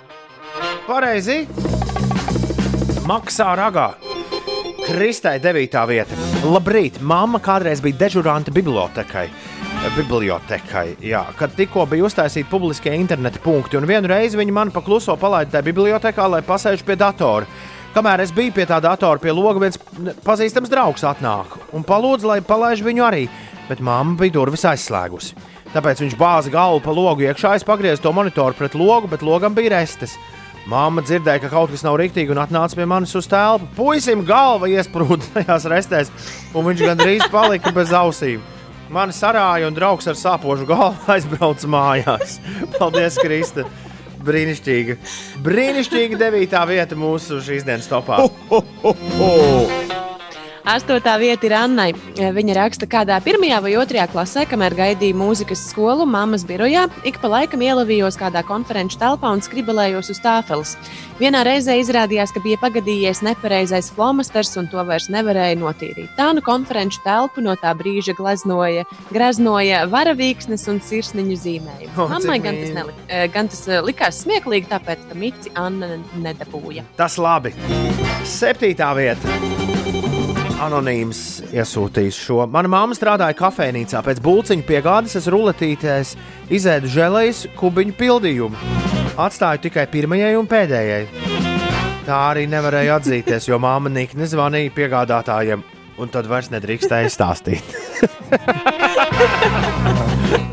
Pareizi. 0.86 1.43
Maksā 3.09 3.51
ragā. 3.59 3.90
Kristai 4.89 5.36
9. 5.43 5.85
vieta. 5.90 6.24
Labrīt, 6.48 7.02
mamma 7.02 7.43
kādreiz 7.44 7.82
bija 7.85 8.06
dežurante 8.06 8.55
bibliotekai. 8.55 9.26
Bibliotekai, 9.79 10.97
jā, 11.03 11.21
kad 11.39 11.53
tikko 11.55 11.85
bija 11.91 12.07
uztaisīti 12.07 12.47
publiskie 12.51 12.93
interneta 12.99 13.41
punkti, 13.43 13.79
un 13.79 13.87
vienu 13.87 14.11
reizi 14.11 14.39
viņi 14.39 14.55
man 14.55 14.73
pakluso 14.75 15.15
palaida 15.19 15.53
tajā 15.55 15.67
bibliotekā, 15.69 16.27
lai 16.31 16.41
pasēž 16.47 16.83
pie 16.87 16.97
datora. 16.99 17.47
Kamēr 17.95 18.23
es 18.23 18.33
biju 18.35 18.53
pie 18.55 18.67
tā 18.69 18.81
datora, 18.83 19.19
pie 19.23 19.33
loga 19.35 19.63
viens 19.63 19.79
pazīstams 20.27 20.71
draugs 20.71 21.07
atnāk 21.07 21.57
un 21.75 21.87
palūdza, 21.87 22.29
lai 22.31 22.41
palaiž 22.47 22.83
viņu 22.87 23.07
arī, 23.07 23.25
bet 23.71 23.83
mamma 23.83 24.19
bija 24.19 24.37
durvis 24.37 24.67
aizslēgusi. 24.71 25.39
Tāpēc 25.73 26.05
viņš 26.05 26.19
bāza 26.19 26.53
galvu 26.53 26.83
pa 26.85 26.95
logu 26.95 27.27
iekšā, 27.27 27.55
es 27.59 27.67
pagriezu 27.67 28.03
to 28.05 28.13
monitoru 28.15 28.59
pret 28.59 28.75
logu, 28.79 29.11
bet 29.11 29.25
logam 29.27 29.57
bija 29.57 29.77
restes. 29.79 30.19
Māma 30.69 31.03
dzirdēja, 31.07 31.47
ka 31.47 31.55
kaut 31.55 31.73
kas 31.73 31.87
nav 31.87 31.97
rīktīgi 31.99 32.35
un 32.35 32.43
atnāca 32.43 32.77
pie 32.77 32.85
manis 32.87 33.15
uz 33.17 33.31
telpu. 33.31 33.71
Puisim 33.79 34.27
galva 34.27 34.69
iesprūda 34.69 35.33
tajās 35.39 35.71
restēs, 35.71 36.15
un 36.53 36.67
viņš 36.69 36.87
gandrīz 36.91 37.29
palika 37.33 37.73
bez 37.73 37.95
ausīm. 37.95 38.57
Mani 38.89 39.12
sarāja 39.12 39.69
un 39.69 39.77
draugs 39.77 40.09
ar 40.09 40.16
sāpošu 40.16 40.66
galvu 40.69 41.09
aizbrauca 41.15 41.69
mājās. 41.70 42.39
Paldies, 42.78 43.20
Krista! 43.20 43.66
Brīnišķīga. 44.28 44.98
Brīnišķīga 45.47 46.19
devītā 46.20 46.65
vieta 46.69 46.98
mūsu 46.98 47.39
šīs 47.44 47.69
dienas 47.69 47.89
topā. 47.90 48.24
Ho, 48.51 48.62
ho, 48.82 48.94
ho. 49.20 50.07
Astotā 50.66 51.14
vieta 51.20 51.47
ir 51.47 51.55
Annai. 51.56 51.89
Viņa 52.18 52.56
raksta, 52.59 52.89
kādā 52.90 53.18
pirmajā 53.24 53.60
vai 53.64 53.74
otrajā 53.78 54.06
klasē, 54.12 54.47
kamēr 54.51 54.74
gaidīja 54.78 55.16
mūzikas 55.18 55.68
skolu, 55.70 56.06
mammas 56.09 56.44
birojā, 56.48 56.86
ik 57.09 57.20
pa 57.22 57.30
laikam 57.30 57.62
ielavījos 57.62 58.18
kādā 58.18 58.43
konferenču 58.47 58.98
telpā 59.01 59.30
un 59.35 59.44
skribelējos 59.44 60.10
uz 60.14 60.20
tāfeles. 60.24 60.74
Vienā 61.18 61.40
reizē 61.47 61.74
izrādījās, 61.80 62.30
ka 62.35 62.43
bija 62.44 62.60
pagadījies 62.62 63.24
nepareizais 63.26 63.90
flomasters 63.94 64.52
un 64.60 64.68
to 64.70 64.82
vairs 64.86 65.09
nevarēja 65.10 65.59
notīrīt. 65.59 66.12
Tā 66.18 66.30
nu 66.36 66.44
konferenču 66.47 67.02
telpu 67.02 67.43
no 67.43 67.56
tā 67.59 67.72
brīža 67.78 68.14
gleznoja, 68.18 68.86
greznoja 69.10 69.85
varavīksnes 69.90 70.68
un 70.70 70.78
sirsniņu 70.85 71.40
zīmējumu. 71.43 71.94
O, 71.97 72.06
cik 72.06 72.14
Mammai 72.14 72.39
gan 72.44 72.60
tas, 72.60 72.68
mīļi. 72.68 72.76
neli, 72.78 72.97
eh, 73.09 73.26
gan 73.35 73.51
tas 73.51 73.66
eh, 73.66 73.82
likās 73.82 74.22
smieklīgi, 74.22 74.70
tāpēc 74.70 75.09
ka 75.10 75.18
Mici 75.18 75.55
Anna 75.59 75.97
nedabūja. 76.22 76.86
Tas 77.01 77.18
labi. 77.18 77.55
Septītā 78.22 78.94
vieta. 78.94 79.98
Anonīms 80.59 81.18
iesūtījis 81.55 82.16
šo. 82.18 82.40
Mana 82.51 82.70
mamma 82.72 82.97
strādāja 82.97 83.36
kafejnīcā. 83.39 84.01
Pēc 84.02 84.18
būciņa 84.24 84.66
piegādes 84.66 85.14
es 85.20 85.28
ruletītēs 85.30 86.14
izēdu 86.59 86.90
žēlējas 86.90 87.44
kubiņu 87.59 87.94
pildījumu. 87.98 88.56
Atstāju 89.18 89.62
tikai 89.68 89.86
pirmajai 89.93 90.35
un 90.39 90.51
pēdējai. 90.51 91.05
Tā 92.09 92.18
arī 92.30 92.47
nevarēja 92.51 92.98
atzīties, 92.98 93.47
jo 93.51 93.60
māma 93.62 93.93
Nikne 93.93 94.26
zvanīja 94.30 94.74
piegādātājiem, 94.74 95.62
un 96.01 96.10
tad 96.14 96.30
vairs 96.30 96.51
nedrīkstēja 96.55 97.12
stāstīt. 97.12 97.66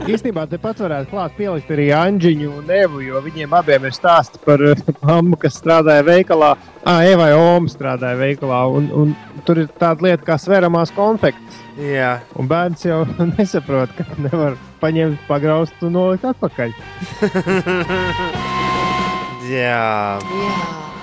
Īstenībā 0.05 0.43
tepat 0.49 0.79
varētu 0.83 1.09
klāt 1.09 1.33
pielikt 1.37 1.71
arī 1.73 1.87
Anģiņu 1.97 2.49
un 2.59 2.67
Evu, 2.77 2.99
jo 3.01 3.21
viņiem 3.25 3.53
abiem 3.57 3.87
ir 3.89 3.93
stāsti 3.95 4.37
par 4.45 4.61
eh, 4.61 4.77
mammu, 5.01 5.37
kas 5.41 5.57
strādāja 5.57 6.03
veikalā. 6.05 6.51
Ah, 6.85 7.01
Eva 7.09 7.31
jau 7.31 7.39
Oma 7.55 7.69
strādāja 7.71 8.19
veikalā, 8.19 8.59
un, 8.77 8.83
un 8.93 9.15
tur 9.47 9.63
ir 9.63 9.67
tāda 9.81 10.05
lieta 10.05 10.23
kā 10.27 10.35
sveramās 10.41 10.93
konfektes. 10.95 11.57
Jā. 11.81 12.19
Un 12.37 12.45
bērns 12.51 12.85
jau 12.85 13.01
nesaprot, 13.33 13.89
ka 13.97 14.03
nevar 14.21 14.53
paņemt, 14.83 15.17
pagraust 15.29 15.77
un 15.85 15.91
nolikt 15.97 16.25
atpakaļ. 16.31 16.69
Jā. 19.55 20.94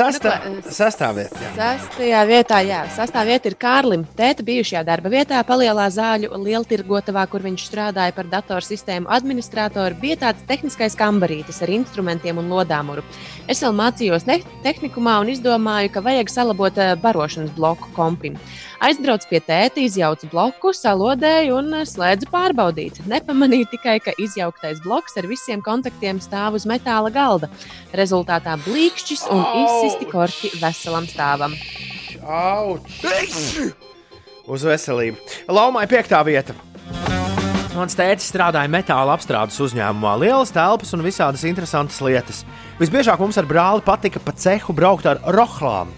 Sestā, 0.00 0.32
sestā 0.72 1.08
vieta. 1.12 1.40
jā. 1.42 1.50
Sastajā 1.58 2.20
vietā, 2.28 2.60
jā, 2.64 2.78
sastāvā 2.94 3.34
vieta 3.34 3.50
ir 3.50 3.56
Kārlim. 3.60 4.06
Tēta 4.16 4.44
bijušajā 4.46 4.80
darba 4.88 5.12
vietā, 5.12 5.42
palielā 5.44 5.84
zāļu 5.92 6.32
lieltirgotavā, 6.40 7.26
kur 7.28 7.44
viņš 7.44 7.66
strādāja 7.68 8.14
par 8.16 8.30
datorsistēmu 8.32 9.10
administratoru, 9.12 9.98
bija 10.00 10.16
tāds 10.24 10.46
tehniskais 10.48 10.96
kambarītis 10.96 11.60
ar 11.60 11.74
instrumentiem 11.76 12.40
un 12.40 12.48
lodāmuru. 12.48 13.04
Es 13.50 13.60
vēl 13.60 13.76
mācījos 13.76 14.24
tehnikumā 14.64 15.18
un 15.20 15.34
izdomāju, 15.34 15.92
ka 15.92 16.04
vajag 16.06 16.32
salabot 16.32 16.80
eh, 16.80 16.96
barošanas 17.04 17.52
bloku 17.58 17.92
kompim. 17.96 18.40
Aizbraucu 18.80 19.28
pie 19.28 19.42
tēta, 19.44 19.82
izjaucu 19.84 20.30
bloku, 20.32 20.70
salodēju 20.72 21.58
un 21.58 21.74
eh, 21.76 21.82
slēdzu 21.84 22.30
pārbaudīt. 22.32 23.02
Nepamanīju 23.10 23.68
tikai, 23.74 23.98
ka 24.00 24.14
izjauktais 24.16 24.80
bloks 24.80 25.18
ar 25.20 25.28
visiem 25.28 25.60
kontaktiem 25.64 26.16
stāv 26.24 26.56
uz 26.56 26.64
metāla 26.68 27.12
galda. 27.12 27.50
Rezultātā 27.92 28.56
blīkšķis 28.64 29.26
un 29.36 29.44
izsisti 29.66 30.08
korķi 30.08 30.54
veselam 30.62 31.10
stāvam. 31.10 31.58
Auč! 32.24 33.04
Uz 34.50 34.64
veselību. 34.64 35.20
Laumai 35.52 35.84
piektā 35.90 36.24
vieta. 36.24 36.56
Mans 37.76 37.94
tēvs 37.94 38.32
strādāja 38.32 38.72
metāla 38.72 39.12
apstrādes 39.14 39.60
uzņēmumā. 39.62 40.16
Lielas 40.24 40.56
telpas 40.56 40.96
un 40.96 41.04
visādas 41.04 41.44
interesantas 41.46 42.00
lietas. 42.02 42.42
Visbiežāk 42.80 43.20
mums 43.20 43.38
ar 43.38 43.46
brāli 43.48 43.84
patika 43.84 44.24
pa 44.24 44.32
cehu 44.32 44.72
braukt 44.74 45.06
ar 45.06 45.20
rohlām. 45.36 45.92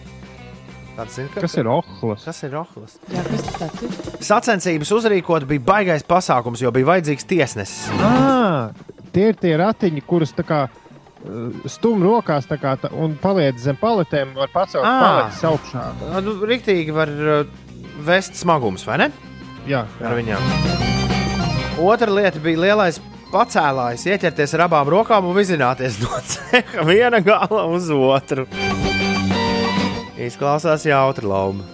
Tāds, 0.92 1.14
zin, 1.16 1.28
Kas 1.32 1.54
ir 1.56 1.68
ohlas? 1.72 2.24
Kas 2.26 2.42
ir 2.44 2.52
rohlas? 2.52 2.98
Jā, 3.08 3.22
kas 3.24 3.46
tas 3.56 3.82
ir? 3.86 3.94
Sacensības 4.22 4.90
uzrīkot 4.92 5.46
bija 5.48 5.64
baigais 5.64 6.04
pasākums, 6.04 6.60
jo 6.60 6.72
bija 6.74 6.90
vajadzīgs 6.90 7.28
tiesnesis. 7.30 7.86
Ah, 8.04 8.74
tie 9.14 9.30
ir 9.32 9.38
tie 9.40 9.54
ratiņi, 9.60 10.04
kurus 10.04 10.34
tā 10.36 10.44
kā 10.44 10.60
eh, 10.68 11.62
stum 11.72 12.04
rokās 12.04 12.48
tā 12.50 12.58
kā, 12.60 12.74
tā, 12.82 12.92
un 12.92 13.16
paliec 13.22 13.56
zem 13.62 13.78
paletēm, 13.80 14.34
var 14.36 14.52
pacelt 14.52 14.84
paletes 14.84 15.40
augšā. 15.48 15.86
Nu, 16.26 16.36
Riktīgi 16.52 16.92
var 16.92 17.12
vest 18.04 18.36
smagums, 18.40 18.84
vai 18.88 19.00
ne? 19.06 19.08
Jā, 19.68 19.86
ar 20.02 20.18
viņām. 20.18 20.44
Otra 21.82 22.12
lieta 22.12 22.42
bija 22.42 22.66
lielais 22.66 23.00
pacēlājs, 23.32 24.04
ieķerties 24.12 24.52
ar 24.58 24.66
abām 24.66 24.90
rokām 24.92 25.30
un 25.30 25.38
vizināties 25.38 25.96
no 26.02 26.20
ceha 26.34 26.84
viena 26.84 27.22
gala 27.24 27.64
uz 27.72 27.88
otru. 27.96 28.44
Izklausās 30.22 30.84
jautri 30.86 31.26
lauma. 31.26 31.64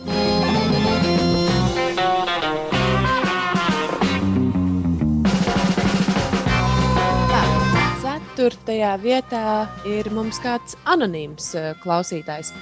Ceturtajā 8.39 8.95
vietā 9.03 9.67
ir 9.85 10.09
mums 10.15 10.39
kāds 10.41 10.79
anonīms 10.89 11.51
eh, 11.59 11.73
klausītājs. 11.83 12.55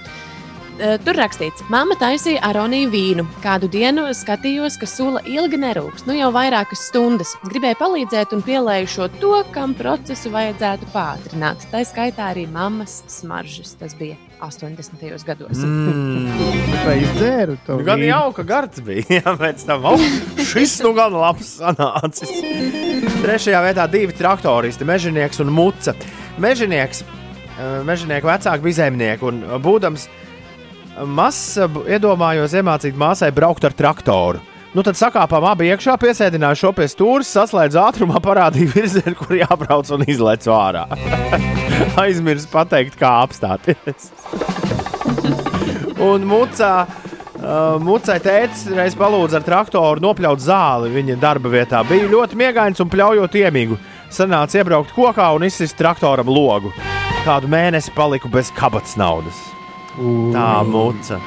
Eh, 0.76 0.96
Tur 1.06 1.20
rakstīts, 1.20 1.62
mamma 1.70 1.94
taisīja 2.00 2.42
aroniju 2.48 2.90
vīnu. 2.90 3.26
Kādu 3.44 3.70
dienu 3.70 4.08
skatījos, 4.16 4.80
ka 4.80 4.90
sula 4.90 5.22
ilgi 5.22 5.60
nerūks, 5.62 6.08
nu 6.08 6.16
jau 6.18 6.32
vairākas 6.34 6.88
stundas. 6.90 7.36
Gribēju 7.46 7.78
palīdzēt 7.84 8.34
un 8.34 8.42
pielēju 8.44 8.90
šo 8.96 9.10
to, 9.20 9.36
kam 9.54 9.76
procesu 9.78 10.34
vajadzētu 10.34 10.90
pātrināt. 10.96 11.68
Tā 11.70 11.86
skaitā 11.86 12.32
arī 12.34 12.48
mammas 12.50 13.04
smaržas. 13.20 13.76
Tas 13.78 13.94
bija 13.94 14.18
80. 14.40 15.24
gados. 15.26 15.56
Mm. 15.56 16.26
Vai 16.84 16.96
izdzēru 17.02 17.56
to? 17.66 17.78
Gan 17.86 18.00
vīnu? 18.02 18.10
jauka 18.10 18.44
gards 18.46 18.82
bija. 18.84 19.04
Jā, 19.18 19.34
pēc 19.38 19.64
tam 19.68 19.86
oh, 19.92 20.06
šis 20.50 20.78
nu 20.84 20.92
gan 20.96 21.16
labs 21.16 21.56
sanācis. 21.60 22.32
Trešajā 23.22 23.62
vietā 23.64 23.86
divi 23.90 24.16
traktoristi, 24.16 24.86
mežonieks 24.88 25.40
un 25.44 25.52
muca. 25.56 25.96
Mežonieks, 26.42 27.02
eh, 27.02 27.80
mežonieka 27.88 28.28
vecāki 28.28 28.68
bija 28.68 28.82
zemnieki 28.82 29.28
un 29.30 29.42
eh, 29.44 29.56
būdams 29.62 30.08
mazs, 31.04 31.56
eh, 31.60 31.80
iedomājos 31.96 32.56
iemācīt 32.56 32.98
māsai 32.98 33.32
braukt 33.36 33.64
ar 33.64 33.76
traktoru. 33.76 34.42
Nu, 34.76 34.82
tad 34.84 34.98
sakāpām 34.98 35.40
abi 35.48 35.70
iekšā, 35.70 35.94
piesēdināju 35.96 36.58
šo 36.60 36.70
pie 36.76 36.84
stūra, 36.92 37.24
saslēdzu 37.24 37.78
ātrumā, 37.80 38.20
parādīju 38.20 38.74
virzienu, 38.74 39.14
kur 39.16 39.32
jābrauc 39.38 39.88
un 39.96 40.04
izlaicu 40.04 40.52
ārā. 40.52 40.82
Aizmirsu 42.02 42.50
pateikt, 42.52 42.98
kā 43.00 43.14
apstāties. 43.22 44.10
Un 46.04 46.28
mucā, 46.28 46.74
uh, 46.84 47.78
mucai 47.80 48.18
tēvs 48.20 48.66
reiz 48.76 48.98
palūdza 49.00 49.40
ar 49.40 49.48
traktoru 49.48 50.04
nopļaut 50.04 50.44
zāli 50.44 50.92
viņa 50.92 51.16
darba 51.24 51.56
vietā. 51.56 51.80
Bija 51.88 52.12
ļoti 52.12 52.36
miegains 52.36 52.84
un 52.84 52.92
pļaujot 52.92 53.40
iemīgu. 53.46 53.80
Sanāca 54.12 54.60
iebraukt 54.60 54.92
kokā 54.92 55.32
un 55.38 55.48
izsist 55.48 55.80
traktoram 55.80 56.28
logu. 56.28 56.76
Kādu 57.24 57.48
mēnesi 57.48 57.96
paliku 57.96 58.28
bez 58.28 58.52
kabatas 58.52 58.92
naudas. 59.00 59.40
Tā 59.96 60.50
muca. 60.68 61.22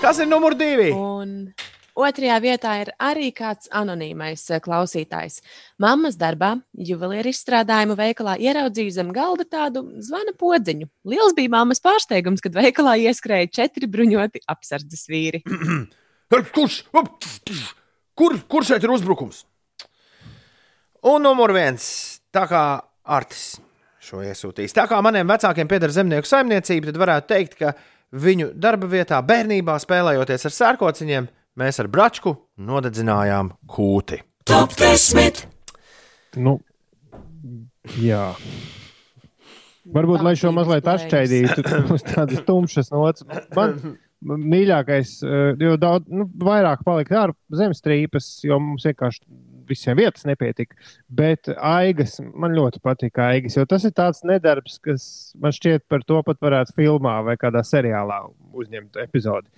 Kas 0.00 0.24
ir 0.24 0.32
numur 0.32 0.56
divi? 0.56 0.94
Un, 0.96 1.50
Otrajā 1.98 2.36
vietā 2.38 2.76
ir 2.78 2.92
arī 3.02 3.32
kāds 3.34 3.66
anonīmais 3.74 4.44
eh, 4.52 4.60
klausītājs. 4.62 5.40
Mammas 5.82 6.14
darbā, 6.20 6.52
juvelieru 6.90 7.32
izstrādājumu 7.32 7.96
veikalā 7.98 8.36
ieraudzīju 8.38 8.94
zem 8.94 9.10
galda 9.16 9.46
tādu 9.48 9.82
zvana 10.06 10.34
podziņu. 10.38 10.86
Liels 11.10 11.34
bija 11.34 11.56
mammas 11.56 11.82
pārsteigums, 11.82 12.44
kad 12.44 12.54
veikalā 12.54 12.94
ieskrēja 13.08 13.50
četri 13.60 13.90
bruņoti 13.90 14.44
apsardzes 14.46 15.08
vīri. 15.10 15.42
Kurš? 16.54 16.82
Kur, 18.18 18.34
kur 18.50 18.66
šeit 18.66 18.84
ir 18.84 18.92
uzbrukums? 18.94 19.42
Un 21.08 21.22
numur 21.24 21.54
viens, 21.54 21.84
tā 22.34 22.44
kā 22.50 22.62
Artis 23.08 23.56
šo 24.02 24.22
iesūtīs. 24.24 24.74
Tā 24.76 24.86
kā 24.90 24.98
maniem 25.04 25.28
vecākiem 25.28 25.68
pieder 25.70 25.92
zemnieku 25.94 26.28
saimniecība, 26.28 26.90
tad 26.90 27.00
varētu 27.00 27.30
teikt, 27.32 27.58
ka 27.58 27.72
viņu 28.14 28.52
darba 28.56 28.88
vietā 28.90 29.18
bērnībā 29.24 29.76
spēlējoties 29.82 30.48
ar 30.48 30.56
sērkociņiem, 30.56 31.28
mēs 31.58 31.80
ar 31.82 31.90
bračku 31.92 32.34
nodedzinājām 32.62 33.52
kūti. 33.70 34.22
Top 34.48 34.74
10! 34.78 35.44
Nu, 36.38 36.58
jā. 37.98 38.30
Varbūt, 39.88 40.22
lai 40.24 40.34
šo 40.36 40.52
mazliet 40.52 40.88
atšķaidītu 40.88 41.64
uz 41.94 42.04
tādas 42.04 42.44
tumšas 42.46 42.92
nots. 42.92 43.24
Man 43.56 43.78
mīļākais, 44.24 45.12
eh, 45.24 45.52
jo 45.62 45.76
daudz, 45.80 46.08
nu, 46.10 46.26
vairāk 46.42 46.82
palika 46.86 47.22
ārā 47.22 47.36
zemestrīpas, 47.54 48.26
jo 48.44 48.58
mums 48.62 48.86
vienkārši 48.88 49.22
visiem 49.68 49.98
vietas 50.00 50.24
nepietika. 50.28 50.76
Bet 51.08 51.50
aigas, 51.54 52.18
man 52.20 52.56
ļoti 52.56 52.80
patīk 52.84 53.20
aigas, 53.22 53.56
jo 53.58 53.64
tas 53.68 53.84
ir 53.84 53.94
tāds 53.96 54.24
nedarbs, 54.26 54.78
kas 54.82 55.06
man 55.40 55.54
šķiet 55.54 55.86
par 55.88 56.04
to 56.08 56.22
pat 56.26 56.40
varētu 56.40 56.76
filmā 56.76 57.18
vai 57.26 57.36
kādā 57.40 57.62
seriālā 57.66 58.22
uzņemt 58.52 59.00
epizodi. 59.04 59.48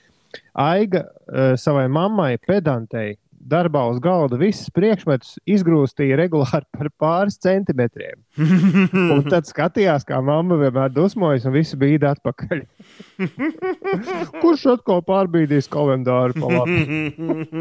Aiga 0.54 1.06
uh, 1.06 1.56
savai 1.58 1.88
mammai, 1.90 2.36
pedantei, 2.46 3.16
darbā 3.40 3.82
uz 3.90 3.98
galda 4.02 4.38
visus 4.40 4.68
priekšmetus 4.74 5.38
izgrūstīja 5.48 6.18
regulāri 6.20 6.66
par 6.76 6.90
pāris 7.00 7.38
centimetriem. 7.40 8.20
Un 9.14 9.24
tad 9.28 9.48
skatījās, 9.48 10.04
kā 10.08 10.20
mamma 10.24 10.58
vienmēr 10.60 10.92
dusmojas, 10.94 11.46
un 11.48 11.56
viss 11.56 11.76
bija 11.80 12.12
atpakaļ. 12.14 12.62
Kurš 14.42 14.66
atkal 14.76 15.02
pārbīdīs 15.06 15.70
kalendāru 15.72 16.36
pa 16.36 16.52
labi? 16.58 16.78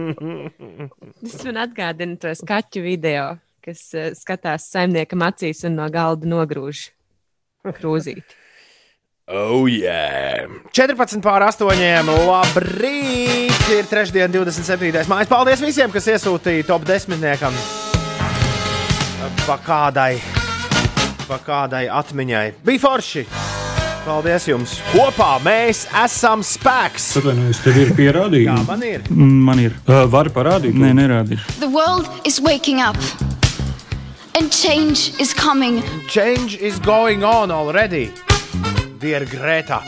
Tas 1.23 1.39
man 1.47 1.63
atgādina 1.65 2.19
to 2.19 2.33
skaču 2.37 2.83
video, 2.85 3.31
kas 3.65 3.85
eh, 3.95 4.11
skatās 4.17 4.69
saimniekam 4.73 5.23
acīs 5.27 5.65
un 5.67 5.79
no 5.79 5.87
galda 5.93 6.29
nogrūž 6.29 6.89
krūzīti. 7.79 8.38
Oh, 9.31 9.67
yeah! 9.69 10.49
14 10.73 11.21
pār 11.21 11.43
8. 11.45 11.61
Labrīt! 12.25 13.53
Ir 13.69 13.85
trešdiena, 13.85 14.25
27. 14.33 15.03
maija. 15.05 15.27
Paldies 15.29 15.61
visiem, 15.61 15.91
kas 15.93 16.07
iesūtīja 16.09 16.65
top 16.65 16.87
10. 16.89 17.13
Pa 19.45 19.57
kādai, 19.61 20.15
pa 21.27 21.37
kādai 21.45 21.83
atmiņai. 21.93 22.45
Bija 22.65 22.81
forši! 22.81 23.23
Paldies 24.07 24.47
jums! 24.49 24.73
Kopā 24.95 25.35
mēs 25.45 25.83
esam 26.01 26.41
spēks! 26.41 27.11
Atvainojos, 27.21 27.59
tev 27.61 27.77
ir 27.83 27.91
pierādījumi. 27.99 28.47
Jā, 28.49 28.55
man 28.65 28.87
ir. 28.87 29.05
Man 29.13 29.61
ir. 29.61 29.75
Uh, 29.85 30.07
Vari 30.09 30.33
parādīt? 30.33 30.73
Nē, 30.73 30.95
nerādīšu. 31.03 31.59
The 31.61 31.69
world 31.69 32.09
is 32.25 32.41
waking 32.41 32.81
up. 32.81 32.97
And 34.33 34.49
change 34.49 35.13
is 35.21 35.37
coming. 35.37 35.83
Change 36.09 36.57
is 36.57 36.81
going 36.81 37.21
on 37.21 37.53
already. 37.53 38.07
Dear 38.99 39.23
Greta. 39.25 39.79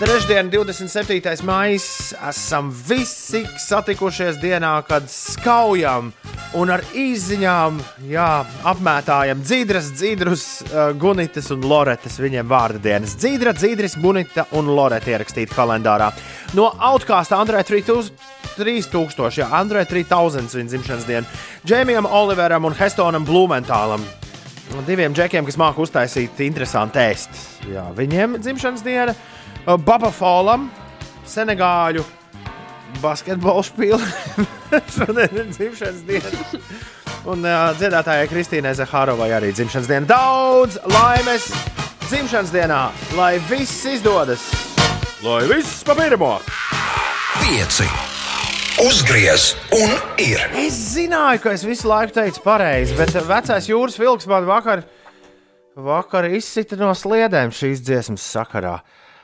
Trešdien, 0.00 0.48
27. 0.50 1.44
maijā, 1.46 1.78
esam 2.28 2.72
visi 2.88 3.44
satikušies 3.60 4.40
dienā, 4.42 4.72
kad 4.88 5.06
skaujam 5.12 6.10
un 6.58 6.72
ar 6.74 6.82
izziņām 6.96 7.78
jā, 8.10 8.26
apmētājam 8.66 9.44
dzīdras, 9.44 9.92
dzīdrus, 9.94 10.44
uh, 10.66 10.90
gunitas 10.98 11.52
un 11.54 11.62
loretas 11.68 12.18
viņiem 12.18 12.50
vārdu 12.50 12.82
dienas. 12.88 13.14
Dzīdra, 13.20 13.54
dzīdris, 13.54 13.98
gunita 14.02 14.48
un 14.58 14.72
loreta 14.74 15.14
ierakstīta 15.14 15.54
kalendārā. 15.54 16.10
No 16.58 16.72
Outcast 16.90 17.36
Andrei 17.36 17.62
3000, 17.62 18.12
3000 18.58 19.42
jā, 19.44 19.50
Andrei 19.54 19.86
3000 19.86 20.58
viņa 20.58 20.74
dzimšanas 20.74 21.08
diena, 21.08 21.42
Džēmijam 21.66 22.10
Oliveram 22.10 22.66
un 22.66 22.74
Hestonam 22.74 23.28
Blumentālam. 23.28 24.02
Diviem 24.86 25.14
džekiem, 25.14 25.46
kas 25.46 25.58
māca 25.60 25.82
uztaisīt 25.82 26.40
interesantu 26.44 27.00
ēst. 27.00 27.38
Jā, 27.70 27.86
viņiem 27.96 28.36
dzimšanas 28.42 28.82
diena, 28.86 29.14
Baba 29.64 30.10
Folam, 30.14 30.68
Senegāļu 31.26 32.04
basketbola 33.02 33.62
spēle. 33.66 34.02
Šodien 34.96 35.40
ir 35.42 35.48
dzimšanas 35.54 36.02
diena. 36.06 36.60
Un 37.26 37.42
uh, 37.42 37.72
dziedātājai 37.78 38.28
Kristīnai 38.30 38.74
Zahārovai 38.78 39.32
arī 39.34 39.50
dzimšanas 39.54 39.90
diena. 39.90 40.10
Daudz 40.10 40.78
laimes 40.94 41.48
dzimšanas 42.06 42.54
dienā, 42.54 42.82
lai 43.18 43.36
viss 43.50 43.86
izdodas! 43.90 44.46
Lai 45.24 45.42
viss 45.50 45.82
pa 45.86 45.96
pirmo! 45.98 46.36
Pieci. 47.40 47.88
Uzgriez 48.76 49.54
un 49.72 49.92
ir. 50.20 50.42
Es 50.60 50.74
zināju, 50.92 51.40
ka 51.40 51.52
es 51.56 51.62
visu 51.64 51.88
laiku 51.88 52.12
teicu 52.18 52.42
pareizi, 52.44 52.92
bet 52.98 53.14
vecais 53.24 53.68
jūras 53.70 53.96
vilks 53.96 54.28
man 54.28 54.44
vakar, 54.44 54.82
vakar 55.80 56.28
izsita 56.28 56.76
no 56.76 56.90
sliedēm 56.92 57.54
šīs 57.56 57.80
dziesmas 57.80 58.26
sakarā. 58.34 58.74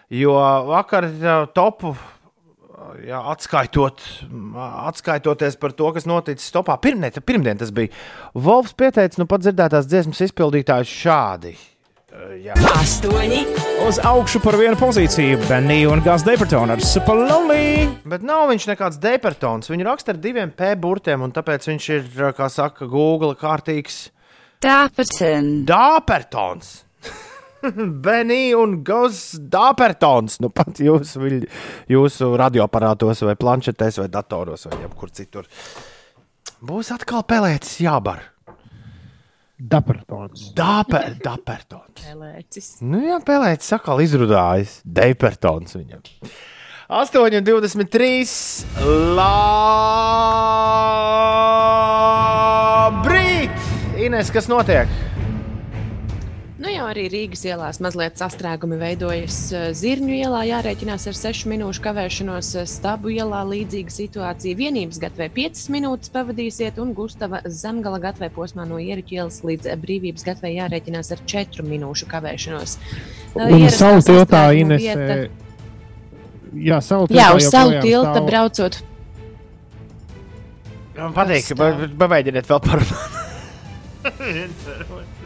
Jo 0.08 0.38
vakar 0.70 1.04
topu 1.52 1.92
jā, 3.04 3.20
atskaitot, 3.34 4.00
atskaitoties 4.88 5.60
par 5.60 5.76
to, 5.76 5.90
kas 5.98 6.08
noticis 6.08 6.48
topā, 6.54 6.78
pirmdien, 6.80 7.20
pirmdien 7.20 7.60
tas 7.60 7.74
bija. 7.76 7.92
Volfs 8.32 8.72
pieteica 8.72 9.20
nu 9.20 9.28
pat 9.28 9.44
dzirdētās 9.44 9.90
dziesmas 9.90 10.24
izpildītājus 10.30 10.96
šādi. 11.04 11.54
Jā. 12.42 12.52
Astoņi. 12.76 13.38
Uz 13.86 13.96
augšu 14.04 14.40
par 14.44 14.56
vienu 14.60 14.76
pozīciju 14.76 15.38
Benija 15.48 15.88
un 15.94 16.02
Gāzes 16.04 16.26
Depertona 16.26 16.74
ar 16.76 16.82
Super 16.84 17.16
Lonely. 17.16 17.86
Bet 18.08 18.24
nav 18.26 18.50
viņš 18.50 18.66
nekāds 18.68 18.98
depertons. 19.00 19.70
Viņu 19.72 19.86
raksta 19.88 20.12
ar 20.12 20.18
diviem 20.20 20.52
P 20.52 20.74
burtiem, 20.80 21.24
un 21.24 21.32
tāpēc 21.32 21.68
viņš 21.70 21.86
ir, 21.96 22.08
kā 22.36 22.48
saka, 22.52 22.88
Google 22.90 23.32
kārtīgs. 23.40 24.10
Dāperton. 24.62 25.62
Dāpertons! 25.68 26.72
Benija 27.62 28.58
un 28.58 28.76
Gāzes 28.84 29.38
Dāpertons. 29.52 30.36
Nu, 30.42 30.50
pat 30.50 30.82
jūsu, 30.82 31.22
viļ- 31.22 31.46
jūsu 31.94 32.32
radioaparātos, 32.40 33.22
vai 33.24 33.36
planšetēs, 33.40 34.02
vai 34.02 34.08
datoros, 34.12 34.66
vai 34.68 34.82
jebkur 34.84 35.14
citur. 35.14 35.48
Būs 36.62 36.92
atkal 36.94 37.24
pelēcis 37.26 37.80
jābar. 37.86 38.28
Dapertons. 39.62 40.48
Dāper, 40.58 41.12
dapertons. 41.22 42.02
Pelēcis. 42.02 42.80
Nu, 42.82 42.98
jā, 43.06 43.20
pelēcis 43.22 43.76
atkal 43.76 44.02
izrunājis. 44.02 44.80
Depertons 44.82 45.76
viņam. 45.78 46.02
8,23. 46.90 48.26
Labrīt! 49.14 49.22
Ines, 54.02 54.34
kas 54.34 54.50
notiek? 54.50 54.90
Nu 56.62 56.70
jau 56.70 56.84
arī 56.86 57.08
Rīgas 57.10 57.40
ielās 57.48 57.80
mazliet 57.82 58.20
sastrēgumi 58.20 58.76
veidojas. 58.78 59.36
Eh, 59.56 59.62
Zirņu 59.74 60.12
ielā 60.14 60.42
jārēķinās 60.46 61.08
ar 61.10 61.16
6 61.18 61.48
minūšu 61.50 61.82
kavēšanos, 61.82 62.50
eh, 62.60 62.66
Stabu 62.70 63.10
ielā 63.10 63.40
līdzīga 63.48 63.90
situācija. 63.90 64.54
Vienības 64.60 65.00
gatvē 65.02 65.26
5 65.34 65.64
minūtes 65.74 66.12
pavadīsiet, 66.14 66.78
un 66.78 66.92
Gustava 66.94 67.40
zemgala 67.50 67.98
gatvē 68.04 68.28
posmā 68.36 68.62
no 68.68 68.76
Ieriķa 68.78 69.16
ielas 69.16 69.40
līdz 69.42 69.74
Brīvības 69.82 70.22
gatvē 70.28 70.52
jārēķinās 70.54 71.10
ar 71.16 71.24
4 71.26 71.66
minūšu 71.66 72.06
kavēšanos. 72.12 72.76
Eh, 72.78 73.54
Un 73.56 73.68
savu 73.70 73.98
tiltā 74.06 74.44
Ines. 74.54 74.82
vieta- 74.82 75.28
Jā, 76.54 76.78
savu 76.82 77.08
tiltā. 77.08 77.18
Jā, 77.18 77.34
uz 77.34 77.50
savu 77.50 77.70
tiltu 77.80 78.06
stāv- 78.06 78.28
braucot. 78.28 78.82
Man 80.96 81.12
patīk, 81.14 81.48
ka 81.48 81.54
pa- 81.56 81.88
pamēģiniet 82.06 82.46
vēl 82.46 82.60
parunāt. 82.60 83.10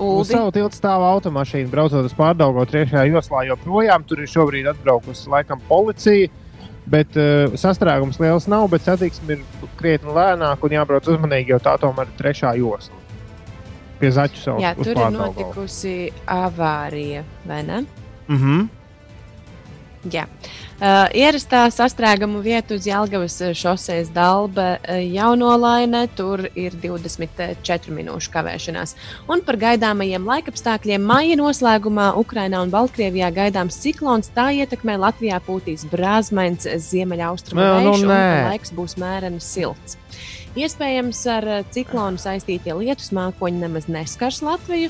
Uz 0.00 0.24
Uldi. 0.24 0.32
savu 0.32 0.52
tiltu 0.56 0.78
stāv 0.78 1.02
automašīna, 1.04 1.68
braucot 1.70 2.06
uz 2.08 2.14
pārdaugo 2.16 2.64
trešajā 2.66 3.04
joslā. 3.12 3.42
Joprojām 3.50 4.04
tur 4.08 4.22
ir 4.24 4.30
šobrīd 4.32 4.70
atbraukusi 4.72 5.28
laikam 5.30 5.60
policija. 5.68 6.30
Bet 6.90 7.14
uh, 7.20 7.52
sastrēgums 7.60 8.16
liels 8.18 8.48
nav, 8.50 8.64
bet 8.72 8.82
satiksme 8.82 9.36
ir 9.36 9.42
krietni 9.78 10.10
lēnāka 10.16 10.66
un 10.66 10.72
jābrauc 10.74 11.06
uzmanīgi, 11.12 11.52
jo 11.52 11.58
tā 11.62 11.76
tomēr 11.78 12.08
ir 12.08 12.16
trešā 12.18 12.54
josla. 12.58 12.96
Pie 14.00 14.10
zaķu 14.16 14.40
salas. 14.40 14.62
Jā, 14.64 14.72
tur 14.74 14.88
ir 14.88 14.96
Pārdaugava. 14.96 15.28
notikusi 15.28 15.94
avārija, 16.26 17.22
vai 17.46 17.60
ne? 17.68 17.82
Mhm. 18.32 18.64
Jā. 20.10 20.24
Uh, 20.80 21.10
ierastā 21.12 21.66
sastrēgumu 21.68 22.38
vietu 22.40 22.78
uz 22.78 22.86
Jālgavas 22.88 23.34
šoseis 23.52 24.08
Dalbe 24.14 24.78
uh, 24.78 24.96
jaunolaine, 25.04 26.06
tur 26.16 26.46
ir 26.56 26.72
24 26.80 27.92
minūšu 27.92 28.32
kavēšanās. 28.32 28.94
Un 29.28 29.44
par 29.44 29.58
gaidāmajiem 29.60 30.24
laikapstākļiem 30.24 31.04
maija 31.04 31.36
noslēgumā 31.36 32.14
Ukrainā 32.22 32.62
un 32.64 32.72
Baltkrievijā 32.72 33.28
gaidāms 33.36 33.76
ciklons. 33.82 34.32
Tā 34.32 34.48
ietekmē 34.56 34.96
Latvijā 35.04 35.42
pūtīs 35.44 35.84
brāzmains 35.92 36.64
ziemeļaustrumu 36.88 37.60
Nē, 37.60 37.68
nu 37.68 37.92
vējš, 37.92 38.08
un 38.08 38.12
nē. 38.14 38.24
laiks 38.48 38.72
būs 38.80 38.96
mēreni 39.04 39.44
silts. 39.44 40.00
Iespējams, 40.56 41.24
ar 41.36 41.50
ciklonu 41.76 42.16
saistītie 42.24 42.72
lietus 42.80 43.12
mākoņi 43.12 43.66
nemaz 43.68 43.92
neskars 43.92 44.40
Latviju, 44.48 44.88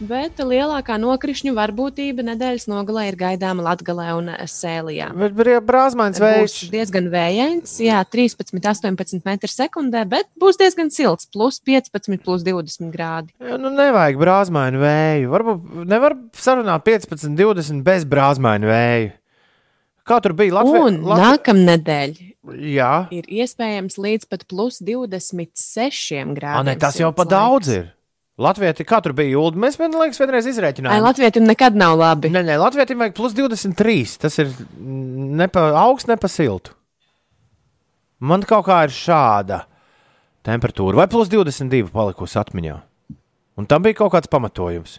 bet 0.00 0.40
lielākā 0.42 0.96
nokrišņu 1.00 1.54
varbūtība 1.56 2.24
nedēļas 2.26 2.66
nogalē 2.70 3.06
ir 3.10 3.18
gaidāma 3.20 3.64
Latvijā 3.68 4.16
un 4.18 4.30
Sēlijā. 4.50 5.10
Bet 5.18 5.64
brāzmains 5.66 6.20
vējš. 6.22 6.58
Būs 6.64 6.74
diezgan 6.74 7.08
vējains, 7.12 7.76
jā, 7.84 8.02
13, 8.10 8.54
18 8.58 9.22
m2, 9.22 10.04
bet 10.10 10.30
būs 10.40 10.60
diezgan 10.60 10.92
silts, 10.94 11.28
plus 11.30 11.60
15, 11.64 12.20
plus 12.24 12.46
20 12.46 12.92
grādi. 12.94 13.34
Jā, 13.42 13.58
nu 13.60 13.72
nevajag 13.74 14.20
brāzmainu 14.20 14.82
vēju. 14.82 15.32
Varbūt 15.34 15.82
nevar 15.90 16.18
sarunāt 16.38 16.86
15, 16.86 17.36
20 17.38 17.84
bez 17.86 18.06
brāzmainu 18.08 18.70
vēju. 18.72 19.12
Kā 20.04 20.20
tur 20.20 20.34
bija 20.36 20.58
Latvijā? 20.58 20.84
Un 20.84 20.98
nākamnedēļ 21.08 22.16
Jā, 22.44 23.06
ir 23.14 23.24
iespējams 23.40 23.96
līdz 23.96 24.28
pat 24.28 24.42
plus 24.50 24.76
26 24.84 26.34
grādiem. 26.36 26.66
Ne, 26.68 26.74
tas 26.80 26.98
jau 27.00 27.08
pa 27.16 27.24
daudz 27.24 27.70
ir. 27.72 27.86
Latvijā 28.34 28.72
kā 28.82 28.98
tur 28.98 29.12
bija 29.14 29.36
jūlda? 29.36 29.60
Mēs, 29.62 29.76
man 29.78 29.92
liekas, 29.94 30.18
vienreiz 30.18 30.48
izrēķinājām. 30.50 31.04
Latvijam 31.04 31.46
nekad 31.46 31.76
nav 31.78 31.94
labi. 32.00 32.32
Nē, 32.34 32.42
nē, 32.48 32.56
Latvijā 32.58 32.88
vajag 32.98 33.14
plus 33.14 33.36
23. 33.36 34.16
Tas 34.24 34.38
ir 34.42 34.50
ne 34.74 35.46
pa 35.46 35.68
augstu, 35.84 36.10
ne 36.10 36.16
pa 36.18 36.30
siltu. 36.30 36.74
Man 38.24 38.42
kaut 38.48 38.66
kā 38.66 38.80
ir 38.88 38.94
šāda 38.94 39.64
temperatūra, 40.46 40.98
vai 41.04 41.06
plus 41.10 41.30
22 41.30 41.92
palikusi 41.94 42.38
atmiņā. 42.42 42.76
Un 43.60 43.70
tam 43.70 43.84
bija 43.86 44.00
kaut 44.02 44.16
kāds 44.16 44.30
pamatojums. 44.30 44.98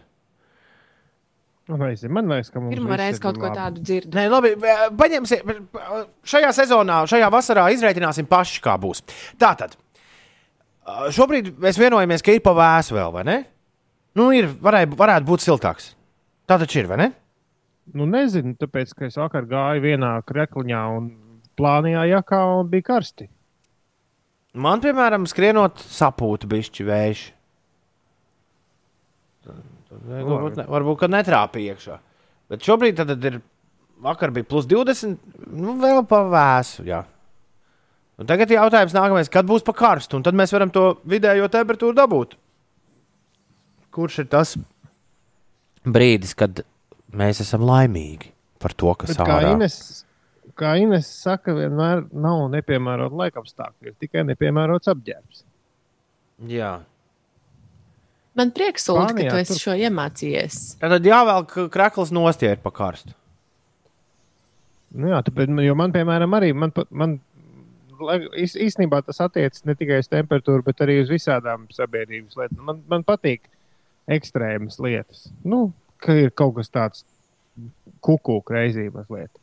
Nu, 1.66 1.80
nezinu, 1.82 2.14
Man 2.14 2.30
liekas, 2.30 2.52
ka 2.54 2.62
mums 2.62 2.76
Pirmā 2.76 2.98
reize 3.00 3.18
ir 3.18 3.24
kaut 3.24 3.40
ko 3.42 3.50
labi. 3.50 3.58
tādu 3.58 3.82
dzirdu. 3.82 4.14
Nē, 4.16 4.26
labi, 4.30 4.52
paņemsim. 5.00 5.56
Šajā 6.30 6.52
sezonā, 6.54 7.00
šajā 7.10 7.30
vasarā 7.34 7.66
izreikināsim 7.74 8.28
paši, 8.30 8.62
kā 8.62 8.76
būs. 8.80 9.02
Tātad, 9.42 9.74
šobrīd 10.86 11.54
mēs 11.62 11.80
vienojamies, 11.82 12.24
ka 12.26 12.36
ir 12.36 12.44
pa 12.46 12.54
vēsu 12.58 12.98
vēl, 12.98 13.14
vai 13.16 13.24
ne? 13.28 13.38
Nu, 14.16 14.30
ir, 14.36 14.48
varēja, 14.64 14.92
varētu 14.96 15.28
būt 15.28 15.44
siltāks. 15.44 15.94
Tā 16.48 16.60
taču 16.62 16.82
ir, 16.82 16.90
vai 16.92 17.00
ne? 17.02 17.08
Nu, 17.94 18.08
nezinu, 18.10 18.56
tāpēc, 18.58 18.94
ka 18.98 19.08
es 19.10 19.18
vakar 19.20 19.46
gāju 19.50 19.84
vienā 19.84 20.16
krekliņā 20.26 20.82
un 20.96 21.10
plānījā 21.60 22.06
jakā 22.16 22.42
un 22.60 22.70
bija 22.72 22.90
karsti. 22.94 23.28
Man, 24.56 24.80
piemēram, 24.84 25.26
skrienot 25.28 25.82
sapūta 25.84 26.48
bišķi 26.50 26.86
vējš. 26.88 27.24
Varbūt, 29.46 30.62
ne, 30.62 30.66
varbūt 30.72 31.02
ka 31.02 31.10
netrāpīja 31.12 31.76
iekšā. 31.76 31.98
Bet 32.52 32.66
šobrīd 32.66 33.02
tad 33.02 33.30
ir. 33.32 33.42
Vakar 34.06 34.28
bija 34.36 34.44
plus 34.44 34.66
20, 34.68 35.16
nu 35.56 35.78
vēl 35.80 36.02
pa 36.10 36.18
vēsu. 36.28 36.84
Jā. 36.84 37.06
Un 38.22 38.28
tagad 38.30 38.52
ir 38.52 38.60
jautājums, 38.62 38.94
nākamais, 38.96 39.30
kad 39.32 39.48
būs 39.50 39.66
pa 39.68 39.74
karstu, 39.76 40.16
un 40.20 40.24
tad 40.24 40.38
mēs 40.40 40.54
varam 40.56 40.72
to 40.72 40.86
vidējo 41.10 41.50
temperatūru 41.52 41.98
dabūt. 41.98 42.38
Kurš 43.96 44.22
ir 44.24 44.30
tas 44.32 44.56
brīdis, 45.86 46.32
kad 46.38 46.64
mēs 47.16 47.42
esam 47.44 47.66
laimīgi 47.68 48.32
par 48.64 48.74
to, 48.74 48.94
kas 49.02 49.16
kā 49.20 49.28
ārā? 49.28 49.52
Ines, 49.58 49.78
kā 50.58 50.78
Ines 50.80 51.10
saka, 51.12 51.54
vienmēr 51.60 52.06
nav 52.16 52.48
nepiemērota 52.56 53.20
laikapstākļi, 53.26 53.92
ir 53.92 53.98
tikai 54.00 54.24
nepiemērots 54.32 54.92
apģērbs. 54.96 55.44
Jā. 56.52 56.74
Man 58.36 58.52
prieks, 58.56 58.88
Ulu, 58.92 59.06
ka 59.16 59.28
tu 59.30 59.38
esi 59.40 59.54
tur- 59.54 59.62
šo 59.64 59.76
iemācījies. 59.80 60.58
Tad 60.82 61.06
jāvelk 61.08 61.54
krekls 61.72 62.12
nostiet 62.16 62.64
pa 62.64 62.72
karstu. 62.76 63.14
Nu, 64.96 65.08
jā, 65.12 65.22
tāpēc, 65.28 65.52
jo 65.64 65.76
man, 65.76 65.92
piemēram, 65.96 66.36
arī 66.40 66.54
man, 66.56 66.72
man 66.92 67.18
īs- 68.00 68.58
īstenībā 68.60 69.02
tas 69.06 69.20
attiecas 69.22 69.66
ne 69.66 69.76
tikai 69.76 70.00
uz 70.00 70.08
temperatūru, 70.12 70.64
bet 70.64 70.78
arī 70.86 71.02
uz 71.02 71.10
visādām 71.10 71.68
sabiedrības 71.74 72.36
lietām. 72.36 72.62
Man, 72.66 72.84
man 72.88 73.04
patīk 73.04 73.42
ekstrēmas 74.08 74.80
lietas. 74.80 75.32
Nu, 75.44 75.74
ka 75.98 76.14
ir 76.14 76.30
kaut 76.32 76.56
kas 76.56 76.70
tāds 76.70 77.04
kuku 78.02 78.42
reizības 78.50 79.08
lietas. 79.10 79.42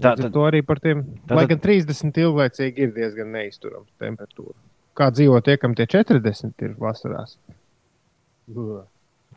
Tā- 0.00 0.16
tad- 0.16 0.32
to 0.32 0.40
arī 0.48 0.64
par 0.66 0.76
tiem. 0.80 1.04
tā- 1.26 1.36
Lai 1.36 1.46
gan 1.46 1.58
30 1.58 2.16
ilglaicīgi 2.16 2.78
ir 2.78 2.92
diezgan 2.92 3.32
neizturama 3.32 3.86
temperatūra. 4.00 4.54
Kā 4.96 5.10
dzīvo 5.10 5.42
tie, 5.44 5.56
kam 5.56 5.74
tie 5.74 5.86
40 5.86 6.52
ir 6.62 6.74
vasarās? 6.74 7.36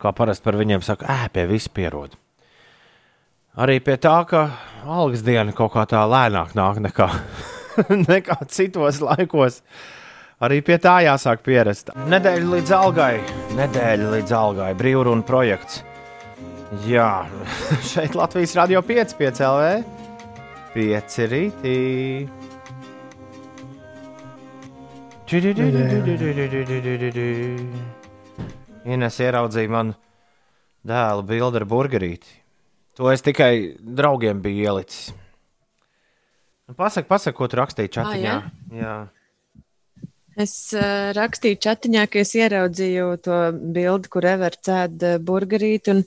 Kā 0.00 0.12
parasti 0.14 0.42
par 0.44 0.54
viņiem 0.54 0.82
saka, 0.82 1.06
ē, 1.06 1.32
pie 1.32 1.46
viss 1.46 1.68
pierod. 1.68 2.16
Arī 3.54 3.76
pie 3.78 3.94
tā, 4.02 4.16
ka 4.26 4.48
algas 4.82 5.20
diena 5.22 5.52
kaut 5.54 5.76
kā 5.76 5.84
tā 5.86 6.00
lēnāk 6.10 6.56
nāk 6.58 6.80
nekā, 6.82 7.06
nekā 8.10 8.40
citos 8.50 8.98
laikos. 8.98 9.60
Arī 10.42 10.58
pie 10.66 10.74
tā 10.82 10.96
jāsāk 11.06 11.44
pierast. 11.46 11.92
Nedēļa 12.10 12.50
līdz 12.50 12.74
algai, 12.74 13.20
nedēļa 13.54 14.10
līdz 14.16 14.34
algai, 14.34 14.72
brīvruna 14.74 15.22
projekts. 15.28 15.84
Jā, 16.82 17.28
šeit 17.92 18.18
Latvijas 18.18 18.56
radio 18.58 18.82
5, 18.82 19.14
5 19.22 19.46
LV, 19.46 19.70
5 20.74 21.22
rītī. 21.30 21.78
Ines 28.84 29.20
ieraudzīja 29.22 29.70
manu 29.78 29.94
dēlu 30.82 31.22
bildi 31.30 31.62
ar 31.62 31.70
burgerīti. 31.70 32.43
To 32.98 33.10
es 33.10 33.24
tikai 33.26 33.74
draugiem 33.78 34.40
biju 34.42 34.68
ielicis. 34.68 35.10
Nu, 36.68 36.74
Pasaka, 36.78 37.08
pasaka, 37.08 37.36
ko 37.36 37.48
tu 37.50 37.58
rakstīji 37.58 37.92
čatiņā. 37.98 38.34
Ah, 38.38 38.46
jā. 38.72 38.94
Es 40.40 40.54
uh, 40.74 41.10
rakstīju 41.14 41.60
chatiņā, 41.62 42.06
ka 42.10 42.22
es 42.22 42.32
ieraudzīju 42.38 43.10
to 43.22 43.40
bildi, 43.74 44.10
kur 44.10 44.26
Everts 44.26 44.70
ēda 44.72 45.18
burgerīti. 45.22 45.94
Un, 45.94 46.02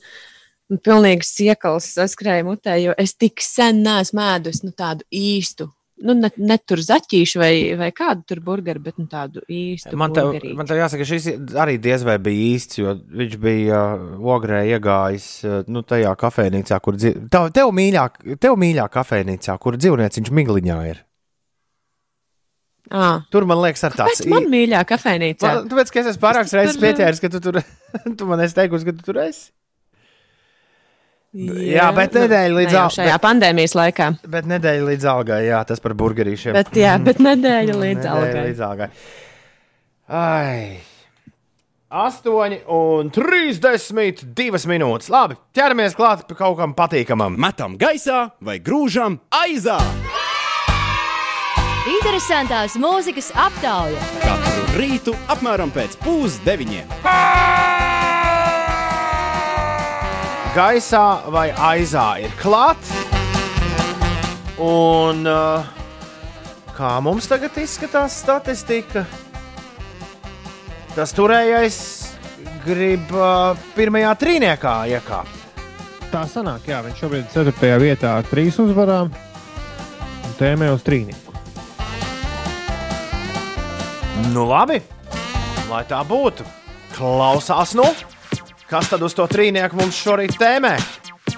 un 0.71 0.81
pilnīgi 0.83 1.27
siekals 1.27 1.91
saskrēja 1.95 2.47
mutē, 2.47 2.75
jo 2.81 2.95
es 2.99 3.15
tik 3.15 3.43
sen 3.43 3.83
neesmu 3.85 4.23
ēdus 4.23 4.63
nu, 4.65 4.73
tādu 4.75 5.07
īstu. 5.15 5.69
Nu, 5.97 6.13
ne, 6.13 6.29
ne 6.37 6.57
tur 6.61 6.77
zaķīšu 6.85 7.39
vai, 7.41 7.51
vai 7.79 7.87
kādu 7.95 8.21
tur 8.29 8.41
burgeru, 8.45 8.81
bet 8.85 8.99
nu, 9.01 9.07
tādu 9.09 9.41
īstu. 9.49 9.97
Man 9.97 10.13
te, 10.13 10.21
man 10.53 10.69
te 10.69 10.77
jāsaka, 10.77 11.07
šis 11.09 11.31
arī 11.57 11.79
diez 11.81 12.05
vai 12.05 12.19
bija 12.21 12.51
īsts, 12.51 12.77
jo 12.83 12.93
viņš 13.17 13.33
bija 13.41 13.79
uh, 13.95 14.19
ogrē 14.35 14.61
iegājis 14.75 15.25
uh, 15.47 15.57
nu, 15.73 15.81
tajā 15.87 16.13
kafejnīcā, 16.21 16.77
kur 16.85 16.99
dzīvo. 17.01 17.25
Tev, 17.33 17.49
tev, 17.55 17.73
mīļā, 17.73 18.05
tev 18.37 18.59
mīļā 18.61 18.85
kafejnīcā, 18.93 19.57
kur 19.63 19.79
dzīvnieciņš 19.81 20.33
Migliņā 20.37 20.79
ir. 20.91 21.01
À. 22.93 23.25
Tur 23.33 23.49
man 23.49 23.59
liekas, 23.65 23.83
ar 23.89 23.97
tāds 23.97 24.21
Kāpēc 24.21 24.31
man 24.31 24.45
mīļā 24.53 24.85
kafejnīcā? 24.87 25.49
Man, 25.49 25.71
tāpēc, 25.73 25.91
ka 25.91 26.03
es 26.03 26.13
esmu 26.13 26.23
pārāks 26.23 26.53
tur, 26.53 26.61
reizes 26.61 26.77
pieķēries, 26.83 27.23
ka 27.23 27.33
tu 27.33 27.41
tur 27.43 27.59
tu 28.19 28.29
man 28.29 28.45
esi 28.45 28.55
teikusi, 28.61 28.87
ka 28.87 28.95
tu 28.95 29.09
tur 29.09 29.25
esi. 29.25 29.49
Jā, 31.35 31.89
bet 31.93 32.13
nedēļa 32.15 32.55
līdz 32.55 32.71
ne 32.71 32.77
jau 32.77 32.83
al- 32.87 32.93
šajā 32.95 33.13
bet- 33.17 33.21
pandēmijas 33.25 33.73
laikā. 33.77 34.05
Bet 34.31 34.45
nedēļa 34.49 34.85
līdz 34.91 35.07
algai, 35.11 35.39
jā, 35.49 35.59
tas 35.67 35.79
par 35.83 35.93
burgerīšiem. 35.99 36.53
Bet, 36.55 36.71
jā, 36.79 36.93
bet 37.03 37.17
nedēļa 37.19 37.75
līdz 37.83 38.03
Nedēļa 38.05 38.13
algai. 38.15 38.45
Līdz 38.47 38.61
algai. 38.69 38.89
Ai. 40.07 40.79
8 41.91 42.63
un 42.67 43.09
32 43.15 44.65
minūtes. 44.67 45.07
Labi, 45.11 45.37
ķeramies 45.55 45.95
klāt 45.95 46.25
pie 46.27 46.35
kaut 46.35 46.57
kam 46.59 46.73
patīkamam. 46.75 47.37
Metam 47.39 47.77
gaisā 47.79 48.31
vai 48.43 48.57
grūžam 48.59 49.19
aizā. 49.31 49.77
Interesantās 51.87 52.75
mūzikas 52.75 53.31
aptauja. 53.39 53.99
Katru 54.23 54.65
rītu 54.81 55.15
apmēram 55.31 55.71
pēc 55.71 55.95
pusdeviņiem. 56.03 57.86
Gaisā 60.57 61.29
vai 61.29 61.51
aizā 61.53 62.15
ir 62.17 62.31
klāts. 62.39 62.89
Un 64.57 65.19
uh, 65.29 65.67
kā 66.73 66.95
mums 67.05 67.27
tagad 67.29 67.59
izskatās 67.61 68.15
statistika? 68.23 69.03
Tas 70.95 71.13
turējais 71.13 71.77
grib 72.65 73.13
uh, 73.13 73.53
pirmajā 73.77 74.15
trīniekā 74.17 74.73
iekāpt. 74.95 75.45
Tā 76.09 76.23
sanāk, 76.25 76.65
jā, 76.73 76.81
viņš 76.87 77.05
šobrīd 77.05 77.29
ir 77.29 77.53
4. 77.53 77.77
vietā 77.85 78.17
ar 78.17 78.25
trīs 78.25 78.57
uzvarām 78.57 79.13
un 79.13 80.35
tēmē 80.41 80.73
uz 80.73 80.81
trīnieku. 80.89 81.37
Nu, 84.33 84.49
labi, 84.49 84.81
lai 85.69 85.85
tā 85.85 86.01
būtu. 86.01 86.49
Klausās, 86.97 87.77
nu, 87.77 87.85
Kas 88.67 88.89
tad 88.91 88.99
uz 89.07 89.13
to 89.15 89.23
trīnieku 89.31 89.79
mums 89.79 89.95
šorīt 90.03 90.35
tēmē? 90.41 90.73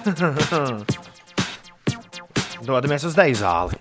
Dodamies 2.66 3.06
uz 3.06 3.14
Deizāli! 3.14 3.78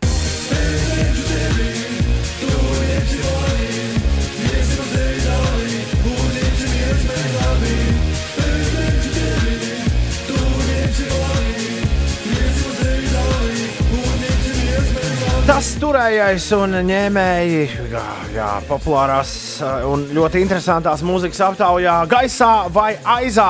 Tas 15.49 15.71
turējais 15.81 16.43
un 16.53 16.75
ņēmēji 16.85 17.61
jā, 17.89 18.01
jā, 18.35 18.49
populārās 18.67 19.31
uh, 19.65 19.87
un 19.89 20.03
ļoti 20.13 20.43
interesantās 20.43 21.01
mūzikas 21.01 21.41
aptaujā 21.47 21.95
gaisā 22.11 22.49
vai 22.69 22.91
aizā. 23.17 23.47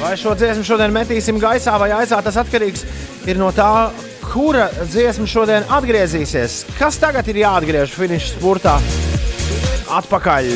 Vai 0.00 0.10
šo 0.18 0.34
dziesmu 0.40 0.66
šodien 0.66 0.90
metīsim 0.96 1.38
gaisā 1.38 1.76
vai 1.78 1.92
aizā, 2.00 2.18
tas 2.26 2.40
atkarīgs 2.42 2.82
no 3.38 3.52
tā, 3.54 3.70
kura 4.24 4.66
dziesma 4.80 5.28
šodien 5.30 5.70
atgriezīsies. 5.78 6.64
Kas 6.80 6.98
tagad 6.98 7.30
ir 7.30 7.44
jāatgriež 7.44 7.94
finiša 7.94 8.34
spurtā? 8.34 8.74
Atpakaļ 10.02 10.50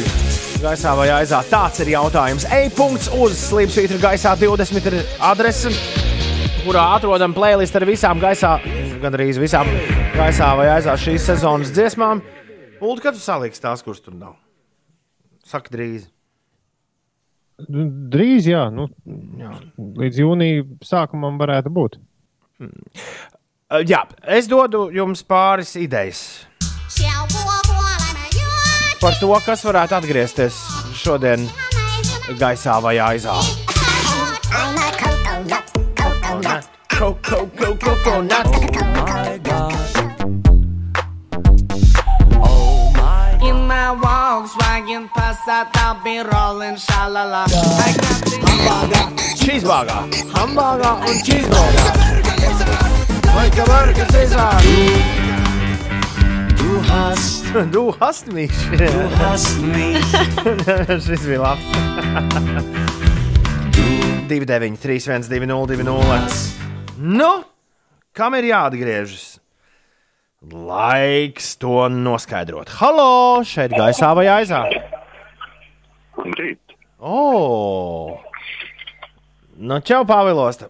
gaisā 0.66 0.98
vai 0.98 1.06
aizā? 1.20 1.38
Tāds 1.54 1.86
ir 1.86 1.94
jautājums. 1.94 2.50
E-punkts 2.50 3.14
uz 3.14 3.38
Slimsvītra 3.46 4.02
gaisā 4.10 4.34
20 4.42 4.90
ir 4.90 5.00
adrese, 5.22 5.70
kurā 6.66 6.96
atrodam 6.98 7.30
playlistu 7.38 7.78
ar 7.78 7.92
visām 7.94 8.18
gaisā, 8.18 8.56
gandrīz 9.02 9.40
visām 9.42 9.68
gaisā 10.16 10.52
vai 10.58 10.68
aizā 10.76 10.96
šīs 10.98 11.26
sezonas 11.28 11.72
dziesmām. 11.74 12.22
Ulu, 12.82 12.98
kad 13.02 13.18
tu 13.18 13.22
saliksi 13.22 13.62
tās, 13.62 13.84
kuras 13.84 14.02
tur 14.02 14.16
nav? 14.18 14.36
Saka 15.46 15.74
drīz. 15.74 16.08
Drīz, 17.62 18.48
jā, 18.50 18.64
nu, 18.74 18.88
jā. 19.38 19.52
līdz 20.02 20.22
jūnija 20.24 20.64
sākumam 20.86 21.36
varētu 21.38 21.70
būt. 21.74 22.00
Uh, 22.62 23.82
Jā, 23.88 24.02
es 24.28 24.48
dodu 24.50 24.88
jums 24.92 25.22
pāris 25.24 25.76
idejas 25.80 26.24
par 29.02 29.16
to, 29.18 29.32
kas 29.42 29.64
varētu 29.66 29.96
atgriezties 29.96 30.58
šodien 30.94 31.48
gaisā 32.38 32.76
vai 32.84 32.94
aizā. 33.02 33.34
Coco, 36.92 37.46
coco, 37.58 37.74
coconut. 37.82 38.71
Volkswagen 45.44 45.72
Passat, 45.72 45.76
I'll 45.76 46.02
be 46.02 46.18
rolling, 46.18 46.76
shalala. 46.76 47.46
I 47.46 47.92
got 47.96 48.86
the 48.90 49.22
Cheeseburger, 49.36 50.02
hamburger 50.34 50.94
un 51.08 51.18
cheeseburger. 51.22 51.92
Ka 53.56 53.64
burger 53.64 54.06
Cäsar? 54.06 54.60
Du 56.56 56.80
hast, 56.88 57.44
Du 57.72 57.92
hast 58.00 58.26
mich. 58.32 58.52
du 58.70 59.10
hast 59.18 59.60
mich. 59.60 60.04
Šis 61.06 61.26
bija 61.26 61.40
labs. 61.42 61.62
2, 64.28 64.46
9, 64.46 64.76
3, 64.76 65.08
1, 65.08 65.28
2, 65.28 65.46
0, 65.46 65.66
2, 65.66 65.82
0. 65.82 66.28
Nu, 66.98 67.44
kam 68.14 68.34
ir 68.34 68.44
jāatgriežas? 68.44 69.38
Laiks 70.52 71.56
to 71.58 71.88
noskaidrot. 71.88 72.72
Halo, 72.80 73.42
šeit 73.44 73.74
gaisā 73.76 74.14
vai 74.16 74.26
aizā? 74.26 74.64
Labrīt. 76.18 76.76
O! 77.02 78.18
Nu, 79.62 79.78
čau, 79.86 80.02
Pāvilos! 80.08 80.62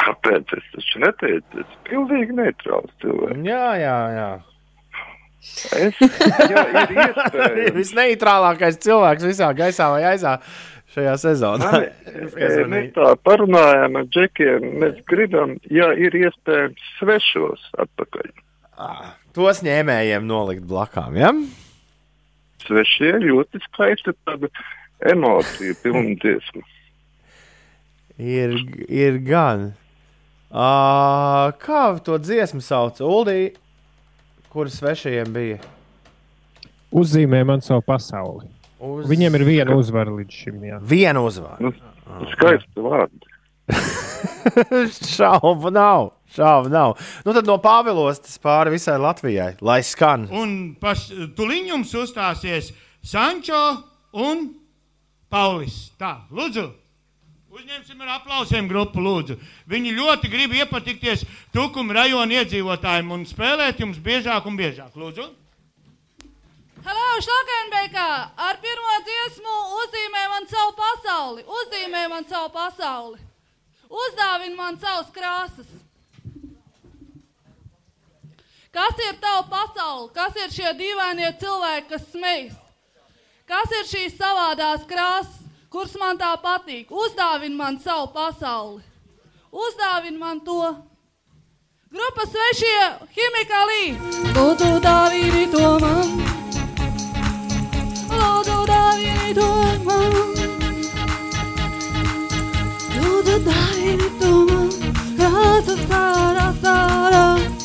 Kāpēc 0.00 0.52
es 0.56 0.68
taču 0.74 1.02
neteicu? 1.04 1.62
Es 1.62 1.74
pilnīgi 1.86 2.34
neitrāls 2.36 2.92
cilvēks. 3.02 3.42
Jā, 3.46 3.66
jā, 3.80 3.96
jā. 4.16 4.30
Es, 5.76 6.00
jā, 6.50 6.64
iespējams. 7.06 7.76
Visneitrālākais 7.76 8.80
cilvēks 8.82 9.28
visā 9.28 9.52
gaisā 9.56 9.90
vai 9.92 10.02
aizā 10.10 10.38
šajā 10.96 11.14
sezonā. 11.22 11.70
Nē, 11.76 11.92
Mēs 12.72 12.90
tā 12.96 13.12
parunājām 13.26 14.00
ar 14.00 14.08
džekiem. 14.10 14.66
Mēs 14.82 14.98
gribam, 15.10 15.54
ja 15.70 15.92
ir 15.94 16.16
iespējams, 16.18 16.90
svešos 17.00 17.70
atpakaļ. 17.84 18.34
Tos 19.36 19.62
ņēmējiem 19.64 20.26
nolikt 20.28 20.66
blakām, 20.68 21.16
ja? 21.20 21.30
Svešie 22.66 23.12
ļoti 23.22 23.60
skaista 23.68 24.12
tāda 24.26 24.48
emocija, 25.12 25.74
pilna 25.82 26.16
dziesma. 26.22 26.62
Ir, 28.18 28.54
ir 28.88 29.18
gan. 29.26 29.68
Uh, 30.50 31.50
kā 31.60 31.82
to 32.06 32.16
dziesmu 32.22 32.62
sauc? 32.64 32.98
Uldī, 33.04 33.50
kuras 34.52 34.78
svešajiem 34.80 35.32
bija? 35.34 35.58
Uzzīmē 36.96 37.42
man 37.44 37.60
savu 37.60 37.82
pasauli. 37.84 38.48
Uz- 38.80 39.08
Viņiem 39.10 39.36
ir 39.36 39.44
viena 39.44 39.76
uzvara 39.76 40.12
līdz 40.16 40.32
šim. 40.42 40.62
Jā. 40.64 40.78
Viena 40.80 41.20
uzvara. 41.24 41.72
Skaisti 42.32 42.80
vārdi. 42.84 43.34
Šaubu 45.16 45.70
nav. 45.74 46.12
Šaubu 46.36 46.68
nav. 46.72 46.96
Nu 47.24 47.32
tad 47.36 47.48
no 47.48 47.56
Pāvilostas 47.62 48.36
pāri 48.42 48.74
visai 48.76 48.98
Latvijai, 49.00 49.54
lai 49.64 49.80
skan. 49.86 50.28
Un 50.28 50.56
paš, 50.80 51.08
tuliņ 51.36 51.70
jums 51.72 51.94
uzstāsies 51.96 52.72
Sančo 53.06 53.62
un 54.12 54.50
Paulis. 55.32 55.86
Tā, 55.98 56.18
lūdzu. 56.30 56.68
Uzņemsim 57.56 58.02
ar 58.04 58.18
aplausiem 58.18 58.68
grupu, 58.68 59.00
lūdzu. 59.00 59.38
Viņi 59.70 59.94
ļoti 59.96 60.28
grib 60.28 60.52
iepatikties 60.58 61.24
Tukuma 61.54 62.02
rajona 62.02 62.42
iedzīvotājiem 62.42 63.14
un 63.16 63.24
spēlēt 63.24 63.80
jums 63.80 63.96
biežāk 64.02 64.44
un 64.44 64.58
biežāk. 64.60 64.92
Lūdzu. 64.92 65.30
Hello, 66.86 67.06
Šlakenbeikā! 67.24 68.10
Ar 68.46 68.60
pirmo 68.62 68.98
dziesmu 69.08 69.54
uzzīmē 69.80 70.26
man 70.30 70.44
savu 70.50 70.76
pasauli, 70.78 71.42
uzzīmē 71.62 72.04
man 72.12 72.28
savu 72.28 72.52
pasauli, 72.54 73.18
uzdāvina 73.90 74.54
man 74.54 74.78
savas 74.78 75.08
krāsas. 75.16 75.85
Kas 78.76 78.98
ir 79.00 79.14
tava 79.20 79.42
pasaule? 79.48 80.10
Kas 80.12 80.34
ir 80.36 80.50
šie 80.52 80.70
dīvainie 80.76 81.30
cilvēki, 81.40 81.86
kas 81.94 82.02
smejas? 82.12 82.58
Kas 83.48 83.72
ir 83.72 83.86
šīs 83.88 84.18
savādās 84.18 84.84
krāsas, 84.90 85.46
kuras 85.72 85.94
man 85.96 86.20
tā 86.20 86.34
patīk? 86.42 86.92
Uzdāvina 86.92 87.56
man 87.56 87.78
savu 87.80 88.10
pasauli, 88.12 88.84
uzdāvina 89.48 90.20
man 90.20 90.44
to. 90.44 90.74
Grupa 91.88 92.28
svešie 92.28 92.84
ķimikālī! 93.16 93.82
Lūdzu, 94.36 94.70
dāvini 94.84 95.48
to 95.56 95.72
man! 95.80 96.14
Lūdzu, 98.12 98.60
dāvini 98.74 99.34
to 99.40 99.50
man! 99.88 100.16
Lūdzu, 103.00 103.42
dāvini 103.48 104.14
to 104.20 104.38
man! 104.52 104.72
Krāsas 105.16 105.86
sārā, 105.88 106.50
sārā! 106.60 107.55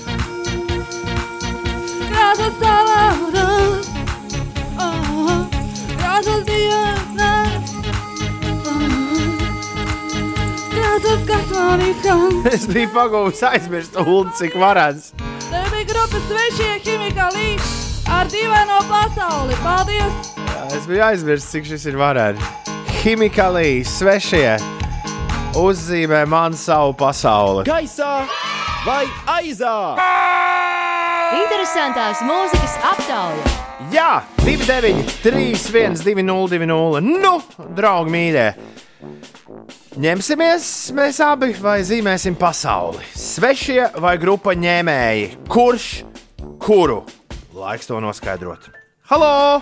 Krāsas 2.32 2.54
savādas! 2.64 3.88
Oh, 4.80 5.48
krāsas 6.00 6.46
dienas! 6.48 7.74
Krāsas, 10.72 11.26
kas 11.28 11.52
man 11.52 11.84
izskan! 11.84 12.38
Es 12.54 12.64
biju 12.72 12.88
pagūvis 12.96 13.44
aizmirst 13.50 14.00
ulu, 14.00 14.32
cik 14.40 14.56
varēts. 14.64 15.10
Te 15.50 15.66
bija 15.74 15.90
grupas 15.92 16.24
svešie 16.30 16.70
ķimikālī 16.86 17.50
ar 18.08 18.32
dīvaino 18.32 18.80
pasauli. 18.88 19.60
Paldies! 19.60 20.32
Jā, 20.40 20.64
Es 20.80 20.88
biju 20.88 21.04
aizmirsis, 21.10 21.52
cik 21.52 21.68
šis 21.74 21.90
ir 21.92 22.00
varēts. 22.00 22.48
Chemikālī, 23.02 23.82
svešie 23.84 24.56
uzzīmē 25.60 26.24
man 26.32 26.56
savu 26.56 26.96
pasauli. 26.96 27.68
Gaisā 27.68 28.22
vai 28.88 29.04
aizā? 29.36 29.76
Interesantās 31.62 32.24
mūzikas 32.26 32.72
aptauja. 32.90 33.50
Jā, 33.94 34.24
29, 34.40 35.12
3, 35.22 35.42
1, 35.70 36.00
2, 36.02 36.24
0, 36.26 36.48
2, 36.50 36.66
0. 36.66 37.02
Nu, 37.06 37.34
draugi 37.78 38.10
mīļie! 38.16 38.46
Ņemsimies 40.02 40.70
mēs 40.98 41.20
abi 41.22 41.52
vai 41.62 41.76
zīmēsim 41.86 42.34
pasauli. 42.40 43.06
Svešie 43.14 43.92
vai 44.02 44.16
grupa 44.18 44.56
ņēmēji? 44.58 45.28
Kurš 45.54 45.86
kuru? 46.66 47.04
Laiks 47.54 47.92
to 47.92 48.02
noskaidrot. 48.02 48.66
Halo! 49.14 49.62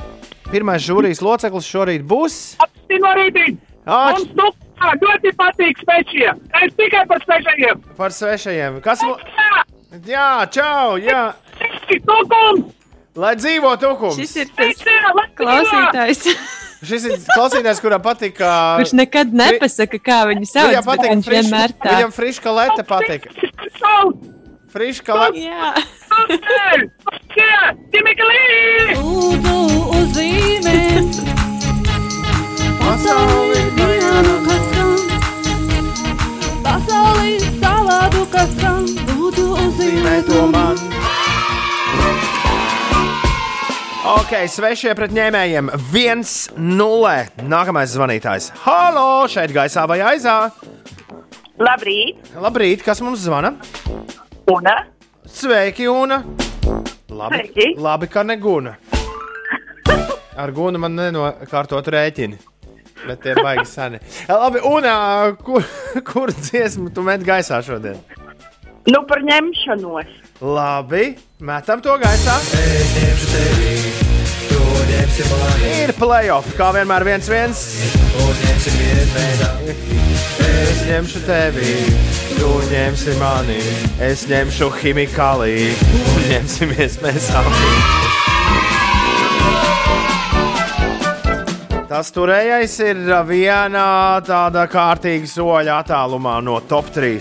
Pirmais 0.53 0.87
žūrijas 0.87 1.19
loceklis 1.19 1.67
šorīt 1.67 2.07
būs. 2.07 2.39
Āč! 2.63 4.23
Mums 4.23 4.31
nu, 4.39 4.47
tā, 4.79 4.95
ļoti 5.03 5.35
patīk 5.43 5.83
svešie! 5.83 6.31
Es 6.63 6.79
tikai 6.79 7.03
par 7.11 7.27
svešajiem! 7.27 7.83
Par 7.99 8.15
svešajiem. 8.21 8.79
Kas 8.87 9.03
mu... 9.03 9.19
Jā, 10.07 10.47
čau! 10.47 10.95
Jā! 11.03 11.27
Tukums! 12.05 12.69
Lai 13.19 13.33
dzīvo 13.35 13.73
tukums! 13.81 14.17
Šis 14.19 14.35
ir 14.43 14.51
tas 14.55 14.83
klausītājs, 15.39 16.27
Šis 16.89 17.07
ir 17.09 17.15
klausītājs, 17.33 17.81
kuram 17.83 18.01
patīk. 18.03 18.37
kurš 18.39 18.93
nekad 18.95 19.33
nepasaka, 19.35 19.99
kā 19.99 20.19
viņu 20.29 20.47
sauc. 20.47 20.69
Viņam 20.71 20.85
patīk, 20.87 21.09
Viņš 21.15 21.31
vienmēr 21.33 21.73
tā. 21.75 21.95
Viņam 21.97 22.13
friška 22.15 22.53
leta 22.55 22.85
patīk. 22.87 23.27
Friška 24.69 25.17
la... 25.17 25.27
Jā. 25.33 25.73
Lūdzu, 28.99 29.57
uzzīmē 29.97 30.77
pasauli 32.89 33.61
vienu, 33.77 34.35
kas 34.45 34.63
skan. 34.69 34.95
Pasauli 36.65 37.35
savādu, 37.59 38.23
kas 38.33 38.55
skan. 38.57 38.87
Lūdzu, 39.11 39.45
uzzīmē 39.67 40.15
to 40.29 40.47
man. 40.53 40.98
Ok, 44.09 44.31
svešie 44.49 44.95
pret 44.97 45.11
ņēmējiem 45.13 45.69
1-0. 45.93 47.11
Nākamais 47.45 47.91
zvanītājs. 47.93 48.47
Halo, 48.63 49.27
šeit 49.29 49.53
gaisā 49.53 49.83
vai 49.89 49.99
aizā? 50.01 50.35
Labrīt! 51.61 52.31
Labrīt, 52.39 52.81
kas 52.85 53.03
mums 53.05 53.21
zvana? 53.21 53.51
Una. 54.49 54.75
Sveiki, 55.29 55.85
Una! 55.91 56.23
Labi, 57.09 57.41
Sveiki. 57.43 57.67
labi 57.77 58.09
ka 58.09 58.23
ne 58.25 58.37
Guna. 58.41 58.73
Ar 60.41 60.53
Gunu 60.55 60.81
man 60.81 60.95
nenokārtot 60.97 61.89
rēķini. 61.93 62.39
Bet 63.05 63.21
tie 63.23 63.35
ir 63.35 63.43
baigi 63.45 63.67
seni. 63.69 63.99
Labi, 64.29 64.63
Una, 64.65 64.95
kur, 65.43 65.61
kur 66.09 66.33
dziesmu 66.33 66.89
tu 66.95 67.05
met 67.05 67.21
gaisā 67.27 67.61
šodien? 67.65 67.99
Nu, 68.89 69.03
par 69.05 69.21
ņemšanos. 69.21 70.09
Labi, 70.39 71.17
metam 71.43 71.81
to 71.83 71.97
gaisā. 71.99 72.37
Ir 75.67 75.91
playoff, 75.99 76.53
kā 76.55 76.69
vienmēr 76.77 77.03
viens 77.03 77.27
viens. 77.27 77.63
Es 80.59 80.79
ņemšu 80.87 81.23
tevi, 81.25 81.73
tu 82.37 82.51
ņemsi 82.69 83.15
mani, 83.19 83.57
es 84.07 84.23
ņemšu 84.31 84.69
chimikāliju, 84.79 85.73
un 86.13 86.29
ņemsimies 86.31 86.95
mēs 87.03 87.27
abi. 87.35 87.67
Tas 91.89 92.13
turējais 92.15 92.77
ir 92.85 93.03
vienā 93.27 93.91
tāda 94.23 94.63
kārtīga 94.71 95.27
soļa 95.27 95.81
attālumā 95.83 96.39
no 96.47 96.61
top 96.63 96.95
3. 96.95 97.19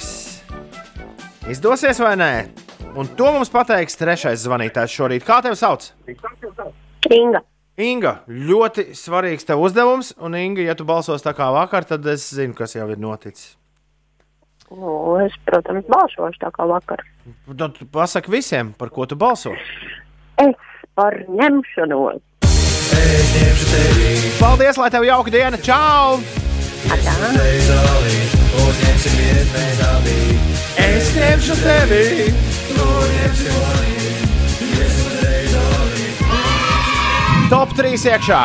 Izdosies 1.50 1.98
vai 2.04 2.14
nē? 2.20 2.32
Un 2.98 3.06
to 3.14 3.28
mums 3.30 3.50
pateiks 3.54 3.94
trešais 3.94 4.42
zvanītājs 4.42 4.90
šorīt. 4.90 5.22
Kā 5.26 5.38
tevi 5.44 5.54
sauc? 5.58 5.84
Inga. 7.14 7.44
Inga, 7.78 8.14
ļoti 8.26 8.88
svarīgs 8.98 9.46
tev 9.46 9.62
uzdevums, 9.62 10.10
un 10.18 10.34
Inga, 10.34 10.64
ja 10.66 10.74
tu 10.74 10.82
balsos 10.88 11.22
tā 11.22 11.30
kā 11.38 11.46
vakar, 11.54 11.86
tad 11.86 12.06
es 12.10 12.24
zinu, 12.34 12.56
kas 12.58 12.74
jau 12.74 12.88
ir 12.90 12.98
noticis. 12.98 13.54
Nu, 14.74 15.14
es, 15.22 15.36
protams, 15.46 15.86
balsošu 15.86 16.42
tā 16.42 16.50
kā 16.56 16.66
vakar. 16.68 17.04
Tad 17.46 17.78
pasaki 17.94 18.34
visiem, 18.34 18.74
par 18.74 18.90
ko 18.90 19.06
tu 19.06 19.14
balso. 19.20 19.54
Es 20.42 20.58
par 20.98 21.14
ņemšanos. 21.30 22.18
Paldies, 24.42 24.82
lai 24.82 24.90
tev 24.90 25.06
jauka 25.06 25.30
diena! 25.38 25.62
Čau! 25.62 26.18
Es 30.78 31.10
ņemšu 31.14 31.56
tevi! 31.62 32.04
Top 37.48 37.72
3 37.76 37.94
iekšā! 38.12 38.40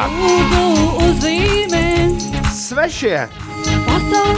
Svešie! 2.54 3.26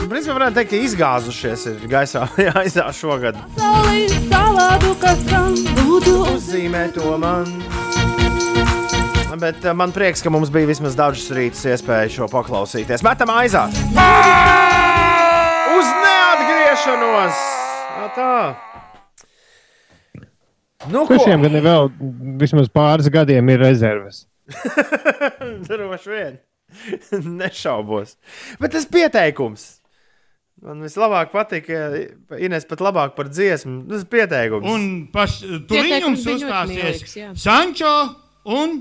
Principā 0.10 0.36
varētu 0.38 0.58
teikt, 0.58 0.72
ka 0.72 0.80
izgāzušies 0.88 1.66
ir 1.72 1.86
gaisā 1.92 2.26
aizā 2.62 2.88
šogad. 2.94 3.38
Uzzīmē 6.36 6.88
to 6.96 7.18
man! 7.22 7.50
Bet 9.36 9.66
eh, 9.68 9.74
man 9.76 9.92
prieks, 9.92 10.24
ka 10.24 10.32
mums 10.32 10.50
bija 10.54 10.70
vismaz 10.70 10.96
dažas 10.96 11.28
rītas 11.36 11.66
iespēja 11.68 12.08
šo 12.14 12.30
paklausīties. 12.32 13.04
Metam 13.06 13.34
aizā! 13.36 13.68
Uz 13.68 14.65
neatgriešanos! 16.86 17.38
Tā, 17.95 18.07
tā. 18.16 18.56
Nu, 20.91 21.06
ko? 21.06 21.16
Kuršiem 21.16 21.41
gan 21.45 21.57
ir 21.57 21.64
vēl 21.66 21.90
vismaz 22.41 22.70
pāris 22.70 23.10
gadiem 23.10 23.49
ir 23.49 23.64
rezerves? 23.64 24.26
Droši 25.70 26.12
vien. 26.12 26.38
Nešaubos. 27.40 28.18
Bet 28.62 28.76
tas 28.76 28.86
pieteikums. 28.90 29.80
Man 30.66 30.82
vislabāk 30.86 31.34
patīk, 31.34 31.68
ja 31.70 31.90
Ines 32.41 32.66
pat 32.70 32.82
labāk 32.84 33.16
par 33.18 33.30
dziesmu. 33.30 33.86
Tas 33.90 34.06
ir 34.06 34.12
pieteikums. 34.12 34.70
Un 34.70 35.07
paš, 35.14 35.41
tur 35.41 35.82
Pieteikums 35.82 36.24
jums 36.26 36.44
uzstāsies 36.44 37.18
jā. 37.18 37.34
Sančo 37.38 37.95
un 38.56 38.80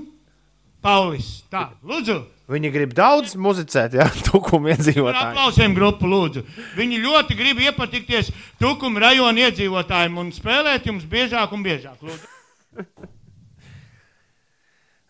Paulis. 0.85 1.43
Tā, 1.51 1.71
lūdzu. 1.85 2.21
Viņi 2.45 2.69
grib 2.69 2.91
daudz 2.93 3.33
muzicēt, 3.41 3.95
ja 3.97 4.05
tukuma 4.27 4.69
Ar 4.69 4.75
iedzīvotāji. 4.77 5.31
aplausiem 5.31 5.73
grupu 5.73 6.05
lūdzu. 6.09 6.43
Viņi 6.77 6.99
ļoti 7.01 7.37
grib 7.39 7.61
iepatikties 7.65 8.29
Tukuma 8.61 9.01
rajona 9.07 9.47
iedzīvotājiem 9.47 10.19
un 10.21 10.29
spēlēt 10.35 10.85
jums 10.85 11.07
biežāk 11.09 11.51
un 11.57 11.65
biežāk. 11.65 11.97
Lūdzu. 12.05 12.29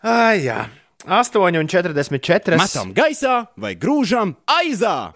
Ai, 0.06 0.46
jā. 0.46 0.66
8,44. 1.06 2.56
Metam 2.58 2.90
gaisā 2.96 3.44
vai 3.60 3.76
grūžam 3.78 4.34
aizā! 4.50 5.12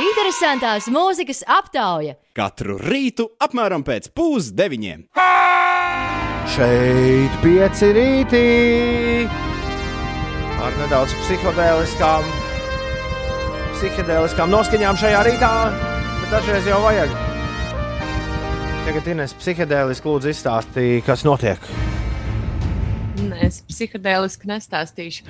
Interesantās 0.00 0.88
mūzikas 0.88 1.42
aptauja. 1.44 2.16
Katru 2.32 2.78
rītu 2.80 3.28
apmēram 3.44 3.84
pēc 3.84 4.08
pusdeviņiem. 4.16 5.04
Šeit 6.56 7.36
pieci 7.44 7.92
rītī. 7.96 9.51
Ar 10.62 10.74
nedaudz 10.78 11.10
psihodēliskām, 11.24 12.26
psihodēliskām 13.74 14.52
noskaņām 14.52 14.98
šajā 15.00 15.22
rītā. 15.26 15.50
Bet 16.20 16.36
dažreiz 16.36 16.68
jau 16.70 16.78
vajag. 16.84 17.16
Tagad 18.86 19.10
Ines 19.10 19.34
psihodēliski 19.40 20.06
lūdzu 20.06 20.30
izstāstīja, 20.30 21.02
kas 21.06 21.26
notiek. 21.26 21.66
Es 23.42 23.60
psihodēliski 23.68 24.48
nestāstīšu. 24.50 25.26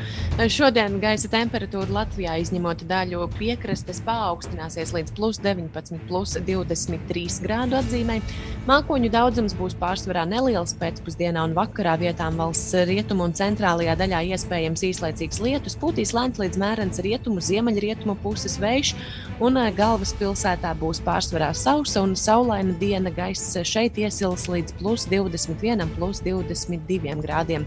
Šodien 0.53 0.97
gaisa 1.03 1.29
temperatūra 1.33 1.93
Latvijā, 1.93 2.39
izņemot 2.41 2.85
daļu 2.89 3.27
piekrastes, 3.37 4.01
paaugstināsies 4.07 4.95
līdz 4.97 5.13
plus 5.17 5.41
19, 5.43 6.01
plus 6.09 6.37
23 6.39 7.43
grādu 7.45 7.77
atzīmē. 7.81 8.21
Mākoņu 8.69 9.11
daudzums 9.13 9.57
būs 9.59 9.75
pārsvarā 9.81 10.23
neliels 10.31 10.73
pēcpusdienā 10.79 11.43
un 11.49 11.57
vakarā 11.57 11.97
vietām 12.01 12.39
valsts 12.39 12.77
rietumu 12.89 13.27
un 13.27 13.37
centrālajā 13.37 13.97
daļā 13.99 14.23
iespējams 14.37 14.85
īslaicīgs 14.89 15.43
lietus, 15.43 15.77
pūtīs 15.81 16.15
lēns 16.17 16.39
līdz 16.39 16.61
mērens 16.63 17.03
rietumu, 17.03 17.43
ziemeļrietumu 17.43 18.17
puses 18.23 18.57
vējš, 18.63 18.95
un 19.43 19.59
eh, 19.59 19.73
galvaspilsētā 19.77 20.73
būs 20.81 21.03
pārsvarā 21.05 21.51
sausa 21.59 22.05
un 22.07 22.15
saulaina 22.19 22.77
diena. 22.79 23.11
Gaiss 23.13 23.59
šeit 23.69 23.99
iesils 24.01 24.47
līdz 24.49 24.79
plus 24.79 25.09
21, 25.11 25.91
plus 25.99 26.23
22 26.25 27.19
grādiem. 27.21 27.67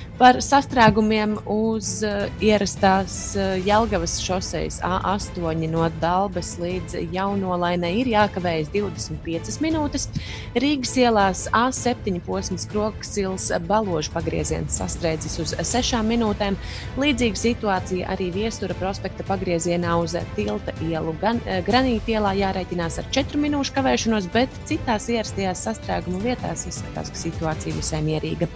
Par 0.21 0.37
sastrēgumiem 0.37 1.31
uz 1.49 1.87
uh, 2.05 2.27
ierastās 2.45 3.31
uh, 3.33 3.55
Jelgavas 3.65 4.19
šoseis 4.21 4.75
A8 4.85 5.63
no 5.71 5.87
Dalbas 5.97 6.51
līdz 6.61 6.99
Jaunolainai 7.09 7.89
ir 8.03 8.11
jākavējas 8.11 8.69
25 8.69 9.57
minūtes. 9.65 10.05
Rīgas 10.53 10.93
ielās 11.01 11.41
A7 11.57 12.19
posms 12.27 12.67
Kroksils 12.69 13.47
baložu 13.65 14.13
pagrieziens 14.13 14.77
sastrēdzis 14.77 15.39
uz 15.41 15.55
6 15.57 16.03
minūtēm. 16.11 16.59
Līdzīga 17.01 17.41
situācija 17.41 18.13
arī 18.13 18.29
Viestura 18.37 18.77
prospekta 18.77 19.25
pagriezienā 19.25 19.97
uz 20.03 20.13
Tilta 20.37 20.77
ielu. 20.85 21.15
Gan 21.23 21.41
uh, 21.47 21.63
Granīta 21.65 22.13
ielā 22.19 22.35
jārēķinās 22.43 22.99
ar 23.01 23.09
4 23.17 23.41
minūšu 23.41 23.73
kavēšanos, 23.79 24.29
bet 24.37 24.61
citās 24.69 25.09
ierastajās 25.09 25.65
sastrēguma 25.65 26.21
vietās 26.29 26.69
izskatās, 26.69 27.09
ka 27.09 27.23
situācija 27.25 27.81
visai 27.81 28.05
mierīga. 28.05 28.53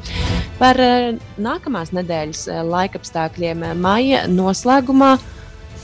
Par 0.62 0.78
uh, 0.78 1.10
nākamās 1.56 1.94
nedēļas 1.96 2.46
eh, 2.50 2.62
laikapstākļiem 2.68 3.64
eh, 3.64 3.76
maija 3.80 4.26
noslēgumā. 4.32 5.16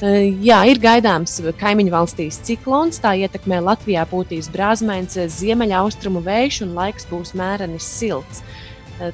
eh, 0.04 0.32
Jā, 0.44 0.64
ir 0.68 0.82
gaidāms 0.82 1.40
kaimiņu 1.60 1.94
valstīs 1.94 2.42
ciklons. 2.48 3.00
Tā 3.02 3.16
ietekmē 3.24 3.62
Latvijā 3.64 4.06
būtīs 4.10 4.52
brāzmēns, 4.52 5.20
ziemeļaustrumu 5.38 6.24
vējš 6.26 6.64
un 6.68 6.76
laiks 6.80 7.08
būs 7.12 7.36
mērenis 7.38 7.88
silts. 8.00 8.44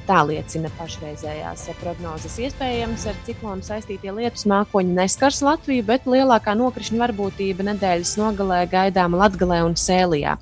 Tā 0.04 0.18
liecina 0.28 0.68
pašreizējās 0.76 1.62
prognozes. 1.80 2.34
Iespējams, 2.44 3.06
ar 3.08 3.14
ciklonu 3.24 3.64
saistītie 3.64 4.12
lietus 4.12 4.44
mākoņi 4.50 4.92
neskars 4.98 5.38
Latviju, 5.40 5.86
bet 5.88 6.04
lielākā 6.04 6.52
nokrišņa 6.58 7.00
varbūtība 7.06 7.64
nedēļas 7.70 8.18
nogalē 8.20 8.66
gaidāma 8.68 9.22
Latvijā 9.22 9.62
un 9.64 9.78
Sēlijā. 9.80 10.34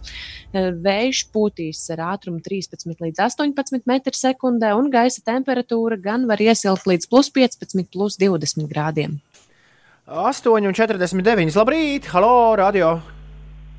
Eh, 0.54 0.70
Vējš 0.70 1.24
pūtīs 1.34 1.80
ar 1.94 2.04
ātrumu 2.12 2.38
13 2.44 3.02
līdz 3.02 3.22
18 3.24 3.82
m2, 3.82 4.70
un 4.78 4.90
gaisa 4.92 5.24
temperatūra 5.26 5.98
gan 6.00 6.26
var 6.30 6.42
iesilpt 6.42 6.86
līdz 6.86 7.10
plus 7.10 7.32
15, 7.34 7.88
plus 7.90 8.18
20 8.20 8.70
grādiem. 8.70 9.18
8,49. 10.06 11.56
Labrīt, 11.58 12.06
halo, 12.14 12.54
radio! 12.54 13.00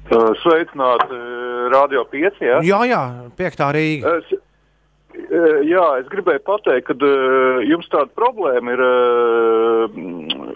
Uh, 0.08 0.32
Sveicināti 0.40 1.16
uh, 1.16 1.70
Radio 1.72 2.04
5. 2.08 2.44
Ja? 2.44 2.60
Jā, 2.64 2.82
jā, 2.88 3.02
piektā 3.40 3.72
Rīga. 3.76 4.18
Es, 4.20 4.36
jā, 5.68 5.86
es 6.02 6.08
gribēju 6.12 6.42
pateikt, 6.48 6.90
ka 6.90 7.12
jums 7.68 7.90
tāda 7.92 8.10
problēma 8.18 8.76
ir 8.76 8.84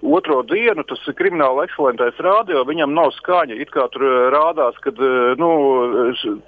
otro 0.01 0.41
dienu. 0.49 0.85
Tas 0.87 1.01
ir 1.09 1.17
krimināla 1.19 1.65
ekscelentais 1.67 2.19
radio. 2.23 2.63
Viņam 2.67 2.93
nav 2.95 3.11
skaņa. 3.17 3.57
It 3.63 3.73
kā 3.73 3.87
tur 3.93 4.05
rādās, 4.33 4.77
ka 4.83 4.93
nu, 5.41 5.51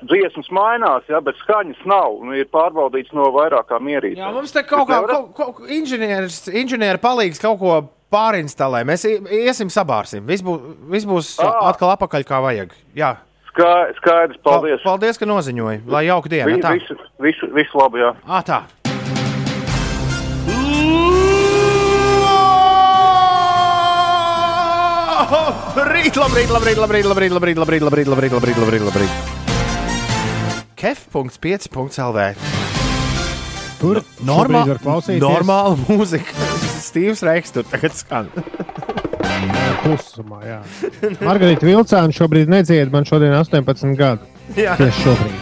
dziesmas 0.09 0.49
mainās, 0.55 1.07
ja, 1.11 1.21
bet 1.23 1.39
skaņas 1.43 1.83
nav. 1.89 2.21
Nu, 2.23 2.35
ir 2.37 2.49
pārbaudīts 2.53 3.15
no 3.17 3.29
vairākām 3.35 3.91
ierīcēm. 3.95 4.23
Jā, 4.23 4.31
mums 4.35 4.55
te 4.55 4.65
kaut 4.67 4.87
kā 4.91 5.01
kaut, 5.09 5.33
kaut, 5.37 5.65
inženieris, 5.71 6.45
inženieri 6.53 7.01
palīgs 7.03 7.41
kaut 7.43 7.59
ko 7.61 7.81
pārinstalē. 8.13 8.83
Mēs 8.87 9.05
iesim 9.09 9.71
sabārsim. 9.73 10.25
Viss 10.29 10.45
būs, 10.45 10.65
viss 10.93 11.09
būs 11.09 11.35
atkal 11.41 11.95
apakaļ 11.95 12.27
kā 12.27 12.41
vajag. 12.43 12.75
Jā. 12.97 13.15
Ska- 13.53 13.93
Skaidrs, 13.99 14.39
paldies. 14.43 14.81
Pa- 14.81 14.89
Paldies, 14.95 15.19
ka 15.21 15.25
noziņoji. 15.29 15.83
Lai 15.85 16.05
jauka 16.07 16.29
diena. 16.29 16.49
Vi-. 16.49 16.79
Visu, 16.79 16.97
visu, 17.21 17.51
visu 17.53 17.77
labu, 17.77 18.01
jā. 18.01 18.15
Ā, 18.25 18.41
tā. 18.47 18.63
Labrīt, 25.23 26.17
labrīt, 26.19 26.49
labrīt, 26.51 26.77
labrīt, 26.77 27.05
labrīt, 27.07 27.29
labrīt, 27.31 27.57
labrīt, 27.63 27.83
labrīt, 27.83 28.07
labrīt, 28.11 28.33
labrīt, 28.35 28.57
labrīt, 28.59 28.83
labrīt. 28.89 29.11
Kef.5.lv 30.79 32.25
Tur 33.79 33.99
Normā, 34.23 34.63
šobrīd 34.63 34.71
var 34.73 34.79
klausīties. 34.83 35.23
normāla 35.23 35.75
mūzika. 35.87 36.49
Stīvs 36.83 37.23
Reiks 37.27 37.51
tur 37.55 37.65
tagad 37.71 37.95
skan. 37.97 38.29
Klusumā, 39.83 40.39
jā. 40.47 40.59
Margarita 41.23 41.65
Vilcāna 41.67 42.15
šobrīd 42.15 42.51
nedzied, 42.51 42.91
man 42.93 43.07
šodien 43.07 43.33
18 43.35 43.97
gadu. 43.99 44.23
Jā. 44.57 44.75
Tieši 44.79 45.07
šobrīd. 45.07 45.37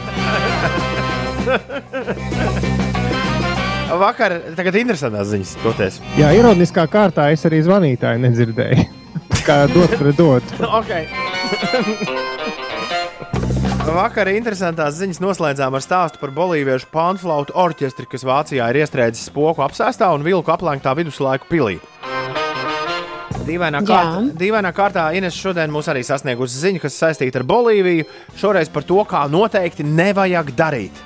Vakar, 4.02 4.38
tagad 4.56 4.78
interesantās 4.80 5.28
ziņas, 5.34 5.52
toties. 5.62 6.00
Jā, 6.20 6.32
ironiskā 6.38 6.86
kārtā 6.90 7.28
es 7.36 7.44
arī 7.50 7.60
zvanītāju 7.66 8.24
nedzirdēju. 8.24 8.88
Kā 9.48 9.66
dot 9.72 9.92
pret 10.00 10.16
dot. 10.18 10.54
okay. 10.80 11.04
Vakar 13.92 14.30
interesantās 14.32 14.96
ziņas 15.02 15.20
noslēdzām 15.24 15.76
ar 15.76 15.84
stāstu 15.84 16.22
par 16.22 16.32
bolīviešu 16.36 16.88
panflautu 16.94 17.56
orķestri, 17.60 18.08
kas 18.08 18.24
Vācijā 18.28 18.70
ir 18.72 18.84
iestrēdzis 18.84 19.28
spoku 19.32 19.66
apsēstā 19.66 20.08
un 20.16 20.24
vilku 20.24 20.54
aplenktā 20.54 20.94
viduslaiku 20.96 21.50
pilī. 21.50 21.80
Dīvainā, 23.46 23.82
Jā. 23.82 23.88
kārt, 23.90 24.32
dīvainā 24.38 24.72
kārtā 24.76 25.08
Ines 25.18 25.36
šodien 25.38 25.72
mūs 25.74 25.88
arī 25.92 26.04
sasniegusi 26.06 26.60
ziņa, 26.62 26.82
kas 26.84 26.98
saistīta 27.02 27.42
ar 27.42 27.46
Bolīviju. 27.50 28.06
Šoreiz 28.38 28.70
par 28.72 28.86
to, 28.88 29.00
kā 29.10 29.24
noteikti 29.32 29.86
nevajag 29.88 30.52
darīt. 30.58 31.00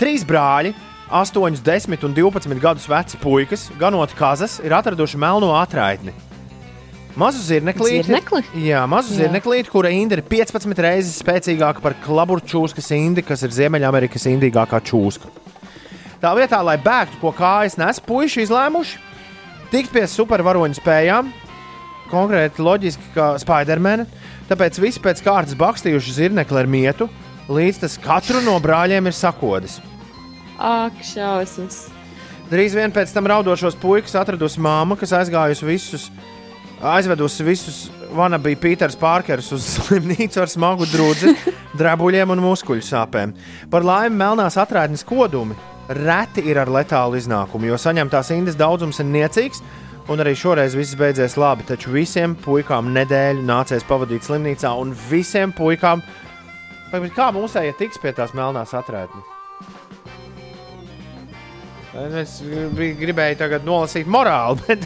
Trīs 0.00 0.24
brāļi, 0.26 0.72
8, 1.12 1.60
10 1.62 2.06
un 2.08 2.14
12 2.16 2.60
gadus 2.62 2.86
veci 2.90 3.20
puikas, 3.20 3.68
ganot 3.78 4.14
kazas, 4.16 4.56
ir 4.64 4.72
atraduši 4.74 5.20
melno 5.20 5.52
atraitni. 5.60 6.14
Mazu 7.14 7.38
zirneklīti, 7.46 8.08
Zirnekli? 8.08 8.40
jā, 8.64 8.80
mazu 8.90 9.12
Jā. 9.14 9.20
zirneklīti, 9.28 9.70
kura 9.70 9.92
indi 9.94 10.16
ir 10.16 10.22
15 10.26 10.80
reizes 10.82 11.20
spēcīgāka 11.22 11.78
par 11.84 11.94
klaburčūskas 12.02 12.88
indi, 12.96 13.22
kas 13.22 13.44
ir 13.46 13.52
Ziemeļamerikas 13.54 14.26
indīgākā 14.32 14.80
čūska. 14.82 15.30
Tā 16.18 16.32
vietā, 16.34 16.58
lai 16.64 16.74
bēgtu, 16.82 17.20
ko 17.20 17.30
kājas 17.36 17.76
nes, 17.78 18.00
puiši 18.02 18.48
izlēmuši 18.48 18.98
tikt 19.70 19.92
pie 19.94 20.02
supervaroņu 20.10 20.80
spējām, 20.80 21.30
konkrēti 22.10 22.64
loģiski 22.64 23.12
kā 23.14 23.32
Spidermana. 23.42 24.06
Tāpēc 24.50 24.78
visi 24.82 25.02
pēc 25.02 25.22
kārtas 25.24 25.56
bakstījuši 25.58 26.16
zirnekli 26.18 26.60
ar 26.60 26.70
mietu, 26.70 27.08
līdz 27.48 27.82
tas 27.84 27.98
katru 28.02 28.42
no 28.44 28.58
brāļiem 28.62 29.08
ir 29.08 29.16
sakodis. 29.16 29.80
Ak, 30.60 31.00
šausmas. 31.02 31.86
Drīz 32.50 32.76
vien 32.76 32.92
pēc 32.92 33.12
tam 33.14 33.26
raudošos 33.30 33.76
puikas 33.80 34.14
atradusi 34.20 34.60
māma, 34.62 34.98
kas 35.00 35.14
aizgājusi 35.16 35.66
visus, 35.66 36.08
aizvedusi 36.84 37.46
visus 37.46 37.78
Vanabija 38.14 38.60
Pīters 38.60 38.98
Pārkers 39.00 39.48
uz 39.56 39.64
slimnīcu 39.74 40.42
ar 40.42 40.52
smagu 40.52 40.86
drudzi, 40.92 41.32
drebuļiem 41.78 42.34
un 42.36 42.44
muskuļu 42.44 42.84
sāpēm. 42.84 43.32
Par 43.72 43.86
laimi 43.86 44.20
melnās 44.20 44.58
atrādnes 44.60 45.06
kodumi 45.08 45.56
reti 45.88 46.44
ir 46.48 46.60
ar 46.60 46.70
letālu 46.72 47.18
iznākumu, 47.18 47.68
jo 47.68 47.80
saņemtās 47.80 48.30
indes 48.36 48.60
daudzums 48.60 49.00
ir 49.00 49.08
niecīgs. 49.10 49.64
Un 50.04 50.20
arī 50.20 50.34
šoreiz 50.36 50.74
viss 50.76 50.98
beidzies 51.00 51.38
labi, 51.40 51.64
taču 51.64 51.94
visiem 51.94 52.34
puikām 52.36 52.90
nedēļu 52.92 53.40
nācās 53.48 53.86
pavadīt 53.88 54.26
slimnīcā, 54.26 54.74
un 54.76 54.90
visiem 55.08 55.54
puikām, 55.56 56.02
kā 56.92 57.28
mūsējie 57.32 57.72
tiks 57.78 58.02
pie 58.02 58.12
tās 58.12 58.34
melnās 58.36 58.74
atrādnes? 58.76 59.30
Es 62.20 62.40
gribēju 62.44 63.38
tagad 63.40 63.64
nolasīt 63.64 64.10
morāli, 64.10 64.60
bet, 64.68 64.84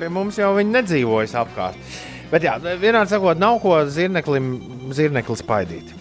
bet 0.00 0.10
mums 0.10 0.40
jau 0.40 0.50
viņi 0.56 0.74
nedzīvojas 0.80 1.36
apkārt. 1.38 1.94
Bet, 2.32 2.42
jā, 2.48 2.56
vienādi 2.80 3.12
sakot, 3.12 3.38
nav 3.38 3.60
ko 3.62 3.76
zirneklim, 3.86 4.54
zirneklim 4.96 5.38
spaidīt. 5.38 5.94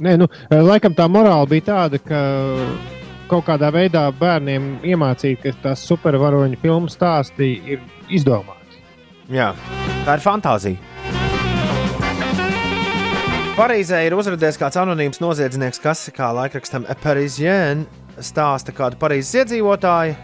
Nē, 0.00 0.14
nu, 0.22 0.30
laikam 0.48 0.94
tā 0.96 1.04
morāla 1.10 1.44
bija 1.50 1.66
tāda, 1.72 2.00
ka 2.00 2.20
kaut 3.30 3.46
kādā 3.46 3.70
veidā 3.74 4.06
bērniem 4.18 4.80
iemācīt, 4.90 5.42
ka 5.44 5.52
tās 5.62 5.84
supervaroņu 5.88 6.58
filmu 6.62 6.90
stāsti 6.90 7.52
ir 7.74 7.82
izdomāti. 8.10 8.80
Jā, 9.30 9.52
tā 10.06 10.16
ir 10.18 10.24
fantāzija. 10.24 10.88
Parīzē 13.54 14.00
ir 14.06 14.16
uzrādījies 14.16 14.56
kāds 14.58 14.78
anonīms 14.80 15.20
noziedznieks, 15.20 15.82
kas, 15.82 16.06
kā 16.16 16.30
laikrakstam 16.32 16.86
Parisien, 17.02 17.84
stāsta 18.24 18.72
kādu 18.74 18.98
Parīzes 19.00 19.42
iedzīvotāju, 19.42 20.16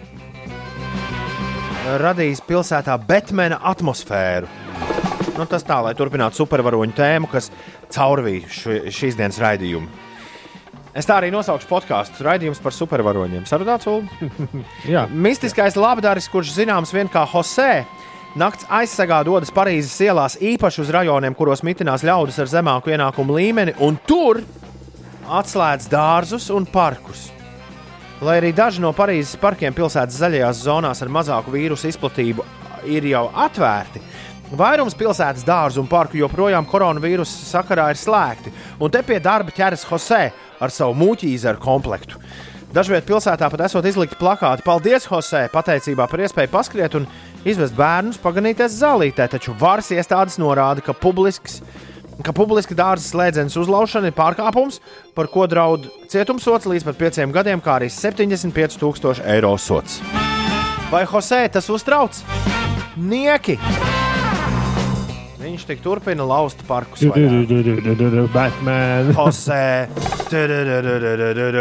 radījis 2.02 2.42
pilsētā 2.48 2.96
Batmana 3.06 3.60
atmosfēru. 3.70 4.48
Nu, 5.36 5.44
tas 5.44 5.66
tā, 5.68 5.76
lai 5.84 5.92
turpinātu 5.98 6.40
supervaroņu 6.40 6.96
tēmu, 6.96 7.28
kas 7.28 7.50
caurvīja 7.92 8.88
šīs 8.88 9.18
dienas 9.20 9.38
raidījumu. 9.42 10.05
Es 10.96 11.04
tā 11.04 11.18
arī 11.20 11.28
nosaukšu 11.28 11.68
podkāstu 11.68 12.24
raidījumus 12.24 12.60
par 12.64 12.72
supervaroņiem. 12.72 13.44
Sarunāts, 13.44 13.84
Ulu? 13.90 14.30
Jā. 14.94 15.04
Mistiskais 15.12 15.76
labdaris, 15.76 16.28
kurš 16.32 16.54
zināms 16.56 16.92
vien 16.96 17.10
kā 17.12 17.26
Jose, 17.28 17.84
nakts 18.40 18.64
aizsegā 18.72 19.18
dodas 19.28 19.52
Parīzes 19.52 19.98
ielās 20.06 20.38
īpaši 20.40 20.80
uz 20.86 20.92
rajoniem, 20.96 21.36
kuros 21.36 21.60
mitinās 21.66 22.04
ļaudis 22.06 22.40
ar 22.40 22.52
zemāku 22.54 22.94
ienākumu 22.94 23.36
līmeni, 23.36 23.76
un 23.84 23.98
tur 24.08 24.40
atslēdz 25.28 25.90
dārzus 25.92 26.48
un 26.56 26.64
parkus. 26.64 27.28
Lai 28.24 28.38
arī 28.40 28.54
daži 28.56 28.80
no 28.80 28.94
Parīzes 28.96 29.36
parkiem 29.36 29.76
pilsētas 29.76 30.16
zaļajās 30.22 30.64
zonās 30.64 31.04
ar 31.04 31.12
mazāku 31.12 31.52
vīrusu 31.52 31.90
izplatību 31.92 32.46
ir 32.88 33.10
jau 33.10 33.26
atvērti, 33.44 34.00
vairums 34.56 34.96
pilsētas 34.96 35.44
dārzu 35.44 35.82
un 35.82 35.92
parku 35.92 36.16
joprojām 36.22 36.64
koronavīrusa 36.70 37.50
sakarā 37.50 37.90
ir 37.92 38.00
slēgti, 38.00 38.56
un 38.80 38.96
te 38.96 39.04
pie 39.04 39.20
darba 39.20 39.52
ķeras 39.52 39.84
Jose 39.90 40.24
ar 40.60 40.74
savu 40.74 40.96
mūķīzaru 41.00 41.62
komplektu. 41.62 42.20
Dažviet 42.76 43.06
pilsētā 43.08 43.48
pat 43.48 43.62
esot 43.68 43.86
izlikti 43.88 44.18
plakāti 44.20 44.64
Paldies, 44.66 45.06
Jose, 45.08 45.46
pateicībā 45.52 46.08
par 46.10 46.20
iespēju 46.20 46.50
paskriet 46.52 46.96
un 46.98 47.06
izvest 47.46 47.76
bērnus 47.78 48.20
paganīties 48.20 48.76
zālītē, 48.82 49.28
taču 49.32 49.54
varas 49.56 49.92
iestādes 49.94 50.36
norāda, 50.42 50.84
ka 50.84 50.96
publisks 50.96 51.62
ka 52.24 52.32
publiski 52.36 52.76
dārza 52.76 53.10
slēdzenes 53.10 53.56
uzlaušana 53.60 54.10
ir 54.10 54.16
pārkāpums, 54.16 54.80
par 55.16 55.28
ko 55.32 55.44
draud 55.50 55.88
cietumsots 56.12 56.68
līdz 56.70 56.88
pat 56.88 57.00
pieciem 57.00 57.34
gadiem, 57.34 57.60
kā 57.64 57.76
arī 57.80 57.90
75,000 57.92 59.24
eiro 59.36 59.52
sots. 59.60 60.00
Vai 60.92 61.04
Jose 61.10 61.42
tas 61.52 61.70
uztrauc? 61.72 62.22
Nieki! 62.96 63.58
Viņš 65.56 65.64
tik 65.70 65.78
turpina 65.80 66.20
laust 66.20 66.60
parkus. 66.68 67.00
Batman. 68.34 69.06
Jose! 69.16 69.88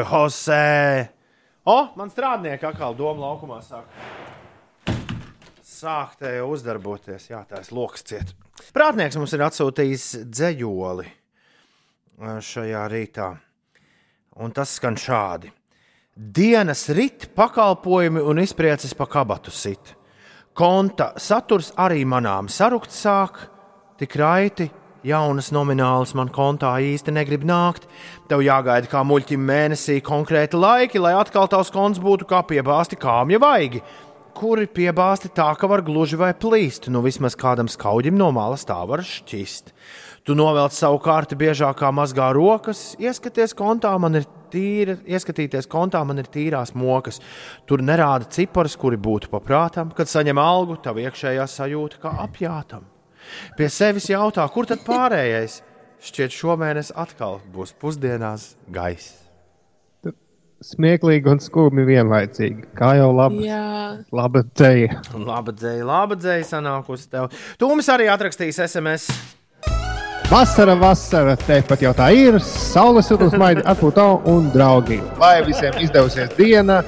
Jose! 0.09 0.65
O, 1.63 1.76
man 1.95 2.11
strādnieki 2.11 2.67
atkal 2.67 2.97
doma 2.99 3.30
laukumā 3.30 3.61
sāk. 3.63 3.88
Sāk 5.63 6.19
te 6.19 6.34
jau 6.35 6.49
uzdarboties. 6.57 7.30
Jā, 7.31 7.39
tā 7.47 7.63
ir 7.63 7.72
loks 7.72 8.03
ciet. 8.11 8.35
Prātnieks 8.76 9.15
mums 9.15 9.31
ir 9.31 9.45
atsūtījis 9.47 10.09
dzējoli 10.27 11.07
eh, 11.07 12.43
šajā 12.51 12.84
rītā. 12.91 13.31
Un 14.43 14.51
tas 14.51 14.76
skan 14.76 14.99
šādi. 14.99 15.55
Dienas 16.19 16.89
rit, 16.91 17.31
pakalpojumi 17.31 18.27
un 18.27 18.43
izprieces 18.43 18.91
pa 18.91 19.07
kabatu 19.07 19.55
sit. 19.55 19.95
Konta 20.51 21.13
saturs 21.15 21.72
arī 21.80 22.03
manām 22.03 22.51
sarukt 22.51 22.91
sāk, 22.91 23.55
tik 23.99 24.15
raiti, 24.19 24.69
jaunas 25.05 25.51
nominālas 25.55 26.15
man 26.17 26.31
kontā 26.34 26.73
īsti 26.84 27.13
negrib 27.15 27.45
nākt. 27.47 27.85
Tev 28.30 28.43
jāgaida 28.45 28.89
kā 28.91 29.03
muļķim 29.05 29.45
mēnesī 29.49 29.99
konkrēti 30.05 30.59
laiki, 30.59 31.01
lai 31.01 31.13
atkal 31.17 31.49
tavs 31.51 31.72
konts 31.73 32.01
būtu 32.03 32.27
kā 32.30 32.41
piebāzti 32.47 32.99
kāmja 32.99 33.41
vaigi. 33.41 33.84
Kuri 34.35 34.67
piebāzti 34.67 35.30
tā, 35.31 35.47
ka 35.55 35.67
var 35.72 35.80
gluži 35.85 36.17
vai 36.19 36.34
plīst, 36.35 36.89
nu 36.91 36.99
vismaz 37.05 37.38
kādam 37.39 37.69
skaudim 37.72 38.17
no 38.19 38.34
malas 38.35 38.67
tā 38.67 38.81
var 38.88 39.05
šķist. 39.07 39.72
Tu 40.27 40.35
novelc 40.35 40.73
savu 40.76 40.97
kārti 40.99 41.38
biežāk 41.39 41.77
kā 41.80 41.91
mazgā 41.95 42.34
rokas, 42.35 42.97
ieskaties 42.99 43.55
kontā, 43.55 43.93
man 44.01 44.19
ir 44.19 44.26
tīra, 44.51 44.97
ieskatīties 45.07 45.69
kontā, 45.72 46.01
man 46.03 46.19
ir 46.19 46.27
tīrās 46.34 46.73
mokas. 46.76 47.22
Tur 47.69 47.85
nerāda 47.85 48.27
ciparus, 48.27 48.76
kuri 48.76 48.99
būtu 48.99 49.31
paprātam, 49.31 49.93
kad 49.95 50.11
saņem 50.11 50.41
algu, 50.41 50.81
tavu 50.84 51.05
iekšējā 51.05 51.47
sajūta 51.55 52.03
kā 52.03 52.17
apjātam. 52.26 52.89
Pie 53.57 53.70
sevis 53.74 54.10
jautā, 54.12 54.45
kur 54.53 54.68
tad 54.70 54.84
pārējais? 54.88 55.62
Šķiet, 56.06 56.34
šomēnes 56.36 56.91
atkal 56.95 57.40
būs 57.53 57.74
pusdienās 57.82 58.53
gaiss. 58.74 59.22
Smieklīgi 60.66 61.30
un 61.30 61.41
skumji 61.44 61.84
vienlaicīgi. 61.86 62.70
Kā 62.78 62.94
jau 62.98 63.10
labi. 63.14 63.44
Jā. 63.45 64.02
Laba 64.16 64.41
dzēja. 64.48 65.02
Laba 65.20 65.53
dzēja, 65.53 65.84
laba 65.86 66.18
dzēja 66.18 66.45
sanākusi 66.48 67.10
tev. 67.12 67.28
Tūmis 67.62 67.90
arī 67.91 68.07
atrakstīs 68.10 68.62
SMS. 68.64 69.10
Vasara, 70.26 70.73
vasara, 70.73 71.35
tepat 71.38 71.84
jau 71.85 71.91
tā 71.93 72.07
ir. 72.18 72.39
Saules 72.41 73.06
siltums 73.06 73.35
maigi 73.38 73.61
atpūtā 73.69 74.06
un 74.31 74.47
draugi. 74.53 74.97
Lai 75.22 75.38
visiem 75.45 75.77
izdevusies 75.85 76.34
diena, 76.34 76.80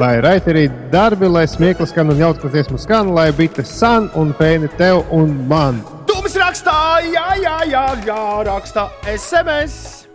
lai 0.00 0.14
raiterī 0.24 0.64
darbi, 0.92 1.28
lai 1.28 1.44
smieklīgi 1.50 1.92
skan 1.92 2.14
un 2.14 2.22
jautras 2.22 2.54
dziesmu 2.54 2.80
skan, 2.80 3.12
lai 3.12 3.28
bija 3.36 3.66
san 3.68 4.08
un 4.16 4.32
pēni 4.38 4.72
tev 4.80 5.02
un 5.12 5.36
man. 5.50 5.82
Tūmis 6.08 6.40
rakstā, 6.40 6.78
jā, 7.12 7.28
jā, 7.44 7.56
jā, 7.68 7.86
jā 8.08 8.20
rakstā 8.48 8.88
SMS. 9.04 10.08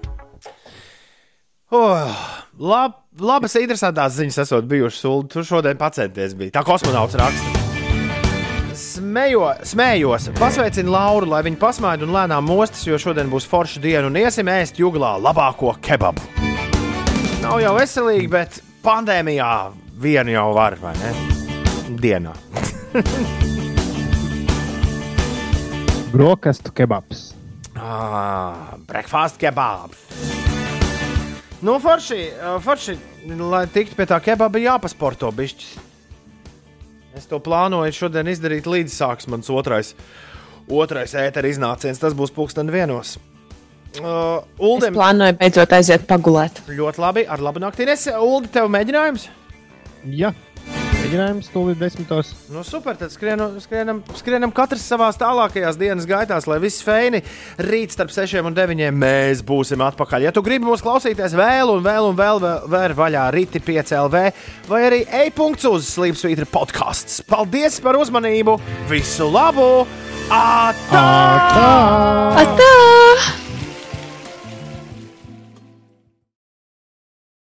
Oh, 1.69 2.21
lab, 2.57 3.03
labas, 3.21 3.53
interesantas 3.61 4.17
ziņas 4.17 4.47
esot 4.47 4.65
bijušas. 4.69 5.05
Ulu. 5.09 5.27
Tu 5.29 5.45
šodien 5.45 5.77
pacenties 5.77 6.33
bija. 6.37 6.57
Tā 6.57 6.65
kosmonauts 6.65 7.21
raksta. 7.21 7.52
Smejo, 9.13 9.45
smējos, 9.61 10.31
pasveicinu 10.39 10.89
Lauru, 10.89 11.27
lai 11.29 11.43
viņa 11.45 11.59
pasmaida 11.61 12.01
un 12.01 12.09
lēnām 12.15 12.47
mostas, 12.49 12.81
jo 12.87 12.97
šodien 12.97 13.27
būs 13.29 13.45
forša 13.45 13.77
diena 13.83 14.09
un 14.09 14.15
iesim 14.17 14.49
ēst 14.49 14.79
jūglā 14.81 15.21
labāko 15.21 15.75
kebabu. 15.85 16.17
Nav 17.43 17.61
jau 17.61 17.75
veselīgi, 17.77 18.25
bet 18.33 18.57
pandēmijā 18.81 19.51
vienu 20.01 20.33
jau 20.33 20.47
var, 20.57 20.79
vai 20.81 20.95
ne? 20.97 21.13
Dienā. 22.01 22.33
Brokastu 26.15 26.73
kebabs. 26.73 27.37
Ah, 27.77 28.73
breakfast 28.89 29.37
kebabs. 29.37 30.01
Nu, 31.61 31.77
forši, 31.77 32.33
forši, 32.65 32.97
lai 33.37 33.67
tiktu 33.69 33.93
pie 34.01 34.09
tā 34.09 34.17
kebaba, 34.25 34.57
jāpasporto 34.57 35.29
bišķi. 35.37 35.92
Es 37.17 37.27
to 37.29 37.37
plānoju 37.43 37.93
šodien 37.93 38.29
izdarīt 38.31 38.65
līdz 38.69 38.93
sāks 38.93 39.27
mans 39.29 39.49
otrais, 39.53 39.93
otrais 40.67 41.13
ēteris 41.13 41.57
iznāciens. 41.59 42.01
Tas 42.01 42.15
būs 42.17 42.33
pulksten 42.33 42.71
vienos. 42.73 43.17
Uh, 43.93 44.41
Es 44.57 44.63
Uldim, 44.65 44.95
plānoju 44.95 45.35
beidzot 45.37 45.73
aiziet 45.77 46.07
pagulēt. 46.09 46.63
ļoti 46.65 47.01
labi, 47.03 47.25
ar 47.29 47.43
labu 47.45 47.61
nakti. 47.61 47.85
Es, 47.93 48.07
Uldi, 48.09 48.49
tev 48.55 48.71
mēģinājums? 48.73 49.27
Jā, 50.09 50.31
mēģinājums 51.03 51.49
tūlīt 51.51 51.79
desmitos. 51.81 52.31
Nu, 52.51 52.61
super, 52.63 52.95
tad 52.97 53.11
skrienam, 53.11 53.57
skrienam, 53.61 53.99
skrienam 54.17 54.53
katrs 54.55 54.85
savā 54.87 55.09
tālākajās 55.19 55.77
dienas 55.79 56.07
gaitās, 56.07 56.47
lai 56.47 56.59
viss 56.63 56.83
feini 56.85 57.19
rīt 57.59 57.93
starp 57.95 58.13
6 58.13 58.39
un 58.43 58.55
9 58.55 58.91
mēs 58.95 59.43
būsim 59.45 59.83
atpakaļ. 59.83 60.29
Ja 60.29 60.33
tu 60.35 60.43
gribi 60.45 60.67
mūs 60.69 60.83
klausīties 60.85 61.35
vēl 61.37 61.73
un 61.75 61.83
vēl 61.83 62.09
un 62.11 62.17
vēl, 62.19 62.41
vēl, 62.43 62.67
vēl 62.71 62.97
vaļā 62.99 63.27
rīti 63.35 63.63
5 63.63 63.95
LV 63.99 64.25
vai 64.71 64.81
arī 64.87 65.03
e-punkts 65.23 65.67
uz 65.69 65.91
Slimsvītra 65.91 66.47
podkāsts. 66.49 67.21
Paldies 67.27 67.81
par 67.83 67.99
uzmanību! 67.99 68.57
Visu 68.91 69.27
labu! 69.31 69.87
Atā! 70.31 71.03
Atā! 71.03 71.73
Atā! 72.47 73.52